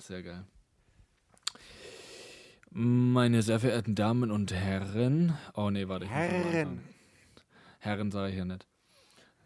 Sehr 0.00 0.22
geil. 0.22 0.44
Meine 2.70 3.42
sehr 3.42 3.60
verehrten 3.60 3.94
Damen 3.94 4.30
und 4.30 4.52
Herren. 4.52 5.36
Oh 5.54 5.70
nee, 5.70 5.88
warte. 5.88 6.04
Ich 6.04 6.10
Herren. 6.10 6.80
Herren 7.80 8.10
sage 8.10 8.32
ich 8.32 8.38
ja 8.38 8.44
nicht. 8.44 8.66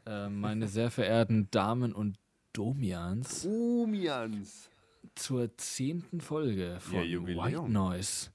Äh, 0.07 0.29
meine 0.29 0.69
sehr 0.69 0.91
verehrten 0.91 1.49
Damen 1.51 1.93
und 1.95 2.19
Domians 2.53 3.45
Umians. 3.47 4.69
zur 5.15 5.57
zehnten 5.57 6.21
Folge 6.21 6.79
von 6.81 7.03
Jubiläum. 7.03 7.45
White 7.45 7.73
Noise 7.73 8.31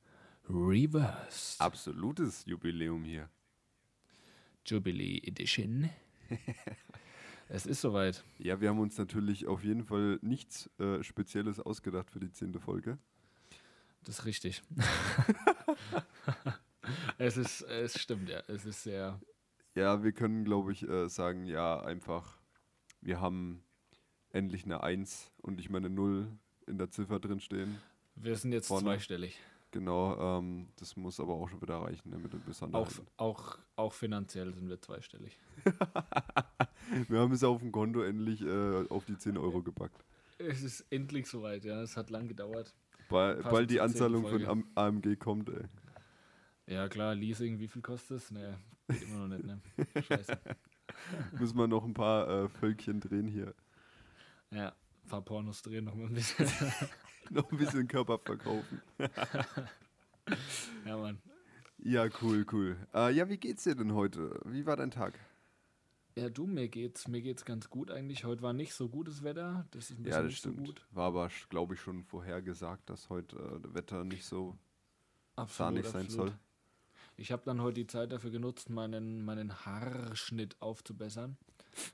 Reversed. 0.49 1.61
Absolutes 1.61 2.43
Jubiläum 2.45 3.04
hier. 3.04 3.29
Jubilee 4.65 5.20
Edition. 5.23 5.89
es 7.50 7.66
ist 7.66 7.81
soweit. 7.81 8.23
Ja, 8.38 8.61
wir 8.61 8.70
haben 8.70 8.79
uns 8.79 8.97
natürlich 8.97 9.47
auf 9.47 9.63
jeden 9.63 9.84
Fall 9.84 10.20
nichts 10.21 10.70
äh, 10.79 11.04
Spezielles 11.04 11.59
ausgedacht 11.59 12.11
für 12.11 12.20
die 12.20 12.32
zehnte 12.32 12.59
Folge. 12.59 12.97
Das 14.06 14.19
ist 14.19 14.25
richtig. 14.25 14.61
es 17.18 17.37
ist, 17.37 17.61
es 17.64 18.00
stimmt, 18.00 18.29
ja. 18.29 18.42
Es 18.47 18.65
ist 18.65 18.83
sehr. 18.83 19.20
Ja, 19.75 20.04
wir 20.04 20.11
können, 20.11 20.46
glaube 20.46 20.71
ich, 20.71 20.87
äh, 20.87 21.09
sagen, 21.09 21.46
ja, 21.46 21.82
einfach, 21.82 22.37
wir 23.01 23.20
haben 23.20 23.64
endlich 24.31 24.65
eine 24.65 24.84
1 24.84 25.31
und 25.42 25.56
nicht 25.56 25.70
mal 25.70 25.79
eine 25.79 25.89
0 25.89 26.28
in 26.68 26.78
der 26.78 26.92
Ziffer 26.92 27.20
drin 27.20 27.39
stehen. 27.39 27.79
Wir 28.15 28.36
sind 28.36 28.51
jetzt 28.51 28.68
Vorne. 28.68 28.84
zweistellig. 28.84 29.39
Genau, 29.71 30.39
ähm, 30.39 30.68
das 30.78 30.96
muss 30.97 31.19
aber 31.19 31.33
auch 31.33 31.47
schon 31.47 31.61
wieder 31.61 31.78
reichen, 31.78 32.09
ne, 32.09 32.17
mit 32.17 32.33
den 32.33 32.41
Auch, 32.73 32.89
auch, 33.17 33.59
auch 33.75 33.94
finanziell 33.94 34.52
sind 34.53 34.67
wir 34.67 34.81
zweistellig. 34.81 35.39
Wir 37.08 37.19
haben 37.19 37.33
es 37.33 37.44
auf 37.44 37.59
dem 37.59 37.72
Konto 37.72 38.02
endlich 38.02 38.42
äh, 38.42 38.88
auf 38.89 39.05
die 39.05 39.16
10 39.16 39.38
Euro 39.38 39.61
gepackt. 39.61 40.03
Es 40.39 40.64
ist 40.64 40.86
endlich 40.89 41.28
soweit, 41.28 41.66
ja. 41.66 41.81
Es 41.81 41.95
hat 41.97 42.09
lang 42.09 42.28
gedauert. 42.28 42.73
Ba 43.09 43.33
Passend 43.33 43.52
bald 43.52 43.69
die 43.69 43.80
Anzahlung 43.80 44.25
von. 44.25 44.45
Am 44.45 44.72
AMG 44.73 45.17
kommt, 45.17 45.50
ey. 45.50 45.66
Ja, 46.66 46.88
klar, 46.88 47.14
Leasing, 47.14 47.59
wie 47.59 47.67
viel 47.67 47.81
kostet 47.81 48.17
es? 48.17 48.31
Nee, 48.31 48.53
geht 48.88 49.03
immer 49.03 49.28
noch 49.28 49.38
nicht, 49.38 49.44
ne? 49.44 49.62
Scheiße. 50.02 50.40
Müssen 51.40 51.58
wir 51.58 51.67
noch 51.67 51.84
ein 51.84 51.94
paar 51.94 52.28
äh, 52.28 52.50
Völkchen 52.50 53.00
drehen 53.00 53.28
hier. 53.28 53.53
Ja, 54.52 54.73
ein 55.10 55.12
paar 55.12 55.22
Pornos 55.22 55.62
drehen 55.64 55.86
noch 55.86 55.96
mal 55.96 56.06
ein 56.08 56.14
bisschen. 56.14 56.48
noch 57.32 57.52
ein 57.52 57.58
bisschen 57.58 57.88
Körper 57.88 58.20
verkaufen. 58.20 58.82
ja, 60.86 60.98
Mann. 60.98 61.20
Ja, 61.80 62.08
cool, 62.22 62.46
cool. 62.52 62.78
Äh, 62.94 63.14
ja, 63.16 63.28
wie 63.30 63.38
geht's 63.38 63.64
dir 63.64 63.76
denn 63.76 63.94
heute? 63.94 64.40
Wie 64.46 64.66
war 64.66 64.76
dein 64.76 64.92
Tag? 64.92 65.18
Ja, 66.16 66.30
du, 66.30 66.46
mir 66.46 66.68
geht's, 66.68 67.08
mir 67.08 67.22
geht's 67.22 67.46
ganz 67.46 67.70
gut 67.70 67.90
eigentlich. 67.90 68.24
Heute 68.26 68.42
war 68.42 68.54
nicht 68.54 68.74
so 68.74 68.90
gutes 68.90 69.24
Wetter. 69.24 69.66
Das 69.72 69.90
ist 69.90 69.98
ein 70.00 70.04
bisschen 70.04 70.12
Ja, 70.12 70.22
das 70.22 70.32
nicht 70.32 70.42
so 70.44 70.52
stimmt. 70.52 70.68
gut. 70.68 70.88
War 70.92 71.08
aber, 71.08 71.30
glaube 71.50 71.74
ich, 71.74 71.82
schon 71.82 72.04
vorhergesagt, 72.04 72.90
dass 72.90 73.10
heute 73.10 73.38
äh, 73.38 73.60
das 73.62 73.74
Wetter 73.74 74.04
nicht 74.04 74.26
so 74.26 74.58
sahnig 75.48 75.88
sein 75.88 76.10
soll. 76.10 76.38
Ich 77.16 77.32
habe 77.32 77.42
dann 77.46 77.62
heute 77.62 77.76
die 77.76 77.88
Zeit 77.88 78.12
dafür 78.12 78.30
genutzt, 78.30 78.70
meinen, 78.70 79.24
meinen 79.24 79.66
Haarschnitt 79.66 80.62
aufzubessern. 80.62 81.38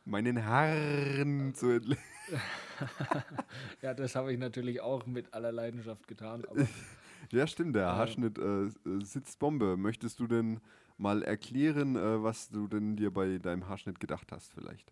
Meinen 0.06 0.45
Haaren 0.45 1.54
zu 1.54 1.70
entle 1.72 1.98
Ja, 3.81 3.94
das 3.94 4.16
habe 4.16 4.34
ich 4.34 4.40
natürlich 4.40 4.81
auch 4.81 5.06
mit 5.06 5.34
aller 5.34 5.52
Leidenschaft 5.52 6.08
getan. 6.08 6.44
Ja, 7.31 7.48
stimmt, 7.48 7.76
der 7.76 7.84
Ja. 7.84 7.96
Haarschnitt 7.96 8.38
äh, 8.38 8.66
äh, 8.66 8.72
sitzt 9.03 9.40
Bombe. 9.40 9.78
Möchtest 9.78 10.20
du 10.20 10.28
denn 10.28 10.59
mal 10.98 11.23
erklären, 11.23 11.96
äh, 11.96 12.23
was 12.23 12.50
du 12.50 12.68
denn 12.68 12.96
dir 12.96 13.12
bei 13.12 13.38
deinem 13.40 13.68
Haarschnitt 13.68 14.00
gedacht 14.00 14.31
hast, 14.31 14.53
vielleicht? 14.53 14.92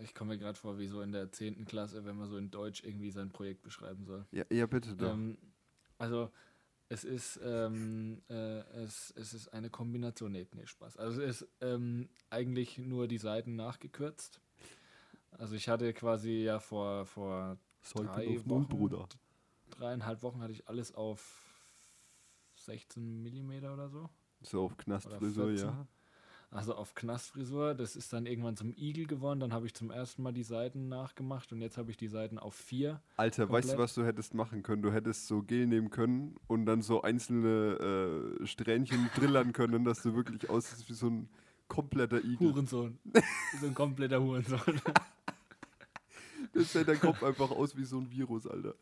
ich 0.00 0.14
komme 0.14 0.34
mir 0.34 0.38
gerade 0.38 0.58
vor, 0.58 0.78
wie 0.78 0.86
so 0.86 1.00
in 1.00 1.12
der 1.12 1.32
10. 1.32 1.64
Klasse, 1.64 2.04
wenn 2.04 2.16
man 2.16 2.28
so 2.28 2.36
in 2.36 2.50
Deutsch 2.50 2.82
irgendwie 2.84 3.10
sein 3.10 3.30
Projekt 3.30 3.62
beschreiben 3.62 4.04
soll. 4.04 4.24
Ja, 4.32 4.44
ja 4.50 4.66
bitte 4.66 4.94
doch. 4.94 5.12
Ähm, 5.12 5.38
also 5.98 6.30
es 6.88 7.04
ist, 7.04 7.38
ähm, 7.44 8.22
äh, 8.28 8.60
es, 8.82 9.12
es 9.16 9.34
ist 9.34 9.48
eine 9.48 9.70
Kombination, 9.70 10.32
nee, 10.32 10.46
nee, 10.54 10.66
Spaß. 10.66 10.96
Also 10.96 11.20
es 11.20 11.42
ist 11.42 11.48
ähm, 11.60 12.08
eigentlich 12.30 12.78
nur 12.78 13.08
die 13.08 13.18
Seiten 13.18 13.56
nachgekürzt. 13.56 14.40
Also 15.32 15.54
ich 15.54 15.68
hatte 15.68 15.92
quasi 15.92 16.42
ja 16.42 16.60
vor, 16.60 17.04
vor 17.06 17.58
Sollte 17.82 18.12
drei 18.12 18.40
Wochen. 18.46 18.68
Bruder. 18.68 19.08
dreieinhalb 19.70 20.22
Wochen 20.22 20.40
hatte 20.42 20.52
ich 20.52 20.66
alles 20.68 20.94
auf 20.94 21.44
16 22.56 23.22
Millimeter 23.22 23.74
oder 23.74 23.88
so. 23.88 24.08
So 24.40 24.64
auf 24.64 24.76
Knastfrisur, 24.76 25.48
14. 25.48 25.68
ja. 25.68 25.86
Also 26.50 26.74
auf 26.74 26.94
Knastfrisur. 26.94 27.74
Das 27.74 27.94
ist 27.94 28.12
dann 28.12 28.24
irgendwann 28.24 28.56
zum 28.56 28.72
Igel 28.76 29.06
geworden. 29.06 29.40
Dann 29.40 29.52
habe 29.52 29.66
ich 29.66 29.74
zum 29.74 29.90
ersten 29.90 30.22
Mal 30.22 30.32
die 30.32 30.42
Seiten 30.42 30.88
nachgemacht 30.88 31.52
und 31.52 31.60
jetzt 31.60 31.76
habe 31.76 31.90
ich 31.90 31.96
die 31.98 32.08
Seiten 32.08 32.38
auf 32.38 32.54
vier. 32.54 33.02
Alter, 33.16 33.50
weißt 33.50 33.68
du, 33.68 33.72
Komplett. 33.72 33.78
was 33.78 33.94
du 33.94 34.04
hättest 34.06 34.34
machen 34.34 34.62
können? 34.62 34.80
Du 34.82 34.90
hättest 34.90 35.26
so 35.26 35.42
Gel 35.42 35.66
nehmen 35.66 35.90
können 35.90 36.36
und 36.46 36.64
dann 36.64 36.80
so 36.80 37.02
einzelne 37.02 38.38
äh, 38.40 38.46
Strähnchen 38.46 39.10
drillern 39.16 39.52
können, 39.52 39.84
dass 39.84 40.02
du 40.02 40.14
wirklich 40.14 40.48
aussiehst 40.48 40.88
wie 40.88 40.94
so 40.94 41.08
ein 41.08 41.28
kompletter 41.68 42.24
Igel. 42.24 42.48
Hurensohn. 42.52 42.98
so 43.60 43.66
ein 43.66 43.74
kompletter 43.74 44.22
Hurensohn. 44.22 44.80
Das 46.54 46.72
dein 46.72 46.98
Kopf 46.98 47.22
einfach 47.22 47.50
aus 47.50 47.76
wie 47.76 47.84
so 47.84 47.98
ein 47.98 48.10
Virus, 48.10 48.46
Alter. 48.46 48.74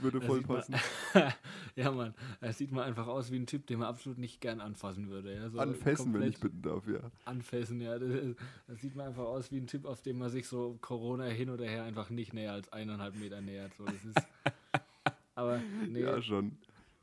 Würde 0.00 0.20
voll 0.20 0.38
sieht 0.38 0.48
man- 0.48 0.56
passen. 0.58 0.74
ja, 1.76 1.90
Mann. 1.90 2.14
Er 2.40 2.52
sieht 2.52 2.72
mal 2.72 2.84
einfach 2.84 3.06
aus 3.06 3.30
wie 3.30 3.36
ein 3.36 3.46
Typ, 3.46 3.66
den 3.66 3.78
man 3.80 3.88
absolut 3.88 4.18
nicht 4.18 4.40
gern 4.40 4.60
anfassen 4.60 5.08
würde. 5.10 5.34
Ja, 5.34 5.50
so 5.50 5.58
Anfassen, 5.58 6.12
wenn 6.14 6.22
ich 6.22 6.40
bitten 6.40 6.62
darf, 6.62 6.86
ja. 6.88 7.00
Anfassen, 7.24 7.80
ja. 7.80 7.98
Das, 7.98 8.10
das 8.66 8.80
sieht 8.80 8.96
man 8.96 9.06
einfach 9.08 9.24
aus 9.24 9.50
wie 9.52 9.58
ein 9.58 9.66
Typ, 9.66 9.84
auf 9.84 10.00
dem 10.02 10.18
man 10.18 10.30
sich 10.30 10.48
so 10.48 10.78
Corona 10.80 11.24
hin 11.26 11.50
oder 11.50 11.66
her 11.66 11.84
einfach 11.84 12.10
nicht 12.10 12.32
näher 12.32 12.52
als 12.52 12.72
eineinhalb 12.72 13.16
Meter 13.16 13.40
nähert. 13.40 13.72
So, 13.76 13.84
das 13.84 14.04
ist, 14.04 14.16
aber 15.34 15.60
nee, 15.88 16.00
Ja, 16.02 16.20
schon. 16.22 16.56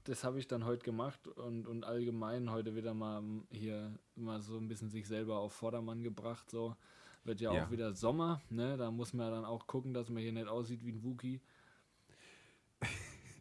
das 0.05 0.23
habe 0.23 0.39
ich 0.39 0.47
dann 0.47 0.65
heute 0.65 0.83
gemacht 0.83 1.27
und, 1.27 1.67
und 1.67 1.85
allgemein 1.85 2.49
heute 2.51 2.75
wieder 2.75 2.93
mal 2.93 3.21
hier 3.51 3.93
mal 4.15 4.41
so 4.41 4.57
ein 4.57 4.67
bisschen 4.67 4.89
sich 4.89 5.07
selber 5.07 5.37
auf 5.37 5.53
Vordermann 5.53 6.03
gebracht. 6.03 6.49
So 6.49 6.75
wird 7.23 7.39
ja, 7.41 7.53
Ja. 7.53 7.65
auch 7.65 7.71
wieder 7.71 7.93
Sommer, 7.93 8.41
ne? 8.49 8.77
Da 8.77 8.91
muss 8.91 9.13
man 9.13 9.29
dann 9.31 9.45
auch 9.45 9.67
gucken, 9.67 9.93
dass 9.93 10.09
man 10.09 10.21
hier 10.23 10.33
nicht 10.33 10.47
aussieht 10.47 10.83
wie 10.85 10.91
ein 10.91 11.03
Wookie. 11.03 11.39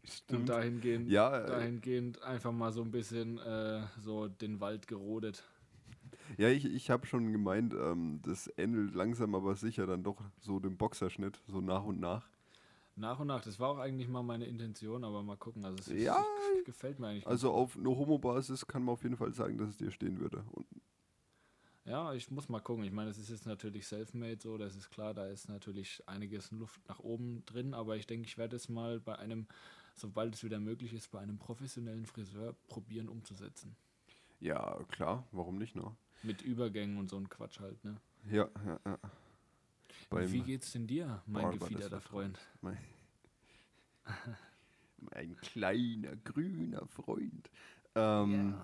Und 0.09 0.15
Stimmt. 0.15 0.49
dahingehend, 0.49 1.11
Ja, 1.11 1.39
äh, 1.39 1.47
dahingehend 1.47 2.23
einfach 2.23 2.53
mal 2.53 2.73
so 2.73 2.83
ein 2.83 2.91
bisschen 2.91 3.39
äh, 3.39 3.83
so 4.01 4.29
den 4.29 4.61
Wald 4.61 4.87
gerodet. 4.87 5.45
Ja, 6.37 6.49
ich, 6.49 6.65
ich 6.65 6.91
habe 6.91 7.07
schon 7.07 7.33
gemeint, 7.33 7.75
ähm, 7.75 8.21
das 8.23 8.51
ähnelt 8.57 8.95
langsam 8.95 9.35
aber 9.35 9.57
sicher 9.57 9.87
dann 9.87 10.03
doch 10.03 10.23
so 10.41 10.61
dem 10.61 10.77
Boxerschnitt, 10.77 11.41
so 11.47 11.61
nach 11.61 11.85
und 11.85 12.01
nach. 12.01 12.29
Nach 12.97 13.21
und 13.21 13.29
nach, 13.29 13.43
das 13.43 13.61
war 13.61 13.71
auch 13.71 13.79
eigentlich 13.79 14.09
mal 14.09 14.23
meine 14.23 14.45
Intention, 14.47 15.05
aber 15.05 15.23
mal 15.23 15.37
gucken. 15.37 15.65
Also 15.65 15.79
es, 15.79 16.03
Ja, 16.03 16.25
es 16.59 16.65
gefällt 16.65 16.99
mir 16.99 17.09
eigentlich. 17.09 17.27
Also 17.27 17.53
auf 17.53 17.77
einer 17.77 17.91
Homo-Basis 17.91 18.67
kann 18.67 18.83
man 18.83 18.95
auf 18.95 19.03
jeden 19.05 19.17
Fall 19.17 19.33
sagen, 19.33 19.57
dass 19.57 19.69
es 19.71 19.77
dir 19.77 19.91
stehen 19.91 20.19
würde. 20.19 20.45
Und 20.51 20.67
Ja, 21.85 22.13
ich 22.13 22.31
muss 22.31 22.49
mal 22.49 22.61
gucken. 22.61 22.85
Ich 22.85 22.93
meine, 22.93 23.11
es 23.11 23.19
ist 23.19 23.31
jetzt 23.31 23.47
natürlich 23.47 23.87
self-made 23.87 24.39
so, 24.43 24.59
das 24.59 24.75
ist 24.77 24.91
klar, 24.91 25.15
da 25.15 25.27
ist 25.27 25.49
natürlich 25.49 26.03
einiges 26.07 26.51
Luft 26.51 26.87
nach 26.89 26.99
oben 26.99 27.45
drin, 27.47 27.73
aber 27.73 27.97
ich 27.97 28.07
denke, 28.07 28.27
ich 28.27 28.37
werde 28.37 28.57
es 28.57 28.69
mal 28.69 29.01
bei 29.01 29.17
einem, 29.19 29.47
sobald 29.99 30.35
es 30.35 30.45
wieder 30.45 30.61
möglich 30.61 30.93
ist, 30.93 31.11
bei 31.11 31.21
einem 31.21 31.39
professionellen 31.39 32.07
Friseur 32.07 32.55
probieren 32.69 33.09
umzusetzen. 33.09 33.77
ja, 34.41 34.79
klar, 34.89 35.27
warum 35.33 35.59
nicht, 35.59 35.75
ne? 35.77 35.97
Mit 36.23 36.43
Übergängen 36.43 36.97
und 36.99 37.09
so 37.09 37.17
ein 37.17 37.29
Quatsch 37.29 37.59
halt, 37.61 37.83
ne? 37.85 37.97
Ja, 38.31 38.49
ja, 38.65 38.81
ja. 38.85 38.99
Beim- 40.11 40.33
Wie 40.33 40.43
geht's 40.43 40.73
denn 40.73 40.87
dir, 40.87 41.23
mein 41.27 41.51
das 41.51 41.61
gefiederter 41.61 42.01
Freund? 42.01 42.39
Mein, 42.61 42.79
mein 44.99 45.37
kleiner 45.41 46.17
grüner 46.17 46.87
Freund. 46.87 47.51
Ähm, 47.95 48.55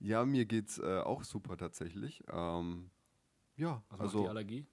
ja. 0.00 0.24
mir 0.24 0.46
geht's 0.46 0.78
äh, 0.78 1.00
auch 1.00 1.24
super 1.24 1.56
tatsächlich. 1.56 2.22
Ähm, 2.30 2.90
ja, 3.56 3.82
Was 3.88 3.98
macht 3.98 4.00
also 4.00 4.24
die 4.24 4.28
Allergie? 4.28 4.66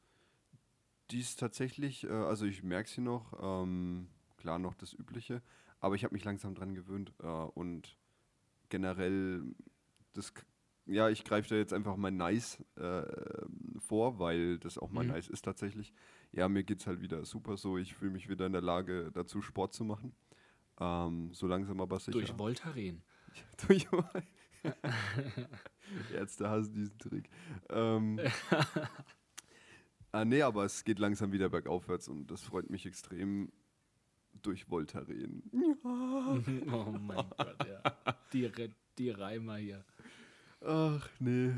die 1.11 1.19
ist 1.19 1.39
tatsächlich, 1.39 2.03
äh, 2.03 2.09
also 2.09 2.45
ich 2.45 2.63
merke 2.63 2.89
sie 2.89 3.01
noch, 3.01 3.33
ähm, 3.41 4.07
klar 4.37 4.59
noch 4.59 4.75
das 4.75 4.93
Übliche, 4.93 5.41
aber 5.79 5.96
ich 5.96 6.03
habe 6.03 6.14
mich 6.14 6.23
langsam 6.23 6.55
dran 6.55 6.76
gewöhnt 6.76 7.14
äh, 7.22 7.26
und 7.28 7.97
generell, 8.70 9.43
das, 10.14 10.34
ja, 10.85 11.09
ich 11.09 11.23
greife 11.23 11.49
da 11.49 11.55
jetzt 11.55 11.73
einfach 11.73 11.96
mal 11.96 12.11
nice 12.11 12.64
äh, 12.76 13.03
vor, 13.79 14.20
weil 14.20 14.59
das 14.59 14.78
auch 14.78 14.91
mal 14.91 15.03
Mhm. 15.03 15.11
nice 15.11 15.28
ist 15.28 15.43
tatsächlich. 15.46 15.93
Ja, 16.31 16.47
mir 16.49 16.64
geht's 16.64 16.85
halt 16.87 17.02
wieder 17.02 17.26
super 17.26 17.58
so, 17.58 17.78
ich 17.78 17.96
fühle 17.96 18.11
mich 18.11 18.29
wieder 18.29 18.46
in 18.46 18.52
der 18.53 18.61
Lage 18.61 19.11
dazu, 19.14 19.41
Sport 19.41 19.73
zu 19.73 19.84
machen. 19.84 20.14
Ähm, 20.79 21.34
so 21.34 21.47
langsam 21.47 21.81
aber 21.81 21.99
sicher. 21.99 22.11
Durch 22.11 22.37
Voltaren. 22.37 23.02
Durch 23.67 23.87
Ärzte 26.14 26.49
hassen 26.49 26.73
diesen 26.73 26.97
Trick. 26.97 27.29
Ähm, 27.70 28.20
ah, 30.11 30.26
nee, 30.26 30.41
aber 30.41 30.66
es 30.66 30.84
geht 30.84 30.99
langsam 30.99 31.31
wieder 31.31 31.49
bergaufwärts 31.49 32.08
und 32.09 32.28
das 32.28 32.43
freut 32.43 32.70
mich 32.70 32.85
extrem 32.85 33.52
durch 34.41 34.70
Voltaren. 34.70 35.44
oh 35.84 36.91
mein 36.91 37.26
Gott, 37.38 37.58
ja. 37.68 37.82
Die, 38.34 38.52
die 38.97 39.09
Reimer 39.09 39.56
hier. 39.58 39.84
Ach, 40.62 41.08
nee. 41.20 41.52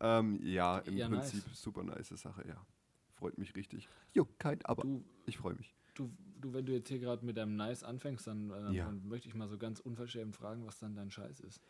Ähm, 0.00 0.40
ja, 0.42 0.78
im 0.80 0.96
Ja, 0.96 1.08
Prinzip 1.08 1.46
nice. 1.46 1.62
super 1.62 1.82
nice 1.84 2.08
Sache, 2.08 2.46
ja. 2.46 2.66
Freut 3.14 3.38
mich 3.38 3.54
richtig. 3.54 3.88
Jo, 4.14 4.26
kein 4.38 4.64
Aber. 4.64 4.82
Du, 4.82 5.04
Ich 5.26 5.38
freue 5.38 5.54
mich. 5.54 5.74
du, 5.94 6.10
du, 6.40 6.52
wenn 6.52 6.66
du 6.66 6.72
jetzt 6.72 6.88
hier 6.88 6.98
gerade 6.98 7.24
mit 7.24 7.36
deinem 7.36 7.56
Nice 7.56 7.84
anfängst, 7.84 8.26
dann, 8.26 8.50
äh, 8.50 8.72
Ja. 8.72 8.86
dann 8.86 9.06
möchte 9.08 9.28
ich 9.28 9.34
mal 9.34 9.48
so 9.48 9.58
ganz 9.58 9.80
unverschämt 9.80 10.36
fragen, 10.36 10.66
was 10.66 10.78
dann 10.78 10.94
dein 10.94 11.10
Scheiß 11.10 11.40
ist. 11.40 11.60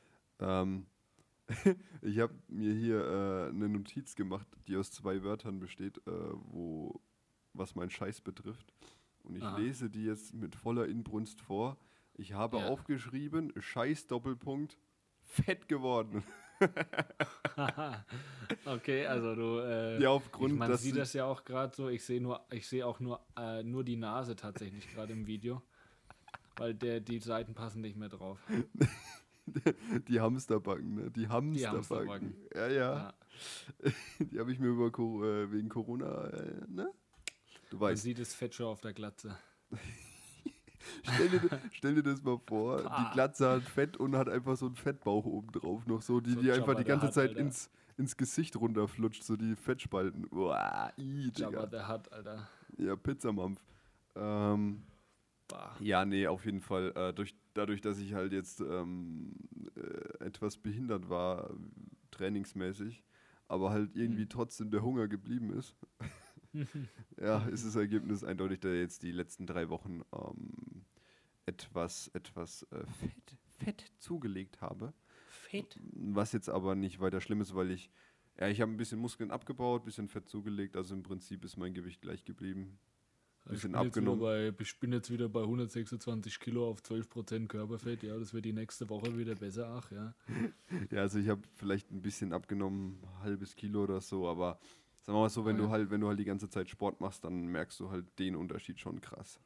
Ähm, 0.40 0.86
ich 2.02 2.18
habe 2.20 2.34
mir 2.48 2.72
hier 2.72 3.00
äh, 3.04 3.48
eine 3.50 3.68
Notiz 3.68 4.14
gemacht, 4.14 4.46
die 4.66 4.76
aus 4.76 4.90
zwei 4.90 5.22
Wörtern 5.22 5.58
besteht, 5.60 5.98
äh, 6.06 6.10
wo 6.10 7.00
was 7.52 7.74
mein 7.74 7.90
Scheiß 7.90 8.22
betrifft. 8.22 8.72
Und 9.24 9.36
ich 9.36 9.42
Aha. 9.44 9.58
lese 9.58 9.90
die 9.90 10.04
jetzt 10.04 10.34
mit 10.34 10.54
voller 10.56 10.86
Inbrunst 10.86 11.40
vor. 11.40 11.76
Ich 12.14 12.32
habe 12.34 12.58
Ja. 12.58 12.68
aufgeschrieben, 12.68 13.52
Scheiß 13.58 14.06
Doppelpunkt, 14.06 14.76
fett 15.24 15.68
geworden. 15.68 16.22
okay, 18.66 19.06
also 19.06 19.34
du. 19.34 19.58
Äh, 19.60 20.02
Ja, 20.02 20.10
aufgrund, 20.10 20.52
ich, 20.52 20.58
man 20.58 20.76
sieht 20.76 20.92
sie- 20.94 20.98
das 20.98 21.12
ja 21.12 21.24
auch 21.24 21.44
gerade 21.44 21.74
so. 21.74 21.88
Ich 21.88 22.04
sehe 22.04 22.20
nur, 22.20 22.40
ich 22.50 22.66
sehe 22.68 22.86
auch 22.86 23.00
nur, 23.00 23.20
äh, 23.36 23.62
nur 23.62 23.84
die 23.84 23.96
Nase 23.96 24.36
tatsächlich 24.36 24.90
gerade 24.92 25.12
im 25.12 25.26
Video, 25.26 25.62
weil 26.56 26.74
der 26.74 27.00
die 27.00 27.18
Seiten 27.18 27.54
passen 27.54 27.80
nicht 27.80 27.96
mehr 27.96 28.08
drauf. 28.08 28.38
Die 30.06 30.20
Hamsterbacken, 30.20 30.94
ne? 30.94 31.10
Die 31.10 31.26
Hamsterbacken. 31.26 31.76
Hamsterbacken. 31.76 32.34
Ja, 32.54 32.68
ja. 32.68 33.12
Ja. 33.82 33.90
Die 34.20 34.38
habe 34.38 34.52
ich 34.52 34.60
mir 34.60 34.68
über 34.68 34.86
äh, 34.86 35.50
wegen 35.50 35.68
Corona, 35.68 36.28
äh, 36.28 36.60
ne? 36.68 36.88
Du 37.72 37.78
Man 37.78 37.88
weißt, 37.88 38.02
sieht 38.02 38.18
das 38.18 38.34
Fett 38.34 38.54
schon 38.54 38.66
auf 38.66 38.82
der 38.82 38.92
Glatze. 38.92 39.34
stell 41.04 41.28
dir, 41.30 41.60
stell 41.72 41.94
dir 41.94 42.02
das 42.02 42.22
mal 42.22 42.38
vor, 42.46 42.82
die 42.82 43.14
Glatze 43.14 43.48
hat 43.48 43.62
Fett 43.62 43.96
und 43.96 44.14
hat 44.14 44.28
einfach 44.28 44.56
so 44.58 44.66
einen 44.66 44.76
Fettbauch 44.76 45.24
oben 45.24 45.50
drauf 45.52 45.86
noch, 45.86 46.02
so, 46.02 46.20
die, 46.20 46.34
So 46.34 46.42
die 46.42 46.52
einfach 46.52 46.74
die 46.74 46.84
ganze 46.84 47.10
Zeit 47.10 47.30
Alter. 47.30 47.40
ins, 47.40 47.70
ins 47.96 48.14
Gesicht 48.18 48.56
runterflutscht, 48.56 49.22
so 49.24 49.36
die 49.36 49.56
Fettspalten. 49.56 50.26
Uah, 50.30 50.92
Jabba 50.98 51.30
Digga. 51.32 51.66
der 51.66 51.88
hat, 51.88 52.12
Alter. 52.12 52.46
Ja, 52.76 52.94
Pizzamampf. 52.94 53.64
Ähm, 54.16 54.82
Bah. 55.48 55.74
Ja, 55.80 56.04
nee, 56.04 56.26
auf 56.26 56.44
jeden 56.44 56.60
Fall. 56.60 56.92
Äh, 56.94 57.14
durch, 57.14 57.34
dadurch, 57.54 57.80
dass 57.80 57.98
ich 57.98 58.12
halt 58.12 58.32
jetzt 58.34 58.60
ähm, 58.60 59.32
äh, 59.76 60.24
etwas 60.26 60.58
behindert 60.58 61.08
war, 61.08 61.50
trainingsmäßig, 62.10 63.02
aber 63.48 63.70
halt 63.70 63.96
irgendwie 63.96 64.24
Mhm. 64.24 64.28
trotzdem 64.28 64.70
der 64.70 64.82
Hunger 64.82 65.08
geblieben 65.08 65.52
ist, 65.54 65.74
ja, 67.20 67.46
ist 67.46 67.66
das 67.66 67.76
Ergebnis 67.76 68.24
eindeutig, 68.24 68.64
ich 68.64 68.70
jetzt 68.78 69.02
die 69.02 69.12
letzten 69.12 69.46
drei 69.46 69.68
Wochen 69.68 70.02
ähm, 70.14 70.84
etwas, 71.46 72.08
etwas 72.08 72.62
äh, 72.70 72.84
Fett, 72.86 73.36
Fett 73.58 73.92
zugelegt 73.98 74.60
habe. 74.60 74.92
Fett? 75.28 75.78
Was 75.92 76.32
jetzt 76.32 76.48
aber 76.48 76.74
nicht 76.74 77.00
weiter 77.00 77.20
schlimm 77.20 77.40
ist, 77.40 77.54
weil 77.54 77.70
ich, 77.70 77.90
ja, 78.38 78.48
ich 78.48 78.60
habe 78.60 78.72
ein 78.72 78.76
bisschen 78.76 78.98
Muskeln 78.98 79.30
abgebaut, 79.30 79.82
ein 79.82 79.86
bisschen 79.86 80.08
Fett 80.08 80.28
zugelegt, 80.28 80.76
also 80.76 80.94
im 80.94 81.02
Prinzip 81.02 81.44
ist 81.44 81.56
mein 81.56 81.74
Gewicht 81.74 82.02
gleich 82.02 82.24
geblieben. 82.24 82.78
Bisschen 83.44 83.74
ich, 83.74 83.80
bin 83.80 83.82
jetzt 83.82 83.96
wieder 83.96 84.12
abgenommen. 84.12 84.20
bei, 84.20 84.62
ich 84.62 84.78
bin 84.78 84.92
jetzt 84.92 85.10
wieder 85.10 85.28
bei 85.28 85.40
126 85.40 86.38
Kilo 86.38 86.68
auf 86.68 86.80
12% 86.80 87.48
Körperfett. 87.48 88.04
Ja, 88.04 88.16
das 88.16 88.32
wird 88.32 88.44
die 88.44 88.52
nächste 88.52 88.88
Woche 88.88 89.18
wieder 89.18 89.34
besser. 89.34 89.68
Ach 89.68 89.90
ja. 89.90 90.14
Ja, 90.92 91.00
also 91.00 91.18
ich 91.18 91.28
habe 91.28 91.42
vielleicht 91.54 91.90
ein 91.90 92.02
bisschen 92.02 92.32
abgenommen, 92.32 93.02
ein 93.02 93.22
halbes 93.24 93.56
Kilo 93.56 93.82
oder 93.82 94.00
so, 94.00 94.28
aber 94.28 94.60
sagen 95.02 95.16
wir 95.16 95.22
mal 95.22 95.28
so, 95.28 95.44
wenn 95.44 95.56
du 95.56 95.68
halt, 95.70 95.90
wenn 95.90 96.00
du 96.00 96.08
halt 96.08 96.18
die 96.18 96.24
ganze 96.24 96.48
Zeit 96.48 96.68
Sport 96.68 97.00
machst, 97.00 97.24
dann 97.24 97.46
merkst 97.46 97.78
du 97.80 97.90
halt 97.90 98.06
den 98.18 98.36
Unterschied 98.36 98.80
schon 98.80 99.00
krass. 99.00 99.40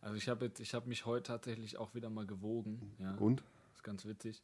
Also 0.00 0.16
ich 0.16 0.28
habe 0.28 0.46
jetzt, 0.46 0.60
ich 0.60 0.74
habe 0.74 0.88
mich 0.88 1.04
heute 1.06 1.24
tatsächlich 1.24 1.76
auch 1.78 1.94
wieder 1.94 2.08
mal 2.10 2.26
gewogen. 2.26 2.94
Ja, 2.98 3.14
Und? 3.16 3.40
das 3.68 3.76
ist 3.76 3.84
ganz 3.84 4.04
witzig. 4.06 4.42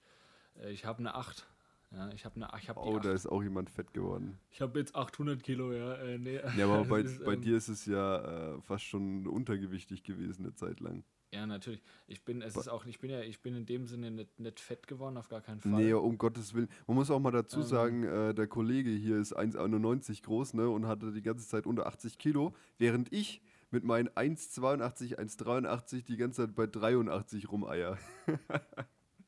Äh, 0.60 0.70
Ich 0.72 0.84
habe 0.84 0.98
eine 1.00 1.14
8. 1.14 1.46
Ja, 1.92 2.10
ich 2.12 2.24
habe 2.24 2.36
eine, 2.36 2.48
ich 2.60 2.68
habe 2.68 2.80
Oh, 2.80 2.98
da 2.98 3.10
8. 3.10 3.14
ist 3.14 3.26
auch 3.26 3.42
jemand 3.42 3.70
fett 3.70 3.94
geworden. 3.94 4.38
Ich 4.50 4.60
habe 4.60 4.78
jetzt 4.78 4.94
800 4.94 5.42
Kilo, 5.42 5.72
ja. 5.72 5.94
Äh, 5.94 6.18
nee, 6.18 6.40
Ja, 6.56 6.66
aber 6.66 6.84
bei, 6.88 7.00
ist, 7.00 7.24
bei 7.24 7.34
ähm, 7.34 7.42
dir 7.42 7.56
ist 7.56 7.68
es 7.68 7.86
ja 7.86 8.54
äh, 8.56 8.60
fast 8.60 8.84
schon 8.84 9.26
untergewichtig 9.26 10.02
gewesen 10.02 10.44
eine 10.44 10.54
Zeit 10.54 10.80
lang. 10.80 11.04
Ja, 11.36 11.46
natürlich. 11.46 11.82
Ich 12.06 12.24
bin, 12.24 12.40
es 12.40 12.56
ist 12.56 12.68
auch, 12.68 12.86
ich 12.86 12.98
bin 12.98 13.10
ja, 13.10 13.20
ich 13.20 13.42
bin 13.42 13.54
in 13.54 13.66
dem 13.66 13.86
Sinne 13.86 14.10
nicht, 14.10 14.40
nicht 14.40 14.58
fett 14.58 14.86
geworden, 14.86 15.18
auf 15.18 15.28
gar 15.28 15.42
keinen 15.42 15.60
Fall. 15.60 15.72
Nee, 15.72 15.92
um 15.92 16.16
Gottes 16.16 16.54
Willen. 16.54 16.68
Man 16.86 16.96
muss 16.96 17.10
auch 17.10 17.20
mal 17.20 17.30
dazu 17.30 17.58
Ähm. 17.60 17.66
sagen, 17.66 18.02
äh, 18.04 18.34
der 18.34 18.46
Kollege 18.46 18.88
hier 18.88 19.18
ist 19.18 19.36
1,91 19.36 20.22
groß 20.22 20.54
ne, 20.54 20.66
und 20.70 20.86
hatte 20.86 21.12
die 21.12 21.20
ganze 21.20 21.46
Zeit 21.46 21.66
unter 21.66 21.86
80 21.86 22.16
Kilo, 22.16 22.54
während 22.78 23.12
ich 23.12 23.42
mit 23.70 23.84
meinen 23.84 24.08
1,82, 24.08 25.18
1,83 25.18 26.06
die 26.06 26.16
ganze 26.16 26.46
Zeit 26.46 26.54
bei 26.54 26.66
83 26.66 27.50
rumeier. 27.50 27.98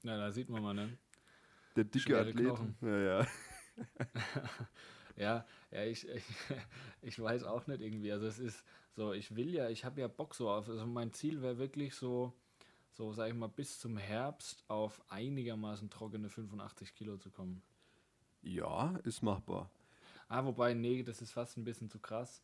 Ja, 0.05 0.17
da 0.17 0.31
sieht 0.31 0.49
man 0.49 0.63
mal, 0.63 0.75
ne? 0.75 0.97
Der 1.75 1.83
dicke 1.83 1.99
Schwere 1.99 2.21
Athlet. 2.21 2.47
Knochen. 2.47 2.77
Ja, 2.81 2.99
ja. 2.99 3.27
Ja, 5.19 5.45
ja, 5.73 5.85
ich, 5.85 6.09
ich, 6.09 6.25
ich 7.03 7.21
weiß 7.21 7.43
auch 7.45 7.67
nicht 7.67 7.81
irgendwie. 7.81 8.13
Also 8.13 8.27
es 8.27 8.39
ist 8.39 8.65
so, 8.99 9.13
ich 9.13 9.37
will 9.37 9.55
ja, 9.55 9.69
ich 9.69 9.85
habe 9.85 10.01
ja 10.01 10.09
Bock 10.09 10.35
so 10.35 10.51
auf. 10.51 10.69
Also 10.69 10.85
mein 10.85 11.13
Ziel 11.13 11.41
wäre 11.41 11.57
wirklich 11.57 11.95
so, 11.95 12.33
so 12.91 13.13
sag 13.13 13.29
ich 13.29 13.35
mal, 13.35 13.47
bis 13.47 13.79
zum 13.79 13.97
Herbst 13.97 14.65
auf 14.67 15.01
einigermaßen 15.09 15.89
trockene 15.89 16.29
85 16.29 16.97
Kilo 16.97 17.17
zu 17.17 17.31
kommen. 17.31 17.63
Ja, 18.43 18.97
ist 19.05 19.23
machbar. 19.23 19.71
Ah, 20.27 20.45
wobei, 20.45 20.75
nee, 20.75 21.05
das 21.05 21.23
ist 21.23 21.31
fast 21.31 21.57
ein 21.57 21.65
bisschen 21.65 21.89
zu 21.89 22.01
krass. 22.01 22.43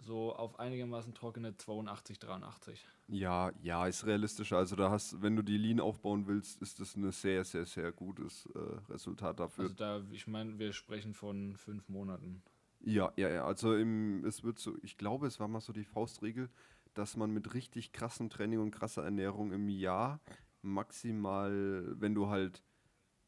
So 0.00 0.34
auf 0.34 0.58
einigermaßen 0.58 1.14
trockene 1.14 1.56
82, 1.56 2.18
83. 2.18 2.84
Ja, 3.06 3.52
ja, 3.62 3.86
ist 3.86 4.04
realistischer. 4.04 4.56
Also 4.56 4.74
da 4.74 4.90
hast, 4.90 5.22
wenn 5.22 5.36
du 5.36 5.42
die 5.42 5.56
Lean 5.56 5.78
aufbauen 5.78 6.26
willst, 6.26 6.60
ist 6.60 6.80
das 6.80 6.96
ein 6.96 7.08
sehr, 7.12 7.44
sehr, 7.44 7.64
sehr 7.64 7.92
gutes 7.92 8.46
äh, 8.56 8.92
Resultat 8.92 9.38
dafür. 9.38 9.64
Also 9.64 9.74
da, 9.74 10.02
ich 10.10 10.26
meine, 10.26 10.58
wir 10.58 10.72
sprechen 10.72 11.14
von 11.14 11.56
fünf 11.56 11.88
Monaten. 11.88 12.42
Ja, 12.82 13.12
ja, 13.16 13.28
ja. 13.28 13.44
Also 13.44 13.74
im, 13.76 14.24
es 14.24 14.42
wird 14.44 14.58
so, 14.58 14.76
ich 14.82 14.96
glaube, 14.96 15.26
es 15.26 15.38
war 15.40 15.48
mal 15.48 15.60
so 15.60 15.72
die 15.72 15.84
Faustregel, 15.84 16.48
dass 16.94 17.16
man 17.16 17.30
mit 17.30 17.54
richtig 17.54 17.92
krassem 17.92 18.30
Training 18.30 18.58
und 18.60 18.70
krasser 18.70 19.04
Ernährung 19.04 19.52
im 19.52 19.68
Jahr 19.68 20.20
maximal, 20.62 21.84
wenn 22.00 22.14
du 22.14 22.28
halt 22.28 22.62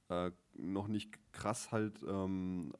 äh, 0.09 0.31
noch 0.55 0.89
nicht 0.89 1.19
krass 1.33 1.73
halt 1.73 2.03
ähm, 2.07 2.73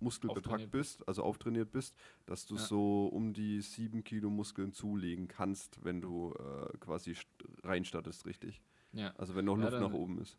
muskelbetackt 0.00 0.70
bist, 0.70 1.06
also 1.08 1.22
auftrainiert 1.22 1.72
bist, 1.72 1.94
dass 2.26 2.46
du 2.46 2.54
Ja. 2.56 2.60
so 2.60 3.06
um 3.08 3.32
die 3.32 3.60
sieben 3.60 4.04
Kilo 4.04 4.30
Muskeln 4.30 4.72
zulegen 4.72 5.26
kannst, 5.28 5.82
wenn 5.84 6.00
du 6.00 6.34
äh, 6.34 6.76
quasi 6.78 7.12
st- 7.12 7.24
reinstattest, 7.64 8.26
richtig. 8.26 8.62
Ja, 8.92 9.12
Also 9.16 9.34
wenn 9.34 9.44
noch 9.44 9.56
Ja, 9.56 9.64
Luft 9.64 9.74
dann- 9.74 9.82
nach 9.82 9.92
oben 9.92 10.18
ist. 10.20 10.38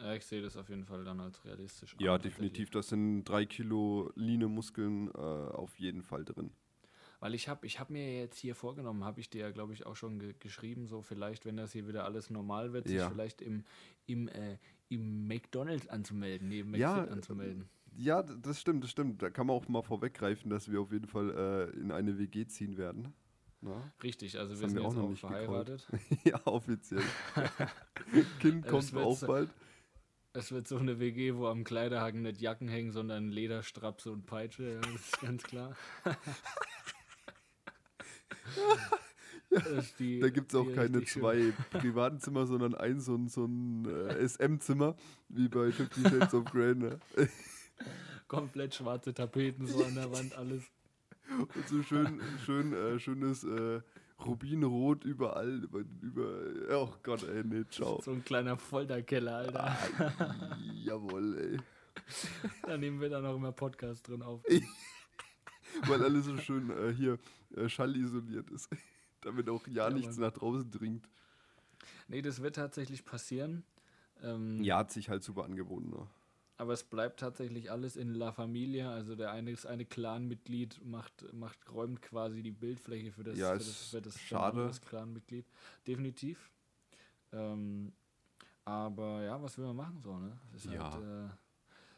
Ja, 0.00 0.14
ich 0.14 0.24
sehe 0.24 0.42
das 0.42 0.56
auf 0.56 0.68
jeden 0.68 0.84
Fall 0.84 1.04
dann 1.04 1.20
als 1.20 1.44
realistisch. 1.44 1.94
Ja, 1.98 2.14
an, 2.14 2.22
definitiv. 2.22 2.70
Das 2.70 2.88
sind 2.88 3.24
drei 3.24 3.44
Kilo 3.46 4.10
leane 4.14 4.48
Muskeln 4.48 5.08
äh, 5.08 5.18
auf 5.18 5.78
jeden 5.78 6.02
Fall 6.02 6.24
drin. 6.24 6.50
Weil 7.20 7.34
ich 7.34 7.48
habe 7.48 7.66
ich 7.66 7.78
hab 7.78 7.90
mir 7.90 8.18
jetzt 8.18 8.38
hier 8.38 8.54
vorgenommen, 8.54 9.04
habe 9.04 9.20
ich 9.20 9.28
dir 9.28 9.42
ja, 9.42 9.50
glaube 9.50 9.74
ich, 9.74 9.84
auch 9.84 9.94
schon 9.94 10.18
ge 10.18 10.34
geschrieben, 10.38 10.86
so 10.86 11.02
vielleicht, 11.02 11.44
wenn 11.44 11.56
das 11.58 11.72
hier 11.72 11.86
wieder 11.86 12.04
alles 12.04 12.30
normal 12.30 12.72
wird, 12.72 12.88
sich 12.88 12.96
Ja. 12.96 13.10
vielleicht 13.10 13.42
im, 13.42 13.64
im, 14.06 14.28
äh, 14.28 14.56
im 14.88 15.26
McDonalds 15.28 15.86
anzumelden, 15.88 16.48
neben 16.48 16.74
Ja, 16.74 16.96
McFit 16.96 17.12
anzumelden. 17.12 17.68
Ja, 17.96 18.22
das 18.22 18.60
stimmt, 18.60 18.84
das 18.84 18.90
stimmt. 18.90 19.20
Da 19.20 19.28
kann 19.28 19.46
man 19.46 19.56
auch 19.56 19.68
mal 19.68 19.82
vorweggreifen, 19.82 20.48
dass 20.48 20.70
wir 20.70 20.80
auf 20.80 20.92
jeden 20.92 21.08
Fall 21.08 21.30
äh, 21.74 21.78
in 21.78 21.90
eine 21.90 22.18
WG 22.18 22.46
ziehen 22.46 22.78
werden. 22.78 23.12
Na? 23.60 23.92
Richtig, 24.02 24.38
also 24.38 24.52
das 24.52 24.62
wir 24.62 24.68
sind 24.68 24.78
wir 24.78 24.88
auch 24.88 24.94
noch 24.94 25.10
nicht 25.10 25.20
verheiratet. 25.20 25.86
ja, 26.24 26.40
offiziell. 26.46 27.02
kind 28.40 28.64
Es 28.64 28.70
kommt 28.70 28.96
auch 28.96 29.20
bald. 29.26 29.50
Es 30.32 30.52
wird 30.52 30.68
so 30.68 30.76
eine 30.78 31.00
WG, 31.00 31.34
wo 31.34 31.48
am 31.48 31.64
Kleiderhaken 31.64 32.22
nicht 32.22 32.40
Jacken 32.40 32.68
hängen, 32.68 32.92
sondern 32.92 33.28
Lederstrapse 33.30 34.12
und 34.12 34.26
Peitsche, 34.26 34.74
ja, 34.74 34.80
das 34.80 34.94
ist 35.00 35.20
ganz 35.20 35.42
klar. 35.42 35.76
Die- 39.98 40.20
Da 40.20 40.28
gibt 40.30 40.52
es 40.52 40.58
auch 40.58 40.72
keine 40.72 41.04
zwei 41.04 41.52
privaten 41.70 42.20
Zimmer, 42.20 42.46
sondern 42.46 42.74
ein 42.76 43.00
so 43.00 43.16
ein, 43.16 43.28
so 43.28 43.44
ein 43.46 43.84
äh, 43.86 44.22
SM-Zimmer, 44.28 44.94
wie 45.28 45.48
bei 45.48 45.72
Fifty 45.72 46.02
Shades 46.02 46.32
of 46.34 46.44
Grey. 46.44 46.74
Ne? 46.76 47.00
Komplett 48.28 48.76
schwarze 48.76 49.12
Tapeten 49.12 49.66
so 49.66 49.84
an 49.84 49.96
der 49.96 50.12
Wand, 50.12 50.36
alles. 50.36 50.62
Und 51.38 51.68
so 51.68 51.82
schön, 51.82 52.20
schön 52.44 52.72
äh, 52.72 52.98
schönes 53.00 53.42
äh, 53.42 53.80
Rubinrot 54.26 55.04
überall. 55.04 55.64
Über, 55.64 55.80
über, 56.02 56.28
oh 56.70 56.92
Gott, 57.02 57.22
ey, 57.24 57.42
nee, 57.44 57.64
ciao. 57.70 58.00
So 58.02 58.12
ein 58.12 58.24
kleiner 58.24 58.56
Folterkeller, 58.56 59.36
Alter. 59.36 59.64
Ah, 59.64 60.56
jawohl, 60.84 61.38
ey. 61.38 61.58
Da 62.66 62.76
nehmen 62.76 63.00
wir 63.00 63.08
dann 63.08 63.24
auch 63.26 63.36
immer 63.36 63.52
Podcast 63.52 64.08
drin 64.08 64.22
auf. 64.22 64.42
Weil 65.86 66.02
alles 66.02 66.24
so 66.26 66.36
schön 66.38 66.70
äh, 66.70 66.92
hier 66.92 67.18
äh, 67.56 67.68
schallisoliert 67.68 68.50
ist. 68.50 68.68
Damit 69.22 69.48
auch 69.48 69.66
ja, 69.66 69.88
Ja, 69.88 69.90
nichts 69.94 70.16
Mann. 70.16 70.28
nach 70.28 70.32
draußen 70.32 70.70
dringt. 70.70 71.08
Nee, 72.08 72.22
das 72.22 72.42
wird 72.42 72.56
tatsächlich 72.56 73.04
passieren. 73.04 73.64
Ähm, 74.22 74.62
Ja, 74.62 74.78
hat 74.78 74.90
sich 74.90 75.08
halt 75.08 75.22
super 75.22 75.44
angeboten. 75.44 75.90
Ne? 75.90 76.06
Aber 76.60 76.74
es 76.74 76.84
bleibt 76.84 77.20
tatsächlich 77.20 77.70
alles 77.70 77.96
in 77.96 78.12
La 78.14 78.32
Familia. 78.32 78.92
Also 78.92 79.16
der 79.16 79.30
eine, 79.32 79.50
das 79.50 79.64
eine 79.64 79.86
Clan-Mitglied 79.86 80.84
macht, 80.84 81.24
macht, 81.32 81.58
räumt 81.72 82.02
quasi 82.02 82.42
die 82.42 82.50
Bildfläche 82.50 83.12
für 83.12 83.24
das, 83.24 83.38
Ja, 83.38 83.52
für 83.52 83.56
ist 83.56 83.68
das, 83.80 83.90
für 83.90 84.02
das 84.02 84.18
schade. 84.20 84.58
anderes 84.58 84.82
Clan-Mitglied. 84.82 85.46
Definitiv. 85.86 86.50
Ähm, 87.32 87.94
aber 88.66 89.22
ja, 89.22 89.42
was 89.42 89.56
will 89.56 89.64
man 89.66 89.76
machen 89.76 90.00
so, 90.02 90.18
ne? 90.18 90.38
Es 90.54 90.66
ist 90.66 90.74
Ja. 90.74 90.92
halt, 90.92 91.02
äh, 91.02 91.28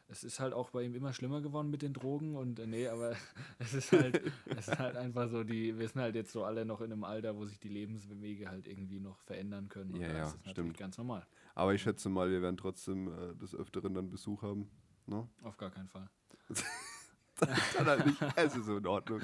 es 0.08 0.22
ist 0.24 0.38
halt 0.38 0.52
auch 0.52 0.70
bei 0.70 0.82
ihm 0.84 0.94
immer 0.94 1.12
schlimmer 1.12 1.40
geworden 1.40 1.70
mit 1.70 1.82
den 1.82 1.92
Drogen 1.92 2.36
und 2.36 2.60
äh, 2.60 2.66
nee, 2.68 2.86
aber 2.86 3.16
es 3.58 3.74
ist 3.74 3.90
halt, 3.90 4.20
es 4.46 4.68
ist 4.68 4.78
halt 4.78 4.96
einfach 4.96 5.28
so, 5.28 5.42
die, 5.42 5.76
wir 5.76 5.88
sind 5.88 6.00
halt 6.02 6.14
jetzt 6.14 6.32
so 6.32 6.44
alle 6.44 6.64
noch 6.64 6.82
in 6.82 6.92
einem 6.92 7.02
Alter, 7.02 7.36
wo 7.36 7.46
sich 7.46 7.58
die 7.58 7.68
Lebenswege 7.68 8.48
halt 8.48 8.68
irgendwie 8.68 9.00
noch 9.00 9.18
verändern 9.22 9.68
können. 9.68 9.94
Und 9.94 10.02
Ja, 10.02 10.08
ja, 10.12 10.28
ist 10.28 10.34
es 10.36 10.44
natürlich 10.44 10.52
stimmt. 10.52 10.78
ganz 10.78 10.98
normal. 10.98 11.26
Aber 11.54 11.74
ich 11.74 11.82
schätze 11.82 12.08
mal, 12.08 12.30
wir 12.30 12.42
werden 12.42 12.56
trotzdem 12.56 13.08
äh, 13.08 13.34
des 13.36 13.54
Öfteren 13.54 13.94
dann 13.94 14.10
Besuch 14.10 14.42
haben. 14.42 14.70
Ne? 15.06 15.28
Auf 15.42 15.56
gar 15.56 15.70
keinen 15.70 15.88
Fall. 15.88 16.08
Dann 17.76 17.86
halt 17.86 18.06
nicht. 18.06 18.22
Es 18.36 18.54
ist 18.54 18.66
so 18.66 18.76
in 18.76 18.86
Ordnung. 18.86 19.20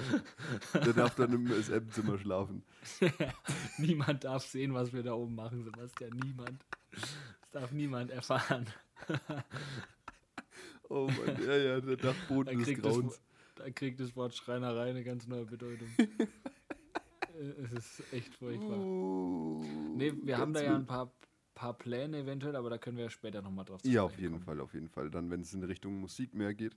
Der 0.75 0.93
darf 0.93 1.15
dann 1.15 1.33
im 1.33 1.47
SM-Zimmer 1.47 2.19
schlafen. 2.19 2.65
niemand 3.79 4.25
darf 4.25 4.45
sehen, 4.45 4.75
was 4.75 4.93
wir 4.93 5.05
da 5.05 5.13
oben 5.13 5.37
machen, 5.37 5.63
Sebastian. 5.63 6.11
Niemand. 6.25 6.65
Das 6.91 7.17
darf 7.53 7.71
niemand 7.71 8.11
erfahren. 8.11 8.67
Oh 10.91 11.07
Mann, 11.07 11.45
ja, 11.45 11.55
ja, 11.55 11.81
der 11.81 11.97
Dachboden 11.97 12.59
Da 12.59 12.65
des 12.65 12.81
das, 12.81 12.93
Grauens. 12.95 13.21
Da 13.57 13.71
kriegt 13.71 14.01
das 14.01 14.17
Wort 14.17 14.35
Schreinerei 14.35 14.89
eine 14.89 15.05
ganz 15.05 15.27
neue 15.27 15.45
Bedeutung. 15.45 15.89
Äh, 15.99 16.17
es 17.63 17.73
ist 18.01 18.13
echt 18.13 18.35
furchtbar. 18.35 18.79
Uh, 18.79 19.63
Nee, 19.97 20.13
wir 20.23 20.39
haben 20.39 20.53
da 20.53 20.63
ja 20.63 20.75
ein 20.75 20.87
paar, 20.87 21.13
paar 21.59 21.75
Pläne 21.75 22.19
eventuell, 22.19 22.55
aber 22.57 22.71
da 22.71 22.79
können 22.79 22.97
wir 22.97 23.05
ja 23.05 23.11
später 23.11 23.43
nochmal 23.43 23.65
drauf 23.65 23.83
zu 23.83 23.89
Ja, 23.91 24.03
auf 24.03 24.17
jeden 24.19 24.35
kommen. 24.35 24.45
Fall, 24.45 24.61
auf 24.61 24.75
jeden 24.75 24.89
Fall. 24.89 25.11
Dann, 25.11 25.31
wenn 25.31 25.41
es 25.41 25.53
in 25.53 25.63
Richtung 25.65 25.99
Musik 26.01 26.35
mehr 26.35 26.55
geht. 26.55 26.77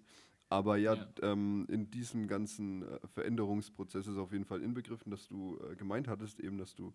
Aber 0.50 0.76
ja, 0.78 0.96
Ja. 0.96 1.08
Ähm, 1.22 1.66
in 1.70 1.90
diesem 1.92 2.28
ganzen 2.28 2.82
äh, 2.84 3.00
Veränderungsprozess 3.14 4.08
ist 4.08 4.18
auf 4.18 4.32
jeden 4.34 4.46
Fall 4.46 4.62
inbegriffen, 4.62 5.10
dass 5.12 5.28
du 5.28 5.58
äh, 5.70 5.76
gemeint 5.76 6.08
hattest, 6.08 6.40
eben, 6.40 6.58
dass 6.58 6.76
du 6.76 6.94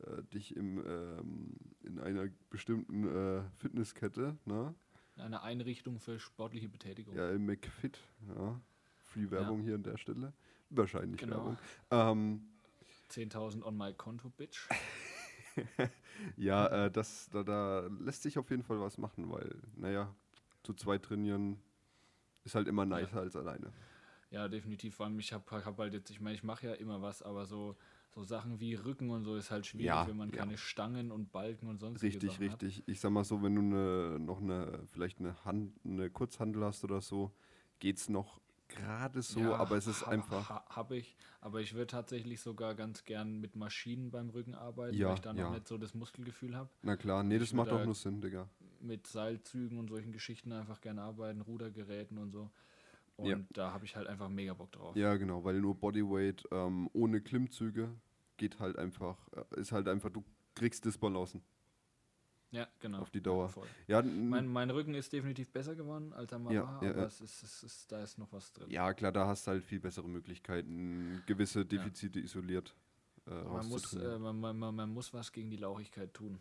äh, 0.00 0.22
dich 0.32 0.56
im, 0.56 0.78
ähm, 0.86 1.50
in 1.82 1.98
einer 1.98 2.28
bestimmten 2.50 3.04
äh, 3.06 3.42
Fitnesskette, 3.58 4.36
ne? 4.46 4.74
Eine 5.16 5.42
Einrichtung 5.42 5.98
für 6.00 6.18
sportliche 6.18 6.68
Betätigung. 6.68 7.14
ja, 7.14 7.30
im 7.30 7.46
McFit, 7.46 7.98
ja, 8.34 8.60
Free 8.98 9.30
Werbung 9.30 9.60
hier 9.62 9.74
an 9.76 9.82
der 9.84 9.96
Stelle, 9.98 10.32
wahrscheinlich 10.70 11.20
Genau. 11.20 11.36
Werbung. 11.36 11.58
Ähm, 11.90 12.42
10.000 13.10 13.62
on 13.62 13.76
my 13.76 13.92
Konto, 13.92 14.30
Bitch. 14.30 14.68
ja, 16.36 16.66
äh, 16.86 16.90
das, 16.90 17.28
da, 17.30 17.42
da 17.42 17.88
lässt 18.00 18.22
sich 18.22 18.38
auf 18.38 18.50
jeden 18.50 18.62
Fall 18.62 18.80
was 18.80 18.98
machen, 18.98 19.30
weil, 19.30 19.62
naja, 19.76 20.14
zu 20.62 20.74
zweit 20.74 21.02
trainieren 21.04 21.58
ist 22.44 22.54
halt 22.54 22.68
immer 22.68 22.84
nicer 22.84 23.20
als 23.20 23.36
alleine. 23.36 23.72
Ja, 24.30 24.48
definitiv. 24.48 24.96
Vor 24.96 25.06
allem, 25.06 25.18
ich 25.18 25.32
habe 25.32 25.64
hab 25.64 25.78
halt 25.78 25.94
jetzt, 25.94 26.10
ich 26.10 26.20
meine, 26.20 26.34
ich 26.34 26.42
mache 26.42 26.66
ja 26.66 26.74
immer 26.74 27.00
was, 27.00 27.22
aber 27.22 27.46
so, 27.46 27.76
so 28.10 28.22
Sachen 28.22 28.60
wie 28.60 28.74
Rücken 28.74 29.10
und 29.10 29.24
so 29.24 29.36
ist 29.36 29.50
halt 29.50 29.66
schwierig, 29.66 29.86
Ja, 29.86 30.08
wenn 30.08 30.16
man 30.16 30.30
ja. 30.30 30.36
keine 30.38 30.58
Stangen 30.58 31.10
und 31.10 31.30
Balken 31.32 31.68
und 31.68 31.78
sonst 31.78 32.02
Richtig, 32.02 32.40
richtig. 32.40 32.82
Ich 32.86 33.00
sag 33.00 33.10
mal 33.10 33.24
so, 33.24 33.42
wenn 33.42 33.54
du 33.54 33.62
ne, 33.62 34.18
noch 34.18 34.40
eine, 34.40 34.80
vielleicht 34.92 35.20
eine 35.20 35.44
Hand, 35.44 35.72
eine 35.84 36.10
Kurzhandel 36.10 36.64
hast 36.64 36.84
oder 36.84 37.00
so, 37.00 37.32
geht's 37.78 38.08
noch 38.08 38.40
gerade 38.74 39.22
so, 39.22 39.54
aber 39.54 39.76
es 39.76 39.86
ist 39.86 40.06
ha, 40.06 40.10
einfach. 40.10 40.48
Ha, 40.48 40.64
habe 40.68 40.96
ich, 40.96 41.16
aber 41.40 41.60
ich 41.60 41.74
würde 41.74 41.86
tatsächlich 41.86 42.40
sogar 42.40 42.74
ganz 42.74 43.04
gern 43.04 43.40
mit 43.40 43.56
Maschinen 43.56 44.10
beim 44.10 44.30
Rücken 44.30 44.54
arbeiten, 44.54 44.96
Ja, 44.96 45.08
weil 45.08 45.14
ich 45.14 45.20
da 45.20 45.32
noch 45.32 45.42
ja. 45.42 45.50
nicht 45.50 45.68
so 45.68 45.78
das 45.78 45.94
Muskelgefühl 45.94 46.56
habe. 46.56 46.68
Na 46.82 46.96
klar, 46.96 47.22
nee, 47.22 47.34
ich 47.36 47.40
das 47.40 47.52
macht 47.52 47.70
auch 47.70 47.84
nur 47.84 47.94
Sinn, 47.94 48.20
Digga. 48.20 48.48
Mit 48.80 49.06
Seilzügen 49.06 49.78
und 49.78 49.88
solchen 49.88 50.12
Geschichten 50.12 50.52
einfach 50.52 50.80
gerne 50.80 51.02
arbeiten, 51.02 51.40
Rudergeräten 51.40 52.18
und 52.18 52.30
so. 52.30 52.50
Und 53.16 53.30
Ja. 53.30 53.38
da 53.52 53.72
habe 53.72 53.84
ich 53.84 53.96
halt 53.96 54.08
einfach 54.08 54.28
mega 54.28 54.54
Bock 54.54 54.72
drauf. 54.72 54.96
Ja, 54.96 55.16
genau, 55.16 55.44
weil 55.44 55.60
nur 55.60 55.74
Bodyweight 55.74 56.44
ähm, 56.50 56.90
ohne 56.92 57.20
Klimmzüge 57.20 57.88
geht 58.36 58.58
halt 58.60 58.76
einfach, 58.76 59.16
äh, 59.32 59.60
ist 59.60 59.72
halt 59.72 59.88
einfach, 59.88 60.10
du 60.10 60.24
kriegst 60.54 60.84
Disbalancen 60.84 61.42
Ja, 62.54 62.68
genau. 62.80 63.00
auf 63.00 63.10
die 63.10 63.20
Dauer. 63.20 63.52
Ja, 63.88 64.00
Mein, 64.02 64.46
mein 64.46 64.70
Rücken 64.70 64.94
ist 64.94 65.12
definitiv 65.12 65.50
besser 65.50 65.74
geworden, 65.74 66.12
als 66.12 66.30
mal 66.32 66.54
Ja, 66.54 66.62
war, 66.62 66.82
ja, 66.82 66.90
aber. 66.90 67.06
Es 67.06 67.20
ist, 67.20 67.42
es 67.42 67.62
ist, 67.62 67.92
da 67.92 68.02
ist 68.02 68.16
noch 68.18 68.32
was 68.32 68.52
drin. 68.52 68.70
ja, 68.70 68.94
klar, 68.94 69.12
da 69.12 69.26
hast 69.26 69.46
du 69.46 69.52
halt 69.52 69.64
viel 69.64 69.80
bessere 69.80 70.08
Möglichkeiten, 70.08 71.22
gewisse 71.26 71.66
Defizite 71.66 72.20
isoliert 72.20 72.74
äh, 73.26 73.42
man, 73.42 73.68
muss, 73.68 73.94
äh, 73.94 74.18
man, 74.18 74.38
man, 74.40 74.58
man, 74.58 74.74
man 74.74 74.90
muss 74.90 75.12
was 75.12 75.32
gegen 75.32 75.50
die 75.50 75.56
Lauchigkeit 75.56 76.12
tun. 76.12 76.38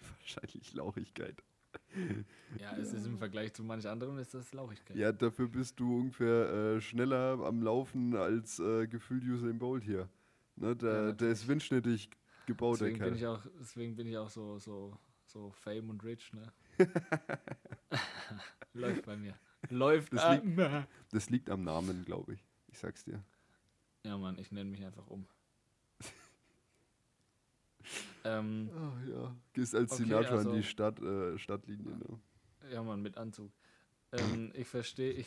Wahrscheinlich 0.20 0.72
Lauchigkeit. 0.74 1.42
Ja, 2.58 2.76
es 2.76 2.92
ist 2.92 3.06
im 3.06 3.18
Vergleich 3.18 3.54
zu 3.54 3.64
manch 3.64 3.88
anderem 3.88 4.18
ist 4.18 4.34
das 4.34 4.52
Lauchigkeit. 4.52 4.96
Ja, 4.96 5.12
dafür 5.12 5.48
bist 5.48 5.80
du 5.80 6.00
ungefähr 6.00 6.76
äh, 6.76 6.80
schneller 6.80 7.38
am 7.44 7.62
Laufen 7.62 8.14
als 8.14 8.58
äh, 8.58 8.86
gefühlt 8.86 9.24
Usain 9.24 9.58
Bolt 9.58 9.84
hier. 9.84 10.08
Ne, 10.56 10.76
der, 10.76 11.06
Ja, 11.08 11.12
der 11.12 11.30
ist 11.30 11.48
windschnittig 11.48 12.10
gebaut, 12.46 12.80
deswegen, 12.80 12.98
der 12.98 13.04
bin 13.06 13.18
Kerl. 13.18 13.34
ich 13.34 13.40
auch, 13.40 13.46
deswegen 13.58 13.96
bin 13.96 14.06
ich 14.06 14.18
auch 14.18 14.28
so, 14.28 14.58
so, 14.58 14.96
so 15.32 15.50
fame 15.50 15.90
und 15.90 16.04
rich, 16.04 16.32
ne? 16.32 16.52
Läuft 18.74 19.06
bei 19.06 19.16
mir. 19.16 19.34
Läuft. 19.70 20.12
Das 20.12 20.22
ah, 20.22 20.34
liegt-. 20.34 20.88
Das 21.10 21.30
liegt 21.30 21.50
am 21.50 21.64
Namen, 21.64 22.04
glaube 22.04 22.34
ich. 22.34 22.44
Ich 22.68 22.78
sag's 22.78 23.04
dir. 23.04 23.22
Ja, 24.04 24.18
Mann, 24.18 24.38
ich 24.38 24.50
nenne 24.50 24.70
mich 24.70 24.84
einfach 24.84 25.06
um. 25.06 25.26
ähm, 28.24 28.70
Ah 28.74 28.92
ja. 29.08 29.36
Gehst 29.52 29.74
als 29.74 29.92
Okay, 29.92 30.04
Sinatra 30.04 30.36
also- 30.36 30.50
an 30.50 30.56
die 30.56 30.62
Stadt, 30.62 31.00
äh, 31.00 31.38
Stadtlinie. 31.38 31.96
Ne? 31.96 32.20
ja, 32.72 32.82
Mann, 32.82 33.02
mit 33.02 33.16
Anzug. 33.16 33.52
Ähm, 34.12 34.52
ich 34.54 34.68
verstehe, 34.68 35.12
ich, 35.12 35.26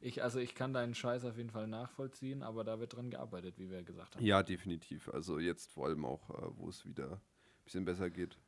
ich, 0.00 0.22
also 0.22 0.40
ich 0.40 0.54
kann 0.54 0.72
deinen 0.72 0.94
Scheiß 0.94 1.24
auf 1.24 1.36
jeden 1.36 1.50
Fall 1.50 1.68
nachvollziehen, 1.68 2.42
aber 2.42 2.64
da 2.64 2.80
wird 2.80 2.96
dran 2.96 3.10
gearbeitet, 3.10 3.58
wie 3.58 3.70
wir 3.70 3.82
gesagt 3.84 4.16
haben. 4.16 4.24
Ja, 4.24 4.42
definitiv. 4.42 5.08
Also 5.10 5.38
jetzt 5.38 5.70
vor 5.70 5.86
allem 5.86 6.04
auch, 6.04 6.28
äh, 6.30 6.56
wo 6.56 6.68
es 6.68 6.84
wieder 6.84 7.12
ein 7.12 7.20
bisschen 7.64 7.84
besser 7.84 8.10
geht. 8.10 8.38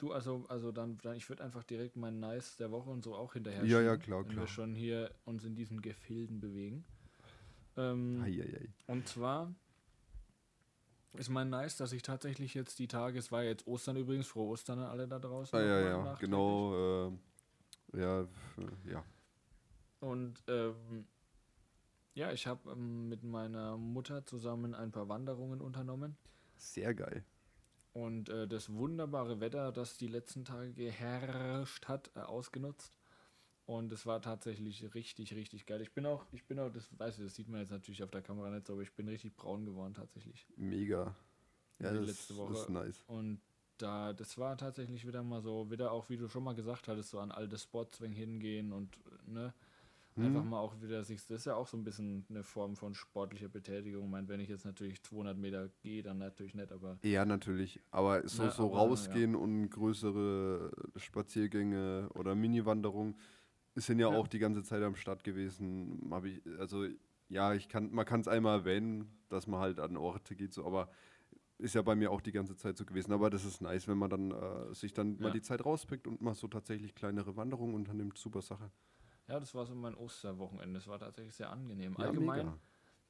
Du, 0.00 0.12
also, 0.12 0.46
also 0.48 0.72
dann, 0.72 0.96
dann 1.02 1.14
ich 1.14 1.28
würde 1.28 1.44
einfach 1.44 1.62
direkt 1.62 1.94
meinen 1.94 2.20
Nice 2.20 2.56
der 2.56 2.70
Woche 2.70 2.88
und 2.88 3.04
so 3.04 3.14
auch 3.14 3.34
hinterher 3.34 3.62
Ja, 3.66 3.82
ja, 3.82 3.98
klar, 3.98 4.20
wenn 4.24 4.30
klar. 4.30 4.44
wir 4.44 4.48
schon 4.48 4.74
hier 4.74 5.10
uns 5.26 5.44
in 5.44 5.54
diesen 5.54 5.82
Gefilden 5.82 6.40
bewegen. 6.40 6.86
Ähm, 7.76 8.22
Eieiei. 8.24 8.70
und 8.86 9.06
zwar 9.06 9.54
ist 11.18 11.28
mein 11.28 11.50
Nice, 11.50 11.76
dass 11.76 11.92
ich 11.92 12.00
tatsächlich 12.00 12.54
jetzt 12.54 12.78
die 12.78 12.88
Tage, 12.88 13.18
es 13.18 13.30
war 13.30 13.42
jetzt 13.42 13.66
Ostern 13.66 13.96
übrigens, 13.96 14.26
frohe 14.26 14.48
Ostern 14.48 14.78
an 14.78 14.86
alle 14.86 15.06
da 15.06 15.18
draußen. 15.18 15.58
Ah, 15.58 15.62
ja, 15.62 15.80
ja, 15.80 16.14
genau. 16.14 17.08
Äh, 17.92 17.98
ja, 18.00 18.26
ja. 18.90 19.04
Und 20.00 20.42
ähm, 20.48 21.04
ja, 22.14 22.32
ich 22.32 22.46
habe 22.46 22.70
ähm, 22.70 23.10
mit 23.10 23.22
meiner 23.22 23.76
Mutter 23.76 24.24
zusammen 24.24 24.74
ein 24.74 24.92
paar 24.92 25.10
Wanderungen 25.10 25.60
unternommen. 25.60 26.16
Sehr 26.56 26.94
geil. 26.94 27.22
Und 27.92 28.28
äh, 28.28 28.46
das 28.46 28.72
wunderbare 28.72 29.40
Wetter, 29.40 29.72
das 29.72 29.96
die 29.96 30.06
letzten 30.06 30.44
Tage 30.44 30.72
geherrscht 30.72 31.88
hat, 31.88 32.10
äh, 32.14 32.20
ausgenutzt. 32.20 32.96
Und 33.66 33.92
es 33.92 34.06
war 34.06 34.20
tatsächlich 34.20 34.94
richtig, 34.94 35.34
richtig 35.34 35.66
geil. 35.66 35.80
Ich 35.80 35.92
bin 35.92 36.06
auch, 36.06 36.24
ich 36.32 36.44
bin 36.44 36.58
auch, 36.58 36.70
das 36.70 36.88
weiß 36.98 37.18
ich, 37.18 37.24
das 37.24 37.34
sieht 37.34 37.48
man 37.48 37.60
jetzt 37.60 37.70
natürlich 37.70 38.02
auf 38.02 38.10
der 38.10 38.22
Kamera 38.22 38.50
nicht 38.50 38.66
so, 38.66 38.72
aber 38.72 38.82
ich 38.82 38.92
bin 38.94 39.08
richtig 39.08 39.36
braun 39.36 39.64
geworden 39.64 39.94
tatsächlich. 39.94 40.46
Mega. 40.56 41.14
Ja, 41.78 41.92
das, 41.92 42.06
letzte 42.06 42.34
das 42.34 42.36
Woche. 42.36 42.52
ist 42.54 42.68
nice. 42.68 43.04
Und 43.06 43.40
da, 43.78 44.12
das 44.12 44.36
war 44.38 44.56
tatsächlich 44.56 45.06
wieder 45.06 45.22
mal 45.22 45.40
so, 45.40 45.70
wieder 45.70 45.92
auch, 45.92 46.10
wie 46.10 46.16
du 46.16 46.28
schon 46.28 46.44
mal 46.44 46.54
gesagt 46.54 46.88
hattest, 46.88 47.10
so 47.10 47.20
an 47.20 47.30
alte 47.30 47.58
Spots 47.58 48.00
wenn 48.00 48.12
hingehen 48.12 48.72
und 48.72 48.98
ne, 49.26 49.54
einfach 50.18 50.44
Mhm. 50.44 50.44
mal 50.44 50.58
auch 50.60 50.80
wieder 50.82 51.04
sich, 51.04 51.20
das 51.26 51.38
ist 51.40 51.44
ja 51.46 51.54
auch 51.56 51.66
so 51.68 51.76
ein 51.76 51.84
bisschen 51.84 52.26
eine 52.28 52.42
Form 52.44 52.76
von 52.76 52.94
sportlicher 52.94 53.48
Betätigung. 53.48 54.04
Ich 54.06 54.10
meine, 54.10 54.28
wenn 54.28 54.40
ich 54.40 54.48
jetzt 54.48 54.64
natürlich 54.64 55.02
200 55.02 55.38
Meter 55.38 55.68
gehe, 55.80 56.02
dann 56.02 56.18
natürlich 56.18 56.54
nicht, 56.54 56.72
aber 56.72 57.00
Ja, 57.02 57.24
natürlich. 57.24 57.80
Aber 57.90 58.28
so, 58.28 58.48
Na, 58.48 58.50
so 58.50 58.66
aber, 58.66 58.74
rausgehen 58.74 59.34
und 59.34 59.70
größere 59.70 60.70
Spaziergänge 60.96 62.10
oder 62.14 62.34
Mini-Wanderungen 62.34 63.16
sind 63.74 64.00
ja, 64.00 64.08
Ja. 64.08 64.10
auch 64.10 64.28
die 64.28 64.38
ganze 64.38 64.62
Zeit 64.64 64.82
am 64.82 64.96
Start 64.96 65.24
gewesen. 65.24 66.08
Hab 66.10 66.24
ich, 66.26 66.42
also 66.58 66.86
ja, 67.28 67.54
ich 67.54 67.68
kann, 67.70 67.90
man 67.92 68.04
kann 68.04 68.20
es 68.20 68.28
einmal 68.28 68.60
erwähnen, 68.60 69.24
dass 69.30 69.46
man 69.46 69.60
halt 69.60 69.80
an 69.80 69.96
Orte 69.96 70.36
geht, 70.36 70.52
so, 70.52 70.66
aber 70.66 70.90
ist 71.58 71.74
ja 71.74 71.82
bei 71.82 71.96
mir 71.96 72.10
auch 72.12 72.20
die 72.22 72.32
ganze 72.32 72.56
Zeit 72.56 72.76
so 72.78 72.84
gewesen. 72.86 73.12
Aber 73.12 73.30
das 73.30 73.44
ist 73.44 73.60
nice, 73.62 73.88
wenn 73.88 73.98
man 73.98 74.10
dann 74.10 74.30
äh, 74.32 74.74
sich 74.74 74.94
dann 74.94 75.20
mal 75.20 75.30
Ja. 75.30 75.32
die 75.32 75.42
Zeit 75.42 75.64
rauspickt 75.64 76.06
und 76.08 76.20
mal 76.22 76.34
so 76.34 76.48
tatsächlich 76.48 76.94
kleinere 76.94 77.36
Wanderungen 77.36 77.74
unternimmt. 77.74 78.18
Super 78.18 78.42
Sache. 78.42 78.72
Ja, 79.30 79.38
das 79.40 79.54
war 79.54 79.64
so 79.64 79.74
mein 79.74 79.94
Osterwochenende. 79.94 80.78
Das 80.80 80.88
war 80.88 80.98
tatsächlich 80.98 81.34
sehr 81.34 81.50
angenehm. 81.50 81.94
Ja, 81.98 82.04
Allgemein 82.06 82.46
mega. 82.46 82.58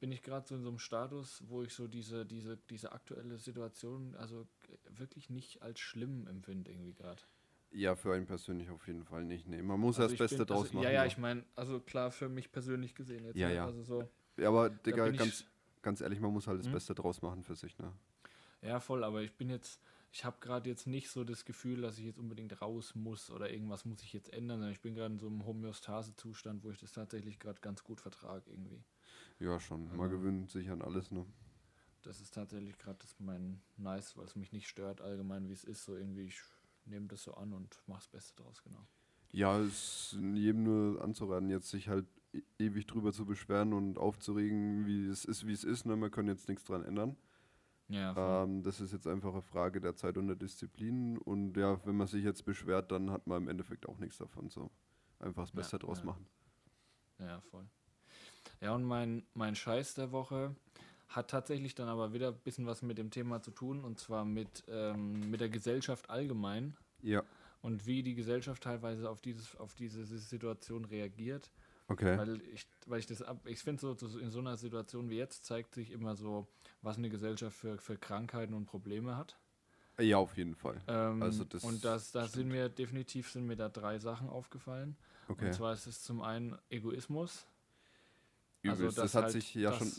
bin 0.00 0.12
ich 0.12 0.22
gerade 0.22 0.46
so 0.46 0.54
in 0.54 0.62
so 0.62 0.68
einem 0.68 0.78
Status, 0.78 1.42
wo 1.48 1.62
ich 1.62 1.72
so 1.74 1.88
diese, 1.88 2.26
diese, 2.26 2.56
diese 2.68 2.92
aktuelle 2.92 3.38
Situation 3.38 4.14
also 4.16 4.46
wirklich 4.90 5.30
nicht 5.30 5.62
als 5.62 5.80
schlimm 5.80 6.26
empfinde 6.26 6.70
irgendwie 6.70 6.94
gerade. 6.94 7.22
Ja, 7.72 7.94
für 7.94 8.12
einen 8.14 8.26
persönlich 8.26 8.68
auf 8.70 8.86
jeden 8.86 9.04
Fall 9.04 9.24
nicht. 9.24 9.46
Nee, 9.48 9.62
man 9.62 9.78
muss 9.80 9.98
Also 9.98 10.08
das 10.10 10.18
Beste 10.18 10.38
bin- 10.38 10.46
draus 10.46 10.62
also, 10.64 10.74
machen. 10.74 10.84
Ja, 10.84 10.90
ja, 10.90 11.00
ne? 11.02 11.06
ich 11.06 11.18
meine, 11.18 11.44
also 11.54 11.80
klar 11.80 12.10
für 12.10 12.28
mich 12.28 12.50
persönlich 12.52 12.94
gesehen 12.94 13.24
jetzt. 13.24 13.36
Ja, 13.36 13.48
ne? 13.48 13.54
ja. 13.54 13.64
Also 13.66 13.82
so, 13.82 14.08
ja, 14.36 14.48
aber 14.48 14.70
Digga, 14.70 15.08
ganz, 15.10 15.44
ganz 15.80 16.00
ehrlich, 16.00 16.20
man 16.20 16.32
muss 16.32 16.46
halt 16.46 16.58
das 16.58 16.66
Hm? 16.66 16.72
Beste 16.72 16.94
draus 16.94 17.22
machen 17.22 17.42
für 17.44 17.54
sich, 17.54 17.78
ne? 17.78 17.92
Ja, 18.62 18.80
voll, 18.80 19.04
aber 19.04 19.22
ich 19.22 19.32
bin 19.36 19.48
jetzt, 19.48 19.80
ich 20.12 20.24
habe 20.24 20.38
gerade 20.40 20.68
jetzt 20.68 20.86
nicht 20.86 21.08
so 21.08 21.22
das 21.24 21.44
Gefühl, 21.44 21.82
dass 21.82 21.98
ich 21.98 22.04
jetzt 22.04 22.18
unbedingt 22.18 22.60
raus 22.60 22.94
muss 22.94 23.30
oder 23.30 23.50
irgendwas 23.50 23.84
muss 23.84 24.02
ich 24.02 24.12
jetzt 24.12 24.32
ändern, 24.32 24.58
sondern 24.58 24.72
ich 24.72 24.80
bin 24.80 24.94
gerade 24.94 25.14
in 25.14 25.20
so 25.20 25.26
einem 25.28 25.44
Homöostase-Zustand, 25.46 26.64
wo 26.64 26.70
ich 26.70 26.78
das 26.80 26.92
tatsächlich 26.92 27.38
gerade 27.38 27.60
ganz 27.60 27.84
gut 27.84 28.00
vertrage 28.00 28.50
irgendwie. 28.50 28.82
Ja, 29.38 29.58
schon. 29.60 29.86
Man 29.88 30.00
Also- 30.00 30.16
gewöhnt 30.18 30.50
sich 30.50 30.70
an 30.70 30.82
alles, 30.82 31.10
ne? 31.10 31.24
Das 32.02 32.20
ist 32.20 32.32
tatsächlich 32.34 32.78
gerade 32.78 32.98
das 32.98 33.14
mein 33.20 33.60
Nice, 33.76 34.16
weil 34.16 34.24
es 34.24 34.34
mich 34.34 34.52
nicht 34.52 34.68
stört 34.68 35.00
allgemein, 35.02 35.48
wie 35.48 35.52
es 35.52 35.64
ist, 35.64 35.84
so 35.84 35.94
irgendwie, 35.94 36.24
ich 36.24 36.40
nehme 36.86 37.06
das 37.08 37.22
so 37.22 37.34
an 37.34 37.52
und 37.52 37.78
mache 37.86 37.98
das 38.00 38.08
Beste 38.08 38.42
draus, 38.42 38.62
genau. 38.62 38.86
Ja, 39.32 39.60
es 39.60 40.12
ist 40.14 40.18
jedem 40.34 40.64
nur 40.64 41.02
anzuraten, 41.04 41.50
jetzt 41.50 41.68
sich 41.70 41.88
halt 41.88 42.06
e 42.32 42.42
ewig 42.58 42.86
drüber 42.86 43.12
zu 43.12 43.26
beschweren 43.26 43.72
und 43.74 43.98
aufzuregen, 43.98 44.86
wie 44.86 45.06
es 45.08 45.24
ist, 45.24 45.46
wie 45.46 45.52
es 45.52 45.62
ist. 45.62 45.84
Ne? 45.84 45.96
Wir 45.96 46.10
können 46.10 46.28
jetzt 46.28 46.48
nichts 46.48 46.64
dran 46.64 46.84
ändern. 46.84 47.16
Ja, 47.90 48.16
Ähm, 48.16 48.62
das 48.62 48.80
ist 48.80 48.92
jetzt 48.92 49.06
einfach 49.06 49.32
eine 49.32 49.42
Frage 49.42 49.80
der 49.80 49.96
Zeit 49.96 50.16
und 50.18 50.26
der 50.28 50.36
Disziplin. 50.36 51.18
Und 51.18 51.56
ja, 51.56 51.80
wenn 51.86 51.96
man 51.96 52.06
sich 52.06 52.24
jetzt 52.24 52.44
beschwert, 52.44 52.90
dann 52.92 53.10
hat 53.10 53.26
man 53.26 53.42
im 53.42 53.48
Endeffekt 53.48 53.88
auch 53.88 53.98
nichts 53.98 54.18
davon. 54.18 54.48
So 54.50 54.70
einfach 55.18 55.42
das 55.44 55.52
Beste 55.52 55.78
Ja, 55.78 55.78
draus 55.78 56.02
ja. 56.02 56.04
machen. 56.04 56.26
Ja, 57.18 57.40
voll. 57.50 57.66
Ja, 58.60 58.74
und 58.74 58.84
mein, 58.84 59.24
mein 59.34 59.54
Scheiß 59.56 59.94
der 59.94 60.12
Woche 60.12 60.54
hat 61.08 61.30
tatsächlich 61.30 61.74
dann 61.74 61.88
aber 61.88 62.12
wieder 62.12 62.28
ein 62.28 62.40
bisschen 62.44 62.66
was 62.66 62.82
mit 62.82 62.98
dem 62.98 63.10
Thema 63.10 63.42
zu 63.42 63.50
tun, 63.52 63.84
und 63.84 63.98
zwar 63.98 64.24
mit, 64.24 64.64
ähm, 64.68 65.30
mit 65.30 65.40
der 65.40 65.48
Gesellschaft 65.50 66.10
allgemein 66.10 66.76
Ja, 67.02 67.24
und 67.62 67.86
wie 67.86 68.02
die 68.02 68.14
Gesellschaft 68.14 68.62
teilweise 68.62 69.10
auf, 69.10 69.20
dieses, 69.20 69.56
auf 69.56 69.74
diese 69.74 70.04
Situation 70.06 70.84
reagiert. 70.86 71.52
Okay. 71.90 72.16
Weil 72.16 72.40
ich, 72.52 72.66
weil 72.86 72.98
ich 73.00 73.06
das 73.06 73.20
ab, 73.22 73.46
ich 73.46 73.58
finde 73.60 73.80
so, 73.80 73.94
so 73.94 74.18
in 74.18 74.30
so 74.30 74.38
einer 74.38 74.56
Situation 74.56 75.10
wie 75.10 75.16
jetzt 75.18 75.44
zeigt 75.44 75.74
sich 75.74 75.90
immer 75.90 76.16
so, 76.16 76.48
was 76.82 76.96
eine 76.96 77.10
Gesellschaft 77.10 77.56
für, 77.56 77.76
für 77.78 77.96
Krankheiten 77.98 78.54
und 78.54 78.64
Probleme 78.64 79.16
hat. 79.16 79.36
Ja, 79.98 80.16
auf 80.16 80.34
jeden 80.38 80.54
Fall. 80.54 80.80
Ähm, 80.86 81.22
Also 81.22 81.44
das 81.44 81.62
und 81.62 81.84
das, 81.84 82.10
da 82.12 82.26
sind 82.26 82.48
mir 82.48 82.70
definitiv 82.70 83.30
sind 83.30 83.46
mir 83.46 83.56
da 83.56 83.68
drei 83.68 83.98
Sachen 83.98 84.30
aufgefallen. 84.30 84.96
Okay. 85.28 85.46
Und 85.48 85.52
zwar 85.54 85.74
ist 85.74 85.86
es 85.86 86.02
zum 86.02 86.22
einen 86.22 86.56
Egoismus. 86.70 87.46
Übelst. 88.62 88.82
Also, 88.82 89.02
das 89.02 89.14
hat 89.14 89.22
halt 89.24 89.32
sich 89.32 89.54
ja 89.54 89.70
das- 89.70 89.78
schon. 89.78 89.92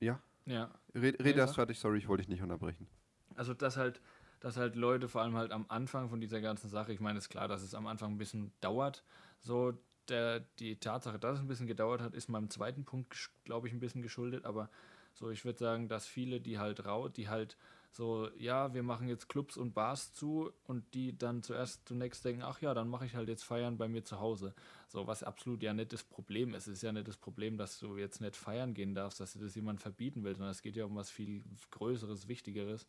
Ja, 0.00 0.20
Ja, 0.46 0.70
red, 0.94 1.22
red 1.22 1.36
erst 1.36 1.54
fertig, 1.54 1.78
sorry, 1.78 1.98
ich 1.98 2.08
wollte 2.08 2.22
dich 2.22 2.28
nicht 2.28 2.42
unterbrechen. 2.42 2.88
Also 3.36 3.54
dass 3.54 3.76
halt, 3.76 4.00
dass 4.40 4.56
halt 4.56 4.74
Leute 4.74 5.08
vor 5.08 5.22
allem 5.22 5.36
halt 5.36 5.52
am 5.52 5.66
Anfang 5.68 6.08
von 6.10 6.20
dieser 6.20 6.40
ganzen 6.40 6.68
Sache, 6.68 6.92
ich 6.92 7.00
meine, 7.00 7.18
es 7.18 7.24
ist 7.26 7.28
klar, 7.30 7.46
dass 7.48 7.62
es 7.62 7.74
am 7.74 7.86
Anfang 7.86 8.12
ein 8.12 8.18
bisschen 8.18 8.52
dauert. 8.60 9.04
So, 9.40 9.72
der, 10.12 10.40
die 10.58 10.76
Tatsache, 10.76 11.18
dass 11.18 11.38
es 11.38 11.40
ein 11.40 11.48
bisschen 11.48 11.66
gedauert 11.66 12.00
hat, 12.00 12.14
ist 12.14 12.28
meinem 12.28 12.50
zweiten 12.50 12.84
Punkt, 12.84 13.30
glaube 13.44 13.66
ich, 13.66 13.74
ein 13.74 13.80
bisschen 13.80 14.02
geschuldet, 14.02 14.44
aber 14.44 14.70
so, 15.14 15.30
ich 15.30 15.44
würde 15.44 15.58
sagen, 15.58 15.88
dass 15.88 16.06
viele, 16.06 16.40
die 16.40 16.58
halt 16.58 16.84
rau, 16.86 17.08
die 17.08 17.28
halt 17.28 17.56
so, 17.94 18.30
ja, 18.38 18.72
wir 18.72 18.82
machen 18.82 19.08
jetzt 19.08 19.28
Clubs 19.28 19.58
und 19.58 19.74
Bars 19.74 20.14
zu 20.14 20.50
und 20.64 20.94
die 20.94 21.16
dann 21.16 21.42
zuerst 21.42 21.86
zunächst 21.86 22.24
denken, 22.24 22.42
ach 22.42 22.62
ja, 22.62 22.72
dann 22.72 22.88
mache 22.88 23.04
ich 23.04 23.14
halt 23.14 23.28
jetzt 23.28 23.42
Feiern 23.42 23.76
bei 23.76 23.86
mir 23.86 24.02
zu 24.02 24.18
Hause. 24.18 24.54
So, 24.88 25.06
was 25.06 25.22
absolut 25.22 25.62
ja 25.62 25.74
nicht 25.74 25.92
das 25.92 26.02
Problem 26.02 26.54
ist. 26.54 26.66
Es 26.68 26.74
ist 26.76 26.82
ja 26.82 26.92
nicht 26.92 27.06
das 27.06 27.18
Problem, 27.18 27.58
dass 27.58 27.78
du 27.78 27.98
jetzt 27.98 28.22
nicht 28.22 28.34
feiern 28.34 28.72
gehen 28.72 28.94
darfst, 28.94 29.20
dass 29.20 29.34
dir 29.34 29.40
das 29.40 29.54
jemand 29.54 29.82
verbieten 29.82 30.24
will, 30.24 30.34
sondern 30.34 30.52
es 30.52 30.62
geht 30.62 30.76
ja 30.76 30.86
um 30.86 30.96
was 30.96 31.10
viel 31.10 31.44
Größeres, 31.70 32.28
Wichtigeres. 32.28 32.86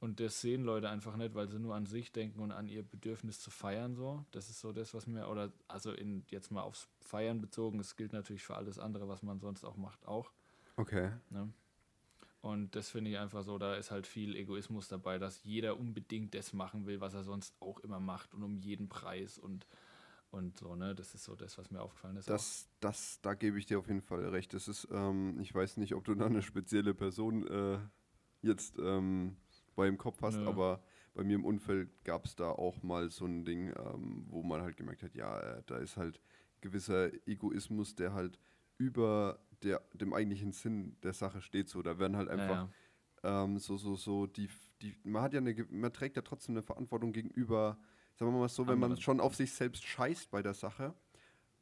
Und 0.00 0.20
das 0.20 0.40
sehen 0.40 0.62
Leute 0.62 0.88
einfach 0.88 1.16
nicht, 1.16 1.34
weil 1.34 1.48
sie 1.48 1.58
nur 1.58 1.74
an 1.74 1.86
sich 1.86 2.12
denken 2.12 2.40
und 2.40 2.52
an 2.52 2.68
ihr 2.68 2.84
Bedürfnis 2.84 3.40
zu 3.40 3.50
feiern 3.50 3.96
so. 3.96 4.24
Das 4.30 4.48
ist 4.48 4.60
so 4.60 4.72
das, 4.72 4.94
was 4.94 5.08
mir, 5.08 5.28
oder 5.28 5.52
also 5.66 5.92
in, 5.92 6.24
jetzt 6.28 6.52
mal 6.52 6.62
aufs 6.62 6.88
Feiern 7.00 7.40
bezogen, 7.40 7.80
es 7.80 7.96
gilt 7.96 8.12
natürlich 8.12 8.44
für 8.44 8.54
alles 8.54 8.78
andere, 8.78 9.08
was 9.08 9.22
man 9.22 9.40
sonst 9.40 9.64
auch 9.64 9.76
macht, 9.76 10.06
auch. 10.06 10.30
Okay. 10.76 11.10
Ne? 11.30 11.52
Und 12.40 12.76
das 12.76 12.90
finde 12.90 13.10
ich 13.10 13.18
einfach 13.18 13.42
so, 13.42 13.58
da 13.58 13.74
ist 13.74 13.90
halt 13.90 14.06
viel 14.06 14.36
Egoismus 14.36 14.86
dabei, 14.86 15.18
dass 15.18 15.42
jeder 15.42 15.76
unbedingt 15.76 16.34
das 16.34 16.52
machen 16.52 16.86
will, 16.86 17.00
was 17.00 17.14
er 17.14 17.24
sonst 17.24 17.60
auch 17.60 17.80
immer 17.80 17.98
macht 17.98 18.32
und 18.34 18.44
um 18.44 18.56
jeden 18.56 18.88
Preis 18.88 19.38
und, 19.38 19.66
und 20.30 20.56
so, 20.56 20.76
ne? 20.76 20.94
Das 20.94 21.16
ist 21.16 21.24
so 21.24 21.34
das, 21.34 21.58
was 21.58 21.72
mir 21.72 21.82
aufgefallen 21.82 22.16
ist. 22.16 22.30
auch. 22.30 22.34
Das, 22.34 22.68
das, 22.78 23.20
da 23.22 23.34
gebe 23.34 23.58
ich 23.58 23.66
dir 23.66 23.80
auf 23.80 23.88
jeden 23.88 24.02
Fall 24.02 24.24
recht. 24.28 24.54
Das 24.54 24.68
ist, 24.68 24.86
ähm, 24.92 25.40
ich 25.40 25.52
weiß 25.52 25.78
nicht, 25.78 25.96
ob 25.96 26.04
du 26.04 26.14
da 26.14 26.26
eine 26.26 26.42
spezielle 26.42 26.94
Person 26.94 27.44
äh, 27.48 27.78
jetzt 28.40 28.78
ähm, 28.78 29.36
bei 29.78 29.88
im 29.88 29.98
Kopf 29.98 30.22
hast, 30.22 30.36
Nö. 30.36 30.48
aber 30.48 30.82
bei 31.14 31.24
mir 31.24 31.36
im 31.36 31.44
Umfeld 31.44 32.04
gab 32.04 32.26
es 32.26 32.36
da 32.36 32.50
auch 32.50 32.82
mal 32.82 33.10
so 33.10 33.26
ein 33.26 33.44
Ding, 33.44 33.68
ähm, 33.76 34.26
wo 34.28 34.42
man 34.42 34.62
halt 34.62 34.76
gemerkt 34.76 35.04
hat, 35.04 35.14
ja, 35.14 35.38
äh, 35.40 35.62
da 35.66 35.78
ist 35.78 35.96
halt 35.96 36.20
gewisser 36.60 37.10
Egoismus, 37.28 37.94
der 37.94 38.12
halt 38.12 38.38
über 38.78 39.38
der, 39.62 39.82
dem 39.94 40.12
eigentlichen 40.14 40.52
Sinn 40.52 40.96
der 41.02 41.12
Sache 41.12 41.40
steht. 41.40 41.68
So, 41.68 41.82
da 41.82 41.98
werden 41.98 42.16
halt 42.16 42.28
Ja, 42.28 42.34
einfach 42.34 42.66
ja. 43.24 43.44
ähm, 43.44 43.58
so, 43.58 43.76
so, 43.76 43.96
so, 43.96 44.26
die, 44.26 44.48
die, 44.82 44.96
man 45.04 45.22
hat 45.22 45.32
ja 45.34 45.40
eine, 45.40 45.54
man 45.70 45.92
trägt 45.92 46.16
ja 46.16 46.22
trotzdem 46.22 46.54
eine 46.54 46.62
Verantwortung 46.62 47.12
gegenüber, 47.12 47.78
sagen 48.16 48.32
wir 48.32 48.40
mal 48.40 48.48
so, 48.48 48.66
wenn 48.68 48.78
man 48.80 48.96
schon 49.00 49.20
auf 49.20 49.36
sich 49.36 49.52
selbst 49.52 49.84
scheißt 49.86 50.30
bei 50.30 50.42
der 50.42 50.54
Sache, 50.54 50.94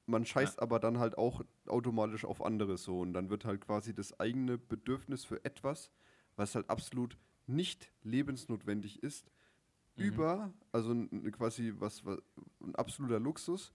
man 0.07 0.25
scheißt 0.27 0.61
aber 0.61 0.81
dann 0.81 0.99
halt 0.99 1.19
auch 1.19 1.43
automatisch 1.67 2.25
auf 2.25 2.43
andere 2.43 2.79
so 2.79 3.01
und 3.01 3.13
dann 3.15 3.31
wird 3.31 3.45
halt 3.45 3.61
quasi 3.63 3.95
das 3.95 4.19
eigene 4.21 4.59
Bedürfnis 4.59 5.25
für 5.25 5.45
etwas, 5.45 5.91
was 6.37 6.55
halt 6.55 6.71
absolut 6.71 7.19
nicht 7.47 7.91
lebensnotwendig 8.03 9.03
ist, 9.03 9.31
Mhm. 9.97 10.05
über, 10.05 10.53
also 10.73 10.95
quasi 11.33 11.73
was, 11.79 12.05
was 12.05 12.19
ein 12.61 12.75
absoluter 12.75 13.19
Luxus, 13.19 13.73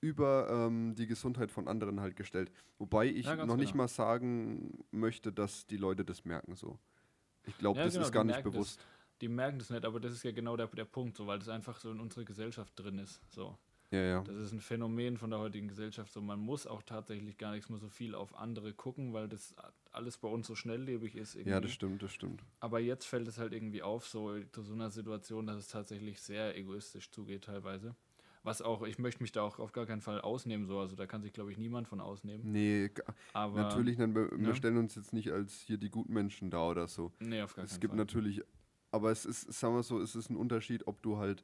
über 0.00 0.48
ähm, 0.50 0.94
die 0.96 1.06
Gesundheit 1.06 1.50
von 1.50 1.68
anderen 1.68 2.00
halt 2.00 2.16
gestellt. 2.16 2.50
Wobei 2.78 3.06
ich 3.06 3.24
Ja, 3.26 3.36
noch 3.46 3.56
nicht 3.56 3.72
genau. 3.72 3.84
mal 3.84 3.88
sagen 3.88 4.84
möchte, 4.90 5.32
dass 5.32 5.66
die 5.66 5.76
Leute 5.76 6.04
das 6.04 6.24
merken 6.24 6.56
so. 6.56 6.78
Ich 7.46 7.56
glaube, 7.56 7.78
Ja, 7.78 7.84
das 7.84 7.94
genau, 7.94 8.06
ist 8.06 8.12
gar 8.12 8.24
nicht 8.24 8.34
merken 8.34 8.48
das. 8.48 8.52
bewusst. 8.54 8.86
Die 9.20 9.28
merken 9.28 9.58
das 9.60 9.70
nicht, 9.70 9.84
aber 9.84 10.00
das 10.00 10.12
ist 10.12 10.24
ja 10.24 10.32
genau 10.32 10.56
der, 10.56 10.66
der 10.66 10.84
Punkt, 10.84 11.16
so, 11.16 11.26
weil 11.26 11.38
das 11.38 11.48
einfach 11.48 11.78
so 11.78 11.90
in 11.92 12.00
unserer 12.00 12.24
Gesellschaft 12.24 12.72
drin 12.76 12.98
ist. 12.98 13.22
So. 13.32 13.56
Ja, 13.92 14.00
ja. 14.00 14.20
Das 14.22 14.36
ist 14.36 14.52
ein 14.52 14.60
Phänomen 14.60 15.16
von 15.16 15.30
der 15.30 15.38
heutigen 15.38 15.68
Gesellschaft. 15.68 16.12
So, 16.12 16.20
man 16.20 16.40
muss 16.40 16.66
auch 16.66 16.82
tatsächlich 16.82 17.38
gar 17.38 17.52
nichts 17.52 17.70
mehr 17.70 17.78
so 17.78 17.88
viel 17.88 18.14
auf 18.14 18.36
andere 18.36 18.74
gucken, 18.74 19.12
weil 19.12 19.28
das 19.28 19.54
alles 19.94 20.18
bei 20.18 20.28
uns 20.28 20.46
so 20.46 20.54
schnelllebig 20.54 21.14
ist. 21.16 21.34
Irgendwie. 21.34 21.50
Ja, 21.50 21.60
das 21.60 21.72
stimmt, 21.72 22.02
das 22.02 22.12
stimmt. 22.12 22.42
Aber 22.60 22.80
jetzt 22.80 23.04
fällt 23.06 23.28
es 23.28 23.38
halt 23.38 23.52
irgendwie 23.52 23.82
auf, 23.82 24.06
so 24.06 24.38
zu 24.52 24.62
so 24.62 24.74
einer 24.74 24.90
Situation, 24.90 25.46
dass 25.46 25.56
es 25.58 25.68
tatsächlich 25.68 26.20
sehr 26.20 26.56
egoistisch 26.56 27.10
zugeht 27.10 27.44
teilweise. 27.44 27.94
Was 28.42 28.60
auch, 28.60 28.82
ich 28.82 28.98
möchte 28.98 29.22
mich 29.22 29.32
da 29.32 29.40
auch 29.40 29.58
auf 29.58 29.72
gar 29.72 29.86
keinen 29.86 30.02
Fall 30.02 30.20
ausnehmen, 30.20 30.66
so, 30.66 30.78
also 30.78 30.96
da 30.96 31.06
kann 31.06 31.22
sich, 31.22 31.32
glaube 31.32 31.50
ich, 31.50 31.56
niemand 31.56 31.88
von 31.88 32.00
ausnehmen. 32.00 32.52
Nee, 32.52 32.90
Aber 33.32 33.62
natürlich, 33.62 33.96
dann, 33.96 34.14
wir, 34.14 34.30
wir 34.32 34.38
ne? 34.38 34.54
stellen 34.54 34.76
uns 34.76 34.94
jetzt 34.96 35.14
nicht 35.14 35.32
als 35.32 35.60
hier 35.60 35.78
die 35.78 35.88
guten 35.88 36.12
Menschen 36.12 36.50
da 36.50 36.68
oder 36.68 36.86
so. 36.86 37.10
nee, 37.20 37.40
auf 37.40 37.54
gar 37.54 37.64
Es 37.64 37.70
keinen 37.70 37.80
gibt 37.80 37.92
Fall. 37.92 37.98
natürlich, 37.98 38.42
aber 38.90 39.10
es 39.10 39.24
ist, 39.24 39.50
sagen 39.52 39.74
wir 39.74 39.82
so, 39.82 39.98
es 39.98 40.14
ist 40.14 40.28
ein 40.28 40.36
Unterschied, 40.36 40.86
ob 40.86 41.02
du 41.02 41.16
halt 41.16 41.42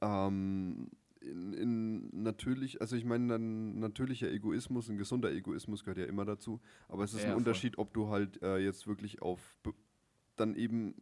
ähm, 0.00 0.88
in, 1.28 1.52
in 1.52 2.22
natürlich, 2.22 2.80
also 2.80 2.96
ich 2.96 3.04
meine, 3.04 3.34
ein 3.36 3.78
natürlicher 3.78 4.30
Egoismus, 4.30 4.88
ein 4.88 4.96
gesunder 4.98 5.30
Egoismus 5.32 5.84
gehört 5.84 5.98
ja 5.98 6.04
immer 6.06 6.24
dazu, 6.24 6.60
aber 6.88 7.04
es 7.04 7.14
ist 7.14 7.24
Ja, 7.24 7.28
ein 7.28 7.32
voll. 7.32 7.36
Unterschied, 7.36 7.78
ob 7.78 7.94
du 7.94 8.08
halt 8.08 8.42
äh, 8.42 8.58
jetzt 8.58 8.86
wirklich 8.86 9.22
auf 9.22 9.56
dann 10.36 10.54
eben, 10.54 10.94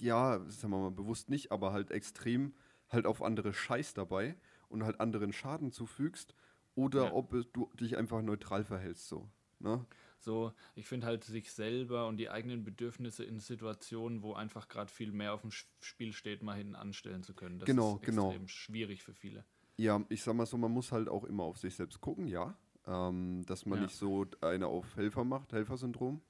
ja, 0.00 0.40
sagen 0.48 0.72
wir 0.72 0.78
mal 0.80 0.90
bewusst 0.90 1.30
nicht, 1.30 1.52
aber 1.52 1.72
halt 1.72 1.90
extrem 1.90 2.54
halt 2.88 3.06
auf 3.06 3.22
andere 3.22 3.52
Scheiß 3.54 3.94
dabei 3.94 4.36
und 4.68 4.84
halt 4.84 5.00
anderen 5.00 5.32
Schaden 5.32 5.72
zufügst 5.72 6.34
oder 6.74 7.02
Ja. 7.02 7.12
ob 7.14 7.30
du 7.52 7.70
dich 7.80 7.96
einfach 7.96 8.22
neutral 8.22 8.64
verhältst 8.64 9.08
so. 9.08 9.28
Ne? 9.60 9.86
So, 10.18 10.52
ich 10.74 10.86
finde 10.86 11.06
halt 11.06 11.22
sich 11.24 11.52
selber 11.52 12.08
und 12.08 12.16
die 12.16 12.30
eigenen 12.30 12.64
Bedürfnisse 12.64 13.24
in 13.24 13.38
Situationen, 13.40 14.22
wo 14.22 14.32
einfach 14.34 14.68
gerade 14.68 14.90
viel 14.90 15.12
mehr 15.12 15.34
auf 15.34 15.42
dem 15.42 15.50
Spiel 15.52 16.12
steht, 16.12 16.42
mal 16.42 16.56
hinten 16.56 16.74
anstellen 16.76 17.22
zu 17.22 17.34
können. 17.34 17.58
Das 17.60 17.68
Genau, 17.68 17.96
ist 17.96 18.02
genau. 18.02 18.28
extrem 18.30 18.48
schwierig 18.48 19.02
für 19.02 19.14
viele. 19.14 19.44
Ja, 19.76 20.00
ich 20.08 20.22
sag 20.22 20.34
mal 20.34 20.46
so, 20.46 20.56
man 20.56 20.70
muss 20.70 20.92
halt 20.92 21.08
auch 21.08 21.24
immer 21.24 21.42
auf 21.44 21.58
sich 21.58 21.74
selbst 21.74 22.00
gucken, 22.00 22.28
ja. 22.28 22.56
Ähm, 22.86 23.42
dass 23.46 23.66
man 23.66 23.80
Ja. 23.80 23.86
nicht 23.86 23.96
so 23.96 24.26
eine 24.40 24.66
auf 24.66 24.96
Helfer 24.96 25.24
macht, 25.24 25.52
Helfersyndrom. 25.52 26.20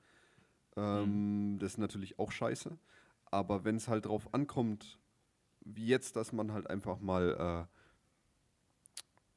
Ähm, 0.76 1.58
Das 1.60 1.72
ist 1.72 1.78
natürlich 1.78 2.18
auch 2.18 2.32
scheiße. 2.32 2.76
Aber 3.26 3.64
wenn 3.64 3.76
es 3.76 3.88
halt 3.88 4.06
drauf 4.06 4.32
ankommt, 4.32 4.98
wie 5.64 5.86
jetzt, 5.86 6.16
dass 6.16 6.32
man 6.32 6.52
halt 6.52 6.68
einfach 6.70 7.00
mal 7.00 7.68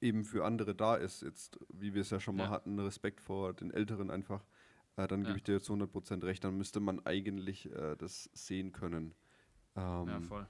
äh, 0.02 0.06
eben 0.06 0.24
für 0.26 0.46
andere 0.46 0.76
da 0.76 0.96
ist, 0.96 1.22
jetzt, 1.24 1.60
wie 1.74 1.94
wir 1.94 2.02
es 2.02 2.10
ja 2.12 2.20
schon 2.20 2.36
mal 2.36 2.46
Ja. 2.46 2.52
hatten, 2.52 2.80
Respekt 2.80 3.20
vor 3.22 3.54
den 3.54 3.72
Älteren 3.72 4.12
einfach, 4.12 4.46
äh, 4.96 5.08
dann 5.08 5.22
Ja. 5.22 5.28
gebe 5.28 5.38
ich 5.38 5.44
dir 5.44 5.62
zu 5.62 5.74
100% 5.74 6.24
recht, 6.24 6.44
dann 6.44 6.58
müsste 6.58 6.80
man 6.80 7.06
eigentlich 7.06 7.72
äh, 7.72 7.96
das 7.98 8.30
sehen 8.34 8.72
können. 8.72 9.16
Ähm, 9.76 10.08
ja, 10.08 10.22
voll. 10.22 10.48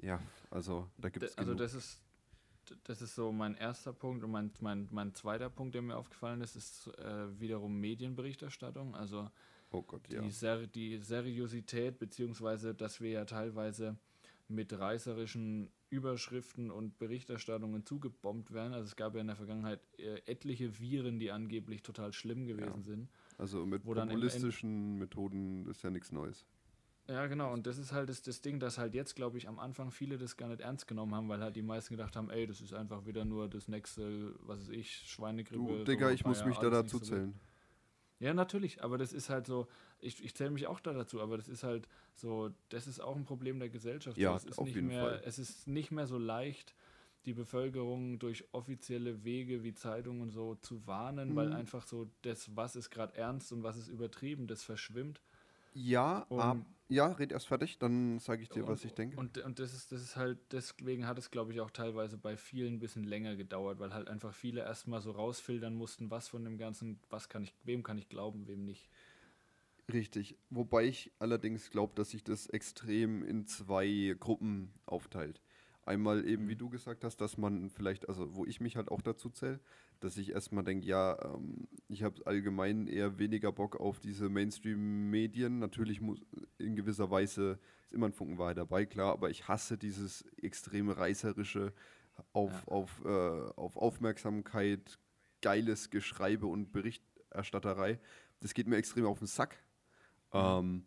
ja, 0.00 0.20
also 0.50 0.88
da 0.98 1.08
gibt 1.08 1.24
es 1.24 1.38
Also 1.38 1.54
das 1.54 1.74
ist 1.74 2.00
das 2.84 3.02
ist 3.02 3.14
so 3.14 3.32
mein 3.32 3.54
erster 3.54 3.92
Punkt 3.92 4.24
und 4.24 4.30
mein, 4.30 4.50
mein, 4.60 4.88
mein 4.90 5.14
zweiter 5.14 5.50
Punkt, 5.50 5.74
der 5.74 5.82
mir 5.82 5.96
aufgefallen 5.96 6.40
ist, 6.40 6.56
ist 6.56 6.88
äh, 6.98 7.40
wiederum 7.40 7.80
Medienberichterstattung. 7.80 8.94
Also 8.94 9.28
Oh 9.74 9.82
Gott, 9.82 10.02
die, 10.08 10.14
ja. 10.14 10.30
Ser 10.30 10.68
die 10.68 10.98
Seriosität, 10.98 11.98
beziehungsweise 11.98 12.74
dass 12.74 13.00
wir 13.00 13.10
ja 13.10 13.24
teilweise 13.24 13.96
mit 14.46 14.72
reißerischen 14.78 15.68
Überschriften 15.90 16.70
und 16.70 16.98
Berichterstattungen 16.98 17.84
zugebombt 17.84 18.52
werden. 18.52 18.72
Also 18.72 18.86
es 18.86 18.96
gab 18.96 19.14
ja 19.14 19.20
in 19.20 19.26
der 19.26 19.36
Vergangenheit 19.36 19.80
äh, 19.98 20.20
etliche 20.26 20.78
Viren, 20.78 21.18
die 21.18 21.32
angeblich 21.32 21.82
total 21.82 22.12
schlimm 22.12 22.46
gewesen 22.46 22.82
sind. 22.82 23.08
Also 23.36 23.66
mit 23.66 23.82
populistischen 23.82 24.98
Methoden 24.98 25.66
ist 25.66 25.82
ja 25.82 25.90
nichts 25.90 26.12
Neues. 26.12 26.46
Ja, 27.06 27.26
genau. 27.26 27.52
Und 27.52 27.66
das 27.66 27.76
ist 27.76 27.92
halt 27.92 28.08
das, 28.08 28.22
das 28.22 28.40
Ding, 28.40 28.58
dass 28.58 28.78
halt 28.78 28.94
jetzt, 28.94 29.14
glaube 29.14 29.36
ich, 29.36 29.46
am 29.46 29.58
Anfang 29.58 29.90
viele 29.90 30.16
das 30.16 30.36
gar 30.36 30.48
nicht 30.48 30.62
ernst 30.62 30.86
genommen 30.86 31.14
haben, 31.14 31.28
weil 31.28 31.40
halt 31.40 31.54
die 31.54 31.62
meisten 31.62 31.94
gedacht 31.94 32.16
haben, 32.16 32.30
ey, 32.30 32.46
das 32.46 32.60
ist 32.62 32.72
einfach 32.72 33.04
wieder 33.04 33.24
nur 33.24 33.48
das 33.48 33.68
nächste, 33.68 34.34
was 34.40 34.60
weiß 34.60 34.68
ich, 34.70 34.90
Schweinegrippe. 35.06 35.78
Du, 35.78 35.84
Digga, 35.84 36.08
so, 36.08 36.14
ich 36.14 36.24
war 36.24 36.30
muss 36.30 36.40
ja 36.40 36.46
mich 36.46 36.56
da 36.58 36.70
dazu 36.70 36.98
zählen. 36.98 37.34
Ja, 38.20 38.32
natürlich, 38.32 38.82
aber 38.82 38.96
das 38.96 39.12
ist 39.12 39.28
halt 39.28 39.46
so, 39.46 39.66
ich, 40.00 40.24
ich 40.24 40.34
zähle 40.34 40.50
mich 40.50 40.66
auch 40.66 40.80
da 40.80 40.94
dazu, 40.94 41.20
aber 41.20 41.36
das 41.36 41.48
ist 41.48 41.62
halt 41.62 41.88
so, 42.14 42.50
das 42.70 42.86
ist 42.86 43.00
auch 43.00 43.16
ein 43.16 43.24
Problem 43.24 43.58
der 43.58 43.68
Gesellschaft. 43.68 44.16
Ja, 44.16 44.34
es 44.34 44.44
ist 44.44 44.58
auf 44.58 44.64
nicht 44.64 44.76
jeden 44.76 44.88
mehr, 44.88 45.02
Fall. 45.02 45.22
Es 45.24 45.38
ist 45.38 45.66
nicht 45.66 45.90
mehr 45.90 46.06
so 46.06 46.16
leicht, 46.16 46.74
die 47.26 47.34
Bevölkerung 47.34 48.18
durch 48.18 48.44
offizielle 48.52 49.24
Wege 49.24 49.62
wie 49.62 49.74
Zeitungen 49.74 50.22
und 50.22 50.30
so 50.30 50.54
zu 50.54 50.86
warnen, 50.86 51.30
mhm. 51.30 51.36
weil 51.36 51.52
einfach 51.52 51.86
so 51.86 52.08
das, 52.22 52.56
was 52.56 52.76
ist 52.76 52.90
gerade 52.90 53.14
ernst 53.14 53.52
und 53.52 53.62
was 53.62 53.76
ist 53.76 53.88
übertrieben, 53.88 54.46
das 54.46 54.62
verschwimmt. 54.62 55.20
Ja, 55.74 56.26
ab, 56.30 56.58
ja, 56.88 57.06
red 57.12 57.32
erst 57.32 57.46
fertig, 57.46 57.78
dann 57.78 58.18
sage 58.18 58.42
ich 58.42 58.48
dir, 58.48 58.64
und, 58.64 58.70
was 58.70 58.84
ich 58.84 58.92
denke. 58.92 59.16
Und, 59.16 59.38
und 59.38 59.58
das 59.58 59.72
ist, 59.72 59.92
das 59.92 60.02
ist 60.02 60.16
halt, 60.16 60.38
deswegen 60.52 61.06
hat 61.06 61.18
es, 61.18 61.30
glaube 61.30 61.52
ich, 61.52 61.60
auch 61.60 61.70
teilweise 61.70 62.16
bei 62.16 62.36
vielen 62.36 62.74
ein 62.74 62.78
bisschen 62.78 63.04
länger 63.04 63.36
gedauert, 63.36 63.78
weil 63.78 63.94
halt 63.94 64.08
einfach 64.08 64.34
viele 64.34 64.60
erstmal 64.60 65.00
so 65.00 65.12
rausfiltern 65.12 65.74
mussten, 65.74 66.10
was 66.10 66.28
von 66.28 66.44
dem 66.44 66.58
Ganzen, 66.58 67.00
was 67.10 67.28
kann 67.28 67.42
ich, 67.42 67.54
wem 67.64 67.82
kann 67.82 67.98
ich 67.98 68.08
glauben, 68.08 68.46
wem 68.46 68.64
nicht. 68.64 68.88
Richtig. 69.92 70.36
Wobei 70.50 70.84
ich 70.84 71.12
allerdings 71.18 71.70
glaube, 71.70 71.94
dass 71.94 72.10
sich 72.10 72.24
das 72.24 72.46
extrem 72.46 73.22
in 73.22 73.46
zwei 73.46 74.16
Gruppen 74.18 74.72
aufteilt. 74.86 75.40
Einmal 75.86 76.26
eben, 76.26 76.48
wie 76.48 76.54
mhm. 76.54 76.58
du 76.58 76.70
gesagt 76.70 77.04
hast, 77.04 77.20
dass 77.20 77.36
man 77.36 77.68
vielleicht, 77.68 78.08
also 78.08 78.34
wo 78.34 78.46
ich 78.46 78.60
mich 78.60 78.76
halt 78.76 78.90
auch 78.90 79.02
dazu 79.02 79.28
zähle, 79.28 79.60
dass 80.00 80.16
ich 80.16 80.30
erstmal 80.30 80.64
denke, 80.64 80.86
ja, 80.86 81.18
ähm, 81.22 81.68
ich 81.88 82.02
habe 82.02 82.26
allgemein 82.26 82.86
eher 82.86 83.18
weniger 83.18 83.52
Bock 83.52 83.76
auf 83.76 84.00
diese 84.00 84.28
Mainstream-Medien. 84.28 85.58
Natürlich 85.58 86.00
muss 86.00 86.20
in 86.58 86.74
gewisser 86.74 87.10
Weise 87.10 87.58
ist 87.84 87.92
immer 87.92 88.06
ein 88.06 88.12
Funken 88.12 88.38
Wahrheit 88.38 88.56
dabei, 88.56 88.86
klar, 88.86 89.12
aber 89.12 89.28
ich 89.28 89.46
hasse 89.46 89.76
dieses 89.76 90.22
extreme 90.40 90.96
reißerische 90.96 91.74
auf, 92.32 92.52
ja. 92.52 92.62
auf, 92.66 93.04
äh, 93.04 93.08
auf 93.56 93.76
Aufmerksamkeit, 93.76 94.98
geiles 95.42 95.90
Geschreibe 95.90 96.46
und 96.46 96.72
Berichterstatterei. 96.72 98.00
Das 98.40 98.54
geht 98.54 98.66
mir 98.66 98.76
extrem 98.76 99.04
auf 99.04 99.18
den 99.18 99.26
Sack. 99.26 99.62
Mhm. 100.32 100.40
Ähm, 100.40 100.86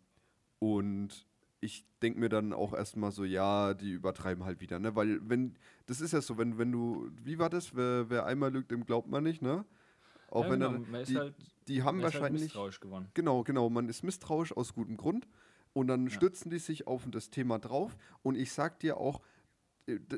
und 0.58 1.26
ich 1.60 1.84
denke 2.02 2.20
mir 2.20 2.28
dann 2.28 2.52
auch 2.52 2.72
erstmal 2.72 3.10
so, 3.10 3.24
ja, 3.24 3.74
die 3.74 3.90
übertreiben 3.90 4.44
halt 4.44 4.60
wieder, 4.60 4.78
ne? 4.78 4.94
Weil 4.94 5.20
wenn, 5.28 5.56
das 5.86 6.00
ist 6.00 6.12
ja 6.12 6.20
so, 6.20 6.38
wenn, 6.38 6.58
wenn 6.58 6.70
du, 6.70 7.10
wie 7.24 7.38
war 7.38 7.50
das? 7.50 7.74
Wer, 7.74 8.08
wer 8.10 8.26
einmal 8.26 8.52
lügt, 8.52 8.70
dem 8.70 8.84
glaubt 8.86 9.08
man 9.08 9.24
nicht, 9.24 9.42
ne? 9.42 9.64
Auch 10.30 10.44
ja, 10.44 10.50
wenn 10.50 10.60
genau. 10.60 10.72
dann, 10.72 11.04
die, 11.04 11.16
halt, 11.16 11.34
die 11.66 11.82
haben 11.82 12.02
halt 12.02 12.14
wahrscheinlich. 12.14 12.54
Halt 12.54 12.80
genau, 13.14 13.42
genau, 13.42 13.70
man 13.70 13.88
ist 13.88 14.02
misstrauisch 14.02 14.56
aus 14.56 14.74
gutem 14.74 14.96
Grund. 14.96 15.26
Und 15.72 15.86
dann 15.88 16.04
ja. 16.04 16.10
stützen 16.10 16.50
die 16.50 16.58
sich 16.58 16.86
auf 16.86 17.04
das 17.08 17.30
Thema 17.30 17.58
drauf. 17.58 17.96
Und 18.22 18.36
ich 18.36 18.52
sag 18.52 18.78
dir 18.80 18.96
auch, 18.96 19.20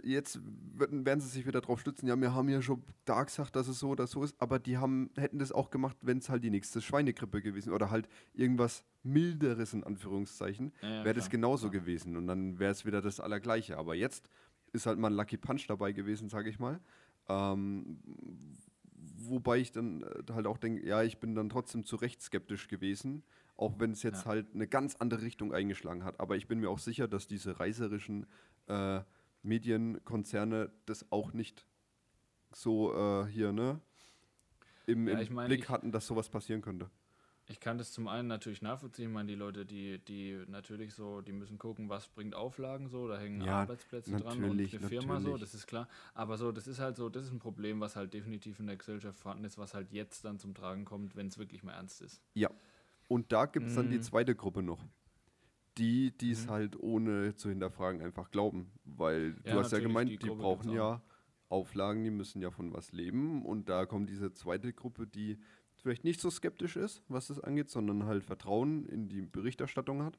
jetzt 0.02 0.40
werden 0.74 1.20
sie 1.20 1.28
sich 1.28 1.46
wieder 1.46 1.60
drauf 1.60 1.80
stützen, 1.80 2.06
ja, 2.06 2.20
wir 2.20 2.34
haben 2.34 2.48
ja 2.48 2.60
schon 2.60 2.82
da 3.04 3.22
gesagt, 3.22 3.54
dass 3.56 3.68
es 3.68 3.78
so 3.78 3.90
oder 3.90 4.06
so 4.06 4.24
ist, 4.24 4.34
aber 4.40 4.58
die 4.58 4.78
haben, 4.78 5.10
hätten 5.16 5.38
das 5.38 5.52
auch 5.52 5.70
gemacht, 5.70 5.96
wenn 6.02 6.18
es 6.18 6.28
halt 6.28 6.42
die 6.42 6.50
nächste 6.50 6.80
Schweinegrippe 6.80 7.40
gewesen 7.40 7.72
oder 7.72 7.90
halt 7.90 8.08
irgendwas 8.34 8.84
milderes 9.02 9.72
in 9.72 9.84
Anführungszeichen, 9.84 10.72
ja, 10.82 11.04
wäre 11.04 11.14
das 11.14 11.30
genauso 11.30 11.66
ja. 11.66 11.72
gewesen 11.72 12.16
und 12.16 12.26
dann 12.26 12.58
wäre 12.58 12.72
es 12.72 12.84
wieder 12.84 13.00
das 13.00 13.20
Allergleiche. 13.20 13.78
Aber 13.78 13.94
jetzt 13.94 14.28
ist 14.72 14.86
halt 14.86 14.98
mal 14.98 15.10
ein 15.10 15.16
Lucky 15.16 15.36
Punch 15.36 15.66
dabei 15.68 15.92
gewesen, 15.92 16.28
sage 16.28 16.50
ich 16.50 16.58
mal. 16.58 16.80
Ähm, 17.28 18.00
wobei 19.16 19.58
ich 19.58 19.72
dann 19.72 20.02
äh, 20.02 20.32
halt 20.32 20.46
auch 20.46 20.58
denke, 20.58 20.86
ja, 20.86 21.02
ich 21.02 21.18
bin 21.18 21.34
dann 21.34 21.48
trotzdem 21.48 21.84
zu 21.84 21.96
Recht 21.96 22.22
skeptisch 22.22 22.68
gewesen, 22.68 23.22
auch 23.56 23.78
wenn 23.78 23.92
es 23.92 24.02
jetzt 24.02 24.24
ja. 24.24 24.30
halt 24.30 24.54
eine 24.54 24.66
ganz 24.66 24.96
andere 24.96 25.22
Richtung 25.22 25.52
eingeschlagen 25.52 26.04
hat. 26.04 26.18
Aber 26.18 26.36
ich 26.36 26.48
bin 26.48 26.60
mir 26.60 26.70
auch 26.70 26.78
sicher, 26.78 27.08
dass 27.08 27.26
diese 27.26 27.60
reißerischen 27.60 28.26
äh, 28.66 29.00
Medienkonzerne 29.42 30.70
das 30.86 31.10
auch 31.10 31.32
nicht 31.32 31.66
so 32.52 32.94
äh, 32.94 33.26
hier, 33.26 33.52
ne? 33.52 33.80
Im, 34.86 35.06
ja, 35.08 35.18
im 35.20 35.34
mein, 35.34 35.46
Blick 35.46 35.68
hatten, 35.68 35.92
dass 35.92 36.06
sowas 36.06 36.28
passieren 36.28 36.62
könnte. 36.62 36.90
Ich 37.46 37.58
kann 37.58 37.78
das 37.78 37.92
zum 37.92 38.06
einen 38.06 38.28
natürlich 38.28 38.62
nachvollziehen. 38.62 39.08
Ich 39.08 39.12
meine, 39.12 39.28
die 39.28 39.34
Leute, 39.34 39.66
die, 39.66 39.98
die 39.98 40.40
natürlich 40.46 40.94
so, 40.94 41.20
die 41.20 41.32
müssen 41.32 41.58
gucken, 41.58 41.88
was 41.88 42.06
bringt 42.08 42.34
Auflagen 42.34 42.88
so, 42.88 43.08
da 43.08 43.18
hängen 43.18 43.40
ja, 43.40 43.62
Arbeitsplätze 43.62 44.16
dran 44.16 44.44
und 44.44 44.50
eine 44.52 44.68
Firma 44.68 45.14
natürlich. 45.14 45.24
so, 45.24 45.36
das 45.36 45.54
ist 45.54 45.66
klar. 45.66 45.88
Aber 46.14 46.38
so, 46.38 46.52
das 46.52 46.68
ist 46.68 46.78
halt 46.78 46.96
so, 46.96 47.08
das 47.08 47.24
ist 47.24 47.32
ein 47.32 47.40
Problem, 47.40 47.80
was 47.80 47.96
halt 47.96 48.14
definitiv 48.14 48.60
in 48.60 48.68
der 48.68 48.76
Gesellschaft 48.76 49.18
vorhanden 49.18 49.44
ist, 49.44 49.58
was 49.58 49.74
halt 49.74 49.90
jetzt 49.90 50.24
dann 50.24 50.38
zum 50.38 50.54
Tragen 50.54 50.84
kommt, 50.84 51.16
wenn 51.16 51.26
es 51.26 51.38
wirklich 51.38 51.64
mal 51.64 51.72
ernst 51.72 52.02
ist. 52.02 52.22
Ja. 52.34 52.50
Und 53.08 53.32
da 53.32 53.46
gibt 53.46 53.66
es 53.66 53.74
dann 53.74 53.90
die 53.90 53.96
mhm. 53.96 54.02
zweite 54.02 54.36
Gruppe 54.36 54.62
noch 54.62 54.84
die, 55.78 56.12
die 56.12 56.32
es 56.32 56.46
mhm. 56.46 56.50
halt 56.50 56.80
ohne 56.80 57.34
zu 57.36 57.48
hinterfragen 57.48 58.02
einfach 58.02 58.30
glauben. 58.30 58.70
Weil 58.84 59.36
ja, 59.44 59.52
du 59.52 59.60
hast 59.60 59.72
ja 59.72 59.78
gemeint, 59.78 60.10
die, 60.10 60.18
die 60.18 60.28
brauchen 60.28 60.72
ja 60.72 61.02
Auflagen, 61.48 62.04
die 62.04 62.10
müssen 62.10 62.40
ja 62.42 62.50
von 62.50 62.72
was 62.72 62.92
leben. 62.92 63.44
Und 63.44 63.68
da 63.68 63.86
kommt 63.86 64.08
diese 64.08 64.32
zweite 64.32 64.72
Gruppe, 64.72 65.06
die 65.06 65.38
vielleicht 65.74 66.04
nicht 66.04 66.20
so 66.20 66.30
skeptisch 66.30 66.76
ist, 66.76 67.02
was 67.08 67.28
das 67.28 67.40
angeht, 67.40 67.70
sondern 67.70 68.04
halt 68.04 68.24
Vertrauen 68.24 68.86
in 68.86 69.08
die 69.08 69.22
Berichterstattung 69.22 70.02
hat. 70.02 70.18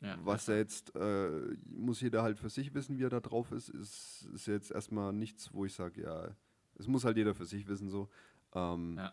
Ja, 0.00 0.18
was 0.22 0.46
ja 0.48 0.56
jetzt, 0.56 0.94
äh, 0.96 1.56
muss 1.66 2.00
jeder 2.00 2.22
halt 2.22 2.38
für 2.38 2.50
sich 2.50 2.74
wissen, 2.74 2.98
wie 2.98 3.04
er 3.04 3.10
da 3.10 3.20
drauf 3.20 3.52
ist, 3.52 3.70
ist, 3.70 4.28
ist 4.34 4.46
jetzt 4.46 4.70
erstmal 4.70 5.12
nichts, 5.12 5.54
wo 5.54 5.64
ich 5.64 5.72
sage, 5.72 6.02
ja, 6.02 6.28
es 6.78 6.86
muss 6.86 7.04
halt 7.04 7.16
jeder 7.16 7.34
für 7.34 7.46
sich 7.46 7.66
wissen, 7.68 7.88
so. 7.88 8.08
Ähm, 8.54 8.96
ja. 8.98 9.12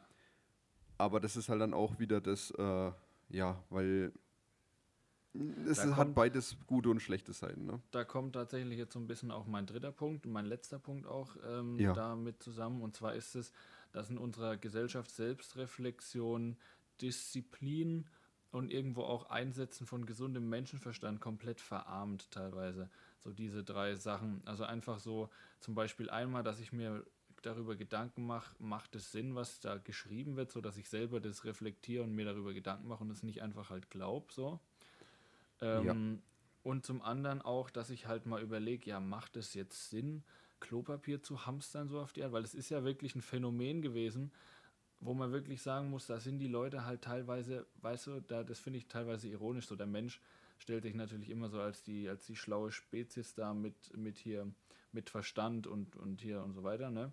Aber 0.97 1.19
das 1.19 1.37
ist 1.37 1.49
halt 1.49 1.61
dann 1.61 1.73
auch 1.73 1.99
wieder 1.99 2.19
das, 2.19 2.51
äh, 2.51 2.91
ja, 3.29 3.63
weil 3.69 4.11
es 5.33 5.77
da 5.77 5.83
hat 5.83 5.95
kommt, 5.95 6.15
beides 6.15 6.57
gute 6.67 6.89
und 6.89 6.99
schlechte 6.99 7.33
Seiten. 7.33 7.65
Ne? 7.65 7.81
Da 7.91 8.03
kommt 8.03 8.33
tatsächlich 8.33 8.77
jetzt 8.77 8.93
so 8.93 8.99
ein 8.99 9.07
bisschen 9.07 9.31
auch 9.31 9.45
mein 9.47 9.65
dritter 9.65 9.91
Punkt 9.91 10.25
und 10.25 10.33
mein 10.33 10.45
letzter 10.45 10.79
Punkt 10.79 11.07
auch 11.07 11.35
ähm, 11.47 11.79
ja. 11.79 11.93
damit 11.93 12.43
zusammen. 12.43 12.81
Und 12.81 12.95
zwar 12.95 13.15
ist 13.15 13.35
es, 13.35 13.53
dass 13.93 14.09
in 14.09 14.17
unserer 14.17 14.57
Gesellschaft 14.57 15.09
Selbstreflexion, 15.11 16.57
Disziplin 17.01 18.07
und 18.51 18.71
irgendwo 18.71 19.03
auch 19.03 19.29
Einsetzen 19.29 19.87
von 19.87 20.05
gesundem 20.05 20.49
Menschenverstand 20.49 21.21
komplett 21.21 21.61
verarmt 21.61 22.29
teilweise. 22.31 22.89
So 23.19 23.31
diese 23.31 23.63
drei 23.63 23.95
Sachen. 23.95 24.41
Also 24.45 24.65
einfach 24.65 24.99
so 24.99 25.29
zum 25.59 25.75
Beispiel 25.75 26.09
einmal, 26.09 26.43
dass 26.43 26.59
ich 26.59 26.73
mir 26.73 27.05
darüber 27.41 27.75
Gedanken 27.75 28.25
mache, 28.25 28.53
macht 28.59 28.95
es 28.95 29.11
Sinn, 29.11 29.35
was 29.35 29.61
da 29.61 29.77
geschrieben 29.77 30.35
wird, 30.35 30.51
so 30.51 30.61
dass 30.61 30.77
ich 30.77 30.89
selber 30.89 31.19
das 31.19 31.45
reflektiere 31.45 32.03
und 32.03 32.13
mir 32.13 32.25
darüber 32.25 32.53
Gedanken 32.53 32.87
mache 32.87 33.03
und 33.03 33.09
es 33.09 33.23
nicht 33.23 33.41
einfach 33.41 33.69
halt 33.69 33.89
glaube, 33.89 34.31
so. 34.31 34.59
Ähm, 35.61 35.85
ja. 35.85 35.95
Und 36.63 36.85
zum 36.85 37.01
anderen 37.01 37.41
auch, 37.41 37.69
dass 37.69 37.89
ich 37.89 38.07
halt 38.07 38.25
mal 38.25 38.41
überlege, 38.41 38.89
ja, 38.89 38.99
macht 38.99 39.35
es 39.37 39.53
jetzt 39.53 39.89
Sinn, 39.89 40.23
Klopapier 40.59 41.23
zu 41.23 41.45
hamstern 41.45 41.89
so 41.89 41.99
auf 41.99 42.13
die 42.13 42.23
Art? 42.23 42.31
Weil 42.31 42.43
es 42.43 42.53
ist 42.53 42.69
ja 42.69 42.83
wirklich 42.83 43.15
ein 43.15 43.21
Phänomen 43.21 43.81
gewesen, 43.81 44.31
wo 44.99 45.13
man 45.15 45.31
wirklich 45.31 45.61
sagen 45.61 45.89
muss, 45.89 46.05
da 46.05 46.19
sind 46.19 46.37
die 46.37 46.47
Leute 46.47 46.85
halt 46.85 47.01
teilweise, 47.01 47.65
weißt 47.81 48.07
du, 48.07 48.21
da, 48.21 48.43
das 48.43 48.59
finde 48.59 48.77
ich 48.77 48.87
teilweise 48.87 49.27
ironisch, 49.27 49.65
so 49.65 49.75
der 49.75 49.87
Mensch 49.87 50.21
stellt 50.59 50.83
sich 50.83 50.93
natürlich 50.93 51.31
immer 51.31 51.49
so 51.49 51.59
als 51.59 51.81
die, 51.81 52.07
als 52.07 52.27
die 52.27 52.35
schlaue 52.35 52.71
Spezies 52.71 53.33
da 53.33 53.53
mit, 53.55 53.97
mit 53.97 54.19
hier, 54.19 54.47
mit 54.91 55.09
Verstand 55.09 55.65
und, 55.65 55.95
und 55.95 56.21
hier 56.21 56.43
und 56.43 56.53
so 56.53 56.63
weiter, 56.63 56.91
ne? 56.91 57.11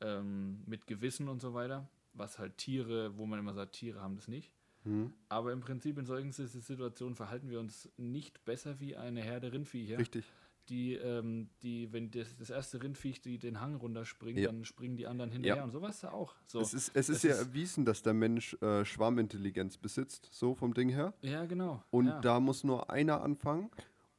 Ähm, 0.00 0.62
mit 0.66 0.86
Gewissen 0.88 1.28
und 1.28 1.40
so 1.40 1.54
weiter, 1.54 1.88
was 2.12 2.38
halt 2.38 2.58
Tiere, 2.58 3.16
wo 3.16 3.24
man 3.24 3.38
immer 3.38 3.54
sagt, 3.54 3.76
Tiere 3.76 4.02
haben 4.02 4.16
das 4.16 4.26
nicht. 4.26 4.52
Mhm. 4.86 5.12
Aber 5.28 5.52
im 5.52 5.60
Prinzip 5.60 5.98
in 5.98 6.06
solchen 6.06 6.32
Situationen 6.32 7.14
verhalten 7.14 7.50
wir 7.50 7.60
uns 7.60 7.90
nicht 7.96 8.44
besser 8.44 8.80
wie 8.80 8.96
eine 8.96 9.22
Herde 9.22 9.52
Rindviecher. 9.52 9.98
Richtig. 9.98 10.24
Die, 10.68 10.94
ähm, 10.94 11.48
die, 11.62 11.92
wenn 11.92 12.10
das, 12.10 12.36
das 12.36 12.50
erste 12.50 12.82
Rindviech 12.82 13.20
die 13.20 13.38
den 13.38 13.60
Hang 13.60 13.76
runterspringt, 13.76 14.38
ja. 14.38 14.46
dann 14.46 14.64
springen 14.64 14.96
die 14.96 15.06
anderen 15.06 15.30
hinterher 15.30 15.58
ja. 15.58 15.64
und 15.64 15.70
sowas 15.70 16.00
da 16.00 16.10
auch. 16.10 16.34
So, 16.46 16.60
es 16.60 16.74
ist, 16.74 16.90
es 16.94 17.08
ist 17.08 17.22
ja 17.22 17.32
ist 17.32 17.38
erwiesen, 17.38 17.84
dass 17.84 18.02
der 18.02 18.14
Mensch 18.14 18.54
äh, 18.60 18.84
Schwarmintelligenz 18.84 19.76
besitzt, 19.76 20.28
so 20.32 20.54
vom 20.54 20.74
Ding 20.74 20.88
her. 20.88 21.14
Ja, 21.22 21.44
genau. 21.44 21.84
Und 21.90 22.06
ja. 22.06 22.20
da 22.20 22.40
muss 22.40 22.64
nur 22.64 22.90
einer 22.90 23.22
anfangen. 23.22 23.70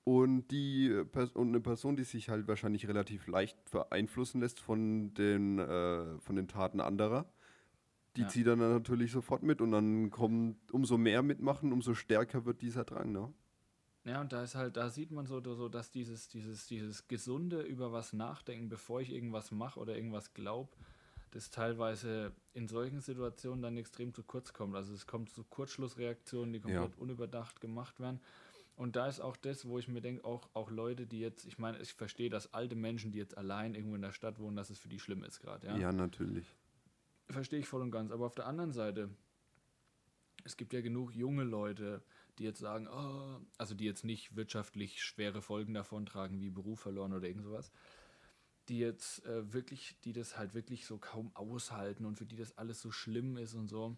Und, 0.06 0.47
die, 0.51 1.03
und 1.34 1.49
eine 1.49 1.60
Person, 1.60 1.97
die 1.97 2.06
sich 2.06 2.30
halt 2.30 2.47
wahrscheinlich 2.47 2.88
relativ 2.88 3.27
leicht 3.27 3.58
beeinflussen 3.71 4.39
lässt 4.39 4.62
von 4.62 5.13
den, 5.15 5.60
äh, 5.60 6.17
von 6.19 6.38
den 6.38 6.47
Taten 6.47 6.80
anderer, 6.80 7.25
die 8.17 8.23
ja. 8.23 8.27
zieht 8.27 8.47
dann 8.47 8.60
natürlich 8.60 9.12
sofort 9.12 9.43
mit 9.43 9.62
und 9.62 9.71
dann 9.71 10.10
kommt, 10.10 10.71
umso 10.71 10.97
mehr 10.97 11.21
mitmachen, 11.21 11.71
umso 11.71 11.93
stärker 11.93 12.45
wird 12.45 12.62
dieser 12.62 12.84
Drang, 12.84 13.12
ne? 13.12 13.32
Ja, 14.06 14.21
und 14.21 14.32
da 14.32 14.41
ist 14.41 14.56
halt, 14.56 14.77
da 14.77 14.89
sieht 14.89 15.12
man 15.12 15.25
so, 15.25 15.41
so 15.41 15.67
dass 15.67 15.91
dieses, 15.91 16.30
dieses, 16.30 16.65
dieses 16.65 17.08
gesunde 17.08 17.62
über 17.62 17.91
was 17.91 18.13
nachdenken, 18.13 18.69
bevor 18.69 19.01
ich 19.01 19.12
irgendwas 19.12 19.51
mache 19.51 19.80
oder 19.80 19.95
irgendwas 19.95 20.34
glaube, 20.34 20.71
das 21.32 21.51
teilweise 21.51 22.32
in 22.53 22.69
solchen 22.69 23.01
Situationen 23.01 23.62
dann 23.62 23.77
extrem 23.77 24.13
zu 24.13 24.23
kurz 24.23 24.53
kommt. 24.53 24.75
Also 24.75 24.93
es 24.93 25.08
kommt 25.08 25.30
zu 25.30 25.43
Kurzschlussreaktionen, 25.43 26.53
die 26.53 26.62
komplett 26.62 26.95
ja. 26.95 27.01
unüberdacht 27.01 27.60
gemacht 27.60 27.99
werden. 27.99 28.21
Und 28.77 28.95
da 28.95 29.08
ist 29.08 29.19
auch 29.19 29.36
das, 29.36 29.67
wo 29.67 29.77
ich 29.77 29.89
mir 29.89 30.01
denke, 30.01 30.23
auch, 30.23 30.49
auch 30.53 30.71
Leute, 30.71 31.06
die 31.06 31.19
jetzt, 31.19 31.45
ich 31.45 31.58
meine, 31.58 31.80
ich 31.80 31.93
verstehe, 31.93 32.30
dass 32.30 32.53
alte 32.53 32.75
Menschen, 32.75 33.12
die 33.12 33.17
jetzt 33.17 33.38
allein 33.38 33.75
irgendwo 33.75 33.95
in 33.95 34.01
der 34.01 34.13
Stadt 34.13 34.39
wohnen, 34.39 34.56
dass 34.56 34.69
es 34.69 34.80
für 34.80 34.88
die 34.88 34.99
schlimm 34.99 35.23
ist 35.23 35.41
gerade. 35.41 35.67
Ja? 35.67 35.75
ja, 35.75 35.91
natürlich. 35.91 36.56
Verstehe 37.30 37.60
ich 37.60 37.68
voll 37.68 37.82
und 37.82 37.92
ganz. 37.92 38.12
Aber 38.12 38.26
auf 38.26 38.36
der 38.36 38.48
anderen 38.48 38.72
Seite, 38.72 39.10
es 40.44 40.58
gibt 40.58 40.74
ja 40.74 40.82
genug 40.82 41.13
junge 41.13 41.44
Leute, 41.44 42.02
die 42.38 42.44
jetzt 42.44 42.60
sagen, 42.60 42.88
oh, 42.88 43.40
also 43.58 43.74
die 43.74 43.86
jetzt 43.86 44.06
nicht 44.06 44.36
wirtschaftlich 44.36 45.02
schwere 45.02 45.42
Folgen 45.42 45.74
davon 45.74 46.06
tragen, 46.06 46.40
wie 46.40 46.50
Beruf 46.50 46.80
verloren 46.80 47.13
oder 47.13 47.28
irgend 47.28 47.44
sowas, 47.44 47.72
die 48.70 48.80
jetzt 48.80 49.26
äh, 49.26 49.54
wirklich, 49.54 50.00
die 50.04 50.13
das 50.13 50.38
halt 50.38 50.54
wirklich 50.54 50.86
so 50.86 50.98
kaum 50.98 51.32
aushalten 51.36 52.06
und 52.06 52.18
für 52.18 52.26
die 52.26 52.36
das 52.36 52.58
alles 52.58 52.82
so 52.82 52.92
schlimm 52.92 53.38
ist 53.38 53.56
und 53.56 53.68
so. 53.68 53.98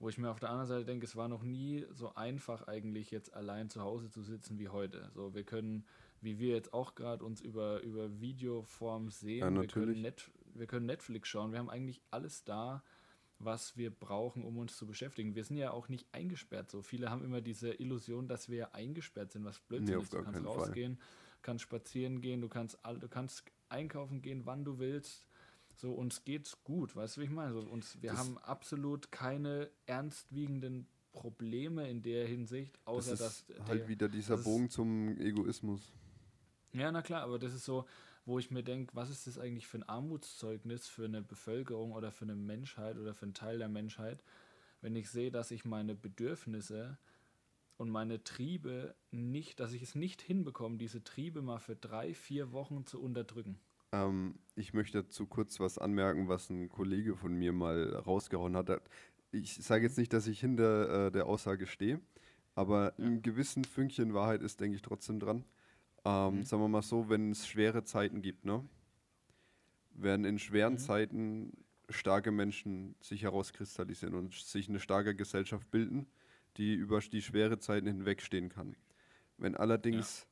Wo 0.00 0.08
ich 0.08 0.18
mir 0.18 0.30
auf 0.30 0.40
der 0.40 0.50
anderen 0.50 0.68
Seite 0.68 0.84
denke, 0.84 1.06
es 1.06 1.16
war 1.16 1.28
noch 1.28 1.44
nie 1.44 1.86
so 1.92 2.14
einfach 2.14 2.66
eigentlich 2.66 3.10
jetzt 3.10 3.32
allein 3.32 3.70
zu 3.70 3.80
Hause 3.80 4.10
zu 4.10 4.22
sitzen 4.22 4.58
wie 4.58 4.68
heute. 4.68 5.10
So, 5.14 5.34
wir 5.34 5.44
können, 5.44 5.86
wie 6.20 6.38
wir 6.38 6.54
jetzt 6.54 6.74
auch 6.74 6.94
gerade 6.94 7.24
uns 7.24 7.40
über, 7.40 7.80
über 7.80 8.20
Videoform 8.20 9.10
sehen, 9.10 9.54
Ja, 9.54 9.60
wir, 9.60 9.68
können. 9.68 10.02
Net, 10.02 10.30
wir 10.54 10.66
können 10.66 10.86
Netflix 10.86 11.28
schauen, 11.28 11.52
wir 11.52 11.58
haben 11.58 11.70
eigentlich 11.70 12.00
alles 12.10 12.44
da, 12.44 12.82
was 13.38 13.76
wir 13.76 13.90
brauchen, 13.90 14.44
um 14.44 14.56
uns 14.58 14.76
zu 14.76 14.86
beschäftigen. 14.86 15.34
Wir 15.34 15.44
sind 15.44 15.56
ja 15.56 15.70
auch 15.72 15.88
nicht 15.88 16.06
eingesperrt 16.12 16.70
so. 16.70 16.82
Viele 16.82 17.10
haben 17.10 17.24
immer 17.24 17.40
diese 17.40 17.72
Illusion, 17.72 18.28
dass 18.28 18.48
wir 18.48 18.56
ja 18.58 18.68
eingesperrt 18.72 19.32
sind, 19.32 19.44
was 19.44 19.58
Blödsinn 19.60 19.96
Nee, 19.96 20.02
ist. 20.02 20.12
Du 20.12 20.18
kannst 20.22 20.32
keinen 20.34 20.44
Fall. 20.44 20.54
rausgehen, 20.56 21.00
kannst 21.42 21.62
spazieren 21.64 22.20
gehen, 22.20 22.40
du 22.40 22.48
kannst, 22.48 22.78
du 23.00 23.08
kannst 23.08 23.44
einkaufen 23.68 24.22
gehen, 24.22 24.46
wann 24.46 24.64
du 24.64 24.78
willst. 24.78 25.26
So, 25.76 25.92
uns 25.92 26.24
geht's 26.24 26.62
gut, 26.62 26.94
weißt 26.94 27.16
du, 27.16 27.20
wie 27.20 27.24
ich 27.24 27.30
meine? 27.30 27.52
So, 27.52 27.60
uns, 27.60 28.00
wir 28.00 28.10
Das- 28.10 28.20
haben 28.20 28.38
absolut 28.38 29.10
keine 29.10 29.68
ernstwiegenden 29.86 30.86
Probleme 31.12 31.88
in 31.90 32.02
der 32.02 32.26
Hinsicht, 32.28 32.76
Das 32.76 32.86
außer 32.86 33.12
ist 33.14 33.20
dass 33.20 33.44
halt 33.68 33.80
der, 33.82 33.88
wieder 33.88 34.08
dieser 34.08 34.36
das 34.36 34.44
Bogen 34.44 34.70
zum 34.70 35.18
Egoismus. 35.18 35.92
ja, 36.72 36.90
na 36.92 37.02
klar, 37.02 37.22
aber 37.22 37.38
das 37.40 37.52
ist 37.54 37.64
so, 37.64 37.84
wo 38.26 38.38
ich 38.38 38.50
mir 38.50 38.62
denke, 38.62 38.94
was 38.94 39.10
ist 39.10 39.26
das 39.26 39.38
eigentlich 39.38 39.66
für 39.66 39.78
ein 39.78 39.88
Armutszeugnis 39.88 40.88
für 40.88 41.04
eine 41.04 41.22
Bevölkerung 41.22 41.92
oder 41.92 42.10
für 42.10 42.24
eine 42.24 42.36
Menschheit 42.36 42.96
oder 42.96 43.14
für 43.14 43.24
einen 43.26 43.34
Teil 43.34 43.58
der 43.58 43.68
Menschheit, 43.68 44.22
wenn 44.80 44.96
ich 44.96 45.10
sehe, 45.10 45.30
dass 45.30 45.50
ich 45.50 45.64
meine 45.64 45.94
Bedürfnisse 45.94 46.98
und 47.76 47.90
meine 47.90 48.22
Triebe 48.24 48.94
nicht, 49.10 49.60
dass 49.60 49.72
ich 49.72 49.82
es 49.82 49.94
nicht 49.94 50.22
hinbekomme, 50.22 50.78
diese 50.78 51.02
Triebe 51.04 51.42
mal 51.42 51.58
für 51.58 51.76
drei, 51.76 52.14
vier 52.14 52.52
Wochen 52.52 52.86
zu 52.86 53.02
unterdrücken. 53.02 53.58
Ähm, 53.92 54.38
ich 54.56 54.74
möchte 54.74 55.02
dazu 55.02 55.26
kurz 55.26 55.60
was 55.60 55.78
anmerken, 55.78 56.28
was 56.28 56.50
ein 56.50 56.68
Kollege 56.68 57.16
von 57.16 57.34
mir 57.34 57.52
mal 57.52 57.94
rausgehauen 57.94 58.56
hat. 58.56 58.82
Ich 59.32 59.54
sage 59.56 59.84
jetzt 59.84 59.98
nicht, 59.98 60.12
dass 60.12 60.26
ich 60.26 60.40
hinter 60.40 61.06
äh, 61.06 61.12
der 61.12 61.26
Aussage 61.26 61.66
stehe, 61.66 62.00
aber 62.54 62.94
Ja. 62.98 63.06
ein 63.06 63.22
gewissen 63.22 63.64
Fünkchen 63.64 64.14
Wahrheit 64.14 64.42
ist, 64.42 64.60
denke 64.60 64.76
ich, 64.76 64.82
trotzdem 64.82 65.20
dran. 65.20 65.44
Ähm, 66.04 66.38
Mhm. 66.38 66.44
Sagen 66.44 66.62
wir 66.62 66.68
mal 66.68 66.82
so, 66.82 67.08
wenn 67.08 67.30
es 67.32 67.46
schwere 67.46 67.84
Zeiten 67.84 68.22
gibt, 68.22 68.44
ne? 68.44 68.64
werden 69.92 70.24
in 70.24 70.38
schweren 70.38 70.74
Mhm. 70.74 70.78
Zeiten 70.78 71.52
starke 71.88 72.30
Menschen 72.32 72.96
sich 73.00 73.22
herauskristallisieren 73.22 74.14
und 74.14 74.34
sich 74.34 74.68
eine 74.68 74.80
starke 74.80 75.14
Gesellschaft 75.14 75.70
bilden, 75.70 76.06
die 76.56 76.74
über 76.74 77.00
die 77.00 77.22
schwere 77.22 77.58
Zeiten 77.58 77.86
hinwegstehen 77.86 78.48
kann. 78.48 78.76
Wenn 79.38 79.56
allerdings 79.56 80.26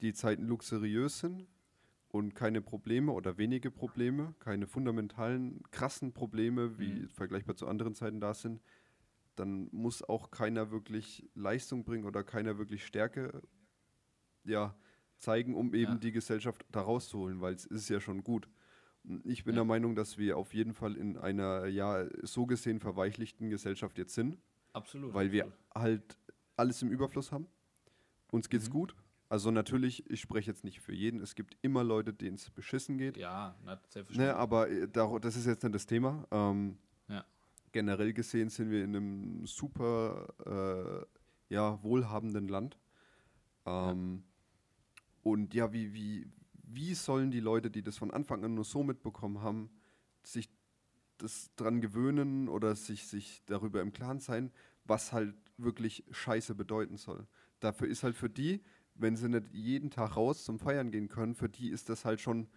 die 0.00 0.12
Zeiten 0.12 0.44
luxuriös 0.44 1.20
sind 1.20 1.46
und 2.08 2.34
keine 2.34 2.60
Probleme 2.60 3.12
oder 3.12 3.38
wenige 3.38 3.70
Probleme, 3.70 4.34
keine 4.38 4.66
fundamentalen, 4.66 5.62
krassen 5.70 6.12
Probleme, 6.12 6.78
wie 6.78 7.00
Mhm. 7.00 7.08
vergleichbar 7.08 7.56
zu 7.56 7.66
anderen 7.66 7.94
Zeiten 7.94 8.20
da 8.20 8.34
sind, 8.34 8.60
dann 9.36 9.68
muss 9.72 10.02
auch 10.02 10.30
keiner 10.30 10.70
wirklich 10.70 11.28
Leistung 11.34 11.84
bringen 11.84 12.04
oder 12.04 12.22
keiner 12.24 12.58
wirklich 12.58 12.84
Stärke 12.84 13.42
ja, 14.44 14.74
zeigen, 15.22 15.54
um 15.54 15.72
eben 15.74 15.92
Ja. 15.92 15.98
die 15.98 16.12
Gesellschaft 16.12 16.64
da 16.70 16.80
rauszuholen, 16.82 17.40
weil 17.40 17.54
es 17.54 17.64
ist 17.64 17.88
ja 17.88 18.00
schon 18.00 18.22
gut. 18.24 18.48
Ich 19.24 19.44
bin 19.44 19.54
Ja. 19.54 19.60
der 19.60 19.64
Meinung, 19.64 19.94
dass 19.94 20.18
wir 20.18 20.36
auf 20.36 20.52
jeden 20.54 20.74
Fall 20.74 20.96
in 20.96 21.16
einer 21.16 21.66
ja 21.66 22.06
so 22.22 22.46
gesehen 22.46 22.80
verweichlichten 22.80 23.50
Gesellschaft 23.50 23.98
jetzt 23.98 24.14
sind, 24.14 24.38
Absolut. 24.72 25.14
weil 25.14 25.32
wir 25.32 25.44
absolut. 25.44 25.74
halt 25.74 26.18
alles 26.56 26.82
im 26.82 26.90
Überfluss 26.90 27.32
haben. 27.32 27.46
Uns 28.30 28.48
geht's 28.48 28.68
Mhm. 28.68 28.72
gut. 28.72 28.94
Also 29.28 29.50
natürlich, 29.50 30.08
ich 30.10 30.20
spreche 30.20 30.50
jetzt 30.50 30.62
nicht 30.62 30.80
für 30.80 30.92
jeden. 30.94 31.20
Es 31.20 31.34
gibt 31.34 31.56
immer 31.62 31.82
Leute, 31.82 32.12
denen 32.12 32.34
es 32.36 32.50
beschissen 32.50 32.98
geht. 32.98 33.16
Ja, 33.16 33.56
na, 33.64 33.80
selbstverständlich. 33.88 34.18
Ne, 34.18 34.36
aber 34.36 34.68
äh, 34.70 34.88
das 35.20 35.36
ist 35.36 35.46
jetzt 35.46 35.62
nicht 35.62 35.74
das 35.74 35.86
Thema. 35.86 36.26
Ähm, 36.30 36.76
Ja. 37.08 37.24
Generell 37.72 38.12
gesehen 38.12 38.50
sind 38.50 38.70
wir 38.70 38.84
in 38.84 38.94
einem 38.94 39.46
super 39.46 41.06
äh, 41.50 41.54
ja, 41.54 41.82
wohlhabenden 41.82 42.48
Land. 42.48 42.78
Ähm, 43.64 44.24
Und 45.22 45.54
ja, 45.54 45.72
wie, 45.72 45.94
wie, 45.94 46.26
wie 46.54 46.94
sollen 46.94 47.30
die 47.30 47.40
Leute, 47.40 47.70
die 47.70 47.82
das 47.82 47.96
von 47.96 48.10
Anfang 48.10 48.44
an 48.44 48.54
nur 48.54 48.64
so 48.64 48.82
mitbekommen 48.82 49.40
haben, 49.40 49.70
sich 50.22 50.48
das 51.18 51.50
dran 51.56 51.80
gewöhnen 51.80 52.48
oder 52.48 52.74
sich, 52.74 53.06
sich 53.06 53.42
darüber 53.46 53.80
im 53.80 53.92
Klaren 53.92 54.20
sein, 54.20 54.52
was 54.84 55.12
halt 55.12 55.34
wirklich 55.56 56.04
Scheiße 56.10 56.54
bedeuten 56.54 56.96
soll. 56.96 57.26
Dafür 57.60 57.88
ist 57.88 58.02
halt 58.02 58.16
für 58.16 58.28
die, 58.30 58.62
wenn 58.94 59.16
sie 59.16 59.28
nicht 59.28 59.52
jeden 59.52 59.90
Tag 59.90 60.16
raus 60.16 60.44
zum 60.44 60.58
Feiern 60.58 60.90
gehen 60.90 61.08
können, 61.08 61.34
für 61.34 61.48
die 61.48 61.70
ist 61.70 61.88
das 61.88 62.04
halt 62.04 62.20
schon 62.20 62.48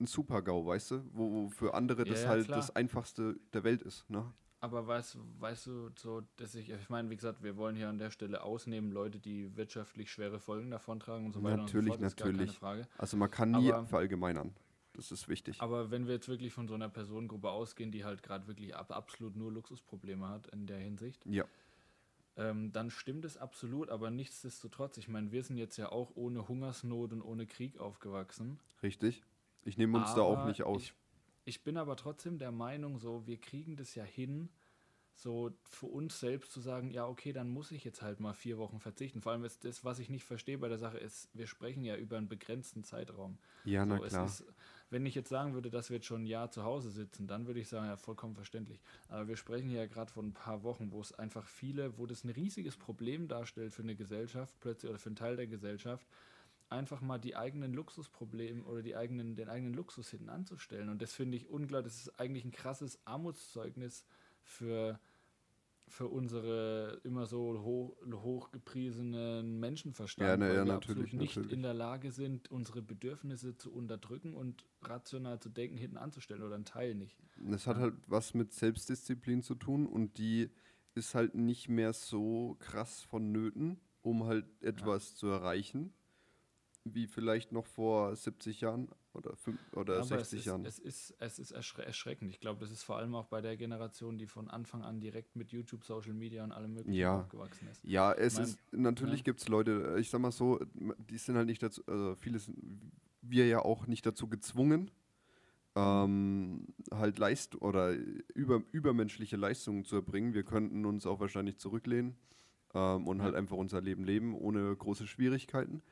ein 0.00 0.06
Super-GAU, 0.06 0.66
weißt 0.66 0.90
du? 0.92 1.04
Wo, 1.12 1.30
wo 1.30 1.48
für 1.50 1.74
andere 1.74 2.04
Ja, 2.04 2.10
das 2.10 2.24
ja, 2.24 2.28
halt 2.30 2.46
klar. 2.46 2.58
das 2.58 2.74
Einfachste 2.74 3.38
der 3.52 3.64
Welt 3.64 3.82
ist. 3.82 4.08
Ne? 4.08 4.32
Aber 4.62 4.86
weißt, 4.86 5.16
weißt 5.38 5.66
du, 5.68 5.90
so, 5.96 6.22
dass 6.36 6.54
ich, 6.54 6.68
ich 6.68 6.88
meine, 6.90 7.08
wie 7.08 7.16
gesagt, 7.16 7.42
wir 7.42 7.56
wollen 7.56 7.76
hier 7.76 7.88
an 7.88 7.98
der 7.98 8.10
Stelle 8.10 8.42
ausnehmen, 8.42 8.90
Leute, 8.92 9.18
die 9.18 9.56
wirtschaftlich 9.56 10.12
schwere 10.12 10.38
Folgen 10.38 10.70
davontragen 10.70 11.24
und 11.26 11.32
so 11.32 11.42
weiter 11.42 11.56
Natürlich, 11.58 11.92
und 11.94 11.98
so 12.00 12.02
fort, 12.02 12.06
ist 12.06 12.16
gar 12.18 12.26
keine 12.26 12.38
natürlich. 12.38 12.58
Frage. 12.58 12.88
Also 12.98 13.16
man 13.16 13.30
kann 13.30 13.50
nie 13.52 13.72
Aber- 13.72 13.86
verallgemeinern. 13.86 14.54
Das 14.92 15.12
ist 15.12 15.28
wichtig. 15.28 15.60
Aber 15.62 15.90
wenn 15.92 16.06
wir 16.06 16.14
jetzt 16.14 16.28
wirklich 16.28 16.52
von 16.52 16.66
so 16.68 16.74
einer 16.74 16.88
Personengruppe 16.88 17.48
ausgehen, 17.48 17.90
die 17.92 18.04
halt 18.04 18.22
gerade 18.22 18.48
wirklich 18.48 18.74
ab, 18.76 18.90
absolut 18.90 19.36
nur 19.36 19.50
Luxusprobleme 19.52 20.28
hat 20.28 20.48
in 20.48 20.66
der 20.66 20.78
Hinsicht, 20.78 21.24
Ja, 21.24 21.44
ähm, 22.36 22.72
dann 22.72 22.90
stimmt 22.90 23.24
es 23.24 23.36
absolut, 23.38 23.88
aber 23.88 24.10
nichtsdestotrotz, 24.10 24.98
ich 24.98 25.08
meine, 25.08 25.30
wir 25.32 25.42
sind 25.42 25.56
jetzt 25.58 25.76
ja 25.76 25.90
auch 25.90 26.10
ohne 26.16 26.48
Hungersnot 26.48 27.12
und 27.12 27.22
ohne 27.22 27.46
Krieg 27.46 27.78
aufgewachsen. 27.78 28.58
richtig. 28.82 29.22
Ich 29.62 29.76
nehme 29.78 29.98
uns 29.98 30.14
da 30.14 30.22
auch 30.22 30.38
Aber 30.38 30.48
nicht 30.48 30.62
aus. 30.64 30.82
Ich, 30.82 30.94
ich 31.50 31.64
bin 31.64 31.76
aber 31.76 31.96
trotzdem 31.96 32.38
der 32.38 32.52
Meinung, 32.52 33.00
so, 33.00 33.26
wir 33.26 33.36
kriegen 33.36 33.74
das 33.74 33.96
ja 33.96 34.04
hin, 34.04 34.48
so 35.14 35.50
für 35.64 35.86
uns 35.86 36.20
selbst 36.20 36.52
zu 36.52 36.60
sagen, 36.60 36.92
ja, 36.92 37.06
okay, 37.06 37.32
dann 37.32 37.48
muss 37.48 37.72
ich 37.72 37.82
jetzt 37.82 38.02
halt 38.02 38.20
mal 38.20 38.32
vier 38.32 38.56
Wochen 38.56 38.78
verzichten. 38.78 39.20
Vor 39.20 39.32
allem 39.32 39.42
ist 39.44 39.64
das, 39.64 39.84
was 39.84 39.98
ich 39.98 40.08
nicht 40.08 40.24
verstehe 40.24 40.58
bei 40.58 40.68
der 40.68 40.78
Sache, 40.78 40.98
ist, 40.98 41.28
wir 41.34 41.48
sprechen 41.48 41.84
ja 41.84 41.96
über 41.96 42.16
einen 42.18 42.28
begrenzten 42.28 42.84
Zeitraum. 42.84 43.36
ja, 43.64 43.84
na 43.84 43.96
so, 43.96 44.04
klar. 44.04 44.26
Es 44.26 44.40
ist, 44.40 44.48
wenn 44.90 45.04
ich 45.04 45.16
jetzt 45.16 45.28
sagen 45.28 45.52
würde, 45.52 45.70
dass 45.70 45.90
wir 45.90 45.96
jetzt 45.96 46.06
schon 46.06 46.22
ein 46.22 46.26
Jahr 46.26 46.52
zu 46.52 46.62
Hause 46.62 46.90
sitzen, 46.90 47.26
dann 47.26 47.48
würde 47.48 47.58
ich 47.58 47.68
sagen, 47.68 47.86
ja, 47.86 47.96
vollkommen 47.96 48.36
verständlich. 48.36 48.80
Aber 49.08 49.26
wir 49.26 49.36
sprechen 49.36 49.68
hier 49.68 49.80
ja 49.80 49.86
gerade 49.86 50.12
von 50.12 50.28
ein 50.28 50.34
paar 50.34 50.62
Wochen, 50.62 50.92
wo 50.92 51.00
es 51.00 51.12
einfach 51.12 51.48
viele, 51.48 51.98
wo 51.98 52.06
das 52.06 52.22
ein 52.22 52.30
riesiges 52.30 52.76
Problem 52.76 53.26
darstellt 53.26 53.72
für 53.72 53.82
eine 53.82 53.96
Gesellschaft, 53.96 54.54
plötzlich 54.60 54.88
oder 54.88 55.00
für 55.00 55.08
einen 55.08 55.16
Teil 55.16 55.34
der 55.34 55.48
Gesellschaft, 55.48 56.06
einfach 56.70 57.00
mal 57.00 57.18
die 57.18 57.36
eigenen 57.36 57.72
Luxusprobleme 57.74 58.64
oder 58.64 58.82
die 58.82 58.96
eigenen, 58.96 59.36
den 59.36 59.48
eigenen 59.48 59.74
Luxus 59.74 60.10
hinten 60.10 60.28
anzustellen. 60.30 60.88
Und 60.88 61.02
das 61.02 61.12
finde 61.14 61.36
ich 61.36 61.48
unglaublich, 61.50 61.92
das 61.92 62.02
ist 62.06 62.20
eigentlich 62.20 62.44
ein 62.44 62.52
krasses 62.52 63.00
Armutszeugnis 63.06 64.04
für, 64.42 65.00
für 65.88 66.06
unsere 66.08 67.00
immer 67.04 67.26
so 67.26 67.60
hoch, 67.62 67.96
hochgepriesenen 68.22 69.58
Menschenverstand, 69.58 70.28
Ja, 70.28 70.36
na 70.36 70.46
weil 70.46 70.54
ja, 70.54 70.64
wir 70.64 70.72
natürlich, 70.74 71.12
absolut 71.12 71.12
nicht 71.12 71.36
natürlich. 71.36 71.52
in 71.52 71.62
der 71.62 71.74
Lage 71.74 72.12
sind, 72.12 72.50
unsere 72.50 72.82
Bedürfnisse 72.82 73.56
zu 73.56 73.72
unterdrücken 73.72 74.34
und 74.34 74.64
rational 74.82 75.40
zu 75.40 75.48
denken 75.50 75.76
hinten 75.76 75.96
anzustellen 75.98 76.42
oder 76.42 76.54
einen 76.54 76.64
Teil 76.64 76.94
nicht. 76.94 77.18
Das 77.36 77.66
hat 77.66 77.78
halt 77.78 77.94
was 78.06 78.34
mit 78.34 78.52
Selbstdisziplin 78.52 79.42
zu 79.42 79.54
tun 79.54 79.86
und 79.86 80.18
die 80.18 80.50
ist 80.94 81.14
halt 81.14 81.34
nicht 81.34 81.68
mehr 81.68 81.92
so 81.92 82.56
krass 82.60 83.02
vonnöten, 83.02 83.80
um 84.02 84.24
halt 84.24 84.46
etwas 84.62 85.14
zu 85.14 85.28
erreichen, 85.28 85.92
wie 86.84 87.06
vielleicht 87.06 87.52
noch 87.52 87.66
vor 87.66 88.16
70 88.16 88.62
Jahren 88.62 88.88
oder, 89.12 89.34
oder 89.72 89.94
Aber 89.96 90.04
60 90.04 90.20
es 90.20 90.32
ist, 90.32 90.44
Jahren. 90.46 90.64
Es 90.64 90.78
ist, 90.78 91.14
es 91.18 91.38
ist 91.38 91.50
erschre 91.50 91.84
erschreckend. 91.84 92.30
Ich 92.30 92.40
glaube, 92.40 92.60
das 92.60 92.70
ist 92.70 92.82
vor 92.82 92.96
allem 92.96 93.14
auch 93.14 93.26
bei 93.26 93.40
der 93.42 93.56
Generation, 93.56 94.16
die 94.18 94.26
von 94.26 94.48
Anfang 94.48 94.82
an 94.82 95.00
direkt 95.00 95.36
mit 95.36 95.52
YouTube, 95.52 95.84
Social 95.84 96.14
Media 96.14 96.42
und 96.42 96.52
allem 96.52 96.72
möglichen 96.74 96.98
Ja. 96.98 97.20
aufgewachsen 97.20 97.68
ist. 97.68 97.84
Ja, 97.84 98.12
es 98.12 98.34
mein- 98.34 98.44
ist, 98.44 98.58
natürlich 98.72 99.20
ja. 99.20 99.24
gibt 99.24 99.40
es 99.40 99.48
Leute, 99.48 99.96
ich 99.98 100.08
sag 100.08 100.20
mal 100.20 100.30
so, 100.32 100.58
die 101.10 101.18
sind 101.18 101.36
halt 101.36 101.46
nicht 101.46 101.62
dazu, 101.62 101.82
also 101.86 102.14
viele 102.16 102.38
sind, 102.38 102.56
wir 103.20 103.46
ja 103.46 103.58
auch 103.60 103.86
nicht 103.86 104.06
dazu 104.06 104.28
gezwungen, 104.28 104.90
ähm, 105.76 106.66
halt 106.90 107.18
Leist 107.18 107.60
oder 107.60 107.92
über, 108.34 108.62
übermenschliche 108.72 109.36
Leistungen 109.36 109.84
zu 109.84 109.96
erbringen. 109.96 110.34
Wir 110.34 110.42
könnten 110.44 110.84
uns 110.84 111.06
auch 111.06 111.20
wahrscheinlich 111.20 111.58
zurücklehnen 111.58 112.16
ähm, 112.74 113.06
und 113.06 113.18
Ja. 113.18 113.24
halt 113.24 113.34
einfach 113.34 113.56
unser 113.56 113.80
Leben 113.80 114.04
leben, 114.04 114.34
ohne 114.34 114.74
große 114.74 115.06
Schwierigkeiten. 115.06 115.82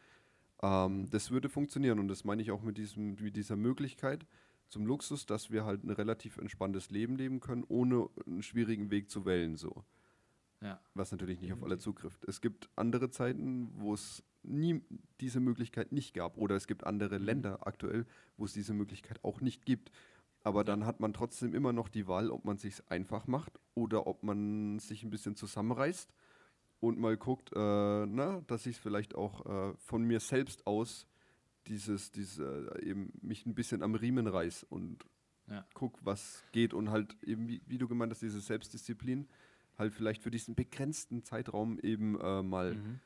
Ähm, 0.63 1.09
das 1.11 1.31
würde 1.31 1.49
funktionieren 1.49 1.99
und 1.99 2.09
das 2.09 2.25
meine 2.25 2.43
ich 2.43 2.51
auch 2.51 2.63
mit, 2.63 2.79
diesem, 2.79 3.15
mit 3.17 3.37
dieser 3.37 3.57
Möglichkeit 3.57 4.27
zum 4.69 4.87
Luxus, 4.87 5.25
dass 5.27 5.51
wir 5.51 5.65
halt 5.65 5.85
ein 5.85 5.91
relativ 5.91 6.37
entspanntes 6.39 6.91
Leben 6.91 7.17
leben 7.17 7.41
können, 7.41 7.65
ohne 7.69 8.09
einen 8.27 8.43
schwierigen 8.43 8.91
Weg 8.91 9.11
zu 9.11 9.25
wählen. 9.25 9.57
So 9.57 9.85
Ja. 10.61 10.81
was 10.95 11.13
natürlich 11.13 11.41
nicht 11.41 11.53
auf 11.53 11.63
alle 11.63 11.79
zugrifft. 11.79 12.25
Es 12.25 12.41
gibt 12.41 12.69
andere 12.77 13.11
Zeiten, 13.11 13.71
wo 13.77 13.95
es 13.95 14.23
nie 14.43 14.83
diese 15.21 15.41
Möglichkeit 15.41 15.93
nicht 15.93 16.15
gab. 16.15 16.37
Oder 16.37 16.57
es 16.57 16.67
gibt 16.67 16.85
andere 16.85 17.19
Mhm. 17.19 17.25
Länder 17.25 17.67
aktuell, 17.67 18.07
wo 18.37 18.45
es 18.45 18.53
diese 18.53 18.75
Möglichkeit 18.75 19.23
auch 19.25 19.41
nicht 19.41 19.65
gibt. 19.65 19.91
Aber 20.43 20.65
dann 20.65 20.85
hat 20.87 21.01
man 21.01 21.13
trotzdem 21.13 21.55
immer 21.55 21.73
noch 21.73 21.89
die 21.89 22.07
Wahl, 22.09 22.31
ob 22.31 22.45
man 22.45 22.57
es 22.57 22.63
sich 22.63 22.75
einfach 22.91 23.27
macht 23.27 23.59
oder 23.75 24.07
ob 24.07 24.23
man 24.23 24.79
sich 24.79 25.03
ein 25.05 25.11
bisschen 25.11 25.37
zusammenreißt 25.37 26.13
und 26.81 26.99
mal 26.99 27.17
guckt, 27.17 27.51
äh, 27.55 28.07
na, 28.07 28.41
dass 28.47 28.67
ich 28.67 28.77
es 28.77 28.83
vielleicht 28.83 29.15
auch 29.15 29.47
äh, 29.47 29.75
von 29.79 30.03
mir 30.05 30.21
selbst 30.21 30.67
aus 30.67 31.07
dieses, 31.67 32.11
diese, 32.13 32.73
äh, 32.81 32.85
eben 32.91 33.13
mich 33.21 33.45
ein 33.47 33.55
bisschen 33.55 33.83
am 33.83 33.95
Riemen 33.95 34.27
reiß 34.27 34.65
und 34.65 35.05
Ja. 35.49 35.67
guck, 35.75 35.99
was 36.05 36.45
geht 36.53 36.73
und 36.75 36.91
halt 36.91 37.17
eben, 37.23 37.49
wie, 37.49 37.63
wie 37.67 37.79
du 37.79 37.89
gemeint 37.89 38.13
hast, 38.13 38.23
diese 38.23 38.41
Selbstdisziplin 38.41 39.29
halt 39.77 39.93
vielleicht 39.93 40.23
für 40.23 40.31
diesen 40.31 40.55
begrenzten 40.55 41.23
Zeitraum 41.25 41.79
eben 41.81 42.19
äh, 42.21 42.43
mal 42.43 42.75
Mhm. 42.75 43.01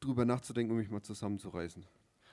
drüber 0.00 0.24
nachzudenken, 0.24 0.72
um 0.72 0.78
mich 0.78 0.90
mal 0.90 1.02
zusammenzureißen. 1.02 1.84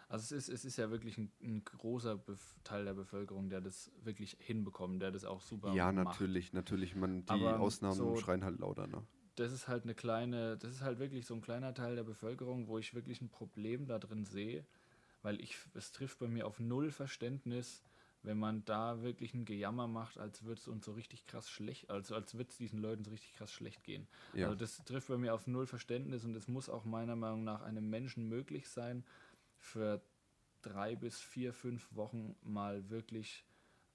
Also 0.07 0.35
es 0.35 0.47
ist, 0.47 0.49
es 0.53 0.65
ist 0.65 0.77
ja 0.77 0.89
wirklich 0.89 1.17
ein, 1.19 1.31
ein 1.43 1.63
großer 1.63 2.17
Bef 2.17 2.55
Teil 2.63 2.85
der 2.85 2.95
Bevölkerung, 2.95 3.49
der 3.49 3.61
das 3.61 3.91
wirklich 4.03 4.37
hinbekommt, 4.39 5.01
der 5.03 5.11
das 5.11 5.23
auch 5.23 5.39
super 5.41 5.73
ja, 5.75 5.91
macht. 5.91 6.05
natürlich, 6.19 6.51
natürlich. 6.53 6.95
Man, 6.95 7.25
die 7.25 7.31
Aber 7.31 7.59
Ausnahmen 7.59 7.95
so- 7.95 8.15
schreien 8.15 8.43
halt 8.43 8.59
lauter, 8.59 8.87
ne? 8.87 9.03
Das 9.39 9.53
ist 9.53 9.67
halt 9.67 9.83
eine 9.83 9.95
kleine, 9.95 10.57
das 10.57 10.71
ist 10.71 10.81
halt 10.81 10.99
wirklich 10.99 11.25
so 11.25 11.33
ein 11.33 11.41
kleiner 11.41 11.73
Teil 11.73 11.95
der 11.95 12.03
Bevölkerung, 12.03 12.67
wo 12.67 12.77
ich 12.77 12.93
wirklich 12.93 13.21
ein 13.21 13.29
Problem 13.29 13.87
da 13.87 13.97
drin 13.97 14.25
sehe, 14.25 14.65
weil 15.21 15.39
ich, 15.39 15.57
es 15.75 15.93
trifft 15.93 16.19
bei 16.19 16.27
mir 16.27 16.45
auf 16.45 16.59
null 16.59 16.91
Verständnis, 16.91 17.81
wenn 18.21 18.37
man 18.37 18.65
da 18.65 19.01
wirklich 19.01 19.33
ein 19.33 19.45
Gejammer 19.45 19.87
macht, 19.87 20.17
als 20.17 20.43
würde 20.43 20.59
es 20.59 20.67
uns 20.67 20.83
so 20.83 20.91
richtig 20.91 21.25
krass 21.25 21.49
schlecht, 21.49 21.89
also 21.89 22.15
als 22.15 22.33
würde 22.33 22.49
es 22.49 22.57
diesen 22.57 22.79
Leuten 22.79 23.05
so 23.05 23.11
richtig 23.11 23.33
krass 23.35 23.53
schlecht 23.53 23.83
gehen. 23.85 24.09
Ja. 24.33 24.47
Also 24.47 24.57
das 24.57 24.83
trifft 24.83 25.07
bei 25.07 25.17
mir 25.17 25.33
auf 25.33 25.47
null 25.47 25.67
Verständnis 25.67 26.25
und 26.25 26.35
es 26.35 26.49
muss 26.49 26.69
auch 26.69 26.83
meiner 26.83 27.15
Meinung 27.15 27.45
nach 27.45 27.61
einem 27.61 27.89
Menschen 27.89 28.27
möglich 28.27 28.67
sein, 28.67 29.05
für 29.57 30.01
drei 30.61 30.95
bis 30.95 31.17
vier, 31.17 31.53
fünf 31.53 31.87
Wochen 31.95 32.35
mal 32.41 32.89
wirklich, 32.89 33.45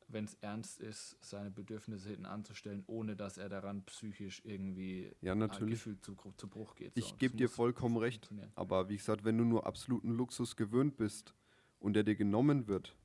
wenn 0.09 0.25
es 0.25 0.35
ernst 0.41 0.81
ist, 0.81 1.17
seine 1.21 1.51
Bedürfnisse 1.51 2.09
hinten 2.11 2.27
anzustellen, 2.27 2.85
ohne 2.87 3.17
dass 3.17 3.39
er 3.39 3.49
daran 3.49 3.83
psychisch 3.85 4.43
irgendwie 4.45 5.11
Ja, 5.21 5.33
äh, 5.33 5.37
natürlich. 5.37 5.83
zu, 5.83 5.97
zu 6.37 6.49
Bruch 6.49 6.75
geht. 6.75 6.93
Ich 6.97 7.07
So, 7.07 7.17
gebe 7.17 7.33
das 7.33 7.39
dir 7.39 7.49
vollkommen 7.49 7.97
recht. 7.97 8.31
Aber 8.55 8.89
wie 8.89 8.97
gesagt, 8.97 9.25
wenn 9.25 9.39
du 9.39 9.45
nur 9.45 9.67
absoluten 9.67 10.11
Luxus 10.11 10.57
gewöhnt 10.57 10.97
bist 10.97 11.35
und 11.79 11.95
der 11.95 12.03
dir 12.05 12.17
genommen 12.17 12.67
wird, 12.69 12.97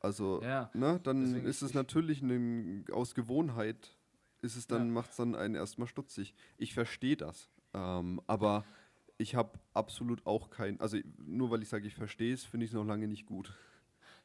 also, 0.00 0.40
Ja, 0.42 0.70
ne, 0.72 0.98
dann 1.02 1.20
deswegen 1.22 1.46
ist 1.46 1.56
ich- 1.62 1.68
es 1.68 1.74
natürlich 1.74 2.22
eine, 2.22 2.84
aus 2.92 3.14
Gewohnheit, 3.14 3.96
ist 4.40 4.56
es 4.56 4.66
dann, 4.66 4.86
Ja. 4.86 4.92
macht 4.92 5.10
es 5.10 5.16
dann 5.16 5.34
einen 5.34 5.54
erstmal 5.54 5.86
stutzig. 5.88 6.34
Ich 6.56 6.72
verstehe 6.72 7.16
das. 7.16 7.50
Ähm, 7.74 8.20
aber 8.26 8.64
ich 9.18 9.34
habe 9.34 9.58
absolut 9.74 10.24
auch 10.26 10.48
kein, 10.50 10.80
also 10.80 10.96
nur 11.18 11.50
weil 11.50 11.62
ich 11.62 11.68
sage, 11.68 11.86
ich 11.86 11.94
verstehe 11.94 12.32
es, 12.32 12.44
finde 12.44 12.64
ich 12.64 12.70
es 12.70 12.74
noch 12.74 12.86
lange 12.86 13.06
nicht 13.06 13.26
gut. 13.26 13.54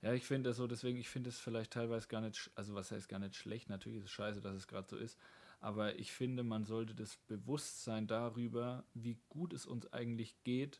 Ja, 0.05 0.13
ich 0.13 0.23
finde 0.23 0.51
das 0.51 0.57
so, 0.57 0.67
deswegen, 0.67 0.99
ich 0.99 1.09
finde 1.09 1.29
es 1.31 1.39
vielleicht 1.39 1.71
teilweise 1.73 2.07
gar 2.07 2.21
nicht, 2.21 2.51
also 2.53 2.75
was 2.75 2.91
heißt 2.91 3.09
gar 3.09 3.17
nicht 3.17 3.35
schlecht, 3.35 3.69
natürlich 3.69 3.97
ist 3.97 4.05
es 4.05 4.11
scheiße, 4.11 4.39
dass 4.39 4.53
es 4.55 4.67
gerade 4.67 4.87
so 4.87 4.97
ist, 4.97 5.17
aber 5.61 5.97
ich 5.97 6.11
finde, 6.11 6.43
man 6.43 6.63
sollte 6.63 6.93
das 6.93 7.17
Bewusstsein 7.27 8.05
darüber, 8.05 8.83
wie 8.93 9.17
gut 9.29 9.51
es 9.51 9.65
uns 9.65 9.91
eigentlich 9.93 10.35
geht, 10.43 10.79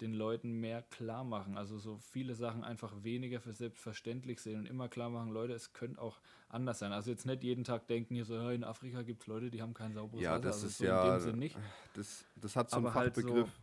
den 0.00 0.14
Leuten 0.14 0.52
mehr 0.54 0.80
klar 0.80 1.22
machen. 1.22 1.58
Also 1.58 1.78
so 1.78 1.98
viele 1.98 2.34
Sachen 2.34 2.64
einfach 2.64 3.04
weniger 3.04 3.40
für 3.42 3.52
selbstverständlich 3.52 4.40
sehen 4.40 4.60
und 4.60 4.66
immer 4.66 4.88
klar 4.88 5.10
machen, 5.10 5.32
Leute, 5.32 5.52
es 5.52 5.74
könnte 5.74 6.00
auch 6.00 6.18
anders 6.48 6.78
sein. 6.78 6.92
Also 6.94 7.10
jetzt 7.10 7.26
nicht 7.26 7.44
jeden 7.44 7.64
Tag 7.64 7.86
denken, 7.88 8.14
hier 8.14 8.24
so, 8.24 8.34
ja, 8.36 8.52
in 8.52 8.64
Afrika 8.64 9.02
gibt 9.02 9.20
es 9.20 9.26
Leute, 9.26 9.50
die 9.50 9.60
haben 9.60 9.74
kein 9.74 9.92
sauberes 9.92 10.24
Ja, 10.24 10.32
Wasser. 10.32 10.40
das 10.44 10.54
also 10.56 10.66
ist 10.68 10.78
so 10.78 10.84
ja- 10.86 11.04
in 11.04 11.12
dem 11.12 11.20
Sinn 11.20 11.38
nicht. 11.38 11.58
Das, 11.92 12.24
das 12.36 12.56
hat 12.56 12.70
so 12.70 12.76
einen 12.78 12.86
Aber 12.86 12.94
halt 12.94 13.14
so- 13.16 13.20
Fachbegriff, 13.20 13.60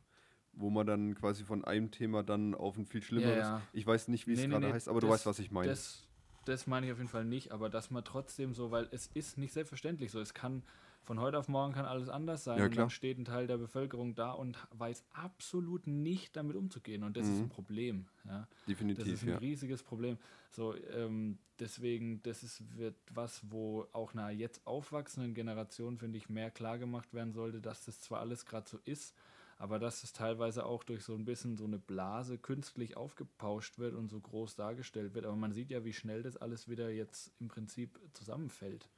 wo 0.60 0.70
man 0.70 0.86
dann 0.86 1.16
quasi 1.16 1.44
von 1.44 1.64
einem 1.64 1.90
Thema 1.92 2.22
dann 2.24 2.54
auf 2.54 2.78
ein 2.78 2.86
viel 2.86 3.02
schlimmeres. 3.02 3.40
ja. 3.40 3.62
Ich 3.74 3.88
weiß 3.88 4.10
nicht, 4.10 4.28
wie 4.28 4.34
es 4.34 4.40
Nee, 4.42 4.48
gerade 4.48 4.68
nee, 4.68 4.74
heißt, 4.74 4.90
aber 4.90 5.00
du 5.00 5.08
das- 5.08 5.16
weißt, 5.16 5.26
was 5.28 5.40
ich 5.40 5.52
meine. 5.52 5.68
Das, 5.70 6.04
das 6.46 6.68
meine 6.68 6.86
ich 6.86 6.92
auf 6.92 6.98
jeden 6.98 7.10
Fall 7.10 7.26
nicht, 7.26 7.52
aber 7.52 7.70
dass 7.70 7.92
man 7.92 8.04
trotzdem 8.04 8.54
so, 8.54 8.70
weil 8.72 8.88
es 8.92 9.08
ist 9.08 9.38
nicht 9.38 9.54
selbstverständlich 9.54 10.12
so. 10.12 10.20
Es 10.20 10.34
kann 10.34 10.64
von 11.04 11.20
heute 11.20 11.40
auf 11.40 11.48
morgen 11.48 11.74
kann 11.74 11.86
alles 11.86 12.08
anders 12.10 12.44
sein 12.44 12.60
Ja, 12.60 12.66
und 12.66 12.78
dann 12.78 12.90
steht 12.92 13.18
ein 13.18 13.26
Teil 13.26 13.48
der 13.48 13.58
Bevölkerung 13.58 14.14
da 14.16 14.32
und 14.32 14.58
weiß 14.72 15.04
absolut 15.14 15.88
nicht 15.88 16.36
damit 16.36 16.56
umzugehen 16.56 17.04
und 17.04 17.18
das 17.18 17.26
ist 17.28 17.38
Mhm. 17.38 17.44
ein 17.46 17.50
Problem. 17.50 18.08
Ja. 18.26 18.48
Das 18.50 18.66
Definitiv, 18.68 19.08
ist 19.14 19.24
ein 19.24 19.30
ja. 19.30 19.38
riesiges 19.38 19.82
Problem. 19.82 20.18
So, 20.52 20.76
ähm, 20.94 21.40
deswegen, 21.60 22.22
das 22.24 22.44
ist, 22.44 22.62
wird 22.78 22.96
was, 23.12 23.42
wo 23.50 23.88
auch 23.92 24.14
einer 24.14 24.30
jetzt 24.30 24.68
aufwachsenden 24.68 25.34
Generation, 25.34 25.98
finde 25.98 26.18
ich, 26.18 26.30
mehr 26.30 26.52
klar 26.52 26.78
gemacht 26.78 27.12
werden 27.14 27.32
sollte, 27.34 27.60
dass 27.62 27.86
das 27.86 28.02
zwar 28.02 28.20
alles 28.20 28.46
gerade 28.46 28.70
so 28.70 28.78
ist, 28.86 29.16
aber 29.60 29.78
dass 29.78 30.04
es 30.04 30.14
teilweise 30.14 30.66
auch 30.66 30.86
durch 30.86 31.04
so 31.04 31.14
ein 31.14 31.26
bisschen 31.26 31.58
so 31.58 31.66
eine 31.66 31.78
Blase 31.78 32.38
künstlich 32.38 32.96
aufgepauscht 32.96 33.78
wird 33.78 33.94
und 33.94 34.08
so 34.08 34.20
groß 34.20 34.56
dargestellt 34.56 35.14
wird. 35.14 35.26
Aber 35.26 35.36
man 35.36 35.52
sieht 35.52 35.70
ja, 35.70 35.84
wie 35.84 35.92
schnell 35.94 36.24
das 36.24 36.38
alles 36.38 36.70
wieder 36.70 36.90
jetzt 36.90 37.34
im 37.42 37.50
Prinzip 37.50 38.00
zusammenfällt. 38.14 38.90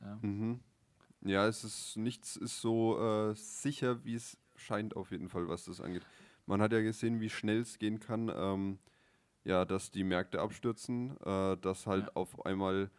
Ja. 0.00 0.18
Mhm. 0.20 0.60
Ja, 1.22 1.46
es 1.48 1.64
ist 1.64 1.96
nichts 1.96 2.36
ist 2.36 2.60
so 2.60 2.98
äh, 3.00 3.34
sicher, 3.34 4.04
wie 4.04 4.14
es 4.14 4.36
scheint 4.56 4.94
auf 4.94 5.10
jeden 5.10 5.30
Fall, 5.30 5.48
was 5.48 5.64
das 5.64 5.80
angeht. 5.80 6.06
Man 6.44 6.60
hat 6.60 6.72
ja 6.72 6.82
gesehen, 6.82 7.20
wie 7.20 7.30
schnell 7.30 7.60
es 7.60 7.78
gehen 7.78 7.98
kann, 7.98 8.30
ähm, 8.34 8.78
ja, 9.44 9.64
dass 9.64 9.90
die 9.90 10.04
Märkte 10.04 10.40
abstürzen, 10.40 11.16
äh, 11.24 11.56
dass 11.56 11.86
halt 11.86 12.06
Ja. 12.06 12.10
auf 12.14 12.44
einmal 12.44 12.90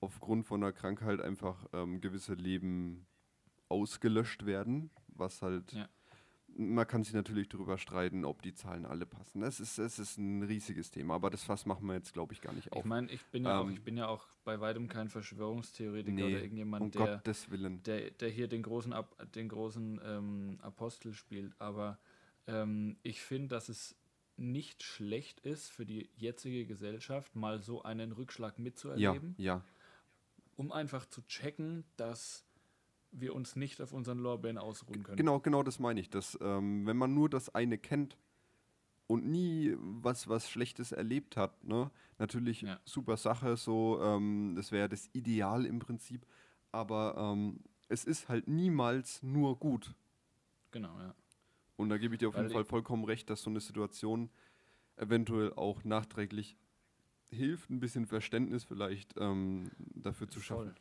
aufgrund 0.00 0.46
von 0.46 0.62
einer 0.62 0.72
Krankheit 0.74 1.22
einfach 1.22 1.64
ähm, 1.72 2.02
gewisse 2.02 2.34
Leben 2.34 3.06
ausgelöscht 3.70 4.44
werden, 4.44 4.90
was 5.08 5.40
halt 5.40 5.72
Ja. 5.72 5.88
Man 6.58 6.86
kann 6.86 7.04
sich 7.04 7.14
natürlich 7.14 7.48
darüber 7.48 7.78
streiten, 7.78 8.24
ob 8.24 8.42
die 8.42 8.54
Zahlen 8.54 8.86
alle 8.86 9.06
passen. 9.06 9.42
Es 9.42 9.60
ist, 9.60 9.78
es 9.78 9.98
ist 9.98 10.18
ein 10.18 10.42
riesiges 10.42 10.90
Thema, 10.90 11.14
aber 11.14 11.30
das 11.30 11.42
Fass 11.44 11.66
machen 11.66 11.86
wir 11.86 11.94
jetzt, 11.94 12.12
glaube 12.12 12.32
ich, 12.32 12.40
gar 12.40 12.52
nicht 12.52 12.72
auf. 12.72 12.78
Ich 12.78 12.84
meine, 12.84 13.10
ich 13.10 13.24
bin 13.26 13.44
ja 13.44 13.58
auch, 13.58 13.64
Ähm, 13.64 13.72
ich 13.72 13.82
bin 13.82 13.96
ja 13.96 14.08
auch 14.08 14.26
bei 14.44 14.60
weitem 14.60 14.88
kein 14.88 15.08
Verschwörungstheoretiker 15.08 16.12
Nee, 16.14 16.22
oder 16.22 16.42
irgendjemand, 16.42 16.82
um 16.82 16.90
der, 16.90 17.22
der, 17.84 18.10
der 18.10 18.28
hier 18.30 18.48
den 18.48 18.62
großen, 18.62 18.92
Ab, 18.92 19.16
den 19.34 19.48
großen 19.48 20.00
ähm, 20.04 20.58
Apostel 20.62 21.12
spielt. 21.12 21.52
Aber 21.60 21.98
ähm, 22.46 22.96
ich 23.02 23.20
finde, 23.20 23.48
dass 23.48 23.68
es 23.68 23.96
nicht 24.38 24.82
schlecht 24.82 25.40
ist 25.40 25.70
für 25.70 25.86
die 25.86 26.10
jetzige 26.16 26.66
Gesellschaft, 26.66 27.34
mal 27.34 27.60
so 27.62 27.82
einen 27.82 28.12
Rückschlag 28.12 28.54
Ja, 28.54 28.62
mitzuerleben, 28.64 29.34
ja, 29.38 29.62
um 30.56 30.72
einfach 30.72 31.06
zu 31.06 31.22
checken, 31.26 31.84
dass 31.96 32.45
wir 33.12 33.34
uns 33.34 33.56
nicht 33.56 33.80
auf 33.80 33.92
unseren 33.92 34.18
Lorbeeren 34.18 34.58
ausruhen 34.58 35.02
können. 35.02 35.16
Genau, 35.16 35.40
genau 35.40 35.62
das 35.62 35.78
meine 35.78 36.00
ich. 36.00 36.10
Dass, 36.10 36.38
ähm, 36.40 36.86
wenn 36.86 36.96
man 36.96 37.14
nur 37.14 37.28
das 37.28 37.54
eine 37.54 37.78
kennt 37.78 38.16
und 39.06 39.26
nie 39.26 39.74
was, 39.78 40.28
was 40.28 40.50
Schlechtes 40.50 40.92
erlebt 40.92 41.36
hat, 41.36 41.62
ne? 41.64 41.90
natürlich 42.18 42.62
Ja. 42.62 42.80
super 42.84 43.16
Sache, 43.16 43.56
so, 43.56 44.00
ähm, 44.02 44.54
das 44.56 44.72
wäre 44.72 44.88
das 44.88 45.08
Ideal 45.12 45.64
im 45.66 45.78
Prinzip, 45.78 46.26
aber 46.72 47.14
ähm, 47.16 47.60
es 47.88 48.04
ist 48.04 48.28
halt 48.28 48.48
niemals 48.48 49.22
nur 49.22 49.58
gut. 49.58 49.94
Genau, 50.72 50.98
ja. 50.98 51.14
Und 51.76 51.90
da 51.90 51.98
gebe 51.98 52.14
ich 52.14 52.18
dir 52.18 52.28
auf 52.28 52.34
jeden 52.34 52.46
Weil 52.48 52.52
Fall 52.52 52.62
ich- 52.62 52.68
vollkommen 52.68 53.04
recht, 53.04 53.30
dass 53.30 53.42
so 53.42 53.50
eine 53.50 53.60
Situation 53.60 54.30
eventuell 54.96 55.52
auch 55.54 55.84
nachträglich 55.84 56.56
hilft, 57.30 57.70
ein 57.70 57.80
bisschen 57.80 58.06
Verständnis 58.06 58.64
vielleicht 58.64 59.14
ähm, 59.18 59.70
dafür 59.94 60.28
zu 60.28 60.40
Voll. 60.40 60.74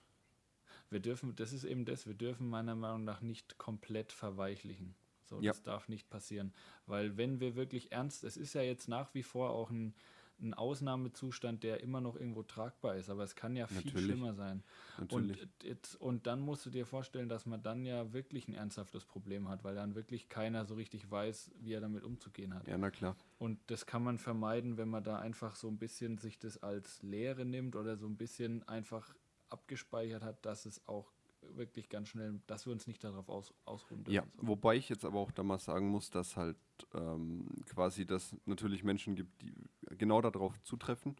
Wir 0.95 1.01
dürfen, 1.01 1.35
das 1.35 1.51
ist 1.51 1.65
eben 1.65 1.83
das, 1.83 2.07
wir 2.07 2.13
dürfen 2.13 2.47
meiner 2.47 2.73
Meinung 2.73 3.03
nach 3.03 3.19
nicht 3.19 3.57
komplett 3.57 4.13
verweichlichen. 4.13 4.95
So, 5.25 5.41
Ja. 5.41 5.51
das 5.51 5.61
darf 5.61 5.89
nicht 5.89 6.09
passieren. 6.09 6.53
Weil 6.85 7.17
wenn 7.17 7.41
wir 7.41 7.57
wirklich 7.57 7.91
ernst, 7.91 8.23
es 8.23 8.37
ist 8.37 8.53
ja 8.53 8.61
jetzt 8.61 8.87
nach 8.87 9.13
wie 9.13 9.21
vor 9.21 9.49
auch 9.49 9.71
ein, 9.71 9.93
ein 10.39 10.53
Ausnahmezustand, 10.53 11.63
der 11.63 11.81
immer 11.81 11.99
noch 11.99 12.15
irgendwo 12.15 12.43
tragbar 12.43 12.95
ist, 12.95 13.09
aber 13.09 13.23
es 13.25 13.35
kann 13.35 13.57
ja 13.57 13.67
viel 13.67 13.83
Natürlich. 13.91 14.05
schlimmer 14.05 14.35
sein. 14.35 14.63
Natürlich. 14.97 15.41
Und, 15.41 15.63
jetzt, 15.63 15.95
und 15.99 16.27
dann 16.27 16.39
musst 16.39 16.65
du 16.65 16.69
dir 16.69 16.85
vorstellen, 16.85 17.27
dass 17.27 17.45
man 17.45 17.61
dann 17.61 17.85
ja 17.85 18.13
wirklich 18.13 18.47
ein 18.47 18.53
ernsthaftes 18.53 19.03
Problem 19.03 19.49
hat, 19.49 19.65
weil 19.65 19.75
dann 19.75 19.95
wirklich 19.95 20.29
keiner 20.29 20.63
so 20.63 20.75
richtig 20.75 21.11
weiß, 21.11 21.51
wie 21.59 21.73
er 21.73 21.81
damit 21.81 22.05
umzugehen 22.05 22.53
hat. 22.53 22.65
ja, 22.69 22.77
na 22.77 22.89
klar. 22.89 23.17
Und 23.37 23.59
das 23.67 23.85
kann 23.85 24.01
man 24.01 24.17
vermeiden, 24.17 24.77
wenn 24.77 24.87
man 24.87 25.03
da 25.03 25.19
einfach 25.19 25.57
so 25.57 25.67
ein 25.67 25.77
bisschen 25.77 26.19
sich 26.19 26.39
das 26.39 26.63
als 26.63 27.03
Lehre 27.03 27.43
nimmt 27.43 27.75
oder 27.75 27.97
so 27.97 28.07
ein 28.07 28.15
bisschen 28.15 28.65
einfach 28.69 29.13
abgespeichert 29.55 30.23
hat, 30.23 30.45
dass 30.45 30.65
es 30.65 30.85
auch 30.87 31.11
wirklich 31.53 31.89
ganz 31.89 32.09
schnell, 32.09 32.41
dass 32.47 32.65
wir 32.65 32.73
uns 32.73 32.87
nicht 32.87 33.03
darauf 33.03 33.29
aus, 33.29 33.53
ausruhen 33.65 34.03
dürfen. 34.03 34.15
Ja, 34.15 34.23
so. 34.41 34.47
wobei 34.47 34.75
ich 34.75 34.89
jetzt 34.89 35.05
aber 35.05 35.19
auch 35.19 35.31
da 35.31 35.43
mal 35.43 35.59
sagen 35.59 35.87
muss, 35.89 36.09
dass 36.09 36.35
halt 36.35 36.57
ähm, 36.93 37.47
quasi 37.65 38.05
das 38.05 38.35
natürlich 38.45 38.83
Menschen 38.83 39.15
gibt, 39.15 39.41
die 39.41 39.53
genau 39.97 40.21
darauf 40.21 40.59
zutreffen, 40.63 41.15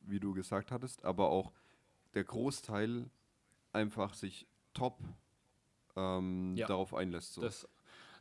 wie 0.00 0.20
du 0.20 0.32
gesagt 0.32 0.72
hattest, 0.72 1.04
aber 1.04 1.28
auch 1.28 1.52
der 2.14 2.24
Großteil 2.24 3.10
einfach 3.72 4.14
sich 4.14 4.46
top 4.72 4.98
ähm, 5.96 6.56
Ja. 6.56 6.66
darauf 6.66 6.94
einlässt. 6.94 7.34
So. 7.34 7.42
Das, 7.42 7.68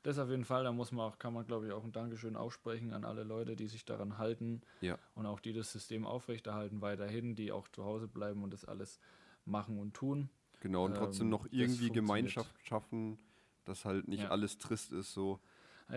das 0.04 0.20
auf 0.20 0.30
jeden 0.30 0.46
Fall, 0.46 0.64
da 0.64 0.72
muss 0.72 0.92
man 0.92 1.06
auch, 1.06 1.18
kann 1.18 1.34
man 1.34 1.46
glaube 1.46 1.68
ich 1.68 1.74
auch 1.74 1.84
ein 1.84 1.92
Dankeschön 1.92 2.36
aussprechen 2.36 2.94
an 2.94 3.06
alle 3.06 3.24
Leute, 3.24 3.56
die 3.56 3.68
sich 3.68 3.86
daran 3.86 4.18
halten 4.18 4.62
ja, 4.82 5.00
und 5.16 5.26
auch 5.26 5.40
die 5.40 5.54
das 5.54 5.72
System 5.72 6.06
aufrechterhalten 6.06 6.82
weiterhin, 6.82 7.36
die 7.36 7.52
auch 7.52 7.68
zu 7.70 7.84
Hause 7.86 8.08
bleiben 8.08 8.44
und 8.44 8.52
das 8.52 8.66
alles 8.66 9.00
machen 9.46 9.78
und 9.80 9.94
tun. 9.94 10.30
genau. 10.60 10.86
Und 10.86 10.96
trotzdem 10.96 11.28
ähm, 11.28 11.32
noch 11.32 11.48
irgendwie. 11.52 11.90
Gemeinschaft 11.90 12.54
schaffen, 12.66 13.18
dass 13.66 13.86
halt 13.86 14.08
nicht 14.08 14.24
Ja. 14.24 14.30
alles 14.30 14.58
trist 14.58 14.92
ist. 14.92 15.14
So. 15.14 15.40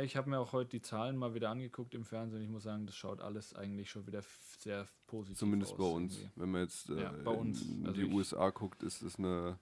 Ich 0.03 0.17
habe 0.17 0.29
mir 0.29 0.39
auch 0.39 0.53
heute 0.53 0.71
die 0.71 0.83
Zahlen 0.83 1.17
mal 1.17 1.33
wieder 1.35 1.49
angeguckt 1.51 1.95
im 1.95 2.05
Fernsehen. 2.05 2.43
Ich 2.43 2.49
muss 2.51 2.65
sagen, 2.65 2.85
das 2.87 2.95
schaut 2.95 3.21
alles 3.21 3.55
eigentlich 3.55 3.91
schon 3.91 4.07
wieder 4.07 4.23
sehr 4.59 4.87
positiv 5.07 5.39
Zumindest 5.39 5.73
aus. 5.73 5.79
bei 5.79 5.85
uns. 5.85 6.19
irgendwie. 6.19 6.41
Wenn 6.41 6.51
man 6.51 6.61
jetzt 6.63 6.91
äh, 6.91 7.03
Ja, 7.03 7.11
bei 7.25 7.31
uns. 7.31 7.63
in 7.63 7.87
Also 7.87 8.01
die 8.01 8.07
USA 8.13 8.51
guckt, 8.51 8.83
ist 8.83 9.01
es 9.03 9.19
eine 9.19 9.59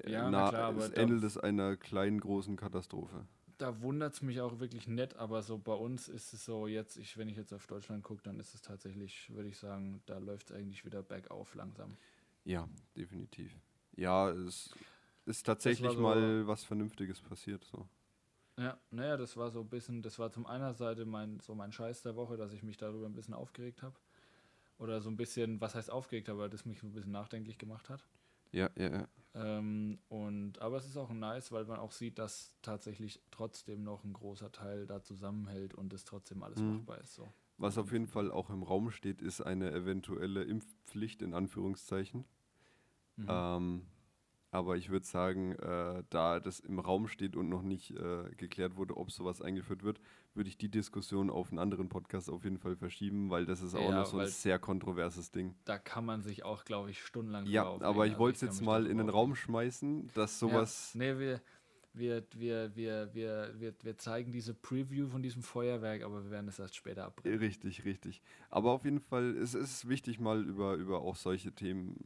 äh, 0.00 0.10
Ja, 0.12 0.30
na 0.30 0.42
na, 0.42 0.48
klar, 0.50 0.64
aber 0.68 0.84
es 0.84 0.92
ähnelt 0.92 1.24
es 1.24 1.38
einer 1.38 1.76
kleinen, 1.76 2.20
großen 2.20 2.56
Katastrophe. 2.56 3.26
Da 3.58 3.80
wundert 3.80 4.12
es 4.12 4.20
mich 4.20 4.42
auch 4.42 4.58
wirklich 4.60 4.86
nett, 4.86 5.16
aber 5.16 5.42
so 5.42 5.56
bei 5.56 5.72
uns 5.72 6.08
ist 6.08 6.34
es 6.34 6.44
so, 6.44 6.66
jetzt, 6.66 6.98
ich, 6.98 7.16
wenn 7.16 7.30
ich 7.30 7.38
jetzt 7.38 7.54
auf 7.54 7.66
Deutschland 7.66 8.04
gucke, 8.04 8.22
dann 8.22 8.38
ist 8.38 8.54
es 8.54 8.60
tatsächlich, 8.60 9.32
würde 9.34 9.48
ich 9.48 9.56
sagen, 9.56 10.02
da 10.04 10.18
läuft 10.18 10.50
es 10.50 10.56
eigentlich 10.56 10.84
wieder 10.84 11.02
bergauf 11.02 11.54
langsam. 11.54 11.96
Ja, 12.46 12.68
definitiv. 12.96 13.52
Ja, 13.96 14.30
es 14.30 14.72
ist 15.26 15.44
tatsächlich 15.44 15.92
so- 15.94 16.00
mal 16.00 16.46
was 16.46 16.64
Vernünftiges 16.64 17.20
passiert. 17.20 17.64
So. 17.64 17.86
Ja, 18.56 18.78
naja, 18.90 19.16
das 19.16 19.36
war 19.36 19.50
so 19.50 19.60
ein 19.60 19.68
bisschen, 19.68 20.00
das 20.02 20.18
war 20.18 20.30
zum 20.30 20.46
einer 20.46 20.72
Seite 20.72 21.04
mein, 21.04 21.40
so 21.40 21.54
mein 21.54 21.72
Scheiß 21.72 22.02
der 22.02 22.14
Woche, 22.16 22.36
dass 22.36 22.52
ich 22.52 22.62
mich 22.62 22.76
darüber 22.76 23.06
ein 23.06 23.14
bisschen 23.14 23.34
aufgeregt 23.34 23.82
habe. 23.82 23.96
Oder 24.78 25.00
so 25.00 25.10
ein 25.10 25.16
bisschen, 25.16 25.60
was 25.60 25.74
heißt 25.74 25.90
aufgeregt, 25.90 26.28
aber 26.28 26.48
das 26.48 26.64
mich 26.64 26.78
so 26.78 26.86
ein 26.86 26.92
bisschen 26.92 27.10
nachdenklich 27.12 27.58
gemacht 27.58 27.88
hat. 27.88 28.06
Ja, 28.52 28.70
ja, 28.76 28.90
ja. 28.90 29.08
Ähm, 29.34 29.98
und, 30.08 30.60
aber 30.60 30.76
es 30.76 30.86
ist 30.86 30.96
auch 30.96 31.10
nice, 31.10 31.50
weil 31.50 31.64
man 31.64 31.78
auch 31.78 31.92
sieht, 31.92 32.18
dass 32.18 32.54
tatsächlich 32.62 33.20
trotzdem 33.30 33.82
noch 33.82 34.04
ein 34.04 34.12
großer 34.12 34.52
Teil 34.52 34.86
da 34.86 35.02
zusammenhält 35.02 35.74
und 35.74 35.92
es 35.92 36.04
trotzdem 36.04 36.42
alles 36.42 36.60
Mhm. 36.60 36.68
machbar 36.68 37.00
ist. 37.00 37.14
So. 37.14 37.28
Was 37.58 37.76
auf 37.76 37.90
jeden 37.92 38.06
Fall 38.06 38.30
auch 38.30 38.50
im 38.50 38.62
Raum 38.62 38.90
steht, 38.90 39.20
ist 39.22 39.40
eine 39.40 39.72
eventuelle 39.72 40.44
Impfpflicht 40.44 41.22
in 41.22 41.34
Anführungszeichen. 41.34 42.24
Mhm. 43.16 43.26
Ähm, 43.28 43.82
aber 44.50 44.76
ich 44.76 44.88
würde 44.90 45.04
sagen, 45.04 45.52
äh, 45.52 46.02
da 46.08 46.40
das 46.40 46.60
im 46.60 46.78
Raum 46.78 47.08
steht 47.08 47.36
und 47.36 47.48
noch 47.48 47.62
nicht 47.62 47.90
äh, 47.90 48.30
geklärt 48.36 48.76
wurde, 48.76 48.96
ob 48.96 49.10
sowas 49.10 49.42
eingeführt 49.42 49.82
wird, 49.82 50.00
würde 50.34 50.48
ich 50.48 50.56
die 50.56 50.70
Diskussion 50.70 51.28
auf 51.30 51.50
einen 51.50 51.58
anderen 51.58 51.88
Podcast 51.88 52.30
auf 52.30 52.44
jeden 52.44 52.58
Fall 52.58 52.76
verschieben, 52.76 53.28
weil 53.30 53.44
das 53.44 53.60
ist 53.60 53.74
auch 53.74 53.90
Ja, 53.90 53.98
noch 53.98 54.06
so 54.06 54.18
ein 54.18 54.26
sehr 54.28 54.58
kontroverses 54.58 55.30
Ding. 55.30 55.54
Da 55.64 55.78
kann 55.78 56.04
man 56.04 56.22
sich 56.22 56.44
auch, 56.44 56.64
glaube 56.64 56.90
ich, 56.90 57.02
stundenlang 57.02 57.46
Ja, 57.46 57.64
aber 57.64 58.06
ich 58.06 58.12
Also 58.12 58.18
wollte 58.20 58.36
es 58.36 58.42
jetzt 58.42 58.62
mal 58.62 58.86
in 58.86 58.98
den. 58.98 59.08
Raum 59.10 59.34
schmeißen, 59.34 60.10
dass 60.14 60.38
sowas. 60.38 60.92
Ja, 60.94 61.00
nee, 61.00 61.18
wir, 61.18 61.40
wir, 61.92 62.22
wir, 62.34 62.76
wir, 62.76 63.14
wir, 63.14 63.54
wir, 63.60 63.74
wir 63.82 63.98
zeigen 63.98 64.32
diese 64.32 64.54
Preview 64.54 65.08
von 65.08 65.22
diesem 65.22 65.42
Feuerwerk, 65.42 66.02
aber 66.02 66.22
wir 66.24 66.30
werden 66.30 66.48
es 66.48 66.58
erst 66.58 66.76
später 66.76 67.04
abbrechen. 67.04 67.38
Richtig, 67.38 67.84
richtig. 67.84 68.22
Aber 68.50 68.70
auf 68.72 68.84
jeden 68.84 69.00
Fall 69.00 69.36
es 69.36 69.54
ist 69.54 69.88
wichtig, 69.88 70.20
mal 70.20 70.42
über, 70.44 70.74
über 70.74 71.00
auch 71.00 71.16
solche 71.16 71.52
Themen, 71.52 71.96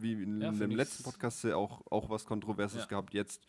wie 0.00 0.22
in 0.22 0.40
Ja, 0.40 0.52
dem 0.52 0.70
letzten 0.70 1.04
Podcast 1.04 1.44
auch, 1.46 1.86
auch 1.90 2.10
was 2.10 2.24
Kontroverses 2.24 2.82
Ja. 2.82 2.86
gehabt. 2.86 3.14
Jetzt 3.14 3.46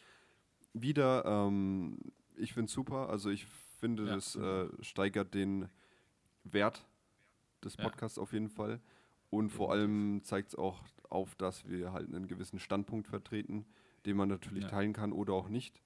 wieder, 0.73 1.25
ähm, 1.25 1.99
ich 2.35 2.53
finde 2.53 2.65
es 2.67 2.73
super. 2.73 3.09
Also 3.09 3.29
ich 3.29 3.45
finde, 3.79 4.05
Ja, 4.07 4.15
das 4.15 4.35
äh, 4.35 4.67
steigert 4.81 5.33
den 5.33 5.69
Wert 6.43 6.85
des. 7.63 7.77
Podcasts 7.77 8.17
auf 8.17 8.33
jeden 8.33 8.49
Fall. 8.49 8.79
Und 9.29 9.49
vor 9.49 9.71
allem 9.71 10.21
zeigt 10.23 10.49
es 10.49 10.55
auch 10.55 10.81
auf, 11.09 11.35
dass 11.35 11.67
wir 11.67 11.91
halt 11.93 12.07
einen 12.13 12.27
gewissen 12.27 12.59
Standpunkt 12.59 13.07
vertreten, 13.07 13.65
den 14.05 14.17
man 14.17 14.29
natürlich 14.29 14.65
teilen 14.65 14.93
kann 14.93 15.11
oder 15.11 15.33
auch 15.33 15.49
nicht. 15.49 15.81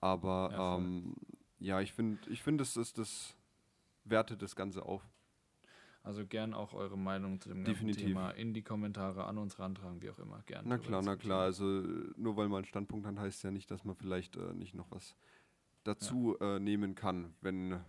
Aber 0.00 0.78
ähm, 0.78 1.14
ja, 1.58 1.80
ich 1.80 1.92
finde, 1.92 2.28
ich 2.28 2.42
find, 2.42 2.60
es 2.60 2.76
ist 2.76 2.98
das 2.98 3.36
wertet 4.04 4.42
das 4.42 4.56
Ganze 4.56 4.84
auf. 4.84 5.02
Also 6.04 6.26
gern 6.26 6.52
auch 6.52 6.72
eure 6.74 6.98
Meinung 6.98 7.40
zu 7.40 7.48
dem 7.50 7.64
Definitiv. 7.64 8.06
Thema 8.06 8.30
in 8.30 8.54
die 8.54 8.62
Kommentare 8.62 9.24
an 9.24 9.38
uns 9.38 9.58
rantragen, 9.60 10.02
wie 10.02 10.10
auch 10.10 10.18
immer. 10.18 10.42
Gern. 10.46 10.64
Na 10.66 10.78
klar, 10.78 11.00
na 11.02 11.14
klar. 11.16 11.42
Also 11.42 11.64
nur 11.64 12.36
weil 12.36 12.48
man 12.48 12.58
einen 12.58 12.64
Standpunkt 12.66 13.06
hat, 13.06 13.18
heißt 13.18 13.44
ja 13.44 13.52
nicht, 13.52 13.70
dass 13.70 13.84
man 13.84 13.94
vielleicht 13.94 14.36
äh, 14.36 14.52
nicht 14.54 14.74
noch 14.74 14.90
was 14.90 15.14
dazu 15.84 16.36
äh, 16.40 16.58
nehmen 16.58 16.96
kann, 16.96 17.34
wenn 17.40 17.80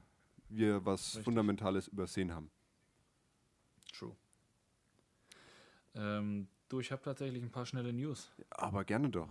wir 0.50 0.86
was 0.86 1.08
Richtig. 1.08 1.24
Fundamentales 1.24 1.88
übersehen 1.88 2.32
haben. 2.34 2.52
True. 3.92 4.16
Ähm, 5.96 6.48
du, 6.70 6.80
ich 6.80 6.92
habe 6.92 7.02
tatsächlich 7.02 7.42
ein 7.44 7.52
paar 7.52 7.66
schnelle 7.66 7.94
News. 7.94 8.32
Aber 8.52 8.84
gerne 8.84 9.10
doch. 9.10 9.30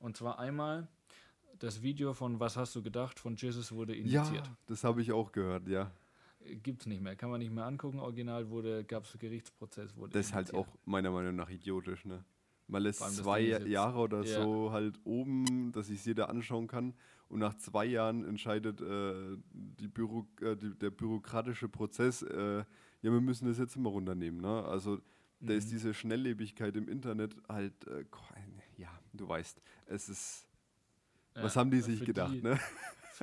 Und 0.00 0.16
zwar 0.16 0.38
einmal 0.38 0.88
das 1.58 1.82
Video 1.82 2.14
von 2.14 2.40
Was 2.40 2.56
hast 2.56 2.74
du 2.74 2.82
gedacht 2.82 3.20
von 3.20 3.36
Jesus 3.36 3.70
wurde 3.70 3.94
Ja, 3.94 4.22
indiziert. 4.22 4.50
das 4.66 4.82
habe 4.82 5.02
ich 5.02 5.12
auch 5.12 5.30
gehört, 5.30 5.68
ja. 5.68 5.90
Äh, 6.44 6.56
Gibt's 6.56 6.86
nicht 6.86 7.00
mehr, 7.02 7.16
kann 7.16 7.30
man 7.30 7.40
nicht 7.40 7.52
mehr 7.52 7.64
angucken. 7.64 7.98
Original 7.98 8.48
wurde, 8.50 8.84
gab 8.84 9.04
es 9.04 9.16
Gerichtsprozess, 9.18 9.96
wurde 9.96 10.12
Das 10.12 10.26
ist 10.26 10.34
halt 10.34 10.54
auch 10.54 10.66
meiner 10.84 11.10
Meinung 11.10 11.36
nach 11.36 11.50
idiotisch, 11.50 12.04
ne? 12.04 12.24
Man 12.66 12.82
lässt 12.84 13.00
zwei 13.16 13.40
Jahre 13.40 13.98
oder 13.98 14.22
ja. 14.22 14.42
so 14.44 14.70
halt 14.70 15.00
oben, 15.02 15.72
dass 15.72 15.88
sich 15.88 16.04
jeder 16.04 16.28
anschauen 16.30 16.68
kann. 16.68 16.94
Und 17.28 17.40
nach 17.40 17.54
zwei 17.54 17.84
Jahren 17.84 18.24
entscheidet 18.24 18.80
äh, 18.80 19.36
die 19.52 19.88
Büro, 19.88 20.26
äh, 20.40 20.56
die, 20.56 20.78
der 20.78 20.90
bürokratische 20.90 21.68
Prozess, 21.68 22.22
äh, 22.22 22.58
ja, 22.58 22.64
wir 23.12 23.20
müssen 23.20 23.48
das 23.48 23.58
jetzt 23.58 23.74
immer 23.74 23.90
runternehmen. 23.90 24.40
Ne? 24.40 24.64
Also 24.64 25.00
da 25.40 25.52
ist 25.54 25.66
Mhm. 25.66 25.70
diese 25.70 25.94
Schnelllebigkeit 25.94 26.76
im 26.76 26.88
Internet 26.88 27.34
halt, 27.48 27.86
äh, 27.88 28.04
ja, 28.76 28.90
du 29.14 29.28
weißt, 29.28 29.60
es 29.86 30.08
ist, 30.08 30.46
was 31.34 31.54
Ja, 31.54 31.60
haben 31.60 31.70
die 31.72 31.80
sich 31.80 32.04
gedacht, 32.04 32.34
die, 32.34 32.42
ne? 32.42 32.58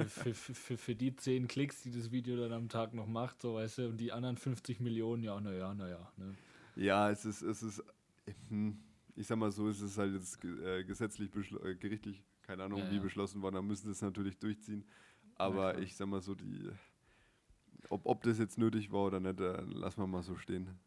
Für, 0.06 0.34
für, 0.36 0.54
für, 0.54 0.78
für, 0.78 0.96
die 0.96 1.16
10 1.16 1.48
Klicks, 1.48 1.82
die 1.82 1.90
das 1.90 2.12
Video 2.12 2.38
dann 2.38 2.54
am 2.54 2.70
Tag 2.70 2.94
noch 2.94 3.08
macht, 3.08 3.42
so 3.42 3.56
weißt 3.56 3.80
du, 3.80 3.88
und 3.90 3.98
die 3.98 4.12
anderen 4.12 4.38
50 4.38 4.80
Millionen, 4.80 5.24
ja, 5.24 5.40
naja, 5.42 5.74
naja. 5.74 6.12
Ne? 6.18 6.36
Ja, 6.76 7.10
es 7.10 7.26
ist, 7.26 7.42
es 7.42 7.64
ist, 7.64 7.84
hm, 8.50 8.78
ich 9.16 9.26
sag 9.26 9.40
mal 9.40 9.52
so, 9.52 9.68
es 9.68 9.82
ist 9.82 9.98
halt 9.98 10.14
jetzt 10.14 10.44
äh, 10.46 10.84
gesetzlich, 10.84 11.32
äh, 11.64 11.74
gerichtlich, 11.74 12.24
keine 12.44 12.64
Ahnung, 12.64 12.80
Ja, 12.80 12.92
wie 12.92 12.98
ja. 12.98 13.02
beschlossen 13.02 13.42
worden, 13.42 13.56
da 13.56 13.62
müssen 13.64 13.86
sie 13.86 13.92
es 13.92 14.02
natürlich 14.04 14.38
durchziehen. 14.38 14.86
Aber 15.36 15.72
klar. 15.72 15.80
ich 15.80 15.96
sag 15.96 16.08
mal 16.08 16.22
so, 16.22 16.36
die, 16.36 16.70
ob, 17.90 18.06
ob 18.06 18.22
das 18.22 18.38
jetzt 18.38 18.60
nötig 18.60 18.92
war 18.92 19.06
oder 19.06 19.20
nicht, 19.20 19.40
äh, 19.40 19.62
lassen 19.62 20.02
wir 20.02 20.08
mal 20.08 20.22
so 20.22 20.36
stehen. 20.36 20.78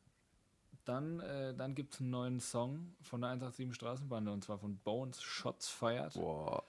Dann, 0.84 1.18
äh, 1.18 1.54
dann 1.54 1.74
gibt 1.74 1.94
es 1.94 2.00
einen 2.00 2.10
neuen 2.10 2.40
Song 2.40 2.94
von 3.02 3.20
der 3.20 3.30
187 3.30 3.74
Straßenbande 3.74 4.32
und 4.32 4.44
zwar 4.44 4.58
von 4.58 4.78
Bones 4.78 5.20
Shots 5.20 5.68
Fired. 5.68 6.14
Boah, 6.14 6.64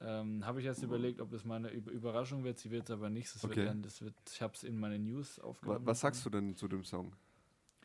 Ähm, 0.00 0.44
Habe 0.44 0.60
ich 0.60 0.66
jetzt 0.66 0.82
überlegt, 0.82 1.20
ob 1.20 1.30
das 1.30 1.44
meine 1.44 1.70
Über 1.70 1.90
Überraschung 1.90 2.44
wird. 2.44 2.58
Sie 2.58 2.70
wird 2.70 2.84
es 2.84 2.90
aber 2.90 3.08
nicht. 3.08 3.34
Das 3.34 3.44
Okay. 3.44 3.56
wird 3.56 3.68
dann, 3.68 3.82
das 3.82 4.02
wird, 4.02 4.14
ich 4.30 4.42
habe 4.42 4.52
es 4.54 4.62
in 4.62 4.78
meine 4.78 4.98
News 4.98 5.38
aufgenommen. 5.40 5.86
was 5.86 6.00
sagst 6.00 6.24
du 6.26 6.30
denn 6.30 6.54
zu 6.54 6.68
dem 6.68 6.84
Song? 6.84 7.12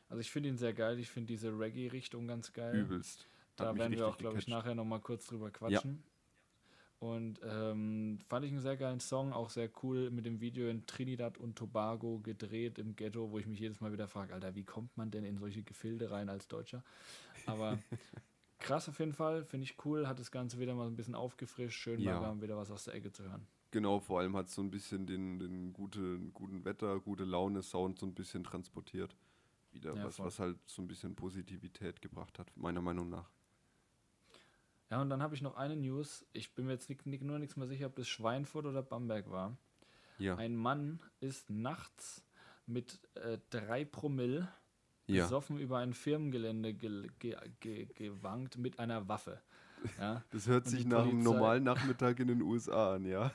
Also 0.09 0.19
ich 0.19 0.29
finde 0.29 0.49
ihn 0.49 0.57
sehr 0.57 0.73
geil. 0.73 0.99
Ich 0.99 1.09
finde 1.09 1.27
diese 1.27 1.57
Reggae-Richtung 1.57 2.27
ganz 2.27 2.51
geil. 2.51 2.75
Übelst. 2.75 3.27
Da 3.55 3.69
Hat 3.69 3.77
werden 3.77 3.93
wir 3.93 4.07
auch, 4.07 4.17
glaube 4.17 4.39
ich, 4.39 4.47
nachher 4.47 4.75
nochmal 4.75 4.99
kurz 4.99 5.25
drüber 5.27 5.51
quatschen. 5.51 6.03
Und 6.99 7.39
ähm, 7.43 8.19
fand 8.27 8.45
ich 8.45 8.51
einen 8.51 8.61
sehr 8.61 8.77
geilen 8.77 8.99
Song, 8.99 9.33
auch 9.33 9.49
sehr 9.49 9.71
cool 9.81 10.11
mit 10.11 10.25
dem 10.25 10.39
Video 10.39 10.69
in 10.69 10.85
Trinidad 10.85 11.39
und 11.39 11.57
Tobago 11.57 12.19
gedreht 12.19 12.77
im 12.77 12.95
Ghetto, 12.95 13.31
wo 13.31 13.39
ich 13.39 13.47
mich 13.47 13.59
jedes 13.59 13.81
Mal 13.81 13.91
wieder 13.91 14.07
frage, 14.07 14.35
Alter, 14.35 14.53
wie 14.53 14.63
kommt 14.63 14.95
man 14.97 15.09
denn 15.09 15.23
in 15.23 15.37
solche 15.39 15.63
Gefilde 15.63 16.11
rein 16.11 16.29
als 16.29 16.47
Deutscher? 16.47 16.83
Aber 17.47 17.79
krass 18.61 18.87
auf 18.87 18.99
jeden 18.99 19.13
Fall, 19.13 19.43
finde 19.43 19.65
ich 19.65 19.75
cool, 19.85 20.07
hat 20.07 20.19
das 20.19 20.31
Ganze 20.31 20.59
wieder 20.59 20.73
mal 20.73 20.87
ein 20.87 20.95
bisschen 20.95 21.15
aufgefrischt, 21.15 21.79
schön 21.79 21.99
Ja. 21.99 22.19
mal 22.21 22.41
wieder 22.41 22.55
was 22.57 22.71
aus 22.71 22.85
der 22.85 22.93
Ecke 22.93 23.11
zu 23.11 23.23
hören. 23.23 23.45
Genau, 23.71 23.99
vor 23.99 24.19
allem 24.19 24.35
hat 24.35 24.47
es 24.47 24.55
so 24.55 24.61
ein 24.61 24.69
bisschen 24.71 25.05
den, 25.07 25.39
den 25.39 25.73
guten, 25.73 26.33
guten 26.33 26.65
Wetter, 26.65 26.99
gute 26.99 27.23
Laune-Sound 27.23 27.99
so 27.99 28.05
ein 28.05 28.13
bisschen 28.13 28.43
transportiert. 28.43 29.15
Wieder, 29.71 29.95
Ja, 29.95 30.03
was, 30.05 30.17
voll. 30.17 30.25
was 30.25 30.39
halt 30.39 30.57
so 30.65 30.81
ein 30.81 30.87
bisschen 30.87 31.15
Positivität 31.15 32.01
gebracht 32.01 32.37
hat, 32.39 32.51
meiner 32.57 32.81
Meinung 32.81 33.09
nach. 33.09 33.29
Ja, 34.89 35.01
und 35.01 35.09
dann 35.09 35.23
habe 35.23 35.35
ich 35.35 35.41
noch 35.41 35.55
eine 35.55 35.77
News. 35.77 36.25
Ich 36.33 36.53
bin 36.53 36.65
mir 36.65 36.73
jetzt 36.73 36.89
nicht, 36.89 37.05
nicht, 37.05 37.23
nur 37.23 37.39
nichts 37.39 37.55
mehr 37.55 37.67
sicher, 37.67 37.85
ob 37.87 37.95
das 37.95 38.09
Schweinfurt 38.09 38.65
oder 38.65 38.83
Bamberg 38.83 39.29
war. 39.29 39.55
Ja. 40.19 40.35
Ein 40.35 40.57
Mann 40.57 40.99
ist 41.21 41.49
nachts 41.49 42.25
mit 42.65 42.99
äh, 43.15 43.37
drei 43.49 43.85
Promille 43.85 44.49
ja. 45.11 45.23
besoffen 45.23 45.59
über 45.59 45.77
ein 45.79 45.93
Firmengelände 45.93 46.73
ge 46.73 47.07
ge 47.19 47.35
ge 47.59 47.87
gewankt 47.95 48.57
mit 48.57 48.79
einer 48.79 49.07
Waffe. 49.07 49.39
Ja, 49.99 50.23
Das 50.31 50.47
hört 50.47 50.67
sich 50.67 50.85
nach 50.85 51.03
einem 51.03 51.19
Polizei- 51.19 51.23
normalen 51.23 51.63
Nachmittag 51.63 52.19
in 52.19 52.27
den 52.27 52.41
USA 52.41 52.95
an, 52.95 53.05
ja? 53.05 53.31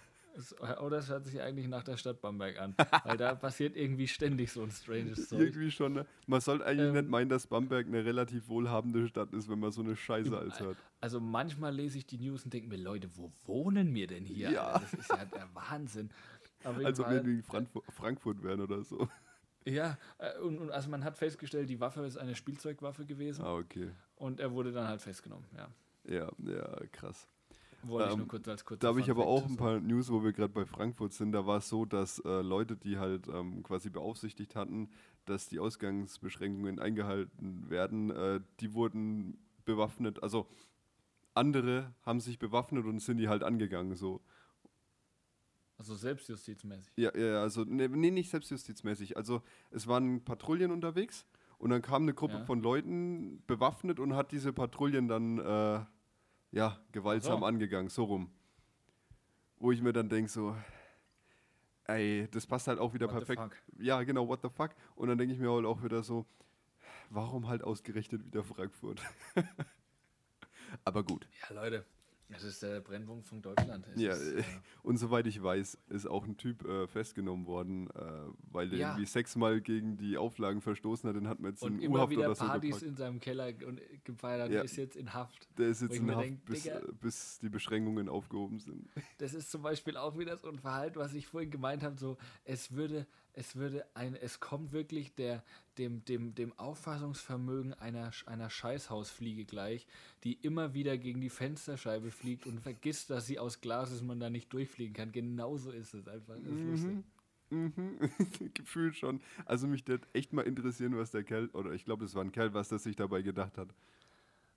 oder 0.84 0.98
es 0.98 1.08
hört 1.08 1.24
sich 1.24 1.40
eigentlich 1.40 1.66
nach 1.66 1.82
der 1.82 1.96
Stadt 1.96 2.20
Bamberg 2.20 2.60
an, 2.60 2.74
weil 3.04 3.16
da 3.16 3.34
passiert 3.34 3.74
irgendwie 3.74 4.06
ständig 4.06 4.52
so 4.52 4.62
ein 4.62 4.70
stranges 4.70 5.30
Zeug. 5.30 5.40
Irgendwie 5.40 5.70
schon. 5.70 5.94
Ne? 5.94 6.06
Man 6.26 6.42
sollte 6.42 6.66
eigentlich 6.66 6.88
Ähm, 6.88 6.94
nicht 6.94 7.08
meinen, 7.08 7.30
dass 7.30 7.46
Bamberg 7.46 7.86
eine 7.86 8.04
relativ 8.04 8.46
wohlhabende 8.48 9.08
Stadt 9.08 9.32
ist, 9.32 9.48
wenn 9.48 9.58
man 9.58 9.70
so 9.72 9.80
eine 9.80 9.96
Scheiße 9.96 10.36
als 10.36 10.60
hört. 10.60 10.76
Also 11.00 11.20
manchmal 11.20 11.74
lese 11.74 11.96
ich 11.96 12.06
die 12.06 12.18
News 12.18 12.44
und 12.44 12.52
denke 12.52 12.68
mir, 12.68 12.76
Leute, 12.76 13.08
wo 13.16 13.32
wohnen 13.46 13.94
wir 13.94 14.06
denn 14.08 14.26
hier? 14.26 14.50
Ja. 14.50 14.64
Alter? 14.72 14.80
Das 14.90 14.92
ist 15.00 15.08
ja 15.08 15.24
der 15.24 15.48
Wahnsinn. 15.54 16.10
Auf 16.64 16.74
jeden 16.74 16.86
Als 16.86 17.00
ob 17.00 17.06
Fall- 17.06 17.24
wir 17.24 17.32
in 17.32 17.42
Frankfurt, 17.42 17.84
Frankfurt 17.88 18.42
wären 18.42 18.60
oder 18.60 18.82
so. 18.84 19.08
Ja, 19.66 19.98
äh, 20.18 20.38
und, 20.38 20.58
und 20.58 20.70
also 20.70 20.88
man 20.88 21.02
hat 21.04 21.18
festgestellt, 21.18 21.68
die 21.68 21.80
Waffe 21.80 22.04
ist 22.06 22.16
eine 22.16 22.34
Spielzeugwaffe 22.34 23.04
gewesen 23.04 23.44
Ah, 23.44 23.54
okay. 23.54 23.90
und 24.16 24.38
er 24.40 24.52
wurde 24.52 24.72
dann 24.72 24.86
halt 24.88 25.02
festgenommen. 25.02 25.44
Ja, 25.56 25.68
Ja, 26.08 26.30
ja, 26.38 26.76
krass. 26.92 27.26
wollte 27.82 28.06
ich 28.08 28.12
Ähm, 28.12 28.18
nur 28.20 28.28
kurz 28.28 28.46
als 28.48 28.64
kurz. 28.64 28.80
Da 28.80 28.88
habe 28.88 29.00
ich 29.00 29.10
aber 29.10 29.26
auch 29.26 29.44
ein 29.44 29.56
paar 29.56 29.80
News, 29.80 30.10
wo 30.10 30.22
wir 30.22 30.32
gerade 30.32 30.52
bei 30.52 30.64
Frankfurt 30.64 31.12
sind. 31.12 31.32
Da 31.32 31.46
war 31.46 31.58
es 31.58 31.68
so, 31.68 31.84
dass 31.84 32.20
äh, 32.20 32.42
Leute, 32.42 32.76
die 32.76 32.98
halt 32.98 33.26
ähm, 33.28 33.62
quasi 33.64 33.90
beaufsichtigt 33.90 34.54
hatten, 34.54 34.88
dass 35.24 35.48
die 35.48 35.58
Ausgangsbeschränkungen 35.58 36.78
eingehalten 36.78 37.68
werden, 37.68 38.10
äh, 38.10 38.40
die 38.60 38.72
wurden 38.72 39.38
bewaffnet. 39.64 40.22
Also 40.22 40.46
andere 41.34 41.92
haben 42.02 42.20
sich 42.20 42.38
bewaffnet 42.38 42.86
und 42.86 43.00
sind 43.00 43.16
die 43.18 43.28
halt 43.28 43.42
angegangen. 43.42 43.96
So. 43.96 44.20
Also 45.78 45.94
selbstjustizmäßig. 45.94 46.92
Ja, 46.96 47.16
ja, 47.16 47.42
also 47.42 47.64
nee, 47.64 47.88
nee, 47.88 48.10
nicht 48.10 48.30
selbstjustizmäßig. 48.30 49.16
Also 49.16 49.42
es 49.70 49.86
waren 49.86 50.24
Patrouillen 50.24 50.70
unterwegs 50.70 51.26
und 51.58 51.70
dann 51.70 51.82
kam 51.82 52.02
eine 52.02 52.14
Gruppe 52.14 52.34
Ja. 52.38 52.44
von 52.44 52.62
Leuten 52.62 53.42
bewaffnet 53.46 54.00
und 54.00 54.14
hat 54.14 54.32
diese 54.32 54.52
Patrouillen 54.52 55.06
dann 55.08 55.38
äh, 55.38 55.84
ja, 56.52 56.80
gewaltsam 56.92 57.40
so. 57.40 57.46
angegangen, 57.46 57.90
so 57.90 58.04
rum. 58.04 58.30
Wo 59.58 59.70
ich 59.72 59.82
mir 59.82 59.92
dann 59.92 60.08
denke, 60.08 60.30
so, 60.30 60.56
ey, 61.84 62.26
das 62.30 62.46
passt 62.46 62.68
halt 62.68 62.78
auch 62.78 62.94
wieder 62.94 63.06
What 63.06 63.20
the 63.26 63.34
perfekt. 63.34 63.42
fuck? 63.42 63.82
Ja, 63.82 64.02
genau, 64.02 64.28
what 64.28 64.40
the 64.42 64.48
fuck. 64.48 64.70
Und 64.94 65.08
dann 65.08 65.18
denke 65.18 65.34
ich 65.34 65.40
mir 65.40 65.50
halt 65.50 65.66
auch 65.66 65.82
wieder 65.82 66.02
so, 66.02 66.24
warum 67.10 67.48
halt 67.48 67.62
ausgerechnet 67.62 68.24
wieder 68.24 68.44
Frankfurt? 68.44 69.02
Aber 70.84 71.02
gut. 71.04 71.28
Ja, 71.48 71.54
Leute, 71.54 71.84
Das 72.28 72.42
ist 72.42 72.60
der 72.60 72.80
Brennpunkt 72.80 73.24
von 73.24 73.40
Deutschland. 73.40 73.86
Ja, 73.94 74.12
ist, 74.12 74.32
äh, 74.32 74.42
und 74.82 74.96
soweit 74.96 75.26
ich 75.28 75.40
weiß, 75.40 75.78
ist 75.90 76.06
auch 76.06 76.24
ein 76.26 76.36
Typ 76.36 76.64
äh, 76.64 76.88
festgenommen 76.88 77.46
worden, 77.46 77.88
äh, 77.90 78.00
weil 78.50 78.68
der 78.68 78.78
Ja. 78.80 78.88
irgendwie 78.90 79.06
sechsmal 79.06 79.60
gegen 79.60 79.96
die 79.96 80.16
Auflagen 80.18 80.60
verstoßen 80.60 81.08
hat. 81.08 81.14
Den 81.16 81.28
hat 81.28 81.38
man 81.38 81.52
jetzt 81.52 81.62
und 81.62 81.74
in 81.76 81.82
immer 81.82 82.00
U-Haft 82.00 82.10
wieder 82.10 82.26
oder 82.26 82.34
so 82.34 82.44
Partys 82.46 82.70
gepackt. 82.70 82.82
in 82.82 82.96
seinem 82.96 83.20
Keller 83.20 83.52
und 83.66 83.80
äh, 83.80 83.98
gefeiert, 84.02 84.50
Ja. 84.50 84.62
ist 84.62 84.76
jetzt 84.76 84.96
in 84.96 85.14
Haft. 85.14 85.48
Der 85.56 85.68
ist 85.68 85.82
jetzt 85.82 85.96
in 85.96 86.10
Haft, 86.14 86.24
denk, 86.24 86.44
bis, 86.44 86.62
Digga. 86.64 86.78
äh, 86.80 86.92
bis 87.00 87.38
die 87.38 87.48
Beschränkungen 87.48 88.08
aufgehoben 88.08 88.58
sind. 88.58 88.88
Das 89.18 89.32
ist 89.32 89.50
zum 89.50 89.62
Beispiel 89.62 89.96
auch 89.96 90.18
wieder 90.18 90.36
so 90.36 90.48
ein 90.48 90.58
Verhalten, 90.58 90.98
was 90.98 91.14
ich 91.14 91.28
vorhin 91.28 91.50
gemeint 91.50 91.84
habe, 91.84 91.96
so 91.96 92.16
es 92.44 92.72
würde, 92.72 93.06
es 93.36 93.54
würde 93.54 93.84
ein, 93.94 94.16
es 94.16 94.40
kommt 94.40 94.72
wirklich 94.72 95.14
der, 95.14 95.44
dem, 95.76 96.04
dem, 96.06 96.34
dem 96.34 96.58
Auffassungsvermögen 96.58 97.74
einer, 97.74 98.10
einer 98.24 98.48
Scheißhausfliege 98.48 99.44
gleich, 99.44 99.86
die 100.24 100.32
immer 100.32 100.72
wieder 100.72 100.96
gegen 100.96 101.20
die 101.20 101.28
Fensterscheibe 101.28 102.10
fliegt 102.10 102.46
und 102.46 102.60
vergisst, 102.60 103.10
dass 103.10 103.26
sie 103.26 103.38
aus 103.38 103.60
Glas 103.60 103.92
ist 103.92 104.00
und 104.00 104.06
man 104.06 104.20
da 104.20 104.30
nicht 104.30 104.52
durchfliegen 104.52 104.94
kann. 104.94 105.12
Genauso 105.12 105.70
ist 105.70 105.92
es 105.92 106.08
einfach. 106.08 106.34
Das 106.42 106.52
ist 106.52 106.64
lustig. 106.64 107.04
Mhm. 107.50 107.98
Gefühlt 108.54 108.96
schon. 108.96 109.20
Also 109.44 109.66
mich 109.66 109.86
wird 109.86 110.08
echt 110.14 110.32
mal 110.32 110.42
interessieren, 110.42 110.96
was 110.96 111.10
der 111.10 111.22
Kerl, 111.22 111.48
oder 111.52 111.72
ich 111.72 111.84
glaube, 111.84 112.06
es 112.06 112.14
war 112.14 112.24
ein 112.24 112.32
Kerl, 112.32 112.54
was 112.54 112.70
der 112.70 112.78
sich 112.78 112.96
dabei 112.96 113.20
gedacht 113.20 113.58
hat. 113.58 113.68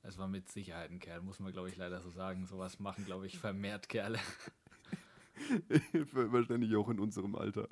Es 0.03 0.17
war 0.17 0.29
mit 0.29 0.47
Sicherheit 0.47 0.89
ein 0.89 0.99
Kerl, 0.99 1.21
muss 1.21 1.41
man 1.41 1.51
glaube 1.51 1.67
ich 1.67 1.75
leider 1.75 1.99
so 1.99 2.11
sagen. 2.11 2.45
Sowas 2.45 2.79
machen, 2.79 3.05
glaube 3.05 3.27
ich, 3.27 3.37
vermehrt 3.37 3.89
Kerle. 3.89 4.19
Wahrscheinlich 6.13 6.73
auch 6.77 6.87
in 6.87 6.99
unserem 6.99 7.35
Alter. 7.35 7.67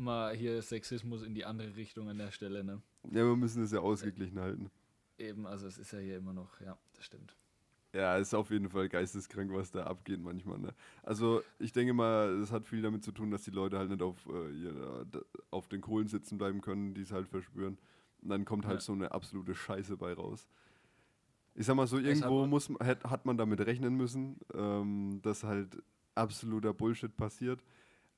Mal 0.00 0.34
hier 0.34 0.62
Sexismus 0.62 1.22
in 1.22 1.34
die 1.34 1.44
andere 1.44 1.76
Richtung 1.76 2.08
an 2.08 2.18
der 2.18 2.30
Stelle, 2.30 2.64
ne? 2.64 2.80
Ja, 3.04 3.24
wir 3.26 3.36
müssen 3.36 3.62
es 3.62 3.72
ja 3.72 3.80
ausgeglichen 3.80 4.40
halten. 4.40 4.70
Eben, 5.18 5.46
also 5.46 5.66
es 5.66 5.76
ist 5.78 5.92
ja 5.92 5.98
hier 5.98 6.16
immer 6.16 6.32
noch, 6.32 6.60
ja, 6.60 6.78
das 6.94 7.04
stimmt. 7.04 7.36
Ja, 7.92 8.16
ist 8.16 8.34
auf 8.34 8.50
jeden 8.50 8.70
Fall 8.70 8.88
geisteskrank, 8.88 9.52
was 9.52 9.72
da 9.72 9.84
abgeht 9.84 10.20
manchmal. 10.20 10.58
Ne? 10.58 10.72
Also 11.02 11.42
ich 11.58 11.72
denke 11.72 11.92
mal, 11.92 12.30
es 12.40 12.52
hat 12.52 12.66
viel 12.66 12.82
damit 12.82 13.02
zu 13.04 13.10
tun, 13.12 13.30
dass 13.30 13.42
die 13.42 13.50
Leute 13.50 13.78
halt 13.78 13.90
nicht 13.90 14.00
auf, 14.00 14.26
äh, 14.26 14.50
ihrer, 14.52 15.04
d- 15.04 15.20
auf 15.50 15.68
den 15.68 15.80
Kohlen 15.80 16.06
sitzen 16.06 16.38
bleiben 16.38 16.60
können, 16.60 16.94
die 16.94 17.02
es 17.02 17.10
halt 17.12 17.28
verspüren. 17.28 17.76
Und 18.22 18.28
dann 18.30 18.44
kommt 18.44 18.64
halt 18.64 18.76
Ja. 18.78 18.80
so 18.80 18.92
eine 18.92 19.10
absolute 19.12 19.54
Scheiße 19.54 19.96
bei 19.96 20.12
raus. 20.12 20.46
Ich 21.54 21.66
sag 21.66 21.74
mal 21.74 21.86
so, 21.88 21.98
irgendwo 21.98 22.46
muss, 22.46 22.70
hat, 22.80 23.04
hat 23.04 23.26
man 23.26 23.36
damit 23.36 23.60
rechnen 23.60 23.96
müssen, 23.96 24.38
ähm, 24.54 25.18
dass 25.22 25.42
halt 25.42 25.82
absoluter 26.14 26.72
Bullshit 26.72 27.14
passiert. 27.16 27.60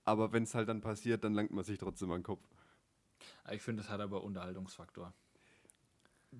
Aber 0.04 0.32
wenn 0.32 0.42
es 0.42 0.54
halt 0.54 0.68
dann 0.68 0.80
passiert, 0.80 1.24
dann 1.24 1.34
langt 1.34 1.52
man 1.52 1.64
sich 1.64 1.78
trotzdem 1.78 2.10
an 2.10 2.18
den 2.18 2.24
Kopf. 2.24 2.42
Aber 3.44 3.54
Ich 3.54 3.62
finde, 3.62 3.82
das 3.82 3.90
hat 3.90 4.00
aber 4.00 4.24
Unterhaltungsfaktor. 4.24 5.12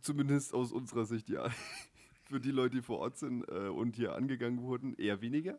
Zumindest 0.01 0.55
aus 0.55 0.73
unserer 0.73 1.05
Sicht 1.05 1.29
ja. 1.29 1.49
Für 2.25 2.41
die 2.41 2.51
Leute, 2.51 2.77
die 2.77 2.83
vor 2.83 2.99
Ort 3.01 3.19
sind 3.19 3.47
äh, 3.49 3.69
und 3.69 3.97
hier 3.97 4.15
angegangen 4.15 4.63
wurden, 4.63 4.95
eher 4.95 5.21
weniger. 5.21 5.59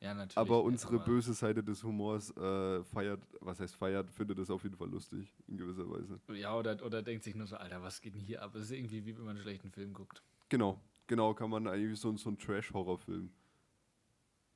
Ja, 0.00 0.12
natürlich. 0.12 0.36
Aber 0.36 0.62
unsere 0.62 0.96
aber- 0.96 1.04
böse 1.04 1.32
Seite 1.32 1.64
des 1.64 1.82
Humors 1.82 2.36
äh, 2.36 2.84
feiert, 2.84 3.22
was 3.40 3.60
heißt 3.60 3.74
feiert, 3.76 4.10
findet 4.10 4.38
es 4.38 4.50
auf 4.50 4.62
jeden 4.62 4.76
Fall 4.76 4.90
lustig, 4.90 5.32
in 5.48 5.56
gewisser 5.56 5.88
Weise. 5.88 6.20
Ja, 6.34 6.54
oder, 6.54 6.84
oder 6.84 7.02
denkt 7.02 7.24
sich 7.24 7.34
nur 7.34 7.46
so, 7.46 7.56
Alter, 7.56 7.82
was 7.82 8.02
geht 8.02 8.14
denn 8.14 8.20
hier 8.20 8.42
ab? 8.42 8.54
Es 8.54 8.64
ist 8.64 8.70
irgendwie 8.72 9.06
wie 9.06 9.16
wenn 9.16 9.24
man 9.24 9.36
einen 9.36 9.42
schlechten 9.42 9.70
Film 9.70 9.94
guckt. 9.94 10.22
Genau, 10.50 10.78
genau, 11.06 11.32
kann 11.32 11.48
man 11.48 11.66
eigentlich 11.66 11.98
so, 11.98 12.14
so 12.16 12.28
ein 12.30 12.38
Trash-Horror-Film. 12.38 13.30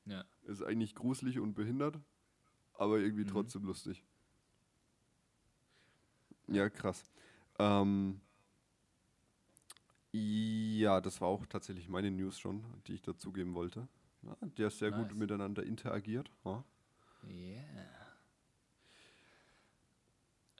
Ja. 0.04 0.24
Ist 0.42 0.62
eigentlich 0.62 0.94
gruselig 0.94 1.38
und 1.38 1.54
behindert, 1.54 1.98
aber 2.80 2.98
irgendwie 2.98 3.24
Mhm. 3.24 3.28
trotzdem 3.28 3.64
lustig. 3.64 4.02
Ja, 6.48 6.68
krass. 6.68 7.04
Ähm, 7.58 8.20
ja, 10.12 11.00
das 11.00 11.20
war 11.20 11.28
auch 11.28 11.46
tatsächlich 11.46 11.88
meine 11.88 12.10
News 12.10 12.38
schon, 12.38 12.64
die 12.86 12.94
ich 12.94 13.02
dazugeben 13.02 13.54
wollte. 13.54 13.86
Ja, 14.22 14.36
der 14.42 14.68
ist 14.68 14.78
sehr 14.78 14.90
gut 14.90 15.08
Nice. 15.08 15.18
miteinander 15.18 15.62
interagiert. 15.62 16.30
Ja. 16.44 16.64
Yeah. 17.22 17.86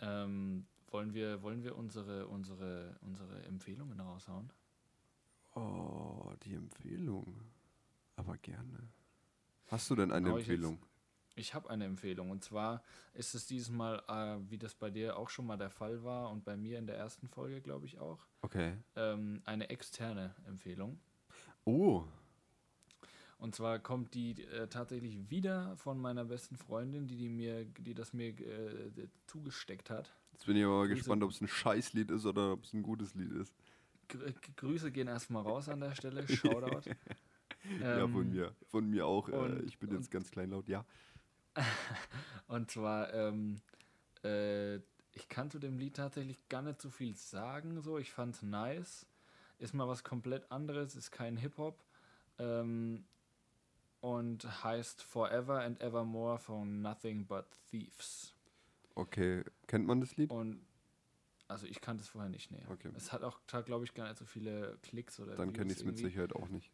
Ähm, 0.03 0.67
wollen 0.91 1.13
wir, 1.15 1.43
wollen 1.43 1.63
wir 1.63 1.77
unsere, 1.77 2.27
unsere, 2.29 2.97
unsere 3.03 3.43
Empfehlungen 3.45 3.99
raushauen? 4.01 4.53
Oh, 5.55 6.33
die 6.45 6.55
Empfehlung. 6.55 7.41
Aber 8.17 8.37
gerne. 8.39 8.89
Hast 9.69 9.91
du 9.91 9.97
denn 9.97 10.13
eine 10.13 10.31
Empfehlung? 10.31 10.79
Ich 11.41 11.55
habe 11.55 11.71
eine 11.71 11.87
Empfehlung 11.87 12.31
und 12.31 12.45
zwar 12.45 12.83
ist 13.15 13.35
es 13.35 13.47
dieses 13.47 13.71
Mal, 13.71 14.03
äh, 14.09 14.51
wie 14.51 14.59
das 14.59 14.75
bei 14.75 14.91
dir 14.91 15.17
auch 15.17 15.31
schon 15.31 15.47
mal 15.47 15.57
der 15.57 15.71
Fall 15.71 16.05
war 16.05 16.31
und 16.31 16.45
bei 16.45 16.55
mir 16.57 16.79
in 16.79 16.87
der 16.87 16.99
ersten 16.99 17.29
Folge, 17.29 17.63
glaube 17.63 17.87
ich 17.87 17.99
auch, 17.99 18.19
Okay. 18.43 18.75
ähm, 18.97 19.41
eine 19.47 19.71
externe 19.71 20.35
Empfehlung. 20.47 20.99
Oh, 21.65 22.05
Und 23.39 23.55
zwar 23.55 23.79
kommt 23.79 24.13
die 24.15 24.43
äh, 24.45 24.67
tatsächlich 24.69 25.31
wieder 25.31 25.75
von 25.79 25.99
meiner 25.99 26.27
besten 26.27 26.57
Freundin, 26.57 27.07
die, 27.07 27.17
die 27.17 27.31
mir, 27.31 27.65
die 27.65 27.95
das 27.95 28.13
mir 28.13 28.29
äh, 28.39 29.09
zugesteckt 29.27 29.89
hat. 29.89 30.15
jetzt 30.33 30.45
bin 30.45 30.57
ich 30.57 30.65
aber 30.65 30.83
Grüße. 30.87 30.97
gespannt, 30.97 31.23
ob 31.23 31.31
es 31.31 31.41
ein 31.41 31.49
Scheißlied 31.49 32.11
ist 32.11 32.27
oder 32.27 32.53
ob 32.53 32.65
es 32.65 32.75
ein 32.75 32.83
gutes 32.83 33.15
Lied 33.15 33.33
ist. 33.33 33.55
Gr 34.09 34.31
Grüße 34.57 34.91
gehen 34.93 35.09
erstmal 35.09 35.43
raus 35.43 35.69
an 35.71 35.81
der 35.81 35.95
Stelle. 35.95 36.27
Shoutout. 36.29 36.91
ja, 37.81 38.09
von 38.09 38.27
Ähm, 38.27 38.31
mir. 38.31 38.55
Von 38.69 38.91
mir 38.91 39.07
auch. 39.07 39.29
äh, 39.29 39.33
und- 39.33 39.65
ich 39.65 39.79
bin 39.79 39.91
jetzt 39.93 40.11
ganz 40.11 40.31
kleinlaut, 40.31 40.69
ja. 40.69 40.85
Und 42.47 42.71
zwar, 42.71 43.13
ähm, 43.13 43.61
äh, 44.25 44.77
ich 45.13 45.29
kann 45.29 45.51
zu 45.51 45.59
dem 45.59 45.79
Lied 45.79 45.97
tatsächlich 45.97 46.49
gar 46.49 46.63
nicht 46.63 46.81
so 46.81 46.91
viel 46.91 47.15
sagen. 47.17 47.81
So, 47.81 47.99
ich 47.99 48.13
fand's 48.13 48.43
nice. 48.43 49.07
Ist 49.59 49.75
mal 49.75 49.89
was 49.89 50.05
komplett 50.05 50.51
anderes, 50.51 50.97
ist 50.97 51.11
kein 51.11 51.37
Hip-Hop. 51.37 51.83
Ähm, 52.39 53.05
und 54.01 54.65
heißt 54.65 55.03
Forever 55.03 55.61
and 55.61 55.81
Evermore 55.81 56.39
von 56.39 56.81
Nothing 56.81 57.27
But 57.27 57.47
Thieves. 57.71 58.35
Okay, 58.95 59.45
kennt 59.67 59.87
man 59.87 60.01
das 60.01 60.17
Lied? 60.17 60.31
Und 60.31 60.65
also 61.49 61.67
ich 61.67 61.81
kannte 61.81 62.03
es 62.03 62.09
vorher 62.09 62.31
nicht, 62.31 62.51
nee. 62.51 62.63
Okay. 62.71 62.91
Es 62.97 63.13
hat 63.13 63.23
auch, 63.23 63.41
glaube 63.65 63.85
ich, 63.85 63.93
gar 63.93 64.09
nicht 64.09 64.19
so 64.19 64.25
viele 64.25 64.79
Klicks 64.83 65.19
oder 65.19 65.35
Dann 65.35 65.53
kenne 65.53 65.73
ich 65.73 65.79
es 65.79 65.85
mit. 65.85 65.99
Sicherheit 65.99 66.33
auch 66.35 66.49
nicht. 66.49 66.71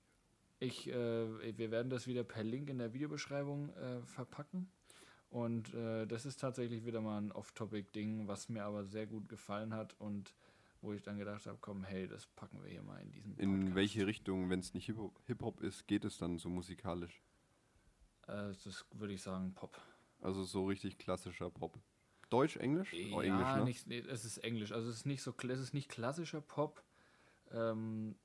Ich, 0.59 0.89
äh, 0.89 1.59
wir 1.59 1.71
werden 1.71 1.91
das 1.91 2.07
wieder 2.07 2.25
per 2.25 2.43
Link 2.43 2.71
in 2.71 2.79
der 2.79 2.95
Videobeschreibung 2.95 3.75
äh, 3.77 4.03
verpacken. 4.03 4.71
Und 5.29 5.75
äh, 5.75 6.07
das 6.07 6.25
ist 6.25 6.41
tatsächlich 6.41 6.87
wieder 6.87 7.01
mal 7.01 7.19
ein 7.21 7.33
Off-Topic-Ding, 7.33 8.29
was 8.29 8.49
mir 8.49 8.65
aber 8.65 8.85
sehr 8.85 9.07
gut 9.07 9.29
gefallen 9.29 9.75
hat 9.75 9.95
und 9.99 10.35
wo 10.81 10.93
ich 10.93 11.03
dann 11.03 11.19
gedacht 11.19 11.47
habe, 11.47 11.59
komm, 11.61 11.85
hey, 11.85 12.07
das 12.07 12.27
packen 12.27 12.63
wir 12.63 12.71
hier 12.71 12.83
mal 12.83 13.01
in 13.03 13.11
diesen 13.11 13.37
In 13.39 13.53
Podcast. 13.53 13.75
welche 13.75 14.07
Richtung, 14.07 14.51
wenn 14.51 14.61
es 14.61 14.73
nicht 14.73 14.87
Hip-Hop 15.27 15.61
ist, 15.61 15.87
geht 15.87 16.05
es 16.05 16.19
dann 16.19 16.39
so 16.39 16.49
musikalisch? 16.49 17.23
Äh, 18.29 18.53
das 18.65 18.87
würde 18.93 19.15
ich 19.15 19.23
sagen 19.23 19.53
Pop. 19.55 19.81
Also 20.21 20.45
so 20.45 20.67
richtig 20.67 20.99
klassischer 20.99 21.51
Pop. 21.51 21.79
Deutsch, 22.31 22.57
Englisch? 22.57 22.93
Oh, 23.13 23.23
ja, 23.23 23.23
Englisch, 23.23 23.57
ne? 23.57 23.65
nicht, 23.65 23.87
nee, 23.87 23.99
es 23.99 24.25
ist 24.25 24.39
Englisch. 24.39 24.73
Also 24.73 24.89
es 24.89 24.97
ist 24.97 25.07
nicht 25.07 25.23
so, 25.23 25.35
es 25.49 25.61
ist 25.61 25.75
nicht 25.75 25.89
klassischer 25.89 26.41
Pop. 26.41 26.83
Ähm, 27.53 28.17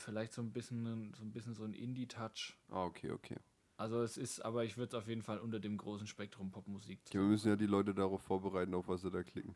vielleicht 0.00 0.32
so 0.32 0.42
ein 0.42 0.52
bisschen, 0.52 1.12
so 1.14 1.24
ein 1.24 1.32
bisschen 1.32 1.54
so 1.54 1.64
ein 1.64 1.72
Indie-Touch. 1.72 2.56
Ah, 2.70 2.84
okay, 2.84 3.10
okay. 3.10 3.36
Also 3.76 4.02
es 4.02 4.16
ist, 4.16 4.40
aber 4.40 4.64
ich 4.64 4.76
würde 4.76 4.88
es 4.88 4.94
auf 4.94 5.06
jeden 5.06 5.22
Fall 5.22 5.38
unter 5.38 5.60
dem 5.60 5.76
großen 5.76 6.06
Spektrum 6.06 6.50
Popmusik. 6.50 7.00
okay. 7.06 7.18
Wir 7.18 7.26
müssen 7.26 7.48
ja 7.48 7.56
die 7.56 7.66
Leute 7.66 7.94
darauf 7.94 8.22
vorbereiten, 8.22 8.74
auf 8.74 8.88
was 8.88 9.02
sie 9.02 9.10
da 9.10 9.22
klicken. 9.22 9.54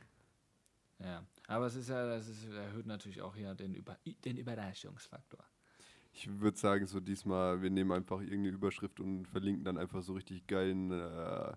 Ja, 0.98 1.24
aber 1.46 1.66
es 1.66 1.74
ist 1.76 1.88
ja, 1.88 2.06
das 2.06 2.28
ist, 2.28 2.46
erhöht 2.50 2.86
natürlich 2.86 3.22
auch 3.22 3.34
hier 3.34 3.54
den, 3.54 3.74
Über, 3.74 3.98
den 4.24 4.36
Überraschungsfaktor. 4.36 5.42
Ich 6.12 6.28
würde 6.40 6.58
sagen, 6.58 6.86
so 6.86 7.00
diesmal, 7.00 7.62
wir 7.62 7.70
nehmen 7.70 7.92
einfach 7.92 8.20
irgendeine 8.20 8.50
Überschrift 8.50 9.00
und 9.00 9.26
verlinken 9.26 9.64
dann 9.64 9.78
einfach 9.78 10.02
so 10.02 10.12
richtig 10.12 10.46
geilen 10.46 10.90
äh, 10.90 11.50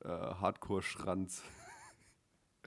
äh, 0.00 0.08
Hardcore-Schranz. 0.08 1.44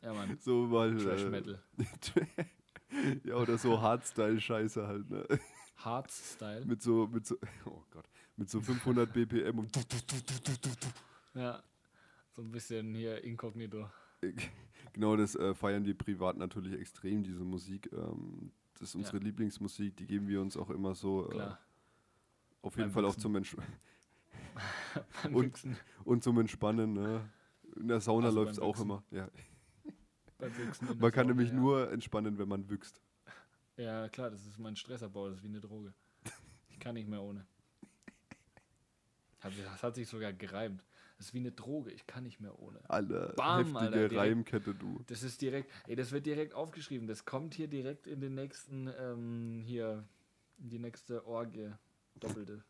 Ja, 0.01 0.13
man, 0.13 0.38
So 0.39 0.67
mal. 0.67 0.95
Trash 0.97 1.24
äh, 1.24 1.30
Metal. 1.30 1.63
ja, 3.26 3.36
oder 3.36 3.57
so 3.57 3.82
Hardstyle-Scheiße 3.82 4.88
halt, 4.88 5.09
ne? 5.09 5.28
Hardstyle. 5.86 6.66
Mit 6.66 6.82
so, 6.82 7.08
mit 7.08 7.26
so, 7.26 7.36
oh 7.66 7.84
Gott, 7.92 8.10
mit 8.38 8.50
so 8.50 8.62
500 8.62 9.12
BPM 9.14 9.60
und 9.60 9.76
Ja, 11.34 11.62
so 12.36 12.42
ein 12.42 12.52
bisschen 12.52 12.94
hier 12.94 13.24
inkognito. 13.24 13.90
genau 14.94 15.16
das 15.16 15.36
äh, 15.36 15.54
feiern 15.56 15.84
die 15.84 15.94
privat 15.94 16.38
natürlich 16.38 16.80
extrem, 16.80 17.24
diese 17.24 17.44
Musik. 17.44 17.90
Ähm, 17.94 18.52
das 18.74 18.90
ist 18.90 18.96
unsere 18.96 19.18
Ja. 19.18 19.24
Lieblingsmusik, 19.24 19.96
die 19.98 20.06
geben 20.08 20.28
wir 20.28 20.42
uns 20.42 20.58
auch 20.58 20.70
immer 20.70 20.96
so 20.96 21.30
äh, 21.32 21.52
auf 22.62 22.76
jeden 22.78 22.90
Beim 22.90 22.92
Fall 22.92 23.06
auch 23.06 23.10
Wichsen. 23.10 23.22
zum 23.22 23.36
Entsch 23.36 23.56
Beim 25.24 25.36
und- 25.36 25.64
und 26.04 26.24
zum 26.24 26.40
Entspannen. 26.40 26.94
Ne? 26.94 27.30
In 27.76 27.88
der 27.88 28.02
Sauna 28.02 28.28
Also 28.28 28.40
läuft 28.40 28.54
es 28.54 28.60
auch 28.60 28.80
immer. 28.80 29.04
Ja. 29.12 29.30
Man 30.40 31.12
kann 31.12 31.12
Sauna, 31.12 31.24
nämlich 31.26 31.50
ja. 31.50 31.56
nur 31.56 31.92
entspannen, 31.92 32.38
wenn 32.38 32.48
man 32.48 32.68
wüchst. 32.70 33.00
Ja, 33.82 34.08
klar, 34.10 34.30
das 34.30 34.46
ist 34.46 34.60
mein 34.60 34.76
Stressabbau, 34.76 35.30
das 35.30 35.38
ist 35.38 35.44
wie 35.44 35.48
eine 35.48 35.60
Droge. 35.60 35.94
Ich 36.70 36.80
kann 36.80 36.94
nicht 36.94 37.08
mehr 37.08 37.22
ohne. 37.22 37.46
Das 39.42 39.82
hat 39.82 39.96
sich 39.96 40.08
sogar 40.08 40.34
gereimt. 40.34 40.86
Das 41.18 41.28
ist 41.28 41.34
wie 41.34 41.40
eine 41.40 41.52
Droge, 41.52 41.92
ich 41.92 42.06
kann 42.06 42.24
nicht 42.24 42.40
mehr 42.40 42.60
ohne. 42.60 42.80
Alle 42.90 43.34
Bam, 43.36 43.60
heftige 43.60 43.80
Alter, 43.80 44.10
direkt. 44.10 44.16
Reimkette, 44.16 44.76
du. 44.76 45.04
Das 45.08 45.24
ist 45.24 45.42
direkt, 45.42 45.72
ey, 45.88 45.96
das 45.96 46.12
wird 46.12 46.28
direkt 46.28 46.54
aufgeschrieben. 46.54 47.08
Das 47.08 47.26
kommt 47.26 47.56
hier 47.56 47.68
direkt 47.68 48.06
in 48.06 48.22
den 48.22 48.36
nächsten, 48.36 48.88
ähm, 49.00 49.62
hier, 49.66 50.08
in 50.60 50.70
die 50.70 50.80
nächste 50.80 51.26
Orgie. 51.26 51.72
Doppelte. 52.20 52.64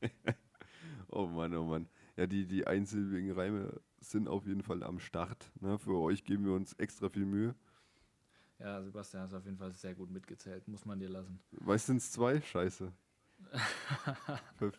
oh 1.08 1.26
Mann, 1.26 1.54
oh 1.54 1.64
Mann. 1.64 1.88
Ja, 2.16 2.26
die, 2.26 2.46
die 2.46 2.66
einsilbigen 2.66 3.32
Reime 3.32 3.80
sind 4.00 4.28
auf 4.28 4.46
jeden 4.46 4.62
Fall 4.62 4.84
am 4.84 5.00
Start. 5.00 5.50
Ne? 5.60 5.78
Für 5.78 5.98
euch 5.98 6.24
geben 6.24 6.44
wir 6.44 6.52
uns 6.52 6.72
extra 6.74 7.08
viel 7.08 7.24
Mühe. 7.24 7.54
Ja, 8.58 8.82
Sebastian 8.82 9.22
hast 9.22 9.34
auf 9.34 9.44
jeden 9.44 9.58
Fall 9.58 9.72
sehr 9.72 9.94
gut 9.94 10.10
mitgezählt, 10.10 10.66
muss 10.66 10.84
man 10.84 10.98
dir 10.98 11.08
lassen. 11.08 11.40
Weißt 11.52 11.86
sind 11.86 11.98
es 11.98 12.10
zwei? 12.10 12.40
Scheiße. 12.40 12.92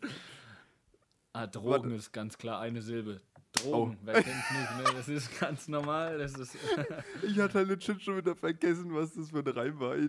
ah, 1.34 1.48
Drogen 1.48 1.70
Warte. 1.70 1.96
ist 1.96 2.12
ganz 2.12 2.38
klar 2.38 2.60
eine 2.60 2.82
Silbe. 2.82 3.22
Drogen, 3.54 3.96
oh. 3.96 4.02
wer 4.04 4.22
kennt's 4.22 4.52
nicht, 4.52 4.78
ne? 4.78 4.84
Das 4.96 5.08
ist 5.08 5.40
ganz 5.40 5.68
normal. 5.70 6.18
Das 6.18 6.34
ist 6.34 6.56
ich 7.24 7.40
hatte 7.40 7.60
halt 7.60 7.70
legit 7.70 8.02
schon 8.02 8.18
wieder 8.18 8.36
vergessen, 8.36 8.94
was 8.94 9.14
das 9.14 9.30
für 9.30 9.40
ein 9.40 9.48
Reim 9.48 9.80
war. 9.80 9.96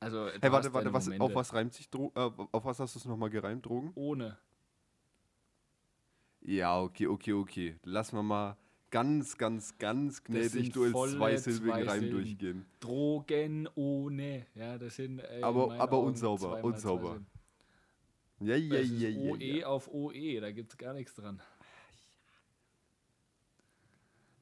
Also, 0.00 0.28
hey, 0.28 0.52
warte, 0.52 0.72
warte, 0.72 0.92
was, 0.92 1.10
auf 1.18 1.34
was 1.34 1.52
reimt 1.54 1.74
sich 1.74 1.90
Dro 1.90 2.12
äh, 2.14 2.20
auf 2.20 2.64
was 2.64 2.78
hast 2.78 2.94
du 2.94 3.00
es 3.00 3.04
nochmal 3.04 3.30
gereimt, 3.30 3.66
Drogen? 3.66 3.90
Ohne. 3.96 4.38
Ja, 6.40 6.80
okay, 6.80 7.08
okay, 7.08 7.32
okay. 7.32 7.80
Lass 7.82 8.12
mal 8.12 8.22
mal 8.22 8.56
ganz, 8.90 9.36
ganz, 9.36 9.78
ganz 9.78 10.24
gnädig 10.24 10.72
du 10.72 10.84
als 10.84 11.12
zweisilbigen 11.12 11.88
Reim 11.88 12.10
durchgehen. 12.10 12.66
Drogen 12.80 13.68
ohne. 13.74 14.46
Ja, 14.54 14.78
das 14.78 14.96
sind. 14.96 15.20
Äh, 15.20 15.40
aber 15.42 15.72
aber 15.78 15.96
Augen 15.98 16.08
unsauber, 16.08 16.64
unsauber. 16.64 17.20
Ja, 18.40 18.56
ja, 18.56 18.80
ja, 18.80 19.08
ja. 19.08 19.30
OE 19.30 19.64
auf 19.64 19.88
OE, 19.92 20.40
da 20.40 20.52
gibt 20.52 20.72
es 20.72 20.78
gar 20.78 20.94
nichts 20.94 21.14
dran. 21.14 21.42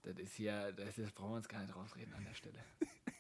Das 0.02 0.18
ist 0.18 0.38
ja, 0.38 0.70
das, 0.70 0.94
das 0.96 1.10
brauchen 1.12 1.32
wir 1.32 1.36
uns 1.38 1.48
gar 1.48 1.62
nicht 1.62 1.74
rausreden 1.74 2.12
an 2.14 2.24
der 2.24 2.34
Stelle. 2.34 2.58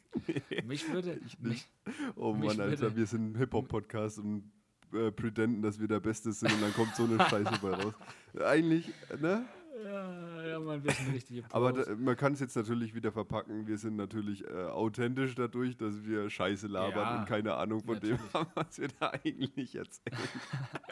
mich 0.64 0.88
würde. 0.92 1.20
Mich, 1.40 1.66
oh 2.14 2.32
Mann, 2.32 2.60
Alter, 2.60 2.94
wir 2.94 3.06
sind 3.06 3.32
ein 3.32 3.38
Hip-Hop-Podcast 3.38 4.18
und 4.18 4.52
äh, 4.92 5.10
pretenden, 5.10 5.62
dass 5.62 5.80
wir 5.80 5.88
der 5.88 6.00
Beste 6.00 6.32
sind 6.32 6.52
und 6.52 6.60
dann 6.62 6.72
kommt 6.74 6.94
so 6.94 7.04
eine 7.04 7.18
Scheiße 7.28 7.58
bei 7.60 7.70
raus. 7.70 7.94
Eigentlich, 8.38 8.88
ne? 9.20 9.46
Ja, 9.84 10.46
ja, 10.46 10.60
man, 10.60 10.82
wir 10.82 10.92
sind 10.92 11.12
richtige 11.12 11.42
Pros. 11.42 11.52
Aber 11.52 11.72
da, 11.72 11.94
man 11.96 12.16
kann 12.16 12.32
es 12.32 12.40
jetzt 12.40 12.56
natürlich 12.56 12.94
wieder 12.94 13.12
verpacken. 13.12 13.66
Wir 13.66 13.76
sind 13.76 13.96
natürlich 13.96 14.44
äh, 14.44 14.52
authentisch 14.52 15.34
dadurch, 15.34 15.76
dass 15.76 16.04
wir 16.04 16.30
Scheiße 16.30 16.66
labern 16.66 16.96
ja, 16.96 17.18
und 17.20 17.26
keine 17.26 17.54
Ahnung 17.54 17.80
von 17.84 17.94
natürlich. 17.94 18.20
dem 18.20 18.32
haben, 18.32 18.50
was 18.54 18.78
wir 18.78 18.88
da 18.98 19.10
eigentlich 19.10 19.74
erzählen. 19.74 20.16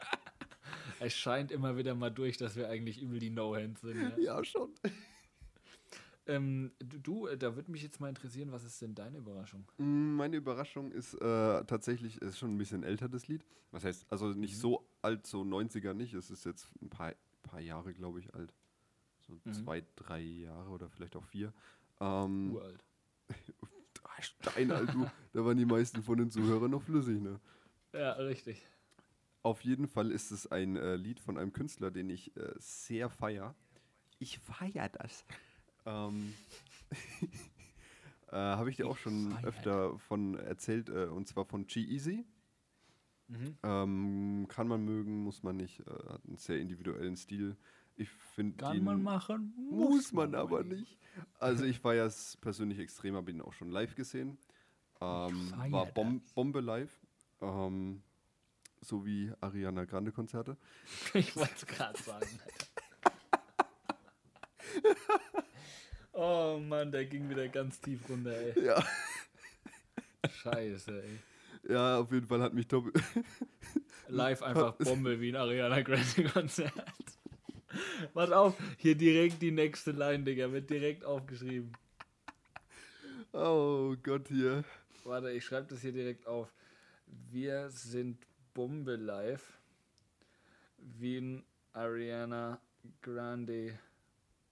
es 1.00 1.14
scheint 1.14 1.50
immer 1.50 1.76
wieder 1.76 1.94
mal 1.94 2.10
durch, 2.10 2.36
dass 2.36 2.56
wir 2.56 2.68
eigentlich 2.68 3.00
übel 3.00 3.18
die 3.18 3.30
No-Hands 3.30 3.80
sind. 3.80 4.18
Ja, 4.18 4.36
ja 4.36 4.44
schon. 4.44 4.70
Ähm, 6.26 6.72
du, 6.78 7.26
äh, 7.26 7.36
da 7.36 7.54
würde 7.54 7.70
mich 7.70 7.82
jetzt 7.82 8.00
mal 8.00 8.08
interessieren, 8.08 8.50
was 8.50 8.64
ist 8.64 8.80
denn 8.80 8.94
deine 8.94 9.18
Überraschung? 9.18 9.66
Mm, 9.78 10.14
meine 10.16 10.36
Überraschung 10.36 10.90
ist 10.90 11.14
äh, 11.14 11.64
tatsächlich, 11.64 12.20
ist 12.22 12.38
schon 12.38 12.54
ein 12.54 12.58
bisschen 12.58 12.82
älter, 12.82 13.08
das 13.08 13.28
Lied. 13.28 13.44
Was 13.72 13.84
heißt, 13.84 14.06
also 14.10 14.28
nicht 14.28 14.54
mhm. 14.56 14.60
so 14.60 14.86
alt, 15.02 15.26
so 15.26 15.42
90er 15.42 15.92
nicht. 15.92 16.14
Es 16.14 16.30
ist 16.30 16.44
jetzt 16.44 16.68
ein 16.80 16.88
paar, 16.88 17.14
paar 17.42 17.60
Jahre, 17.60 17.92
glaube 17.92 18.20
ich, 18.20 18.34
alt. 18.34 18.54
So 19.26 19.40
mhm. 19.44 19.52
zwei, 19.52 19.84
drei 19.96 20.20
Jahre 20.20 20.70
oder 20.70 20.88
vielleicht 20.88 21.16
auch 21.16 21.24
vier. 21.24 21.52
Ähm, 22.00 22.52
Uralt. 22.54 22.84
Steinalt, 24.20 24.94
du. 24.94 25.06
da 25.32 25.44
waren 25.44 25.56
die 25.56 25.66
meisten 25.66 26.02
von 26.02 26.16
den 26.18 26.30
Zuhörern 26.30 26.70
noch 26.70 26.82
flüssig, 26.82 27.20
ne? 27.20 27.40
Ja, 27.92 28.12
richtig. 28.12 28.62
Auf 29.42 29.62
jeden 29.62 29.86
Fall 29.86 30.10
ist 30.10 30.30
es 30.30 30.50
ein 30.50 30.76
äh, 30.76 30.96
Lied 30.96 31.20
von 31.20 31.36
einem 31.36 31.52
Künstler, 31.52 31.90
den 31.90 32.08
ich 32.08 32.34
äh, 32.36 32.54
sehr 32.56 33.10
feier. 33.10 33.54
Ich 34.18 34.38
feier 34.38 34.88
das. 34.88 35.26
Ähm, 35.84 36.32
äh, 38.28 38.36
Habe 38.36 38.70
ich 38.70 38.76
dir 38.76 38.86
auch 38.86 38.96
schon 38.96 39.36
öfter 39.44 39.98
von 39.98 40.34
erzählt, 40.34 40.88
äh, 40.88 41.06
und 41.06 41.28
zwar 41.28 41.44
von 41.44 41.66
G-Easy. 41.66 42.24
Mhm. 43.28 43.58
Ähm, 43.62 44.46
kann 44.48 44.68
man 44.68 44.84
mögen, 44.84 45.22
muss 45.22 45.42
man 45.42 45.56
nicht. 45.56 45.80
Äh, 45.80 45.90
hat 46.08 46.24
einen 46.26 46.36
sehr 46.36 46.58
individuellen 46.58 47.16
Stil. 47.16 47.56
Ich 47.96 48.10
finde 48.34 48.56
Kann 48.56 48.82
man 48.82 49.02
machen, 49.02 49.54
muss, 49.70 49.90
muss 49.90 50.12
man, 50.12 50.32
man 50.32 50.40
aber 50.40 50.64
nicht. 50.64 50.98
Also 51.38 51.64
ich 51.64 51.82
war 51.84 51.94
ja 51.94 52.08
persönlich 52.40 52.78
extrem, 52.78 53.14
habe 53.14 53.30
ihn 53.30 53.40
auch 53.40 53.52
schon 53.52 53.70
live 53.70 53.94
gesehen. 53.94 54.36
Ähm, 55.00 55.52
war 55.70 55.86
Bom 55.86 56.20
Bombe 56.34 56.60
live. 56.60 56.92
Ähm, 57.40 58.02
so 58.80 59.06
wie 59.06 59.32
Ariana 59.40 59.84
Grande 59.84 60.12
Konzerte. 60.12 60.56
Ich 61.14 61.36
wollte 61.36 61.54
es 61.56 61.66
gerade 61.66 62.02
sagen. 62.02 62.26
Oh 66.16 66.60
Mann, 66.60 66.92
der 66.92 67.06
ging 67.06 67.28
wieder 67.28 67.48
ganz 67.48 67.80
tief 67.80 68.08
runter, 68.08 68.30
ey. 68.30 68.64
Ja. 68.64 68.84
Scheiße, 70.30 71.02
ey. 71.02 71.72
Ja, 71.72 71.98
auf 71.98 72.12
jeden 72.12 72.28
Fall 72.28 72.40
hat 72.40 72.54
mich 72.54 72.68
Top. 72.68 72.92
Live 74.06 74.42
einfach 74.42 74.74
Bombe 74.78 75.20
wie 75.20 75.30
ein 75.30 75.36
Ariana 75.36 75.82
Grande 75.82 76.24
Konzert. 76.32 76.72
Pass 78.14 78.30
auf, 78.30 78.54
hier 78.78 78.94
direkt 78.94 79.42
die 79.42 79.50
nächste 79.50 79.92
Line, 79.92 80.24
Digga, 80.24 80.50
wird 80.52 80.70
direkt 80.70 81.04
aufgeschrieben. 81.04 81.72
Oh 83.32 83.96
Gott, 84.02 84.28
hier. 84.28 84.64
Warte, 85.04 85.30
ich 85.32 85.44
schreibe 85.44 85.68
das 85.68 85.80
hier 85.80 85.92
direkt 85.92 86.26
auf. 86.26 86.52
Wir 87.06 87.70
sind 87.70 88.18
Bombe 88.54 88.96
live 88.96 89.58
wie 90.78 91.18
ein 91.18 91.44
Ariana 91.72 92.60
Grande. 93.02 93.78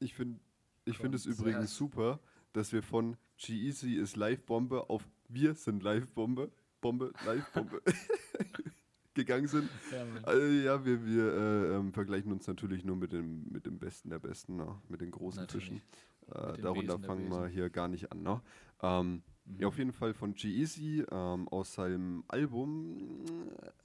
Ich 0.00 0.14
finde 0.14 0.40
ich 0.84 0.98
finde 0.98 1.16
es 1.16 1.26
übrigens 1.26 1.76
super, 1.76 2.18
dass 2.52 2.72
wir 2.72 2.82
von 2.82 3.16
G-Easy 3.38 3.94
ist 3.94 4.16
Live-Bombe 4.16 4.90
auf 4.90 5.08
Wir 5.28 5.54
sind 5.54 5.82
Live-Bombe, 5.82 6.50
Bombe, 6.80 7.12
Live-Bombe 7.24 7.82
gegangen 9.14 9.48
sind. 9.48 9.68
Ja, 9.90 10.04
also, 10.22 10.46
ja 10.46 10.84
wir, 10.84 11.04
wir 11.04 11.32
äh, 11.32 11.76
ähm, 11.76 11.92
vergleichen 11.92 12.32
uns 12.32 12.46
natürlich 12.46 12.84
nur 12.84 12.96
mit 12.96 13.12
dem, 13.12 13.44
mit 13.50 13.66
dem 13.66 13.78
Besten 13.78 14.10
der 14.10 14.18
Besten, 14.18 14.56
ne? 14.56 14.80
mit 14.88 15.00
den 15.00 15.10
großen 15.10 15.40
natürlich. 15.40 15.68
Fischen. 15.68 15.82
Äh, 16.28 16.60
darunter 16.62 16.98
fangen 16.98 17.28
wir 17.30 17.46
hier 17.48 17.70
gar 17.70 17.88
nicht 17.88 18.12
an. 18.12 18.22
Ne? 18.22 18.40
Ähm, 18.82 19.22
mhm. 19.44 19.60
Ja, 19.60 19.68
auf 19.68 19.78
jeden 19.78 19.92
Fall 19.92 20.14
von 20.14 20.34
G-Easy 20.34 21.04
ähm, 21.10 21.48
aus 21.48 21.74
seinem 21.74 22.24
Album, 22.28 23.24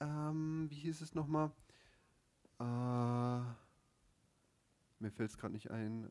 ähm, 0.00 0.66
wie 0.70 0.76
hieß 0.76 1.00
es 1.00 1.14
nochmal? 1.14 1.50
Äh, 2.60 2.64
mir 5.00 5.10
fällt 5.10 5.30
es 5.30 5.38
gerade 5.38 5.54
nicht 5.54 5.70
ein. 5.70 6.10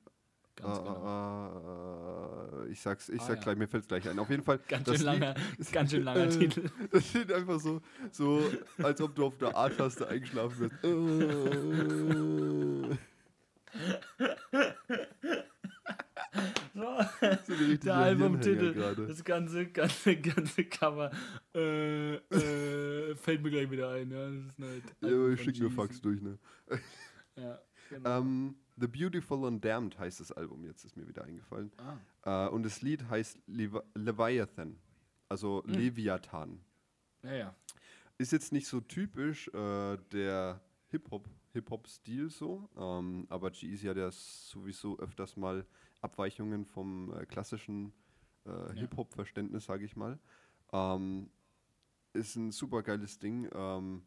Ganz 0.57 0.79
genau. 0.79 2.51
Äh, 2.65 2.71
ich 2.71 2.81
sag's, 2.81 3.09
ich 3.09 3.21
ah, 3.21 3.25
sag 3.25 3.37
ja. 3.37 3.43
gleich, 3.43 3.57
mir 3.57 3.67
fällt's 3.67 3.87
gleich 3.87 4.09
ein. 4.09 4.17
Auf 4.17 4.29
jeden 4.29 4.43
Fall. 4.43 4.59
ganz, 4.67 4.89
schön 4.89 5.01
langer, 5.01 5.35
Lied, 5.57 5.71
ganz 5.71 5.91
schön 5.91 6.03
langer 6.03 6.29
Titel. 6.29 6.69
Das 6.91 7.07
steht 7.07 7.31
einfach 7.31 7.59
so, 7.59 7.81
so, 8.11 8.43
als 8.81 8.99
ob 9.01 9.15
du 9.15 9.25
auf 9.25 9.37
der 9.37 9.55
A-Taste 9.55 10.07
eingeschlafen 10.07 10.71
wirst. 10.81 10.83
so 17.45 17.53
der 17.83 17.95
Albumtitel, 17.95 18.73
das 19.07 19.23
ganze, 19.23 19.67
ganze, 19.67 20.15
ganze 20.17 20.63
Cover 20.65 21.11
äh, 21.53 22.15
äh, 22.15 23.15
fällt 23.15 23.43
mir 23.43 23.51
gleich 23.51 23.69
wieder 23.69 23.91
ein. 23.91 24.11
Ja, 24.11 24.27
das 24.27 24.35
ist 24.35 24.59
halt 24.59 24.83
ja, 25.01 25.29
ich 25.29 25.41
schick 25.41 25.59
mir 25.59 25.69
Fax 25.69 26.01
durch, 26.01 26.21
ne? 26.21 26.37
ja, 27.35 27.59
genau. 27.89 28.19
Um, 28.19 28.55
The 28.79 28.87
Beautiful 28.87 29.45
and 29.45 29.63
Damned 29.63 29.97
heißt 29.97 30.19
das 30.19 30.31
Album, 30.31 30.63
jetzt 30.63 30.85
ist 30.85 30.95
mir 30.95 31.07
wieder 31.07 31.23
eingefallen. 31.23 31.71
Ah. 31.77 32.45
Äh, 32.45 32.49
und 32.49 32.63
das 32.63 32.81
Lied 32.81 33.09
heißt 33.09 33.39
Levi 33.47 33.79
Leviathan, 33.95 34.77
also 35.29 35.63
hm. 35.65 35.73
Leviathan. 35.73 36.59
Ja, 37.23 37.33
ja. 37.33 37.55
Ist 38.19 38.31
jetzt 38.31 38.51
nicht 38.51 38.67
so 38.67 38.79
typisch 38.79 39.47
äh, 39.49 39.97
der 40.11 40.61
Hip-Hop, 40.89 41.27
Hip-Hop-Stil 41.53 42.29
so, 42.29 42.69
ähm, 42.77 43.25
aber 43.29 43.51
G-Eazy 43.51 43.87
hat 43.87 43.97
ja 43.97 44.11
sowieso 44.11 44.97
öfters 44.99 45.35
mal 45.37 45.65
Abweichungen 46.01 46.65
vom 46.65 47.13
äh, 47.13 47.25
klassischen 47.25 47.93
äh, 48.45 48.49
ja. 48.49 48.73
Hip-Hop-Verständnis, 48.73 49.65
sage 49.65 49.85
ich 49.85 49.95
mal. 49.95 50.19
Ähm, 50.71 51.31
ist 52.13 52.35
ein 52.35 52.51
super 52.51 52.83
geiles 52.83 53.17
Ding. 53.17 53.49
Ähm, 53.53 54.03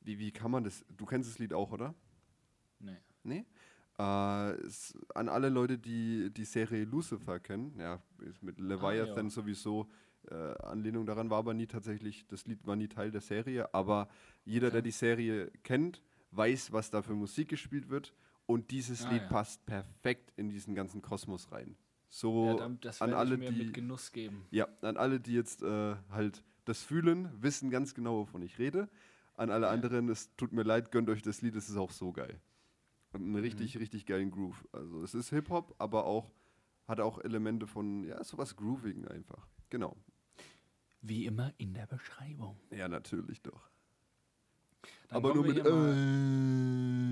wie, 0.00 0.18
wie 0.18 0.30
kann 0.30 0.52
man 0.52 0.62
das? 0.62 0.84
Du 0.88 1.04
kennst 1.04 1.30
das 1.30 1.38
Lied 1.38 1.52
auch, 1.52 1.72
oder? 1.72 1.94
Nee. 2.78 2.98
Nee? 3.22 3.44
Äh, 3.98 4.02
an 4.02 5.28
alle 5.28 5.48
Leute, 5.48 5.78
die 5.78 6.30
die 6.30 6.44
Serie 6.44 6.84
Lucifer 6.84 7.40
kennen, 7.40 7.78
ja, 7.78 8.02
ist 8.28 8.42
mit 8.42 8.60
Leviathan 8.60 9.26
ah, 9.26 9.30
sowieso 9.30 9.88
äh, 10.30 10.34
Anlehnung 10.34 11.06
daran, 11.06 11.30
war 11.30 11.38
aber 11.38 11.54
nie 11.54 11.66
tatsächlich, 11.66 12.26
das 12.26 12.46
Lied 12.46 12.66
war 12.66 12.76
nie 12.76 12.88
Teil 12.88 13.10
der 13.10 13.22
Serie, 13.22 13.72
aber 13.72 14.08
jeder, 14.44 14.66
okay. 14.66 14.74
der 14.74 14.82
die 14.82 14.90
Serie 14.90 15.50
kennt, 15.62 16.02
weiß, 16.32 16.72
was 16.72 16.90
da 16.90 17.00
für 17.00 17.14
Musik 17.14 17.48
gespielt 17.48 17.88
wird 17.88 18.12
und 18.44 18.70
dieses 18.70 19.06
ah, 19.06 19.10
Lied 19.10 19.22
ja. 19.22 19.28
passt 19.28 19.64
perfekt 19.64 20.32
in 20.36 20.50
diesen 20.50 20.74
ganzen 20.74 21.00
Kosmos 21.00 21.50
rein. 21.50 21.76
So 22.08 22.58
ja, 22.58 22.68
das 22.80 23.02
an 23.02 23.14
alle, 23.14 23.38
die 23.38 23.50
mit 23.50 23.74
Genuss 23.74 24.12
geben. 24.12 24.46
Ja, 24.50 24.68
an 24.82 24.96
alle, 24.96 25.20
die 25.20 25.34
jetzt 25.34 25.62
äh, 25.62 25.96
halt 26.10 26.44
das 26.64 26.82
fühlen, 26.82 27.30
wissen 27.40 27.70
ganz 27.70 27.94
genau, 27.94 28.18
wovon 28.18 28.42
ich 28.42 28.58
rede. 28.58 28.88
An 29.34 29.50
alle 29.50 29.68
anderen, 29.68 30.08
es 30.08 30.34
tut 30.36 30.52
mir 30.52 30.62
leid, 30.62 30.92
gönnt 30.92 31.10
euch 31.10 31.22
das 31.22 31.42
Lied, 31.42 31.56
es 31.56 31.68
ist 31.68 31.76
auch 31.76 31.90
so 31.90 32.12
geil. 32.12 32.40
Einen 33.20 33.36
richtig, 33.36 33.74
mhm. 33.74 33.80
richtig 33.80 34.06
geilen 34.06 34.30
Groove. 34.30 34.66
Also 34.72 35.02
es 35.02 35.14
ist 35.14 35.30
Hip-Hop, 35.30 35.74
aber 35.78 36.04
auch 36.04 36.30
hat 36.86 37.00
auch 37.00 37.18
Elemente 37.18 37.66
von, 37.66 38.04
ja, 38.04 38.22
sowas 38.22 38.56
Groovigen 38.56 39.08
einfach. 39.08 39.46
Genau. 39.70 39.96
Wie 41.00 41.26
immer 41.26 41.52
in 41.58 41.74
der 41.74 41.86
Beschreibung. 41.86 42.56
Ja, 42.70 42.88
natürlich 42.88 43.42
doch. 43.42 43.68
Dann 45.08 45.16
Aber 45.18 45.34
nur 45.34 45.44
mit 45.44 45.58
äh. 45.58 45.60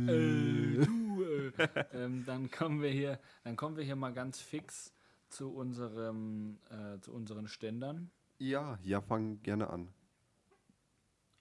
äh, 0.09 0.85
du, 0.85 1.23
äh. 1.23 1.53
ähm, 1.93 2.25
dann 2.25 2.51
kommen 2.51 2.83
wir 2.83 2.91
hier, 2.91 3.21
dann 3.43 3.57
kommen 3.57 3.77
wir 3.77 3.85
hier 3.85 3.97
mal 3.97 4.13
ganz 4.13 4.41
fix 4.41 4.93
zu 5.29 5.53
unserem, 5.53 6.59
äh, 6.71 7.01
zu 7.01 7.13
unseren 7.13 7.49
Ständern. 7.49 8.11
Ja, 8.39 8.79
ja, 8.83 9.01
fang 9.01 9.43
gerne 9.43 9.71
an. 9.71 9.89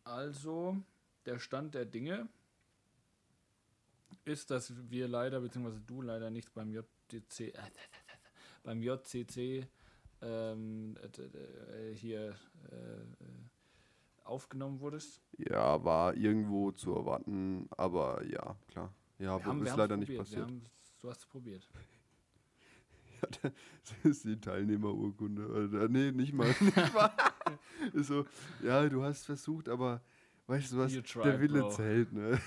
Also, 0.03 0.78
der 1.26 1.39
Stand 1.39 1.76
der 1.76 1.86
Dinge 1.86 2.28
ist, 4.26 4.49
dass 4.51 4.74
wir 4.89 5.07
leider, 5.07 5.41
beziehungsweise 5.41 5.82
du 5.82 6.01
leider 6.01 6.30
nicht 6.30 6.53
beim 6.53 6.72
JTC, 6.72 7.39
äh, 7.39 7.53
beim 8.64 8.82
JCC 8.82 9.68
ähm, 10.22 10.95
äh, 11.01 11.89
äh, 11.91 11.95
hier 11.95 12.30
äh, 12.72 14.24
aufgenommen 14.24 14.80
wurdest. 14.80 15.22
Ja, 15.38 15.84
war 15.84 16.16
irgendwo 16.16 16.72
zu 16.72 16.93
erwarten, 16.95 17.68
aber 17.78 18.24
ja, 18.26 18.55
klar. 18.68 18.93
Ja, 19.20 19.38
Wir 19.38 19.45
haben- 19.45 19.66
ist 19.66 19.76
leider 19.76 19.97
nicht 19.97 20.16
passiert. 20.18 20.41
haben's- 20.43 20.70
du 21.01 21.09
hast 21.09 21.20
es 21.20 21.26
probiert. 21.26 21.68
Das 23.41 23.51
ist 24.03 24.26
die 24.26 24.39
Teilnehmerurkunde. 24.39 25.47
Oder, 25.47 25.88
nee, 25.88 26.11
nicht 26.11 26.34
mal. 26.34 26.47
Nicht 26.59 26.76
mal. 26.93 27.11
ist 27.93 28.07
so, 28.07 28.26
ja, 28.61 28.88
du 28.89 29.01
hast 29.01 29.26
versucht, 29.26 29.70
aber 29.70 30.01
weißt 30.47 30.74
du 30.74 30.78
was, 30.80 30.93
You 30.93 31.01
der 31.01 31.24
tried, 31.24 31.39
Wille 31.39 31.59
bro. 31.61 31.70
zählt, 31.70 32.11
ne? 32.11 32.39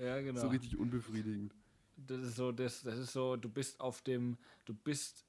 Ja, 0.00 0.20
genau. 0.22 0.40
So 0.40 0.48
richtig 0.48 0.78
unbefriedigend. 0.78 1.54
Das 1.96 2.20
ist 2.20 2.36
so, 2.36 2.52
das, 2.52 2.82
das 2.82 2.98
ist 2.98 3.12
so, 3.12 3.36
du 3.36 3.48
bist 3.48 3.80
auf 3.80 4.02
dem, 4.02 4.36
du 4.64 4.74
bist 4.74 5.24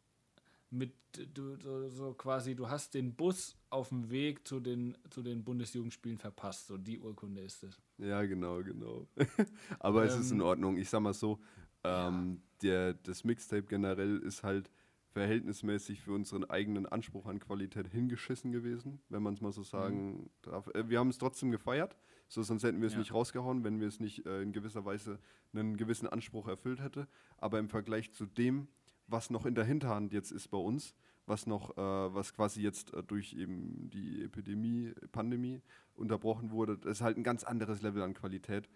mit, 0.69 0.93
du 1.33 1.55
so, 1.57 1.89
so 1.89 2.13
quasi, 2.13 2.55
du 2.55 2.67
hast 2.69 2.93
den 2.95 3.13
Bus 3.13 3.55
auf 3.69 3.89
dem 3.89 4.09
Weg 4.09 4.47
zu 4.47 4.59
den, 4.59 4.97
zu 5.09 5.21
den 5.21 5.43
Bundesjugendspielen 5.43 6.17
verpasst. 6.17 6.67
So 6.67 6.77
die 6.77 6.99
Urkunde 6.99 7.41
ist 7.41 7.63
es. 7.63 7.79
Ja, 7.97 8.23
genau, 8.23 8.63
genau. 8.63 9.07
aber 9.79 10.03
es 10.05 10.15
ist 10.15 10.31
in 10.31 10.39
Ähm, 10.39 10.45
Ordnung. 10.45 10.77
Ich 10.77 10.89
sag 10.89 11.01
mal 11.01 11.13
so, 11.13 11.39
ähm, 11.83 12.41
der, 12.61 12.93
das 12.95 13.23
Mixtape 13.23 13.63
generell 13.63 14.17
ist 14.19 14.43
halt 14.43 14.71
verhältnismäßig 15.09 16.01
für 16.01 16.13
unseren 16.13 16.43
eigenen 16.49 16.87
Anspruch 16.87 17.27
an 17.27 17.39
Qualität 17.39 17.87
hingeschissen 17.87 18.51
gewesen, 18.51 18.99
wenn 19.09 19.21
man 19.21 19.35
es 19.35 19.41
mal 19.41 19.51
so 19.51 19.61
sagen 19.63 20.31
darf. 20.41 20.67
Äh, 20.73 20.89
wir 20.89 20.97
haben 20.99 21.09
es 21.09 21.19
trotzdem 21.19 21.51
gefeiert, 21.51 21.95
so 22.33 22.41
sonst 22.41 22.63
hätten 22.63 22.81
wir 22.81 22.87
es 22.87 22.93
Ja. 22.93 22.99
nicht 22.99 23.13
rausgehauen, 23.13 23.63
wenn 23.63 23.79
wir 23.79 23.87
es 23.87 23.99
nicht 23.99 24.25
äh, 24.25 24.41
in 24.41 24.51
gewisser 24.53 24.83
Weise 24.85 25.19
einen 25.53 25.77
gewissen 25.77 26.07
Anspruch 26.07 26.47
erfüllt 26.47 26.81
hätte. 26.81 27.07
Aber 27.37 27.59
im 27.59 27.69
Vergleich 27.69 28.11
zu 28.11 28.25
dem, 28.25 28.67
was 29.07 29.29
noch 29.29 29.45
in 29.45 29.53
der 29.53 29.65
Hinterhand 29.65 30.13
jetzt 30.13 30.31
ist 30.31 30.47
bei 30.47 30.57
uns, 30.57 30.95
was 31.27 31.45
noch, 31.45 31.77
äh, 31.77 31.81
was 32.13 32.33
quasi 32.33 32.61
jetzt 32.63 32.91
äh, 32.93 33.03
durch 33.03 33.33
eben 33.33 33.89
die 33.91 34.23
Epidemie, 34.23 34.93
Pandemie 35.11 35.61
unterbrochen 35.93 36.49
wurde, 36.49 36.77
das 36.77 36.93
ist 36.93 37.01
halt 37.01 37.17
ein 37.17 37.23
ganz 37.23 37.43
anderes 37.43 37.81
Level 37.83 38.01
an 38.01 38.15
Qualität. 38.15 38.67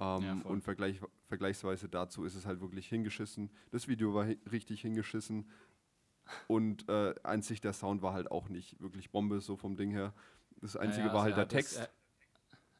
Ähm, 0.00 0.22
Ja, 0.22 0.40
und 0.44 0.62
vergleich, 0.64 1.00
vergleichsweise 1.28 1.88
dazu 1.88 2.24
ist 2.24 2.34
es 2.34 2.46
halt 2.46 2.60
wirklich 2.60 2.88
hingeschissen. 2.88 3.48
Das 3.70 3.86
Video 3.86 4.12
war 4.12 4.24
hi 4.26 4.38
richtig 4.50 4.80
hingeschissen. 4.80 5.48
Und 6.48 6.88
äh, 6.88 7.14
einzig 7.22 7.60
der 7.60 7.74
Sound 7.74 8.02
war 8.02 8.12
halt 8.12 8.30
auch 8.30 8.48
nicht 8.48 8.80
wirklich 8.80 9.10
Bombe, 9.12 9.40
so 9.40 9.56
vom 9.56 9.76
Ding 9.76 9.90
her. 9.90 10.12
Das 10.60 10.76
Einzige 10.76 11.06
war 11.06 11.22
also 11.22 11.24
halt 11.24 11.36
der 11.36 11.44
er 11.44 11.48
Text. 11.48 11.76
Er, 11.76 11.90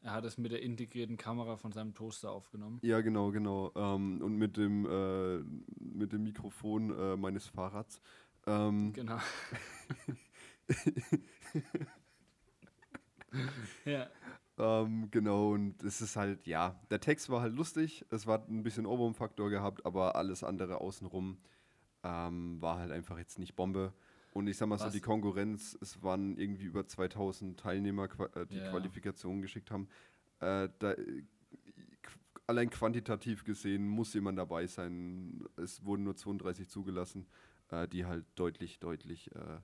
er 0.05 0.11
hat 0.11 0.23
es 0.23 0.37
mit 0.37 0.51
der 0.51 0.61
integrierten 0.61 1.17
Kamera 1.17 1.57
von 1.57 1.71
seinem 1.71 1.95
Toaster 1.95 2.31
aufgenommen. 2.31 2.77
Ja, 2.83 3.01
genau, 3.01 3.31
genau. 3.31 3.71
Ähm, 3.75 4.21
und 4.21 4.37
mit 4.37 4.55
dem, 4.55 4.85
äh, 4.85 5.39
mit 5.79 6.13
dem 6.13 6.23
Mikrofon 6.23 6.95
äh, 6.95 7.17
meines 7.17 7.47
Fahrrads. 7.47 7.99
Ähm, 8.45 8.93
Genau. 8.93 9.17
ja, 13.85 14.07
ähm, 14.59 15.09
genau, 15.09 15.53
und 15.53 15.83
es 15.83 16.01
ist 16.01 16.15
halt, 16.15 16.45
ja, 16.45 16.79
der 16.91 16.99
Text 16.99 17.31
war 17.31 17.41
halt 17.41 17.55
lustig, 17.55 18.05
es 18.11 18.27
war 18.27 18.45
ein 18.47 18.61
bisschen 18.61 18.85
Ohrwurm-Faktor 18.85 19.49
gehabt, 19.49 19.87
aber 19.87 20.15
alles 20.15 20.43
andere 20.43 20.81
außenrum 20.81 21.39
ähm, 22.03 22.61
war 22.61 22.77
halt 22.77 22.91
einfach 22.91 23.17
jetzt 23.17 23.39
nicht 23.39 23.55
Bombe. 23.55 23.91
Und 24.35 24.47
ich 24.47 24.57
sag 24.57 24.67
mal 24.67 24.77
so, 24.77 24.85
Was- 24.87 24.93
die 24.93 24.99
Konkurrenz, 24.99 25.77
es 25.79 26.03
waren 26.03 26.37
irgendwie 26.37 26.65
über 26.65 26.85
2000 26.85 27.57
Teilnehmer, 27.57 28.09
äh, 28.35 28.45
die 28.45 28.57
Ja. 28.57 28.69
Qualifikationen 28.69 29.41
geschickt 29.41 29.71
haben. 29.71 29.87
Äh, 30.41 30.67
da, 30.79 30.91
äh, 30.91 31.23
allein 32.45 32.69
quantitativ 32.69 33.45
gesehen 33.45 33.87
muss 33.87 34.13
jemand 34.13 34.37
dabei 34.37 34.67
sein. 34.67 35.45
Es 35.55 35.85
wurden 35.85 36.03
nur 36.03 36.17
32 36.17 36.67
zugelassen, 36.69 37.27
äh, 37.69 37.87
die 37.87 38.03
halt 38.05 38.25
deutlich, 38.35 38.77
deutlich 38.79 39.33
äh, 39.33 39.59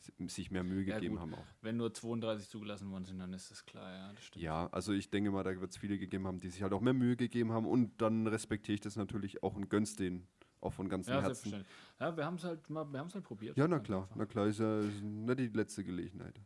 si- 0.00 0.12
sich 0.28 0.50
mehr 0.50 0.64
Mühe 0.64 0.82
Ja, 0.82 0.96
gegeben 0.96 1.14
gut. 1.14 1.22
haben 1.22 1.34
auch. 1.34 1.46
wenn 1.62 1.76
nur 1.76 1.94
32 1.94 2.48
zugelassen 2.48 2.90
worden 2.90 3.04
sind, 3.04 3.20
dann 3.20 3.32
ist 3.32 3.52
das 3.52 3.64
klar, 3.64 3.88
ja, 3.92 4.12
das 4.12 4.24
stimmt. 4.24 4.42
Ja, 4.42 4.66
also 4.72 4.92
ich 4.92 5.08
denke 5.08 5.30
mal, 5.30 5.44
da 5.44 5.58
wird 5.60 5.70
es 5.70 5.76
viele 5.76 5.98
gegeben 5.98 6.26
haben, 6.26 6.40
die 6.40 6.50
sich 6.50 6.62
halt 6.64 6.72
auch 6.72 6.80
mehr 6.80 6.94
Mühe 6.94 7.16
gegeben 7.16 7.52
haben 7.52 7.64
und 7.66 8.02
dann 8.02 8.26
respektiere 8.26 8.74
ich 8.74 8.80
das 8.80 8.96
natürlich 8.96 9.44
auch 9.44 9.54
und 9.54 9.70
gönn's 9.70 9.94
denen 9.94 10.26
auch 10.66 10.72
von 10.72 10.88
ganzem 10.88 11.14
Ja, 11.14 11.22
Herzen. 11.22 11.64
Ja, 11.98 12.16
wir 12.16 12.24
haben 12.24 12.36
es 12.36 12.44
halt 12.44 12.68
mal, 12.68 12.84
wir 12.92 12.98
haben 13.00 13.08
es 13.08 13.14
halt 13.14 13.24
probiert. 13.24 13.56
Ja, 13.56 13.66
na 13.68 13.78
klar, 13.78 14.02
einfach. 14.02 14.16
na 14.16 14.26
klar, 14.26 14.46
ist 14.46 14.60
ja 14.60 14.80
ist 14.80 15.02
nicht 15.02 15.38
die 15.38 15.46
letzte 15.48 15.84
Gelegenheit. 15.84 16.38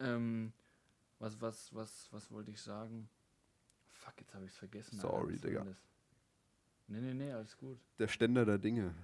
Ähm, 0.00 0.52
was, 1.18 1.40
was, 1.40 1.74
was, 1.74 2.08
was 2.12 2.30
wollte 2.30 2.50
ich 2.50 2.60
sagen? 2.60 3.08
Fuck, 3.90 4.14
jetzt 4.20 4.34
habe 4.34 4.44
ich 4.44 4.50
es 4.52 4.56
vergessen. 4.56 4.96
Alter. 4.98 5.08
Sorry, 5.08 5.34
war 5.34 5.48
Digga. 5.48 5.66
Nee, 6.86 7.00
nee, 7.00 7.14
nee, 7.14 7.32
alles 7.32 7.56
gut. 7.56 7.78
Der 7.98 8.08
Ständer 8.08 8.44
der 8.44 8.58
Dinge. 8.58 8.94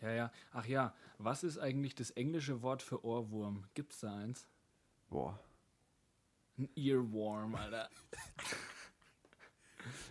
Ja, 0.00 0.10
ja. 0.10 0.32
Ach 0.52 0.66
ja, 0.66 0.94
was 1.18 1.44
ist 1.44 1.58
eigentlich 1.58 1.94
das 1.94 2.10
englische 2.10 2.62
Wort 2.62 2.82
für 2.82 3.04
Ohrwurm? 3.04 3.64
Gibt's 3.74 4.00
da 4.00 4.16
eins? 4.16 4.46
Boah. 5.08 5.38
Ein 6.58 6.68
Earworm, 6.76 7.54
Alter. 7.54 7.88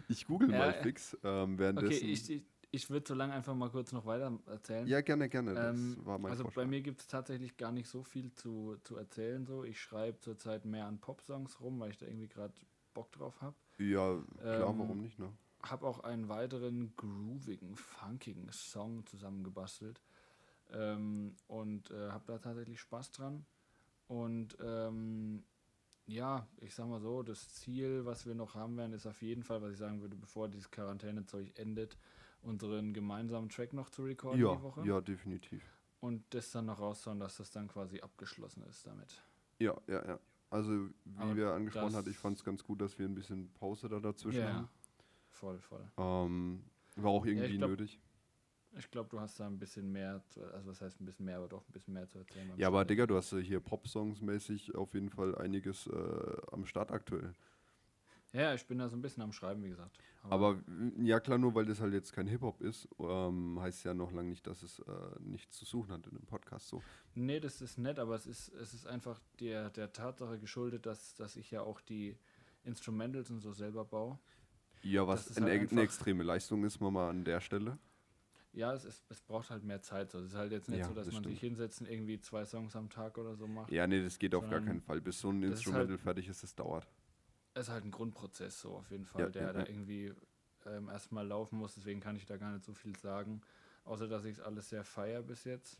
Ich 0.07 0.25
google 0.25 0.51
Ja, 0.51 0.57
mal 0.57 0.73
äh, 0.73 0.81
fix, 0.81 1.13
ähm, 1.23 1.53
Okay, 1.53 1.59
währenddessen. 1.59 2.09
ich, 2.09 2.29
ich, 2.31 2.43
ich 2.71 2.89
würde 2.89 3.07
so 3.07 3.13
lange 3.15 3.33
einfach 3.33 3.55
mal 3.55 3.69
kurz 3.69 3.91
noch 3.91 4.05
weiter 4.05 4.37
erzählen. 4.45 4.87
ja, 4.87 5.01
gerne, 5.01 5.29
gerne. 5.29 5.51
Ähm, 5.51 5.97
also 6.05 6.43
Vorschlag. 6.43 6.53
bei 6.53 6.65
mir 6.65 6.81
gibt 6.81 7.01
es 7.01 7.07
tatsächlich 7.07 7.57
gar 7.57 7.71
nicht 7.71 7.87
so 7.87 8.03
viel 8.03 8.31
zu, 8.33 8.77
zu 8.83 8.97
erzählen. 8.97 9.45
So. 9.45 9.63
Ich 9.63 9.81
schreibe 9.81 10.19
zurzeit 10.19 10.65
mehr 10.65 10.85
an 10.85 10.99
Popsongs 10.99 11.59
rum, 11.61 11.79
weil 11.79 11.91
ich 11.91 11.97
da 11.97 12.05
irgendwie 12.05 12.27
gerade 12.27 12.53
Bock 12.93 13.11
drauf 13.11 13.41
habe. 13.41 13.55
ja, 13.77 14.21
klar, 14.39 14.69
ähm, 14.69 14.79
warum 14.79 15.01
nicht, 15.01 15.17
ne? 15.17 15.31
Habe 15.63 15.87
auch 15.87 15.99
einen 16.01 16.29
weiteren 16.29 16.93
groovigen, 16.95 17.75
funkigen 17.75 18.49
Song 18.51 19.05
zusammengebastelt. 19.05 19.99
Ähm, 20.71 21.35
und 21.47 21.89
äh, 21.91 22.09
habe 22.11 22.23
da 22.27 22.37
tatsächlich 22.37 22.79
Spaß 22.79 23.11
dran. 23.11 23.45
Und 24.07 24.57
ähm, 24.63 25.43
ja, 26.05 26.47
ich 26.61 26.73
sag 26.73 26.87
mal 26.87 27.01
so, 27.01 27.23
das 27.23 27.49
Ziel, 27.49 28.05
was 28.05 28.25
wir 28.25 28.35
noch 28.35 28.55
haben 28.55 28.77
werden, 28.77 28.93
ist 28.93 29.05
auf 29.05 29.21
jeden 29.21 29.43
Fall, 29.43 29.61
was 29.61 29.73
ich 29.73 29.77
sagen 29.77 30.01
würde, 30.01 30.15
bevor 30.15 30.47
dieses 30.47 30.71
Quarantänezeug 30.71 31.57
endet, 31.57 31.97
unseren 32.41 32.93
gemeinsamen 32.93 33.49
Track 33.49 33.73
noch 33.73 33.89
zu 33.89 34.03
recorden 34.03 34.39
Ja, 34.39 34.55
die 34.55 34.61
Woche. 34.63 34.85
ja, 34.85 35.01
definitiv. 35.01 35.63
Und 35.99 36.23
das 36.33 36.51
dann 36.51 36.65
noch 36.67 36.79
raushauen, 36.79 37.19
dass 37.19 37.37
das 37.37 37.51
dann 37.51 37.67
quasi 37.67 37.99
abgeschlossen 37.99 38.63
ist 38.63 38.87
damit. 38.87 39.21
Ja, 39.59 39.75
ja, 39.87 40.05
ja. 40.07 40.19
Also, 40.49 40.71
wie 41.05 41.17
Aber 41.17 41.35
wir 41.35 41.51
angesprochen 41.51 41.95
hatten, 41.95 42.09
ich 42.09 42.17
fand 42.17 42.37
es 42.37 42.43
ganz 42.43 42.63
gut, 42.63 42.81
dass 42.81 42.97
wir 42.97 43.05
ein 43.05 43.13
bisschen 43.13 43.51
Pause 43.53 43.87
da 43.89 43.99
dazwischen 43.99 44.39
Ja, 44.39 44.53
haben. 44.53 44.69
voll, 45.29 45.59
voll. 45.59 45.85
Ähm, 45.97 46.63
war 46.95 47.11
auch 47.11 47.25
irgendwie 47.25 47.57
glaub, 47.57 47.69
nötig. 47.71 47.99
Ich 48.77 48.89
glaube, 48.89 49.09
du 49.09 49.19
hast 49.19 49.39
da 49.39 49.47
ein 49.47 49.59
bisschen 49.59 49.91
mehr, 49.91 50.23
zu, 50.29 50.41
also 50.53 50.69
was 50.69 50.81
heißt 50.81 51.01
ein 51.01 51.05
bisschen 51.05 51.25
mehr, 51.25 51.37
aber 51.37 51.49
doch 51.49 51.67
ein 51.67 51.71
bisschen 51.71 51.93
mehr 51.93 52.07
zu 52.07 52.19
erzählen. 52.19 52.51
Ja, 52.57 52.67
aber. 52.67 52.85
Digga, 52.85 53.05
du 53.05 53.15
hast 53.15 53.31
ja 53.31 53.39
hier 53.39 53.59
Pop-Songs 53.59 54.21
mäßig 54.21 54.75
auf 54.75 54.93
jeden 54.93 55.09
Fall 55.09 55.35
einiges 55.35 55.87
äh, 55.87 56.37
am 56.51 56.65
Start 56.65 56.91
aktuell. 56.91 57.33
Ja, 58.31 58.53
ich 58.53 58.65
bin 58.67 58.77
da 58.77 58.87
so 58.89 58.95
ein 58.95 59.01
bisschen 59.01 59.23
am 59.23 59.31
Schreiben, 59.31 59.63
wie 59.63 59.69
gesagt. 59.69 59.97
Aber 60.23 60.57
w- 60.59 60.61
ja 61.03 61.19
klar, 61.19 61.37
nur 61.39 61.55
weil 61.55 61.65
das 61.65 61.81
halt 61.81 61.93
jetzt 61.93 62.13
kein 62.13 62.27
Hip-Hop 62.27 62.61
ist, 62.61 62.87
ähm, 62.99 63.57
heißt 63.59 63.83
ja 63.85 63.93
noch 63.95 64.11
lange 64.11 64.29
nicht, 64.29 64.45
dass 64.45 64.61
es 64.61 64.79
äh, 64.79 64.91
nichts 65.19 65.57
zu 65.57 65.65
suchen 65.65 65.91
hat 65.93 66.05
in 66.05 66.15
einem 66.15 66.25
Podcast. 66.27 66.67
So. 66.67 66.83
Nee, 67.15 67.39
das 67.39 67.59
ist 67.61 67.77
nett, 67.79 67.97
aber 67.97 68.13
es 68.15 68.27
ist, 68.27 68.49
es 68.49 68.73
ist 68.75 68.85
einfach 68.85 69.19
der, 69.39 69.71
der 69.71 69.91
Tatsache 69.93 70.37
geschuldet, 70.37 70.85
dass, 70.85 71.15
dass 71.15 71.35
ich 71.37 71.49
ja 71.49 71.61
auch 71.61 71.81
die 71.81 72.17
Instrumentals 72.63 73.31
und 73.31 73.39
so 73.39 73.51
selber 73.51 73.83
baue. 73.85 74.19
Ja, 74.83 75.07
was 75.07 75.35
eine, 75.37 75.49
halt 75.49 75.71
eine 75.71 75.81
extreme 75.81 76.23
Leistung 76.23 76.63
ist, 76.65 76.79
man 76.79 76.93
mal 76.93 77.09
an 77.09 77.23
der 77.23 77.41
Stelle. 77.41 77.79
Ja, 78.53 78.73
es, 78.73 78.85
ist, 78.85 79.03
es 79.09 79.21
braucht 79.21 79.49
halt 79.49 79.63
mehr 79.63 79.81
Zeit. 79.81 80.11
So. 80.11 80.19
Es 80.19 80.27
ist 80.27 80.35
halt 80.35 80.51
jetzt 80.51 80.69
nicht 80.69 80.79
Ja, 80.79 80.87
so, 80.87 80.93
dass 80.93 81.05
das 81.05 81.13
man 81.13 81.23
stimmt. 81.23 81.35
sich 81.35 81.41
hinsetzt 81.41 81.81
und 81.81 81.89
irgendwie 81.89 82.19
zwei 82.19 82.45
Songs 82.45 82.75
am 82.75 82.89
Tag 82.89 83.17
oder 83.17 83.35
so 83.35 83.47
macht. 83.47 83.71
Ja, 83.71 83.87
nee, 83.87 84.01
das 84.03 84.17
geht 84.19 84.33
auf 84.35 84.49
gar 84.49 84.61
keinen 84.61 84.81
Fall. 84.81 85.01
Bis 85.01 85.19
so 85.19 85.29
ein 85.31 85.41
ist 85.43 85.51
Instrumental 85.51 85.89
halt- 85.89 85.99
fertig 86.01 86.27
ist, 86.27 86.43
das 86.43 86.55
dauert. 86.55 86.87
Es 87.53 87.67
ist 87.67 87.69
halt 87.73 87.85
ein 87.85 87.91
Grundprozess, 87.91 88.59
so 88.61 88.75
auf 88.75 88.89
jeden 88.91 89.05
Fall, 89.05 89.23
Ja, 89.23 89.29
der 89.29 89.47
ja, 89.47 89.53
da 89.53 89.65
irgendwie 89.65 90.13
ähm, 90.65 90.89
erstmal 90.89 91.27
laufen 91.27 91.57
muss. 91.57 91.75
Deswegen 91.75 91.99
kann 91.99 92.15
ich 92.15 92.25
da 92.25 92.37
gar 92.37 92.51
nicht 92.51 92.63
so 92.65 92.73
viel 92.73 92.95
sagen. 92.97 93.41
Außer, 93.85 94.07
dass 94.07 94.25
ich 94.25 94.37
es 94.37 94.39
alles 94.41 94.69
sehr 94.69 94.83
feier 94.83 95.21
bis 95.23 95.43
jetzt. 95.45 95.79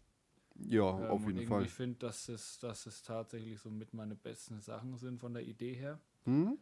Ja, 0.56 0.82
Ähm, 0.90 1.12
auf 1.12 1.26
jeden 1.26 1.44
Fall. 1.44 1.66
finde, 1.68 2.00
dass 2.00 2.28
es, 2.30 2.60
dass 2.60 2.86
es 2.86 3.02
tatsächlich 3.04 3.60
so 3.60 3.70
mit 3.70 3.94
meine 3.94 4.16
besten 4.16 4.60
Sachen 4.62 4.98
sind 4.98 5.20
von 5.20 5.34
der 5.34 5.44
Idee 5.44 5.74
her. 5.74 6.00
Hm? 6.26 6.58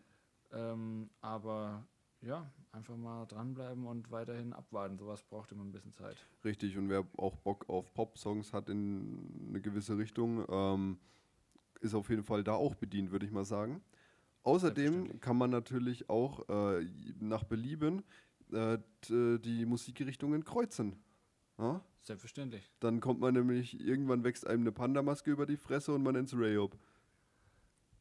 Ähm, 0.52 1.10
aber 1.22 1.86
ja, 2.22 2.52
einfach 2.72 2.98
mal 2.98 3.26
dranbleiben 3.26 3.86
und 3.86 4.12
weiterhin 4.12 4.54
abwarten. 4.54 4.98
Sowas 4.98 5.24
braucht 5.24 5.52
immer 5.52 5.64
ein 5.64 5.72
bisschen 5.72 5.94
Zeit. 5.94 6.28
Richtig, 6.44 6.78
und 6.78 6.90
wer 6.90 7.06
auch 7.18 7.36
Bock 7.38 7.68
auf 7.70 7.94
Pop-Songs 7.94 8.54
hat 8.54 8.70
in 8.70 9.48
eine 9.50 9.62
gewisse 9.62 9.98
Richtung, 9.98 10.46
ähm, 10.50 11.00
ist 11.82 11.96
auf 11.96 12.10
jeden 12.10 12.24
Fall 12.24 12.44
da 12.44 12.54
auch 12.54 12.76
bedient, 12.76 13.12
würde 13.12 13.26
ich 13.26 13.32
mal 13.32 13.46
sagen. 13.46 13.82
Außerdem 14.48 15.20
kann 15.20 15.38
man 15.38 15.50
natürlich 15.50 16.10
auch 16.10 16.48
äh, 16.48 16.86
nach 17.20 17.44
Belieben 17.44 18.02
äh, 18.54 18.78
t- 19.02 19.40
die 19.40 19.66
Musikrichtungen 19.66 20.46
kreuzen. 20.46 20.96
Ja? 21.58 21.84
Selbstverständlich. 22.02 22.72
Dann 22.80 23.02
kommt 23.02 23.20
man 23.20 23.34
nämlich, 23.34 23.78
irgendwann 23.78 24.24
wächst 24.24 24.48
einem 24.48 24.62
eine 24.62 24.72
Pandamaske 24.72 25.30
über 25.32 25.46
die 25.46 25.58
Fresse 25.58 25.94
und 25.94 26.02
man 26.02 26.14
nennt's 26.14 26.34
Rayob. 26.34 26.78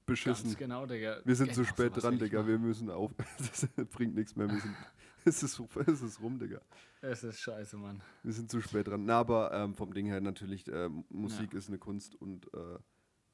Beschissen. 0.07 0.45
Ganz 0.45 0.57
genau, 0.57 0.87
Digga. 0.87 1.21
Wir 1.25 1.35
sind 1.35 1.53
zu 1.53 1.63
Genau, 1.63 1.73
spät 1.73 1.91
sowas 1.91 2.03
dran, 2.05 2.19
Digga. 2.21 2.47
Wir 2.47 2.61
müssen 2.61 2.91
auf. 2.91 3.11
Das 3.39 3.67
bringt 3.91 4.15
nichts 4.15 4.37
mehr. 4.37 4.49
Sind, 4.49 4.63
es, 5.25 5.43
ist, 5.43 5.61
es 5.89 6.01
ist 6.01 6.21
rum, 6.21 6.39
Digga. 6.39 6.61
Es 7.01 7.25
ist 7.25 7.41
scheiße, 7.41 7.77
Mann. 7.77 8.01
Wir 8.23 8.33
sind 8.33 8.49
zu 8.53 8.61
spät 8.61 8.87
dran. 8.87 9.05
Na, 9.05 9.19
aber 9.19 9.53
ähm, 9.53 9.75
vom 9.75 9.93
Ding 9.93 10.07
her 10.07 10.21
natürlich, 10.21 10.69
ähm, 10.69 11.05
Musik 11.09 11.55
ist 11.55 11.67
eine 11.67 11.79
Kunst 11.79 12.15
und 12.15 12.47
äh, 12.55 12.79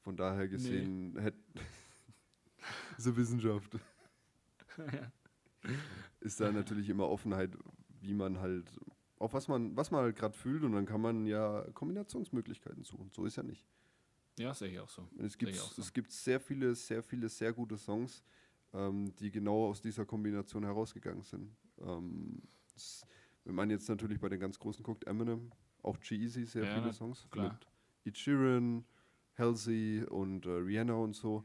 von 0.00 0.16
daher 0.16 0.48
gesehen 0.48 1.18
hätte 1.18 1.36
eine 2.98 3.16
Wissenschaft. 3.16 3.78
Ist 6.20 6.40
da 6.40 6.50
natürlich 6.50 6.88
immer 6.88 7.08
Offenheit, 7.08 7.56
wie 8.00 8.14
man 8.14 8.40
halt, 8.40 8.70
auf 9.18 9.32
was 9.32 9.48
man, 9.48 9.76
was 9.76 9.90
man 9.90 10.02
halt 10.02 10.16
gerade 10.16 10.36
fühlt 10.36 10.62
und 10.64 10.72
dann 10.72 10.86
kann 10.86 11.00
man 11.00 11.26
ja 11.26 11.64
Kombinationsmöglichkeiten 11.74 12.84
suchen. 12.84 13.10
So 13.12 13.24
ist 13.24 13.36
ja 13.36 13.42
nicht. 13.42 13.66
Ja, 14.38 14.54
sehe 14.54 14.70
ich 14.70 14.80
auch 14.80 14.88
so. 14.88 15.08
Es 15.18 15.36
gibt, 15.36 15.54
so. 15.54 15.80
es 15.80 15.92
gibt 15.92 16.10
sehr 16.10 16.40
viele, 16.40 16.74
sehr 16.74 17.02
viele, 17.02 17.28
sehr 17.28 17.52
gute 17.52 17.76
Songs, 17.76 18.24
ähm, 18.72 19.14
die 19.16 19.30
genau 19.30 19.66
aus 19.68 19.80
dieser 19.80 20.04
Kombination 20.06 20.64
herausgegangen 20.64 21.22
sind. 21.22 21.54
Ähm, 21.80 22.42
es, 22.74 23.06
wenn 23.44 23.54
man 23.54 23.70
jetzt 23.70 23.88
natürlich 23.88 24.18
bei 24.18 24.28
den 24.28 24.40
ganz 24.40 24.58
Großen 24.58 24.82
guckt, 24.82 25.04
Eminem, 25.06 25.52
auch 25.82 25.98
G-Eazy, 26.00 26.46
sehr 26.46 26.64
Ja, 26.64 26.74
viele 26.74 26.92
Songs. 26.92 27.28
klar. 27.30 27.52
Mit 27.52 27.66
Ed 28.04 28.18
Sheeran, 28.18 28.84
Halsey 29.36 30.04
und 30.08 30.46
äh, 30.46 30.50
Rihanna 30.50 30.94
und 30.94 31.14
so. 31.14 31.44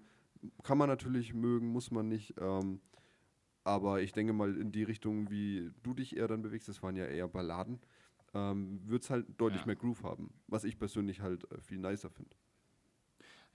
Kann 0.64 0.78
man 0.78 0.90
natürlich 0.90 1.34
mögen, 1.34 1.68
muss 1.68 1.92
man 1.92 2.08
nicht. 2.08 2.36
Ähm, 2.40 2.82
aber 3.64 4.02
ich 4.02 4.12
denke 4.14 4.34
mal, 4.34 4.56
in 4.58 4.72
die 4.72 4.84
Richtung, 4.84 5.30
wie 5.30 5.72
du 5.84 5.94
dich 5.94 6.16
eher 6.16 6.28
dann 6.28 6.42
bewegst, 6.42 6.68
das 6.70 6.82
waren 6.82 6.96
ja 6.96 7.06
eher 7.06 7.28
Balladen, 7.28 7.80
ähm, 8.34 8.80
wird 8.88 9.04
es 9.04 9.10
halt 9.10 9.26
deutlich 9.40 9.62
Ja. 9.62 9.68
mehr 9.68 9.76
Groove 9.76 10.04
haben. 10.04 10.34
Was 10.48 10.64
ich 10.64 10.78
persönlich 10.78 11.22
halt 11.22 11.50
äh, 11.52 11.60
viel 11.62 11.78
nicer 11.80 12.10
finde. 12.10 12.36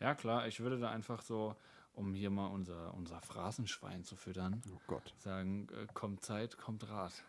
Ja, 0.01 0.15
klar, 0.15 0.47
ich 0.49 0.61
würde 0.61 0.79
da 0.79 0.91
einfach 0.91 1.23
so, 1.23 1.55
um 1.93 2.13
hier 2.15 2.31
mal 2.31 2.49
unser, 2.49 2.93
unser 2.95 3.21
Phrasenschwein 3.21 4.05
zu 4.05 4.17
füttern, 4.17 4.61
Oh 4.75 4.81
Gott. 4.87 5.15
sagen, 5.19 5.69
äh, 5.71 5.87
kommt 5.95 6.25
Zeit, 6.25 6.59
kommt 6.59 6.89
Rat. 6.89 7.25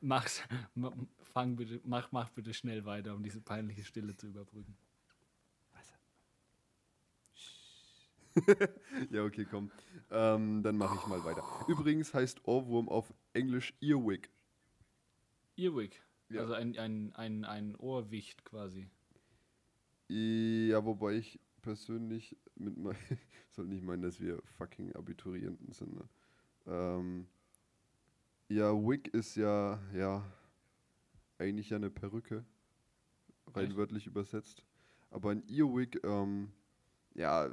Mach's, 0.00 0.42
ma- 0.74 0.94
fang 1.22 1.56
bitte, 1.56 1.80
mach, 1.84 2.10
mach 2.10 2.30
bitte 2.30 2.54
schnell 2.54 2.84
weiter, 2.86 3.14
um 3.14 3.22
diese 3.22 3.40
peinliche 3.40 3.84
Stille 3.84 4.16
zu 4.16 4.28
überbrücken. 4.28 4.74
Ja, 9.10 9.24
okay, 9.24 9.46
komm. 9.50 9.70
Ähm, 10.10 10.62
dann 10.62 10.76
mache 10.76 10.96
ich 10.96 11.06
mal 11.06 11.24
weiter. 11.24 11.42
Übrigens 11.68 12.12
heißt 12.14 12.46
Ohrwurm 12.46 12.88
auf 12.88 13.12
Englisch 13.32 13.74
Earwig. 13.80 14.30
Earwig, 15.56 16.02
Ja. 16.28 16.40
also 16.40 16.54
ein, 16.54 16.76
ein, 16.78 17.12
ein, 17.14 17.44
ein 17.44 17.76
Ohrwicht 17.76 18.44
quasi. 18.44 18.88
Ja, 20.08 20.84
wobei 20.84 21.14
ich 21.14 21.38
persönlich 21.62 22.36
mit 22.56 22.76
mein, 22.76 22.96
soll 23.50 23.66
nicht 23.66 23.82
meinen, 23.84 24.02
dass 24.02 24.20
wir 24.20 24.40
fucking 24.58 24.94
Abiturienten 24.94 25.72
sind. 25.72 25.94
Ne? 25.94 26.08
Ähm, 26.66 27.26
ja, 28.48 28.72
Wig 28.72 29.08
ist 29.08 29.36
ja, 29.36 29.80
ja, 29.94 30.24
eigentlich 31.38 31.70
ja 31.70 31.76
eine 31.76 31.90
Perücke, 31.90 32.44
rein 33.54 33.68
Echt? 33.68 33.76
wörtlich 33.76 34.06
übersetzt. 34.06 34.64
Aber 35.10 35.30
ein 35.30 35.42
Earwig, 35.48 36.00
ähm, 36.04 36.50
ja, 37.14 37.48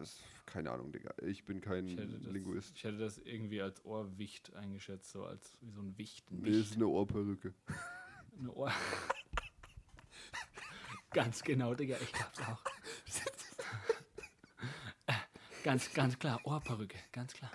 keine 0.45 0.71
Ahnung, 0.71 0.91
Digga. 0.91 1.13
Ich 1.23 1.43
bin 1.45 1.61
kein 1.61 1.87
Ich 1.87 1.95
das, 1.95 2.05
Linguist. 2.21 2.73
ich 2.75 2.83
hätte 2.83 2.97
das 2.97 3.17
irgendwie 3.17 3.61
als 3.61 3.83
Ohrwicht 3.85 4.53
eingeschätzt, 4.55 5.11
so 5.11 5.25
als 5.25 5.57
wie 5.61 5.71
so 5.71 5.81
ein 5.81 5.97
Wicht. 5.97 6.29
Ein 6.31 6.41
Nee, 6.41 6.59
ist 6.59 6.75
eine 6.75 6.87
Ohrperücke. 6.87 7.53
Eine 8.39 8.51
Ohr. 8.53 8.71
ganz 11.11 11.41
genau, 11.43 11.73
Digga, 11.73 11.97
ich 11.99 12.11
glaub's 12.13 12.39
auch. 12.41 12.63
Ganz, 15.63 15.91
ganz 15.93 16.17
klar, 16.17 16.39
Ohrperücke, 16.45 16.97
ganz 17.11 17.33
klar. 17.33 17.51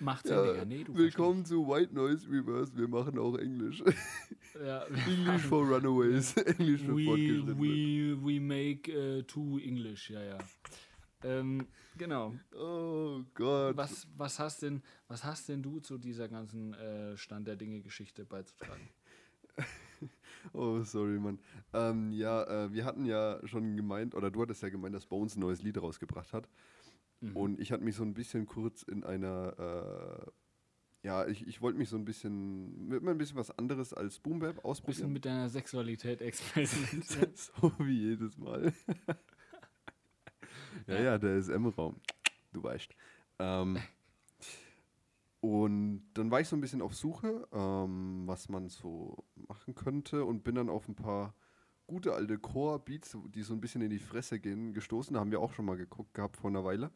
Macht 0.00 0.26
Sinn, 0.26 0.42
Digga. 0.42 0.64
Nee, 0.64 0.82
du 0.82 0.96
Willkommen 0.96 1.44
zu 1.44 1.68
White 1.68 1.94
Noise 1.94 2.28
Reverse. 2.28 2.76
Wir 2.76 2.88
machen 2.88 3.18
auch 3.18 3.36
Englisch. 3.36 3.82
Ja, 4.60 4.84
English 4.84 5.42
for 5.42 5.66
Runaways. 5.66 6.36
Englisch 6.36 6.82
für 6.86 6.96
we, 6.96 7.46
we, 7.58 8.16
we 8.22 8.40
make 8.40 8.90
uh, 8.90 9.22
two 9.22 9.58
English, 9.58 10.10
ja, 10.10 10.22
ja. 10.22 10.38
Ähm, 11.24 11.66
genau. 11.96 12.34
Oh 12.54 13.22
Gott. 13.34 13.76
Was, 13.76 14.06
was, 14.16 14.38
hast 14.38 14.62
denn, 14.62 14.82
was 15.08 15.24
hast 15.24 15.48
denn 15.48 15.62
du 15.62 15.80
zu 15.80 15.98
dieser 15.98 16.28
ganzen 16.28 16.74
äh, 16.74 17.16
Stand 17.16 17.46
der 17.46 17.56
Dinge-Geschichte 17.56 18.24
beizutragen? 18.24 18.88
Oh, 20.52 20.82
sorry, 20.82 21.20
Mann. 21.20 21.38
Ähm, 21.72 22.10
ja, 22.10 22.42
äh, 22.42 22.72
wir 22.72 22.84
hatten 22.84 23.04
ja 23.04 23.38
schon 23.44 23.76
gemeint, 23.76 24.16
oder 24.16 24.30
du 24.30 24.42
hattest 24.42 24.62
ja 24.62 24.70
gemeint, 24.70 24.92
dass 24.92 25.06
Bones 25.06 25.36
ein 25.36 25.40
neues 25.40 25.62
Lied 25.62 25.80
rausgebracht 25.80 26.32
hat. 26.32 26.48
Mhm. 27.20 27.36
Und 27.36 27.60
ich 27.60 27.70
hatte 27.70 27.84
mich 27.84 27.94
so 27.94 28.02
ein 28.02 28.14
bisschen 28.14 28.46
kurz 28.46 28.82
in 28.82 29.04
einer, 29.04 30.26
äh, 30.26 30.30
ja, 31.02 31.26
ich, 31.26 31.46
ich 31.46 31.60
wollte 31.60 31.78
mich 31.78 31.88
so 31.88 31.96
ein 31.96 32.04
bisschen, 32.04 32.88
mit 32.88 33.06
ein 33.06 33.18
bisschen 33.18 33.36
was 33.36 33.56
anderes 33.58 33.92
als 33.92 34.20
Boom 34.20 34.38
Bap 34.38 34.54
bisschen 34.54 34.64
ausprobieren. 34.64 35.12
mit 35.12 35.24
deiner 35.24 35.48
Sexualität 35.48 36.20
experimentieren. 36.20 37.32
so 37.34 37.72
wie 37.78 38.10
jedes 38.10 38.38
Mal. 38.38 38.72
ja, 40.86 41.00
ja, 41.00 41.18
der 41.18 41.36
ist 41.36 41.48
M-Raum. 41.48 41.96
Du 42.52 42.62
weißt. 42.62 42.94
Ähm, 43.40 43.78
und 45.40 46.04
dann 46.14 46.30
war 46.30 46.40
ich 46.40 46.46
so 46.46 46.54
ein 46.54 46.60
bisschen 46.60 46.82
auf 46.82 46.94
Suche, 46.94 47.48
ähm, 47.52 48.22
was 48.26 48.48
man 48.48 48.68
so 48.68 49.24
machen 49.48 49.74
könnte 49.74 50.24
und 50.24 50.44
bin 50.44 50.54
dann 50.54 50.68
auf 50.68 50.86
ein 50.86 50.94
paar 50.94 51.34
gute 51.88 52.14
alte 52.14 52.38
Core-Beats, 52.38 53.18
die 53.34 53.42
so 53.42 53.54
ein 53.54 53.60
bisschen 53.60 53.82
in 53.82 53.90
die 53.90 53.98
Fresse 53.98 54.38
gehen, 54.38 54.72
gestoßen. 54.72 55.14
Da 55.14 55.20
haben 55.20 55.32
wir 55.32 55.40
auch 55.40 55.52
schon 55.52 55.64
mal 55.64 55.76
geguckt 55.76 56.14
gehabt 56.14 56.36
vor 56.36 56.48
einer 56.48 56.64
Weile. 56.64 56.92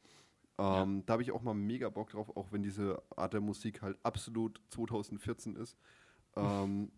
Ähm, 0.58 1.02
Da 1.06 1.14
habe 1.14 1.22
ich 1.22 1.32
auch 1.32 1.42
mal 1.42 1.54
mega 1.54 1.88
Bock 1.90 2.10
drauf, 2.10 2.34
auch 2.36 2.50
wenn 2.52 2.62
diese 2.62 3.02
Art 3.14 3.32
der 3.34 3.40
Musik 3.40 3.82
halt 3.82 3.98
absolut 4.02 4.60
2014 4.70 5.56
ist. 5.56 5.76
Ähm, 6.34 6.90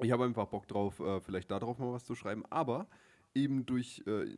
ich 0.00 0.10
habe 0.12 0.24
einfach 0.24 0.46
Bock 0.46 0.66
drauf, 0.68 1.00
äh, 1.00 1.20
vielleicht 1.20 1.50
darauf 1.50 1.78
mal 1.78 1.92
was 1.92 2.04
zu 2.04 2.14
schreiben. 2.14 2.44
Aber 2.50 2.86
eben 3.34 3.66
durch 3.66 4.02
äh, 4.06 4.36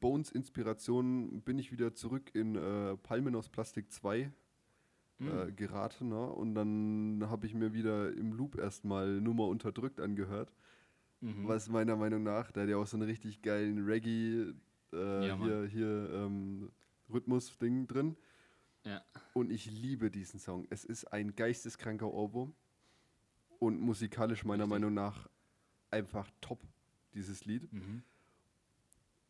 Bones 0.00 0.30
Inspiration 0.30 1.42
bin 1.42 1.58
ich 1.58 1.72
wieder 1.72 1.94
zurück 1.94 2.34
in 2.34 2.56
äh, 2.56 2.96
Palmen 2.96 3.34
aus 3.36 3.48
Plastik 3.48 3.92
2 3.92 4.30
Hm. 5.20 5.48
äh, 5.48 5.52
geraten. 5.52 6.10
Ne? 6.10 6.26
Und 6.28 6.54
dann 6.54 7.24
habe 7.28 7.46
ich 7.46 7.54
mir 7.54 7.72
wieder 7.72 8.12
im 8.12 8.32
Loop 8.32 8.56
erstmal 8.56 9.20
Nummer 9.20 9.48
unterdrückt 9.48 10.00
angehört. 10.00 10.52
Mhm. 11.20 11.48
Was 11.48 11.68
meiner 11.68 11.96
Meinung 11.96 12.22
nach, 12.22 12.52
da 12.52 12.60
hat 12.62 12.68
ja 12.68 12.76
auch 12.76 12.86
so 12.86 12.96
einen 12.96 13.08
richtig 13.08 13.42
geilen 13.42 13.84
Reggae 13.84 14.54
äh, 14.92 15.26
Ja, 15.26 15.36
hier, 15.36 15.64
hier 15.64 16.10
ähm, 16.12 16.70
Rhythmus-Ding 17.10 17.86
drin. 17.86 18.16
Ja. 18.84 19.02
Und 19.34 19.50
ich 19.50 19.66
liebe 19.70 20.10
diesen 20.10 20.40
Song. 20.40 20.66
Es 20.70 20.84
ist 20.84 21.06
ein 21.06 21.34
geisteskranker 21.34 22.12
Ohrwurm 22.12 22.54
und 23.58 23.80
musikalisch 23.80 24.44
meiner 24.44 24.64
Richtig. 24.64 24.70
Meinung 24.80 24.94
nach 24.94 25.28
einfach 25.90 26.30
top, 26.40 26.60
dieses 27.14 27.44
Lied. 27.44 27.72
Mhm. 27.72 28.02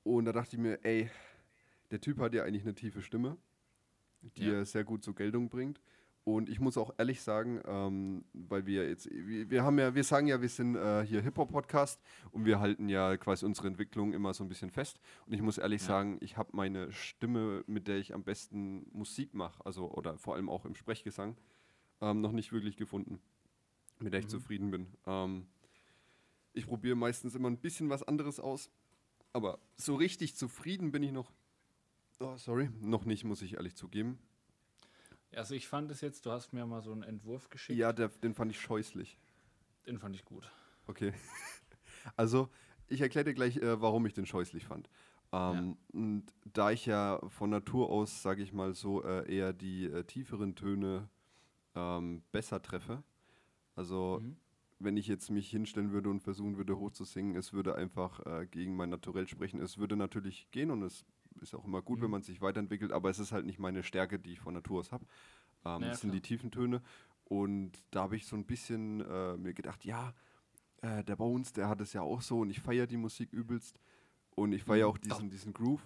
Und 0.05 0.25
da 0.25 0.33
dachte 0.33 0.57
ich 0.57 0.63
mir, 0.63 0.85
ey, 0.85 1.11
der 1.91 2.01
Typ 2.01 2.19
hat 2.19 2.35
ja 2.35 2.45
eigentlich 2.45 2.63
eine 2.63 2.75
tiefe 2.75 3.03
Stimme, 3.03 3.37
die 4.37 4.45
Ja. 4.47 4.55
er 4.55 4.65
sehr 4.65 4.85
gut 4.85 5.03
zur 5.05 5.15
Geltung 5.15 5.49
bringt. 5.49 5.81
Und 6.37 6.51
ich 6.51 6.61
muss 6.61 6.77
auch 6.77 6.93
ehrlich 6.99 7.23
sagen, 7.23 7.59
ähm, 7.65 8.23
weil 8.35 8.67
wir 8.67 8.87
jetzt, 8.87 9.09
wir, 9.11 9.63
haben 9.63 9.79
ja, 9.79 9.95
wir 9.95 10.05
sagen 10.05 10.27
ja, 10.27 10.43
wir 10.43 10.49
sind 10.51 10.77
äh, 10.77 11.03
hier 11.07 11.23
Hip-Hop-Podcast 11.23 11.99
und 12.33 12.45
wir 12.45 12.61
halten 12.61 12.91
ja 12.91 13.17
quasi 13.17 13.47
unsere 13.47 13.67
Entwicklung 13.69 14.13
immer 14.13 14.35
so 14.35 14.45
ein 14.45 14.49
bisschen 14.51 14.71
fest. 14.71 15.01
Und 15.27 15.33
ich 15.33 15.41
muss 15.41 15.57
ehrlich 15.57 15.81
Ja. 15.81 15.87
sagen, 15.89 16.19
ich 16.21 16.37
habe 16.37 16.51
meine 16.55 16.93
Stimme, 16.93 17.65
mit 17.67 17.89
der 17.89 17.97
ich 17.97 18.13
am 18.13 18.25
besten 18.25 18.87
Musik 18.93 19.33
mache, 19.33 19.65
also 19.65 19.91
oder 19.91 20.19
vor 20.19 20.35
allem 20.35 20.51
auch 20.51 20.67
im 20.67 20.75
Sprechgesang, 20.75 21.35
ähm, 22.03 22.21
noch 22.21 22.33
nicht 22.33 22.53
wirklich 22.53 22.77
gefunden, 22.77 23.21
mit 23.99 24.13
der 24.13 24.21
ich 24.21 24.27
Mhm. 24.27 24.31
zufrieden 24.31 24.71
bin. 24.71 24.87
Ähm, 25.07 25.47
ich 26.53 26.67
probiere 26.67 26.95
meistens 26.97 27.37
immer 27.37 27.49
ein 27.49 27.57
bisschen 27.59 27.89
was 27.89 28.03
anderes 28.03 28.39
aus, 28.39 28.71
aber 29.33 29.59
so 29.77 29.95
richtig 29.95 30.37
zufrieden 30.37 30.93
bin 30.93 31.03
ich 31.03 31.13
noch. 31.13 31.33
Oh, 32.21 32.37
sorry, 32.37 32.69
noch 32.83 33.07
nicht, 33.07 33.25
muss 33.25 33.41
ich 33.41 33.55
ehrlich 33.55 33.77
zugeben. 33.77 34.19
Also 35.35 35.55
ich 35.55 35.69
fand 35.69 35.91
es 35.91 36.01
jetzt, 36.01 36.25
du 36.27 36.31
hast 36.31 36.53
mir 36.53 36.67
mal 36.67 36.81
so 36.83 36.93
einen 36.93 37.03
Entwurf 37.03 37.49
geschickt. 37.51 37.79
Ja, 37.79 37.93
der, 37.93 38.09
den 38.09 38.35
fand 38.35 38.51
ich 38.51 38.61
scheußlich. 38.61 39.19
Den 39.87 39.99
fand 39.99 40.15
ich 40.15 40.25
gut. 40.25 40.51
Okay. 40.87 41.13
Also, 42.17 42.49
ich 42.87 43.01
erkläre 43.03 43.25
dir 43.25 43.35
gleich, 43.35 43.57
äh, 43.59 43.83
warum 43.83 44.07
ich 44.07 44.15
den 44.15 44.25
scheußlich 44.25 44.65
fand. 44.65 44.89
Ähm, 45.33 45.77
Und 45.93 46.25
da 46.55 46.71
ich 46.71 46.87
ja 46.87 47.21
von 47.29 47.51
Natur 47.51 47.91
aus, 47.91 48.23
sage 48.23 48.43
ich 48.43 48.53
mal 48.53 48.73
so, 48.73 49.05
äh, 49.05 49.31
eher 49.31 49.53
die 49.53 49.87
äh, 49.87 50.05
tieferen 50.05 50.55
Töne 50.55 51.11
ähm, 51.75 52.23
besser 52.33 52.63
treffe, 52.63 53.03
also 53.75 54.21
Mhm. 54.23 54.37
wenn 54.79 54.97
ich 54.97 55.09
jetzt 55.09 55.29
mich 55.31 55.51
hinstellen 55.51 55.93
würde 55.93 56.09
und 56.09 56.21
versuchen 56.21 56.57
würde 56.57 56.79
hochzusingen, 56.79 57.37
es 57.37 57.53
würde 57.53 57.75
einfach 57.75 58.25
äh, 58.25 58.47
gegen 58.47 58.77
mein 58.77 58.91
Naturell 58.91 59.27
sprechen. 59.27 59.61
Es 59.61 59.77
würde 59.77 59.97
natürlich 59.97 60.51
gehen 60.53 60.71
und 60.71 60.83
es 60.83 61.05
ist 61.41 61.55
auch 61.55 61.65
immer 61.65 61.83
gut, 61.83 61.99
Mhm. 61.99 62.05
wenn 62.05 62.11
man 62.11 62.23
sich 62.23 62.41
weiterentwickelt, 62.41 62.93
aber 62.93 63.11
es 63.11 63.19
ist 63.19 63.33
halt 63.33 63.47
nicht 63.47 63.59
meine 63.59 63.83
Stärke, 63.83 64.19
die 64.19 64.33
ich 64.33 64.41
von 64.41 64.55
Natur 64.55 64.81
aus 64.81 64.93
habe. 64.93 65.05
Ähm, 65.65 65.83
Ja, 65.83 65.89
das 65.91 66.01
sind 66.01 66.11
klar. 66.11 66.21
die 66.21 66.27
tiefen 66.29 66.51
Töne. 66.51 66.83
Und 67.25 67.73
da 67.91 68.03
habe 68.03 68.17
ich 68.17 68.27
so 68.27 68.37
ein 68.37 68.45
bisschen 68.47 69.01
äh, 69.03 69.37
mir 69.37 69.53
gedacht, 69.55 69.85
ja, 69.85 70.15
äh, 70.81 71.03
der 71.05 71.17
Bones, 71.17 71.53
der 71.53 71.69
hat 71.69 71.81
es 71.81 71.93
ja 71.93 72.01
auch 72.03 72.23
so 72.23 72.41
und 72.41 72.51
ich 72.51 72.61
feiere 72.61 72.87
die 72.87 72.97
Musik 72.97 73.33
übelst. 73.33 73.81
Und 74.35 74.53
ich 74.53 74.63
feiere 74.65 74.87
Mhm. 74.87 74.93
auch 74.93 74.99
diesen, 74.99 75.31
diesen 75.31 75.53
Groove. 75.53 75.83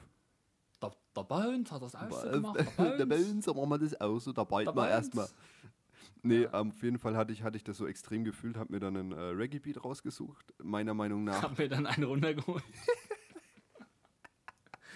Der, 0.82 0.92
der 1.16 1.22
Bones 1.24 1.72
hat 1.72 1.82
das 1.82 1.94
auch 1.94 2.10
so 2.10 2.30
gemacht. 2.30 2.56
der 2.58 2.64
Bones, 3.06 3.44
da 3.44 3.54
machen 3.54 3.70
wir 3.70 3.78
das 3.78 4.00
auch 4.00 4.18
so, 4.18 4.32
da 4.32 4.44
mal 4.44 4.64
Bones. 4.66 4.90
erstmal. 4.90 5.28
Nee, 6.24 6.42
Ja. 6.42 6.52
auf 6.52 6.82
jeden 6.82 6.98
Fall 6.98 7.16
hatte 7.16 7.32
ich, 7.32 7.42
hatte 7.42 7.56
ich 7.56 7.64
das 7.64 7.76
so 7.76 7.86
extrem 7.86 8.24
gefühlt, 8.24 8.56
habe 8.56 8.72
mir 8.72 8.80
dann 8.80 8.96
einen 8.96 9.12
äh, 9.12 9.20
Reggae-Beat 9.20 9.84
rausgesucht, 9.84 10.52
meiner 10.62 10.94
Meinung 10.94 11.24
nach. 11.24 11.42
Hab 11.42 11.58
mir 11.58 11.68
dann 11.68 11.86
einen 11.86 12.04
runtergeholt. 12.04 12.62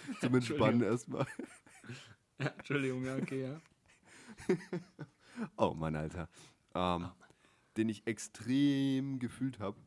Zum 0.20 0.34
Entspannen 0.34 0.82
erstmal. 0.82 1.26
Ja, 2.38 2.48
Entschuldigung, 2.48 3.02
ja, 3.02 3.16
okay, 3.16 3.44
ja. 3.44 3.60
Oh 5.56 5.72
Mann, 5.72 5.96
Alter. 5.96 6.28
Ähm, 6.74 7.08
den 7.78 7.88
ich 7.88 8.06
extrem 8.06 9.18
gefühlt 9.18 9.58
habe, 9.58 9.78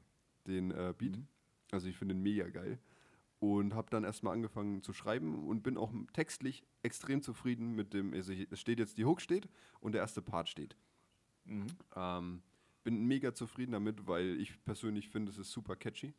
den 0.47 0.71
äh, 0.71 0.95
Beat. 0.97 1.17
Mhm. 1.17 1.27
Also 1.69 1.87
ich 1.87 1.95
finde 1.95 2.15
den 2.15 2.23
mega 2.23 2.49
geil. 2.49 2.79
Und 3.39 3.75
habe 3.75 3.91
dann 3.91 4.03
erstmal 4.03 4.33
angefangen 4.33 4.81
zu 4.81 4.93
schreiben 4.93 5.47
und 5.47 5.61
bin 5.61 5.77
auch 5.77 5.93
textlich 6.11 6.63
extrem 6.81 7.21
zufrieden 7.21 7.75
mit 7.75 7.93
dem, 7.93 8.13
also 8.13 8.33
es 8.33 8.59
steht 8.59 8.79
jetzt, 8.79 8.97
die 8.97 9.05
Hook 9.05 9.21
steht 9.21 9.47
und 9.79 9.91
der 9.91 10.01
erste 10.01 10.23
Part 10.23 10.49
steht. 10.49 10.75
Mhm. 11.45 11.67
Ähm, 11.95 12.41
bin 12.83 13.05
mega 13.05 13.33
zufrieden 13.33 13.73
damit, 13.73 14.07
weil 14.07 14.41
ich 14.41 14.63
persönlich 14.65 15.09
finde, 15.09 15.31
es 15.31 15.37
ist 15.37 15.51
super 15.51 15.75
catchy. 15.75 16.13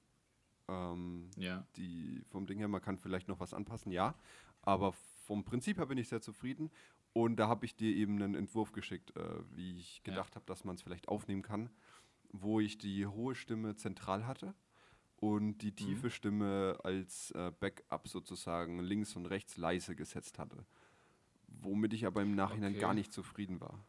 Ähm, 0.71 1.31
Ja. 1.37 1.67
die 1.77 2.23
vom 2.31 2.47
Ding 2.47 2.59
her, 2.59 2.69
man 2.69 2.81
kann 2.81 2.97
vielleicht 2.99 3.29
noch 3.29 3.41
was 3.41 3.53
anpassen, 3.55 3.91
ja. 3.93 4.15
Aber 4.63 4.93
vom 4.93 5.45
Prinzip 5.45 5.79
her 5.79 5.87
bin 5.87 5.99
ich 5.99 6.09
sehr 6.09 6.21
zufrieden. 6.21 6.71
Und 7.13 7.37
da 7.37 7.49
habe 7.49 7.65
ich 7.67 7.75
dir 7.75 7.95
eben 7.95 8.23
einen 8.23 8.35
Entwurf 8.37 8.71
geschickt, 8.73 9.17
äh, 9.17 9.23
wie 9.57 9.79
ich 9.79 9.97
Ja. 9.99 10.03
gedacht 10.05 10.37
habe, 10.37 10.47
dass 10.47 10.65
man 10.65 10.77
es 10.77 10.83
vielleicht 10.83 11.09
aufnehmen 11.09 11.43
kann, 11.43 11.71
wo 12.33 12.61
ich 12.61 12.79
die 12.79 13.07
hohe 13.07 13.35
Stimme 13.35 13.75
zentral 13.75 14.27
hatte 14.27 14.55
und 15.17 15.59
die 15.59 15.73
tiefe 15.75 16.09
Stimme 16.11 16.79
als 16.85 17.33
äh, 17.33 17.51
Backup 17.59 18.07
sozusagen 18.07 18.79
links 18.79 19.17
und 19.17 19.27
rechts 19.27 19.57
leise 19.57 19.97
gesetzt 19.97 20.39
hatte. 20.39 20.65
Womit 21.49 21.93
ich 21.95 22.07
aber 22.07 22.23
im 22.23 22.37
Nachhinein 22.37 22.73
Okay. 22.73 22.81
gar 22.81 22.95
nicht 22.95 23.13
zufrieden 23.13 23.61
war. 23.61 23.85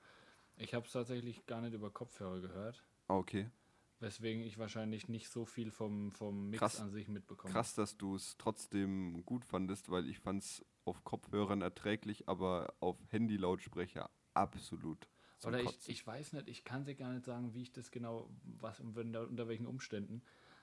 Ich 0.57 0.73
habe 0.73 0.85
es 0.87 0.91
tatsächlich 0.93 1.45
gar 1.45 1.61
nicht 1.61 1.73
über 1.73 1.91
Kopfhörer 1.91 2.41
gehört, 2.41 2.83
Ah, 3.07 3.15
okay. 3.17 3.49
Weswegen 4.01 4.43
ich 4.43 4.57
wahrscheinlich 4.57 5.07
nicht 5.07 5.29
so 5.29 5.45
viel 5.45 5.71
vom, 5.71 6.11
vom 6.11 6.49
Mix 6.49 6.59
Krass. 6.59 6.79
an 6.79 6.91
sich 6.91 7.07
mitbekomme. 7.07 7.53
Krass, 7.53 7.75
dass 7.75 7.97
du 7.97 8.15
es 8.15 8.37
trotzdem 8.37 9.23
gut 9.25 9.45
fandest, 9.45 9.89
weil 9.89 10.07
ich 10.07 10.19
fand 10.19 10.43
es 10.43 10.65
auf 10.85 11.03
Kopfhörern 11.03 11.61
erträglich, 11.61 12.27
aber 12.27 12.73
auf 12.79 12.97
Handy-Lautsprecher 13.09 14.09
absolut. 14.33 15.07
Oder 15.43 15.61
ich, 15.61 15.89
ich 15.89 16.05
weiß 16.05 16.33
nicht, 16.33 16.47
ich 16.47 16.63
kann 16.63 16.85
dir 16.85 16.95
gar 16.95 17.11
nicht 17.11 17.25
sagen, 17.25 17.53
wie 17.53 17.63
ich 17.63 17.71
das 17.71 17.91
genau, 17.91 18.29
was 18.43 18.79
unter, 18.79 19.27
unter 19.27 19.47
welchen 19.47 19.65
Umständen. 19.65 20.21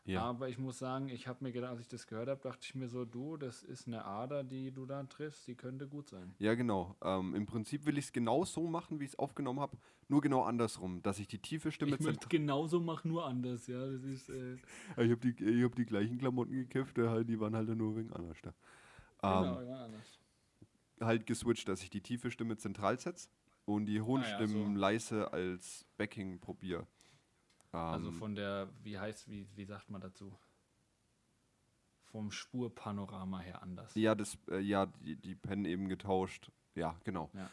Ja. 0.08 0.22
Aber 0.22 0.48
ich 0.48 0.58
muss 0.58 0.78
sagen, 0.78 1.08
ich 1.08 1.26
habe 1.28 1.44
mir 1.44 1.52
gedacht, 1.52 1.72
als 1.72 1.80
ich 1.82 1.88
das 1.88 2.06
gehört 2.06 2.28
habe, 2.28 2.40
dachte 2.42 2.60
ich 2.62 2.74
mir 2.74 2.88
so, 2.88 3.04
du, 3.04 3.36
das 3.36 3.62
ist 3.62 3.86
eine 3.86 4.04
Ader, 4.04 4.44
die 4.44 4.70
du 4.72 4.86
da 4.86 5.02
triffst, 5.04 5.46
die 5.46 5.54
könnte 5.54 5.86
gut 5.88 6.08
sein. 6.08 6.34
ja, 6.38 6.54
genau. 6.54 6.96
Ähm, 7.02 7.34
Im 7.34 7.46
Prinzip 7.46 7.84
will 7.86 7.98
ich 7.98 8.06
es 8.06 8.12
genau 8.12 8.44
so 8.44 8.66
machen, 8.66 9.00
wie 9.00 9.04
ich 9.04 9.10
es 9.10 9.18
aufgenommen 9.18 9.60
habe, 9.60 9.76
nur 10.08 10.20
genau 10.20 10.42
andersrum, 10.42 11.02
dass 11.02 11.18
ich 11.18 11.28
die 11.28 11.38
tiefe 11.38 11.70
Stimme 11.70 11.96
ich 11.96 12.00
möchte 12.00 12.28
genauso 12.28 12.80
machen, 12.80 13.08
nur 13.08 13.26
anders, 13.26 13.66
ja. 13.66 13.86
Das 13.86 14.02
ist, 14.02 14.28
äh, 14.30 14.56
Ich 14.96 15.10
habe 15.10 15.16
die, 15.16 15.44
ich 15.44 15.64
hab 15.64 15.74
die 15.74 15.84
gleichen 15.86 16.18
Klamotten 16.18 16.52
gekauft, 16.68 16.98
äh, 16.98 17.08
halt, 17.08 17.28
die 17.28 17.38
waren 17.40 17.54
halt 17.54 17.68
nur 17.68 17.96
wegen 17.96 18.12
anders 18.12 18.38
da. 18.42 18.54
genau, 19.20 19.60
Ähm, 19.60 19.68
ja, 19.68 19.84
anders. 19.84 20.18
halt 21.00 21.26
geswitcht, 21.26 21.68
dass 21.68 21.82
ich 21.82 21.90
die 21.90 22.00
tiefe 22.00 22.30
Stimme 22.30 22.56
zentral 22.56 22.98
setze 22.98 23.28
und 23.64 23.86
die 23.86 24.00
hohen 24.00 24.22
Ah 24.22 24.28
ja, 24.28 24.34
Stimmen 24.34 24.74
so. 24.74 24.80
leise 24.80 25.32
als 25.32 25.84
Backing 25.96 26.40
probiere. 26.40 26.86
Ähm, 27.72 27.78
Also 27.80 28.10
von 28.12 28.34
der, 28.34 28.68
wie 28.82 28.98
heißt, 28.98 29.28
wie, 29.30 29.46
wie 29.56 29.64
sagt 29.64 29.90
man 29.90 30.00
dazu? 30.00 30.32
Vom 32.04 32.30
Spurpanorama 32.30 33.40
her 33.40 33.62
anders. 33.62 33.94
Ja, 33.94 34.14
das, 34.14 34.38
äh, 34.50 34.60
ja, 34.60 34.86
die, 34.86 35.16
die 35.16 35.34
Pen 35.34 35.64
eben 35.66 35.88
getauscht. 35.88 36.50
Ja, 36.74 36.96
genau. 37.04 37.30
Ja. 37.34 37.50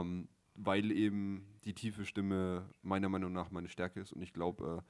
Ähm, 0.00 0.28
weil 0.54 0.90
eben 0.92 1.46
die 1.64 1.74
tiefe 1.74 2.04
Stimme 2.06 2.68
meiner 2.82 3.08
Meinung 3.08 3.32
nach 3.32 3.50
meine 3.50 3.68
Stärke 3.68 4.00
ist 4.00 4.12
und 4.12 4.22
ich 4.22 4.32
glaube, 4.32 4.82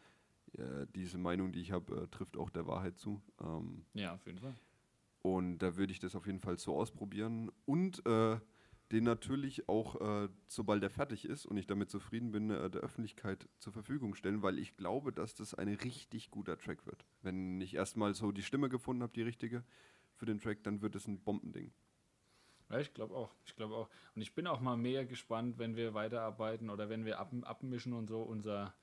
äh, 0.56 0.62
äh, 0.62 0.86
diese 0.94 1.18
Meinung, 1.18 1.52
die 1.52 1.60
ich 1.60 1.72
habe, 1.72 2.02
äh, 2.02 2.06
trifft 2.08 2.36
auch 2.36 2.48
der 2.50 2.66
Wahrheit 2.66 2.96
zu. 2.98 3.20
Ähm, 3.40 3.84
Ja, 3.94 4.14
auf 4.14 4.24
jeden 4.26 4.38
Fall. 4.38 4.54
und 5.22 5.58
da 5.58 5.76
würde 5.76 5.92
ich 5.92 5.98
das 5.98 6.14
auf 6.14 6.26
jeden 6.26 6.38
Fall 6.38 6.56
so 6.58 6.76
ausprobieren 6.76 7.50
und 7.66 8.04
äh, 8.06 8.38
den 8.92 9.04
natürlich 9.04 9.68
auch, 9.68 10.00
äh, 10.00 10.28
sobald 10.46 10.82
er 10.82 10.90
fertig 10.90 11.26
ist 11.26 11.46
und 11.46 11.56
ich 11.56 11.66
damit 11.66 11.90
zufrieden 11.90 12.32
bin, 12.32 12.50
äh, 12.50 12.70
der 12.70 12.80
Öffentlichkeit 12.80 13.48
zur 13.58 13.72
Verfügung 13.72 14.14
stellen, 14.14 14.42
weil 14.42 14.58
ich 14.58 14.76
glaube, 14.76 15.12
dass 15.12 15.34
das 15.34 15.54
ein 15.54 15.68
richtig 15.68 16.30
guter 16.30 16.58
Track 16.58 16.86
wird. 16.86 17.04
Wenn 17.22 17.60
ich 17.60 17.74
erstmal 17.74 18.14
so 18.14 18.32
die 18.32 18.42
Stimme 18.42 18.68
gefunden 18.68 19.02
habe, 19.02 19.12
die 19.12 19.22
richtige 19.22 19.62
für 20.14 20.26
den 20.26 20.40
Track, 20.40 20.62
dann 20.64 20.80
wird 20.80 20.96
es 20.96 21.06
ein 21.06 21.20
Bombending. 21.20 21.72
Ja, 22.70 22.80
ich 22.80 22.92
glaube 22.92 23.14
auch. 23.14 23.34
Ich 23.44 23.56
glaube 23.56 23.74
auch. 23.74 23.88
Und 24.14 24.22
ich 24.22 24.34
bin 24.34 24.46
auch 24.46 24.60
mal 24.60 24.76
mega 24.76 25.04
gespannt, 25.04 25.58
wenn 25.58 25.76
wir 25.76 25.94
weiterarbeiten 25.94 26.70
oder 26.70 26.88
wenn 26.88 27.04
wir 27.04 27.18
ab, 27.18 27.32
abmischen 27.42 27.92
und 27.92 28.08
so 28.08 28.22
unser, 28.22 28.74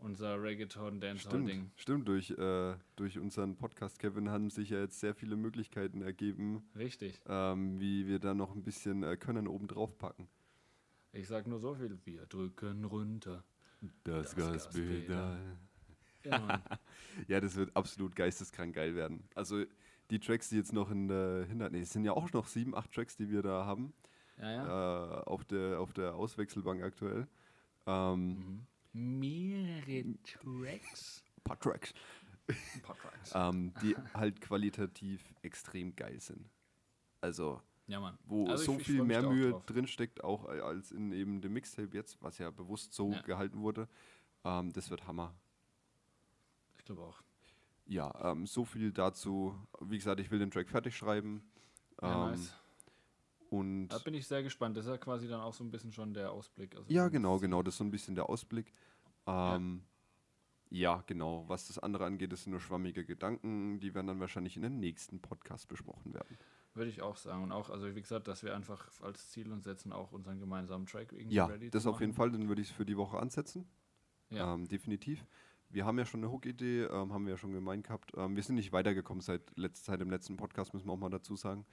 unser 0.00 0.42
Reggaeton 0.42 1.00
Dancehall 1.00 1.30
Stimmt, 1.32 1.48
Ding. 1.48 1.70
stimmt. 1.76 2.08
Durch, 2.08 2.30
äh, 2.30 2.74
durch 2.96 3.18
unseren 3.18 3.56
Podcast, 3.56 3.98
Kevin, 3.98 4.30
haben 4.30 4.50
sich 4.50 4.70
ja 4.70 4.80
jetzt 4.80 5.00
sehr 5.00 5.14
viele 5.14 5.36
Möglichkeiten 5.36 6.02
ergeben, 6.02 6.62
Richtig. 6.76 7.20
ähm, 7.26 7.78
wie 7.80 8.06
wir 8.06 8.18
da 8.18 8.34
noch 8.34 8.54
ein 8.54 8.62
bisschen 8.62 9.02
äh, 9.02 9.16
Können 9.16 9.46
oben 9.46 9.66
drauf 9.68 9.96
packen. 9.98 10.28
Ich 11.12 11.26
sag 11.28 11.46
nur 11.46 11.58
so 11.58 11.74
viel. 11.74 11.98
Wir 12.04 12.26
drücken 12.26 12.84
runter. 12.84 13.44
Das, 14.04 14.34
Das 14.34 14.52
Gaspedal. 14.52 15.38
Ja. 16.24 16.62
Ja, 17.28 17.40
das 17.40 17.56
wird 17.56 17.74
absolut 17.74 18.14
geisteskrank 18.14 18.74
geil 18.74 18.94
werden. 18.94 19.24
Also 19.34 19.64
die 20.10 20.18
Tracks, 20.20 20.50
die 20.50 20.56
jetzt 20.56 20.72
noch 20.72 20.90
in 20.90 21.08
der 21.08 21.44
Hinter... 21.48 21.70
Nee, 21.70 21.80
es 21.80 21.90
sind 21.90 22.04
ja 22.04 22.12
auch 22.12 22.30
noch 22.32 22.46
sieben, 22.46 22.74
acht 22.74 22.92
Tracks, 22.92 23.16
die 23.16 23.30
wir 23.30 23.42
da 23.42 23.64
haben, 23.64 23.92
ja. 24.38 24.50
ja. 24.50 25.20
äh, 25.20 25.24
auf, 25.24 25.44
der, 25.44 25.80
auf 25.80 25.92
der 25.92 26.14
Auswechselbank 26.14 26.82
aktuell. 26.82 27.26
Ähm, 27.86 28.28
Mhm. 28.28 28.66
Mehrere 28.92 30.04
Tracks. 30.24 31.22
Ein 31.36 31.42
paar 31.44 31.58
Tracks. 31.60 31.94
Ein 32.48 32.82
paar 32.82 32.96
Tracks. 32.98 33.32
Ähm, 33.34 33.72
die 33.82 33.96
halt 34.14 34.40
qualitativ 34.40 35.22
extrem 35.42 35.94
geil 35.94 36.20
sind. 36.20 36.48
Also 37.20 37.60
Ja, 37.86 38.16
wo 38.24 38.46
Also 38.48 38.62
ich- 38.62 38.66
so 38.66 38.78
ich 38.78 38.86
viel 38.86 38.98
mich 38.98 39.08
mehr 39.08 39.22
Mühe 39.22 39.60
drinsteckt, 39.66 40.22
auch 40.22 40.44
als 40.46 40.92
in 40.92 41.12
eben 41.12 41.40
dem 41.40 41.52
Mixtape 41.52 41.90
jetzt, 41.96 42.20
was 42.22 42.38
ja 42.38 42.50
bewusst 42.50 42.92
so 42.92 43.12
Ja. 43.12 43.22
gehalten 43.22 43.60
wurde. 43.62 43.88
Ähm, 44.44 44.72
das 44.72 44.90
wird 44.90 45.06
Hammer. 45.06 45.34
Ich 46.78 46.84
glaube 46.84 47.02
auch. 47.02 47.20
Ja, 47.86 48.32
ähm, 48.32 48.46
so 48.46 48.64
viel 48.64 48.92
dazu. 48.92 49.56
Wie 49.80 49.96
gesagt, 49.98 50.20
ich 50.20 50.30
will 50.30 50.38
den 50.38 50.50
Track 50.52 50.68
fertig 50.68 50.96
schreiben. 50.96 51.42
Ja, 52.00 52.26
ähm, 52.26 52.30
nice. 52.30 52.54
Und 53.50 53.88
Da 53.88 53.98
bin 53.98 54.14
ich 54.14 54.26
sehr 54.28 54.44
gespannt. 54.44 54.76
Das 54.76 54.86
ist 54.86 54.90
ja 54.90 54.96
quasi 54.96 55.26
dann 55.28 55.40
auch 55.40 55.52
so 55.52 55.64
ein 55.64 55.70
bisschen 55.72 55.92
schon 55.92 56.14
der 56.14 56.32
Ausblick. 56.32 56.76
Also 56.76 56.90
ja, 56.90 57.08
genau, 57.08 57.38
genau. 57.38 57.62
Das 57.62 57.74
ist 57.74 57.78
so 57.78 57.84
ein 57.84 57.90
bisschen 57.90 58.14
der 58.14 58.28
Ausblick. 58.30 58.72
Ähm, 59.26 59.82
ja. 60.70 61.02
genau. 61.06 61.44
Was 61.48 61.66
das 61.66 61.80
andere 61.80 62.04
angeht, 62.04 62.32
das 62.32 62.44
sind 62.44 62.52
nur 62.52 62.60
schwammige 62.60 63.04
Gedanken. 63.04 63.80
Die 63.80 63.92
werden 63.92 64.06
dann 64.06 64.20
wahrscheinlich 64.20 64.54
in 64.56 64.62
den 64.62 64.78
nächsten 64.78 65.20
Podcast 65.20 65.66
besprochen 65.66 66.14
werden. 66.14 66.38
Würde 66.74 66.90
ich 66.90 67.02
auch 67.02 67.16
sagen. 67.16 67.42
Und 67.42 67.50
auch, 67.50 67.70
also 67.70 67.92
wie 67.92 68.00
gesagt, 68.00 68.28
dass 68.28 68.44
wir 68.44 68.54
einfach 68.54 68.88
als 69.02 69.30
Ziel 69.30 69.50
uns 69.50 69.64
setzen, 69.64 69.92
auch 69.92 70.12
unseren 70.12 70.38
gemeinsamen 70.38 70.86
Track 70.86 71.12
irgendwie 71.12 71.34
Ja, 71.34 71.46
ready 71.46 71.70
das 71.70 71.82
zu 71.82 71.90
auf 71.90 71.98
jeden 71.98 72.12
machen. 72.12 72.30
Fall. 72.30 72.30
Den 72.30 72.48
würde 72.48 72.62
ich 72.62 72.72
für 72.72 72.86
die 72.86 72.96
Woche 72.96 73.18
ansetzen. 73.18 73.66
Ja. 74.30 74.54
Ähm, 74.54 74.68
definitiv. 74.68 75.26
Wir 75.70 75.84
haben 75.84 75.98
ja 75.98 76.06
schon 76.06 76.20
eine 76.20 76.30
Hook-Idee, 76.30 76.84
ähm, 76.84 77.12
haben 77.12 77.24
wir 77.26 77.32
ja 77.32 77.36
schon 77.36 77.52
gemeint 77.52 77.84
gehabt. 77.84 78.12
Ähm, 78.16 78.36
wir 78.36 78.42
sind 78.44 78.54
nicht 78.54 78.72
weitergekommen 78.72 79.20
seit, 79.20 79.56
letzt, 79.56 79.86
seit 79.86 80.00
dem 80.00 80.10
letzten 80.10 80.36
Podcast, 80.36 80.72
müssen 80.72 80.86
wir 80.86 80.92
auch 80.92 80.98
mal 80.98 81.10
dazu 81.10 81.34
sagen. 81.34 81.66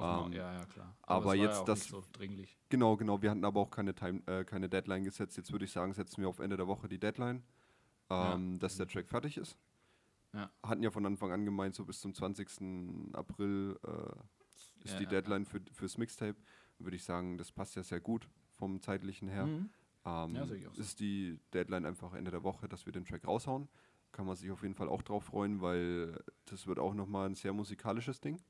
Man, 0.00 0.26
ähm, 0.26 0.32
ja, 0.32 0.52
ja, 0.54 0.64
klar. 0.66 0.96
aber 1.02 1.24
war 1.26 1.34
jetzt 1.34 1.58
ja 1.60 1.64
das- 1.64 1.80
nicht 1.80 1.90
so 1.90 2.02
dringlich. 2.12 2.58
Genau, 2.68 2.96
genau. 2.96 3.20
Wir 3.22 3.30
hatten 3.30 3.44
aber 3.44 3.60
auch 3.60 3.70
keine, 3.70 3.94
Time, 3.94 4.22
äh, 4.26 4.44
keine 4.44 4.68
Deadline 4.68 5.04
gesetzt. 5.04 5.36
Jetzt 5.36 5.52
würde 5.52 5.64
ich 5.64 5.72
sagen, 5.72 5.92
setzen 5.94 6.20
wir 6.22 6.28
auf 6.28 6.38
Ende 6.38 6.56
der 6.56 6.66
Woche 6.66 6.88
die 6.88 6.98
Deadline, 6.98 7.42
Ja. 8.10 8.34
ähm, 8.34 8.58
dass 8.58 8.76
der 8.76 8.86
Track 8.88 9.08
fertig 9.08 9.36
ist. 9.36 9.56
Ja. 10.32 10.50
Hatten 10.62 10.82
ja 10.82 10.90
von 10.90 11.06
Anfang 11.06 11.32
an 11.32 11.44
gemeint, 11.44 11.74
so 11.74 11.84
bis 11.84 12.00
zum 12.00 12.12
20. 12.14 13.14
April 13.14 13.78
äh, 13.84 14.84
ist 14.84 14.92
Ja, 14.92 14.98
die 14.98 15.04
ja, 15.04 15.10
Deadline 15.10 15.44
für, 15.46 15.60
fürs 15.72 15.96
Mixtape. 15.98 16.36
Würde 16.78 16.96
ich 16.96 17.04
sagen, 17.04 17.38
das 17.38 17.50
passt 17.52 17.74
ja 17.76 17.82
sehr 17.82 18.00
gut 18.00 18.28
vom 18.50 18.80
zeitlichen 18.80 19.28
her. 19.28 19.46
Mhm. 19.46 19.70
Ähm, 20.04 20.34
Ja, 20.36 20.44
ist 20.76 21.00
die 21.00 21.38
Deadline 21.54 21.86
einfach 21.86 22.12
Ende 22.14 22.30
der 22.30 22.42
Woche, 22.42 22.68
dass 22.68 22.84
wir 22.86 22.92
den 22.92 23.04
Track 23.04 23.26
raushauen. 23.26 23.68
Kann 24.12 24.26
man 24.26 24.36
sich 24.36 24.50
auf 24.50 24.62
jeden 24.62 24.74
Fall 24.74 24.88
auch 24.88 25.02
drauf 25.02 25.24
freuen, 25.24 25.60
weil 25.60 26.22
das 26.44 26.66
wird 26.66 26.78
auch 26.78 26.94
nochmal 26.94 27.28
ein 27.28 27.34
sehr 27.34 27.52
musikalisches 27.52 28.20
Ding. 28.20 28.40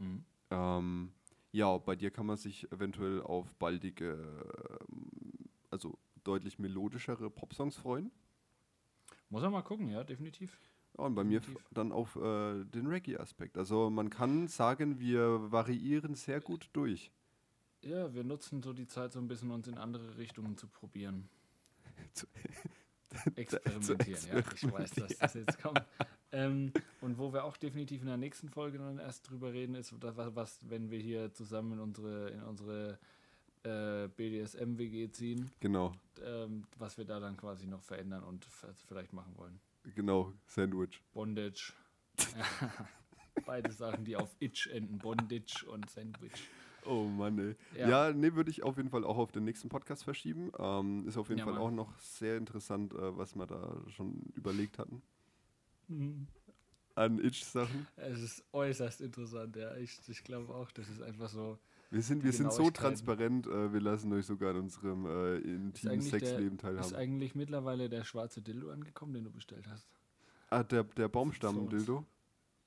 Mhm. 0.00 0.24
Ähm, 0.50 1.12
ja, 1.52 1.76
bei 1.78 1.94
dir 1.94 2.10
kann 2.10 2.26
man 2.26 2.36
sich 2.36 2.70
eventuell 2.72 3.22
auf 3.22 3.54
baldige, 3.56 4.12
ähm, 4.80 5.10
also 5.70 5.98
deutlich 6.24 6.58
melodischere 6.58 7.30
Popsongs 7.30 7.76
freuen. 7.76 8.10
Muss 9.28 9.42
er 9.42 9.50
mal 9.50 9.62
gucken, 9.62 9.88
ja, 9.90 10.02
definitiv. 10.02 10.58
Ja, 10.98 11.04
und 11.04 11.14
bei 11.14 11.22
mir 11.22 11.40
dann 11.70 11.92
auf 11.92 12.16
äh, 12.16 12.64
den 12.64 12.86
Reggae-Aspekt. 12.88 13.56
Also 13.56 13.90
man 13.90 14.10
kann 14.10 14.48
sagen, 14.48 14.98
wir 14.98 15.52
variieren 15.52 16.14
sehr 16.14 16.40
gut 16.40 16.68
durch. 16.72 17.12
Ja, 17.82 18.12
wir 18.12 18.24
nutzen 18.24 18.62
so 18.62 18.72
die 18.72 18.86
Zeit 18.86 19.12
so 19.12 19.20
ein 19.20 19.28
bisschen, 19.28 19.50
uns 19.50 19.68
in 19.68 19.78
andere 19.78 20.18
Richtungen 20.18 20.56
zu 20.56 20.66
probieren. 20.66 21.28
Zu- 22.12 22.26
experimentieren, 23.36 24.26
ja. 24.28 24.38
Ich 24.54 24.70
weiß, 24.70 24.90
dass 24.90 25.18
das 25.18 25.34
jetzt 25.34 25.58
kommt. 25.60 25.82
Ähm, 26.32 26.72
und 27.00 27.18
wo 27.18 27.32
wir 27.32 27.44
auch 27.44 27.56
definitiv 27.56 28.00
in 28.02 28.06
der 28.06 28.16
nächsten 28.16 28.48
Folge 28.48 28.78
dann 28.78 28.98
erst 28.98 29.28
drüber 29.28 29.52
reden, 29.52 29.74
ist, 29.74 29.92
was, 30.02 30.16
was, 30.36 30.58
wenn 30.70 30.90
wir 30.90 30.98
hier 31.00 31.32
zusammen 31.32 31.72
in 31.72 31.80
unsere, 31.80 32.30
in 32.30 32.42
unsere 32.42 32.98
äh, 33.64 34.08
BDSM-WG 34.08 35.10
ziehen, 35.10 35.50
Genau, 35.60 35.92
ähm, 36.24 36.64
was 36.78 36.96
wir 36.98 37.04
da 37.04 37.18
dann 37.20 37.36
quasi 37.36 37.66
noch 37.66 37.82
verändern 37.82 38.22
und 38.24 38.46
vielleicht 38.86 39.12
machen 39.12 39.32
wollen. 39.36 39.60
genau, 39.94 40.32
Sandwich. 40.46 41.02
Bondage. 41.12 41.72
Beide 43.46 43.72
Sachen, 43.72 44.04
die 44.04 44.16
auf 44.16 44.34
Itch 44.40 44.66
enden. 44.68 44.98
Bondage 44.98 45.64
und 45.68 45.88
Sandwich. 45.90 46.32
Oh 46.86 47.04
Mann, 47.04 47.38
ey. 47.38 47.56
Ja. 47.78 47.88
Ja, 48.08 48.12
nee, 48.12 48.32
würde 48.34 48.50
ich 48.50 48.62
auf 48.62 48.76
jeden 48.76 48.88
Fall 48.90 49.04
auch 49.04 49.18
auf 49.18 49.32
den 49.32 49.44
nächsten 49.44 49.68
Podcast 49.68 50.04
verschieben. 50.04 50.50
Ähm, 50.58 51.06
ist 51.06 51.16
auf 51.16 51.28
jeden 51.28 51.40
Ja, 51.40 51.44
Fall 51.44 51.54
Mann. 51.54 51.62
auch 51.62 51.70
noch 51.70 51.98
sehr 51.98 52.36
interessant, 52.36 52.94
äh, 52.94 53.16
was 53.16 53.34
wir 53.36 53.46
da 53.46 53.76
schon 53.88 54.22
überlegt 54.34 54.78
hatten. 54.78 55.02
An 56.94 57.18
Itch-Sachen. 57.18 57.86
Es 57.96 58.20
ist 58.20 58.44
äußerst 58.52 59.00
interessant, 59.00 59.56
ja. 59.56 59.74
Ich, 59.76 60.00
ich 60.08 60.22
glaube 60.24 60.54
auch, 60.54 60.70
das 60.72 60.88
ist 60.88 61.00
einfach 61.02 61.28
so. 61.28 61.58
Wir 61.90 62.02
sind, 62.02 62.22
wir 62.22 62.32
sind 62.32 62.52
so 62.52 62.70
transparent, 62.70 63.46
äh, 63.48 63.72
wir 63.72 63.80
lassen 63.80 64.12
euch 64.12 64.26
sogar 64.26 64.50
an 64.50 64.60
unserem 64.62 65.06
äh, 65.06 65.36
intimen 65.38 65.98
der- 65.98 66.02
Sexleben 66.02 66.56
Ist 66.56 66.62
teilhaben. 66.62 66.94
eigentlich 66.94 67.34
mittlerweile 67.34 67.88
der 67.88 68.04
schwarze 68.04 68.42
Dildo 68.42 68.70
angekommen, 68.70 69.14
den 69.14 69.24
du 69.24 69.30
bestellt 69.30 69.66
hast? 69.68 69.88
Ah, 70.50 70.62
der, 70.62 70.84
der 70.84 71.08
Baumstamm-Dildo? 71.08 72.04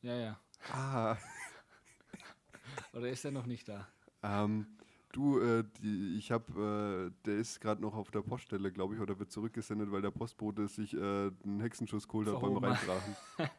Ja, 0.01 0.15
ja. 0.17 0.39
Ah, 0.71 1.17
Oder 2.93 3.09
ist 3.09 3.23
er 3.25 3.31
noch 3.31 3.45
nicht 3.45 3.67
da? 3.69 3.87
ähm, 4.23 4.65
du, 5.13 5.39
äh, 5.39 5.63
die, 5.81 6.17
ich 6.17 6.31
hab, 6.31 6.49
äh, 6.57 7.11
der 7.25 7.37
ist 7.37 7.61
gerade 7.61 7.81
noch 7.81 7.95
auf 7.95 8.11
der 8.11 8.21
Poststelle, 8.21 8.71
glaube 8.71 8.95
ich, 8.95 9.01
oder 9.01 9.17
wird 9.17 9.31
zurückgesendet, 9.31 9.91
weil 9.91 10.01
der 10.01 10.11
Postbote 10.11 10.67
sich 10.67 10.93
äh, 10.93 10.97
einen 10.97 11.61
Hexenschuss 11.61 12.07
geholt 12.07 12.27
hat 12.27 12.33
beim 12.33 12.41
Verhoben. 12.41 12.65
Reinbrachen. 12.65 13.15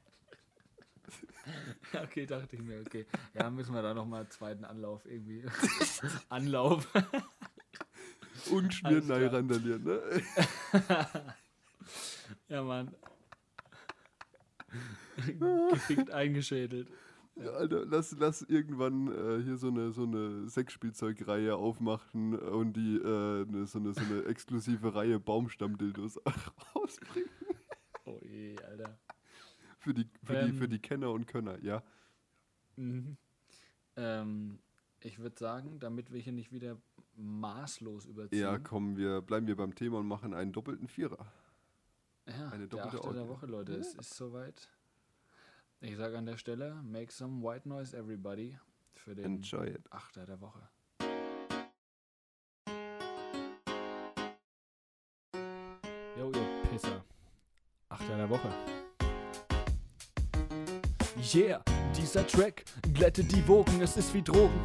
okay, 2.02 2.26
dachte 2.26 2.56
ich 2.56 2.62
mir, 2.62 2.80
okay. 2.80 3.06
Ja, 3.32 3.50
müssen 3.50 3.74
wir 3.74 3.82
da 3.82 3.94
nochmal 3.94 4.22
einen 4.22 4.30
zweiten 4.30 4.64
Anlauf 4.64 5.06
irgendwie. 5.06 5.44
Anlauf. 6.28 6.88
Unschmieren 8.50 9.10
Alles 9.10 9.16
klar. 9.30 9.32
randalieren, 9.32 9.84
ne? 9.84 10.00
ja, 12.48 12.62
Mann. 12.62 12.94
Gefickt 15.70 16.10
eingeschädelt. 16.10 16.88
Ja, 17.36 17.50
Alter, 17.50 17.84
lass, 17.86 18.12
lass 18.18 18.42
irgendwann 18.42 19.08
äh, 19.08 19.42
hier 19.42 19.56
so 19.56 19.68
eine, 19.68 19.90
so 19.90 20.04
eine 20.04 20.48
Sexspielzeugreihe 20.48 21.56
aufmachen 21.56 22.38
und 22.38 22.74
die 22.74 22.96
äh, 22.96 23.44
ne, 23.44 23.66
so, 23.66 23.78
eine, 23.80 23.92
so 23.92 24.00
eine 24.02 24.24
exklusive 24.26 24.94
Reihe 24.94 25.18
Baumstammdildos 25.18 26.20
rausbringen. 26.74 27.30
Oh 28.04 28.20
je, 28.22 28.56
Alter. 28.60 28.98
Für 29.78 29.94
die, 29.94 30.08
für, 30.22 30.44
die, 30.44 30.52
für 30.52 30.64
Ähm. 30.64 30.70
die 30.70 30.78
Kenner 30.78 31.10
und 31.10 31.26
Könner, 31.26 31.58
ja. 31.62 31.82
Mhm. 32.76 33.16
Ähm, 33.96 34.58
ich 35.00 35.18
würde 35.18 35.38
sagen, 35.38 35.78
damit 35.80 36.12
wir 36.12 36.20
hier 36.20 36.32
nicht 36.32 36.52
wieder 36.52 36.76
maßlos 37.16 38.06
überziehen. 38.06 38.40
Ja, 38.40 38.58
komm, 38.58 38.96
wir 38.96 39.22
bleiben 39.22 39.46
wir 39.46 39.56
beim 39.56 39.74
Thema 39.74 39.98
und 39.98 40.06
machen 40.06 40.34
einen 40.34 40.52
doppelten 40.52 40.88
Vierer. 40.88 41.26
Ja, 42.26 42.48
Eine 42.48 42.68
der 42.68 42.78
doppelte 42.78 42.98
achte 43.04 43.14
der. 43.14 43.28
Woche, 43.28 43.46
Leute. 43.46 43.74
Es 43.74 43.94
ist 43.94 44.14
soweit. 44.14 44.68
Ich 45.86 45.98
sage 45.98 46.16
an 46.16 46.24
der 46.24 46.38
Stelle, 46.38 46.80
make 46.82 47.12
some 47.12 47.42
white 47.42 47.68
noise, 47.68 47.94
everybody, 47.94 48.56
für 48.94 49.14
den 49.14 49.36
Enjoy 49.36 49.66
it. 49.66 49.82
Achter 49.90 50.24
der 50.24 50.40
Woche. 50.40 50.66
Jo, 56.18 56.32
ihr 56.32 56.70
Pisser. 56.70 57.04
Achter 57.90 58.16
der 58.16 58.30
Woche. 58.30 58.48
Yeah, 61.34 61.62
dieser 61.94 62.26
Track 62.26 62.64
glättet 62.94 63.30
die 63.30 63.46
Wogen, 63.46 63.82
es 63.82 63.98
ist 63.98 64.14
wie 64.14 64.22
Drogen. 64.22 64.58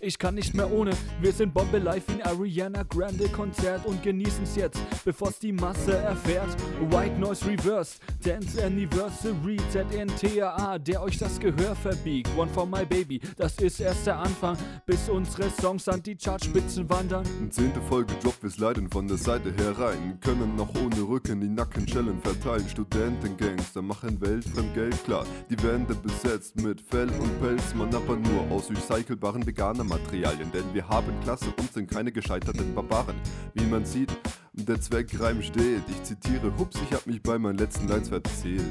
Ich 0.00 0.18
kann 0.18 0.34
nicht 0.34 0.54
mehr 0.54 0.70
ohne, 0.72 0.92
wir 1.20 1.32
sind 1.32 1.52
Bombe 1.52 1.78
live 1.78 2.08
in 2.08 2.22
Ariana 2.22 2.82
Grande 2.84 3.28
Konzert 3.28 3.84
und 3.86 4.02
genießen's 4.02 4.56
jetzt, 4.56 4.80
bevor's 5.04 5.38
die 5.38 5.52
Masse 5.52 5.96
erfährt. 5.96 6.48
White 6.90 7.18
Noise 7.18 7.46
Reversed, 7.46 8.00
Dance 8.24 8.62
Anniversary, 8.64 9.58
ZNTAA, 9.70 10.78
der 10.78 11.02
euch 11.02 11.18
das 11.18 11.38
Gehör 11.38 11.74
verbiegt. 11.74 12.28
One 12.36 12.50
for 12.52 12.66
my 12.66 12.84
baby, 12.84 13.20
das 13.36 13.56
ist 13.58 13.80
erst 13.80 14.06
der 14.06 14.18
Anfang, 14.18 14.56
bis 14.86 15.08
unsere 15.08 15.50
Songs 15.50 15.88
an 15.88 16.02
die 16.02 16.16
Chartspitzen 16.16 16.88
wandern. 16.88 17.24
Zehnte 17.50 17.80
Folge 17.82 18.14
Drop, 18.22 18.34
wir 18.42 18.50
sliden 18.50 18.88
von 18.90 19.06
der 19.06 19.18
Seite 19.18 19.52
herein. 19.56 20.18
Können 20.20 20.56
noch 20.56 20.74
ohne 20.74 21.02
Rücken 21.02 21.40
die 21.40 21.48
Nackenschellen 21.48 22.20
verteilen. 22.20 22.68
Studentengangster 22.68 23.82
machen 23.82 24.20
weltfremd 24.20 24.74
Geld 24.74 25.04
klar. 25.04 25.26
Die 25.50 25.62
Wände 25.62 25.94
besetzt 25.94 26.56
mit 26.56 26.80
Fell 26.80 27.08
und 27.08 27.40
Pelz, 27.40 27.74
man 27.74 27.94
aber 27.94 28.16
nur 28.16 28.50
aus 28.50 28.70
recycelbaren 28.70 29.46
veganen 29.46 29.81
Materialien. 29.84 30.50
Denn 30.52 30.72
wir 30.74 30.88
haben 30.88 31.18
Klasse 31.22 31.52
und 31.58 31.72
sind 31.72 31.90
keine 31.90 32.12
gescheiterten 32.12 32.74
Barbaren. 32.74 33.16
Wie 33.54 33.66
man 33.66 33.84
sieht, 33.84 34.10
der 34.52 34.80
Zweckreim 34.80 35.42
steht. 35.42 35.82
Ich 35.88 36.02
zitiere, 36.02 36.56
hups, 36.58 36.80
ich 36.80 36.92
hab 36.92 37.06
mich 37.06 37.22
bei 37.22 37.38
meinen 37.38 37.58
letzten 37.58 37.88
Lines 37.88 38.08
verzählt. 38.08 38.64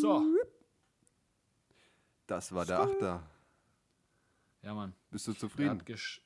So. 0.00 0.22
Das 2.26 2.52
war 2.52 2.64
der 2.64 2.80
Achter. 2.80 3.22
Ja, 4.62 4.74
Mann. 4.74 4.94
Bist 5.10 5.26
du 5.26 5.32
Der 5.32 5.40
zufrieden? 5.40 5.70
hat, 5.70 5.86
gesch 5.86 6.20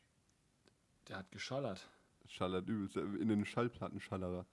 der 1.09 1.18
hat 1.18 1.30
geschallert. 1.30 1.88
Schallert 2.26 2.68
übelst. 2.68 2.96
In 2.96 3.28
den 3.28 3.44
Schallplattenschallerer. 3.44 4.46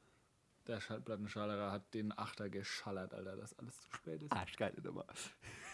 Der 0.68 0.82
Schallplattenschallerer 0.82 1.72
hat 1.72 1.94
den 1.94 2.18
Achter 2.18 2.50
geschallert, 2.50 3.14
Alter, 3.14 3.36
dass 3.38 3.58
alles 3.58 3.80
zu 3.82 3.90
spät 3.94 4.24
ist. 4.24 4.32
Arschgeil, 4.32 4.74
immer. 4.84 5.06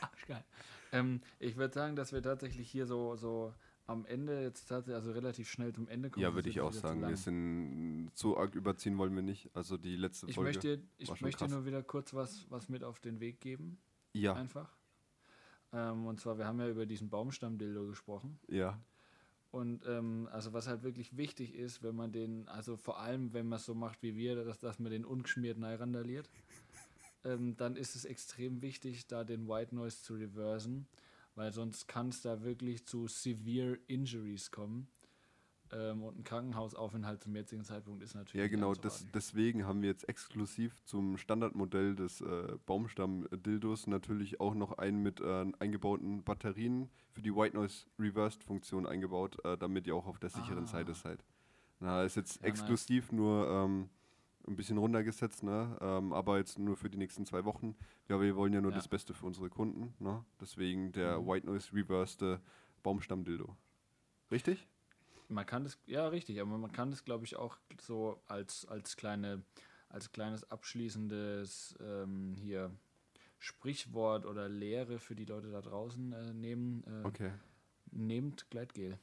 Arschgeil. 0.02 0.44
Ähm, 0.92 1.22
ich 1.40 1.58
würde 1.58 1.74
sagen, 1.74 1.96
dass 1.96 2.14
wir 2.14 2.22
tatsächlich 2.22 2.70
hier 2.70 2.86
so, 2.86 3.16
so 3.16 3.54
am 3.88 4.06
Ende 4.06 4.42
jetzt 4.44 4.68
tatsächlich, 4.68 4.96
also 4.96 5.12
relativ 5.12 5.50
schnell 5.50 5.74
zum 5.74 5.88
Ende 5.88 6.10
kommen. 6.10 6.22
Ja, 6.24 6.36
würde 6.36 6.50
ich 6.50 6.62
auch 6.62 6.72
zu 6.72 6.80
sagen. 6.80 7.06
Wir 7.08 7.18
sind 7.18 8.12
so 8.14 8.38
arg 8.38 8.54
überziehen 8.56 8.98
wollen 8.98 9.16
wir 9.16 9.24
nicht. 9.24 9.50
Also 9.56 9.78
die 9.78 9.96
letzte 9.96 10.28
Ich 10.28 10.36
Folge. 10.36 10.50
möchte, 10.50 10.82
ich 10.98 11.22
möchte 11.22 11.48
nur 11.50 11.66
wieder 11.66 11.82
kurz 11.84 12.14
was, 12.14 12.46
was 12.50 12.70
mit 12.70 12.84
auf 12.84 13.00
den 13.00 13.20
Weg 13.20 13.42
geben. 13.42 13.80
ja, 14.14 14.34
Einfach. 14.34 14.78
Ähm, 15.74 16.06
und 16.06 16.20
zwar, 16.20 16.38
wir 16.38 16.46
haben 16.46 16.60
ja 16.60 16.70
über 16.70 16.86
diesen 16.86 17.10
Baumstamm-Dildo 17.10 17.88
gesprochen. 17.88 18.40
ja. 18.48 18.80
Und 19.54 19.86
ähm, 19.86 20.28
also 20.32 20.52
was 20.54 20.68
halt 20.68 20.82
wirklich 20.82 21.16
wichtig 21.16 21.54
ist, 21.54 21.84
wenn 21.84 21.96
man 21.96 22.12
den, 22.12 22.48
also 22.48 22.76
vor 22.76 23.00
allem, 23.00 23.34
wenn 23.34 23.48
man 23.48 23.58
es 23.58 23.66
so 23.66 23.76
macht 23.76 24.02
wie 24.02 24.16
wir, 24.16 24.44
dass, 24.44 24.58
dass 24.58 24.80
man 24.80 24.92
den 24.92 25.06
ungeschmiert 25.06 25.60
neu 25.60 25.76
randaliert, 25.76 26.28
ähm, 27.24 27.56
dann 27.56 27.76
ist 27.76 27.96
es 27.96 28.04
extrem 28.04 28.64
wichtig, 28.64 29.06
da 29.06 29.24
den 29.24 29.48
White 29.48 29.76
Noise 29.76 30.02
zu 30.02 30.16
reversen, 30.16 30.88
weil 31.36 31.54
sonst 31.54 31.88
kann 31.88 32.10
es 32.10 32.24
da 32.24 32.42
wirklich 32.42 32.88
zu 32.88 33.08
severe 33.08 33.78
Injuries 33.86 34.50
kommen. 34.50 34.88
Ähm, 35.76 36.04
und 36.04 36.20
ein 36.20 36.24
Krankenhausaufenthalt 36.24 37.22
zum 37.24 37.36
jetzigen 37.36 37.64
Zeitpunkt 37.64 38.04
ist 38.04 38.14
natürlich 38.16 38.42
Ja, 38.42 38.48
genau. 38.48 38.74
Das, 38.74 39.06
deswegen 39.14 39.66
haben 39.66 39.82
wir 39.82 39.90
jetzt 39.90 40.08
exklusiv 40.08 40.84
zum 40.86 41.18
Standardmodell 41.18 41.96
des 41.96 42.22
äh, 42.22 42.58
Baumstamm-Dildos 42.66 43.88
natürlich 43.88 44.40
auch 44.40 44.54
noch 44.56 44.78
einen 44.78 45.02
mit 45.02 45.20
äh, 45.20 45.46
eingebauten 45.60 46.24
Batterien 46.24 46.90
für 47.12 47.22
die 47.22 47.36
White 47.36 47.56
Noise 47.56 47.88
Reversed-Funktion 48.00 48.86
eingebaut, 48.86 49.44
äh, 49.46 49.58
damit 49.58 49.88
ihr 49.88 49.96
auch 49.96 50.06
auf 50.08 50.20
der 50.20 50.30
sicheren 50.30 50.64
Ah. 50.66 50.68
Seite 50.68 50.94
seid. 50.94 51.24
Na, 51.80 52.04
ist 52.04 52.16
jetzt 52.16 52.36
Ja, 52.38 52.42
nice. 52.44 52.50
exklusiv 52.60 53.12
nur 53.12 53.48
ähm, 53.50 53.90
ein 54.48 54.56
bisschen 54.56 54.78
runtergesetzt, 54.78 55.44
ne? 55.44 55.78
ähm, 55.82 56.14
aber 56.14 56.38
jetzt 56.38 56.60
nur 56.60 56.76
für 56.76 56.90
die 56.90 56.98
nächsten 56.98 57.26
zwei 57.26 57.46
Wochen. 57.46 57.76
Ja, 58.10 58.20
wir 58.22 58.36
wollen 58.36 58.54
ja 58.54 58.62
nur 58.62 58.72
Ja. 58.72 58.78
das 58.78 58.88
Beste 58.88 59.14
für 59.14 59.26
unsere 59.26 59.50
Kunden. 59.50 59.94
Ne? 60.00 60.24
Deswegen 60.40 60.92
der 60.92 61.20
Mhm. 61.22 61.28
White 61.28 61.46
Noise 61.48 61.74
Reversed 61.74 62.22
äh, 62.22 62.38
Baumstamm-Dildo. 62.84 63.56
Richtig? 64.32 64.68
Man 65.34 65.46
kann 65.46 65.64
das, 65.64 65.78
ja 65.88 66.08
richtig, 66.08 66.40
aber 66.40 66.58
man 66.58 66.72
kann 66.72 66.92
das, 66.92 67.04
glaube 67.04 67.26
ich, 67.26 67.36
auch 67.36 67.58
so 67.82 68.22
als, 68.28 68.66
als 68.66 68.96
kleine, 68.96 69.42
als 69.90 70.12
kleines 70.12 70.50
abschließendes 70.52 71.76
ähm, 71.82 72.36
hier 72.38 72.72
Sprichwort 73.40 74.26
oder 74.26 74.48
Lehre 74.48 75.00
für 75.00 75.16
die 75.16 75.26
Leute 75.26 75.52
da 75.52 75.62
draußen 75.62 76.14
äh, 76.14 76.34
nehmen. 76.34 76.84
Äh, 76.88 77.08
Okay. 77.08 77.32
Nehmt 77.92 78.50
Gleitgel 78.50 78.98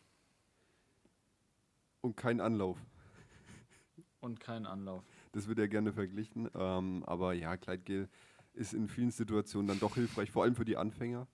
Und 2.01 2.17
kein 2.17 2.41
Anlauf. 2.41 2.79
und 4.21 4.41
keinen 4.41 4.67
Anlauf. 4.67 5.05
Das 5.33 5.47
wird 5.49 5.59
ja 5.59 5.67
gerne 5.67 5.93
verglichen. 5.93 6.49
Ähm, 6.55 7.05
aber 7.07 7.33
ja, 7.35 7.57
Kleidgel 7.57 8.09
ist 8.53 8.73
in 8.75 8.89
vielen 8.89 9.11
Situationen 9.11 9.69
dann 9.69 9.79
doch 9.81 9.95
hilfreich, 9.95 10.31
vor 10.31 10.43
allem 10.45 10.57
für 10.57 10.65
die 10.65 10.77
Anfänger. 10.77 11.27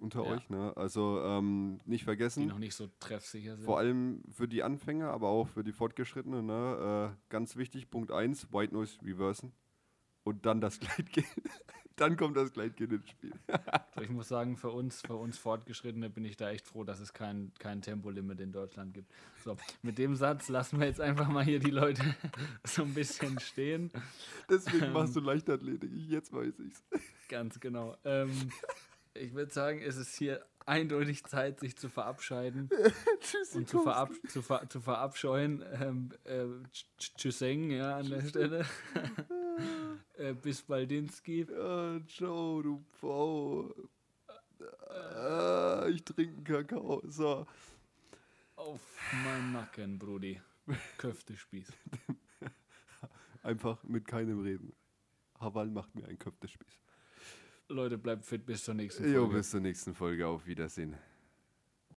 Unter 0.00 0.24
Ja. 0.24 0.30
euch. 0.32 0.48
Ne? 0.50 0.76
Also 0.76 1.20
ähm, 1.24 1.80
nicht 1.84 2.00
die 2.02 2.04
vergessen, 2.04 2.46
noch 2.46 2.58
nicht 2.58 2.74
so 2.74 2.88
treffsicher 3.00 3.56
sind. 3.56 3.64
vor 3.64 3.78
allem 3.78 4.22
für 4.30 4.48
die 4.48 4.62
Anfänger, 4.62 5.10
aber 5.10 5.28
auch 5.28 5.48
für 5.48 5.62
die 5.64 5.72
Fortgeschrittenen. 5.72 6.46
Ne? 6.46 7.12
Äh, 7.14 7.30
ganz 7.30 7.56
wichtig, 7.56 7.90
Punkt 7.90 8.10
1, 8.10 8.52
White 8.52 8.74
Noise 8.74 8.98
reversen. 9.04 9.52
Und 10.24 10.44
dann 10.46 10.60
das 10.60 10.78
Gleitgehen. 10.80 11.26
dann 11.96 12.16
kommt 12.16 12.36
das 12.36 12.52
Gleitgehen 12.52 12.90
ins 12.92 13.08
Spiel. 13.08 13.32
Also 13.46 14.02
ich 14.02 14.10
muss 14.10 14.28
sagen, 14.28 14.56
für 14.56 14.70
uns, 14.70 15.00
für 15.00 15.16
uns 15.16 15.38
Fortgeschrittene 15.38 16.08
bin 16.10 16.24
ich 16.26 16.36
da 16.36 16.50
echt 16.50 16.66
froh, 16.66 16.84
dass 16.84 17.00
es 17.00 17.12
kein, 17.14 17.52
kein 17.58 17.80
Tempolimit 17.82 18.38
in 18.40 18.52
Deutschland 18.52 18.92
gibt. 18.94 19.10
So, 19.44 19.56
mit 19.82 19.96
dem 19.98 20.14
Satz 20.16 20.48
lassen 20.50 20.78
wir 20.78 20.86
jetzt 20.86 21.00
einfach 21.00 21.28
mal 21.28 21.42
hier 21.44 21.58
die 21.58 21.70
Leute 21.70 22.02
so 22.64 22.82
ein 22.82 22.92
bisschen 22.94 23.38
stehen. 23.40 23.90
Deswegen 24.48 24.92
machst 24.92 25.16
du 25.16 25.20
Leichtathletik. 25.20 25.90
Ich- 25.94 26.08
Jetzt 26.10 26.32
weiß 26.32 26.58
ich's. 26.60 26.82
Ganz 27.28 27.58
genau. 27.60 27.96
Ähm, 28.04 28.30
ich 29.14 29.34
würde 29.34 29.52
sagen, 29.52 29.80
es 29.82 29.96
ist 29.96 30.14
hier 30.16 30.44
eindeutig 30.66 31.24
Zeit, 31.24 31.60
sich 31.60 31.76
zu 31.76 31.88
verabscheiden 31.88 32.68
Tschüssi. 33.20 33.58
und 33.58 33.68
zu, 33.68 33.82
verab 33.82 34.10
zu, 34.28 34.42
ver 34.42 34.68
zu 34.68 34.80
verabscheuen. 34.80 35.64
Ähm, 35.72 36.10
äh, 36.24 36.42
tsch- 36.44 36.84
tsch- 36.98 37.16
Tschüsseng, 37.16 37.70
ja, 37.70 37.96
an 37.96 38.08
der 38.08 38.22
Stelle. 38.22 38.66
äh, 40.14 40.32
bis 40.34 40.62
Baldinski. 40.62 41.46
Ja, 41.50 42.00
ciao, 42.06 42.62
du 42.62 42.84
Pfau. 43.00 43.74
Ah, 44.88 45.86
ich 45.88 46.04
trinke 46.04 46.34
einen 46.36 46.44
Kakao. 46.44 47.02
So. 47.06 47.46
Auf 48.56 48.80
meinen 49.24 49.52
Nacken, 49.52 49.98
Brudi. 49.98 50.40
Köftespieß. 50.98 51.72
Einfach 53.42 53.82
mit 53.84 54.06
keinem 54.06 54.40
reden. 54.42 54.74
Haval 55.40 55.68
macht 55.68 55.94
mir 55.94 56.06
einen 56.06 56.18
Köftespieß. 56.18 56.78
Leute, 57.74 57.98
bleibt 57.98 58.24
fit 58.24 58.44
bis 58.46 58.64
zur 58.64 58.74
nächsten 58.74 59.04
Folge. 59.04 59.16
Jo, 59.16 59.26
bis 59.28 59.50
zur 59.50 59.60
nächsten 59.60 59.94
Folge. 59.94 60.26
Auf 60.26 60.46
Wiedersehen. 60.46 60.96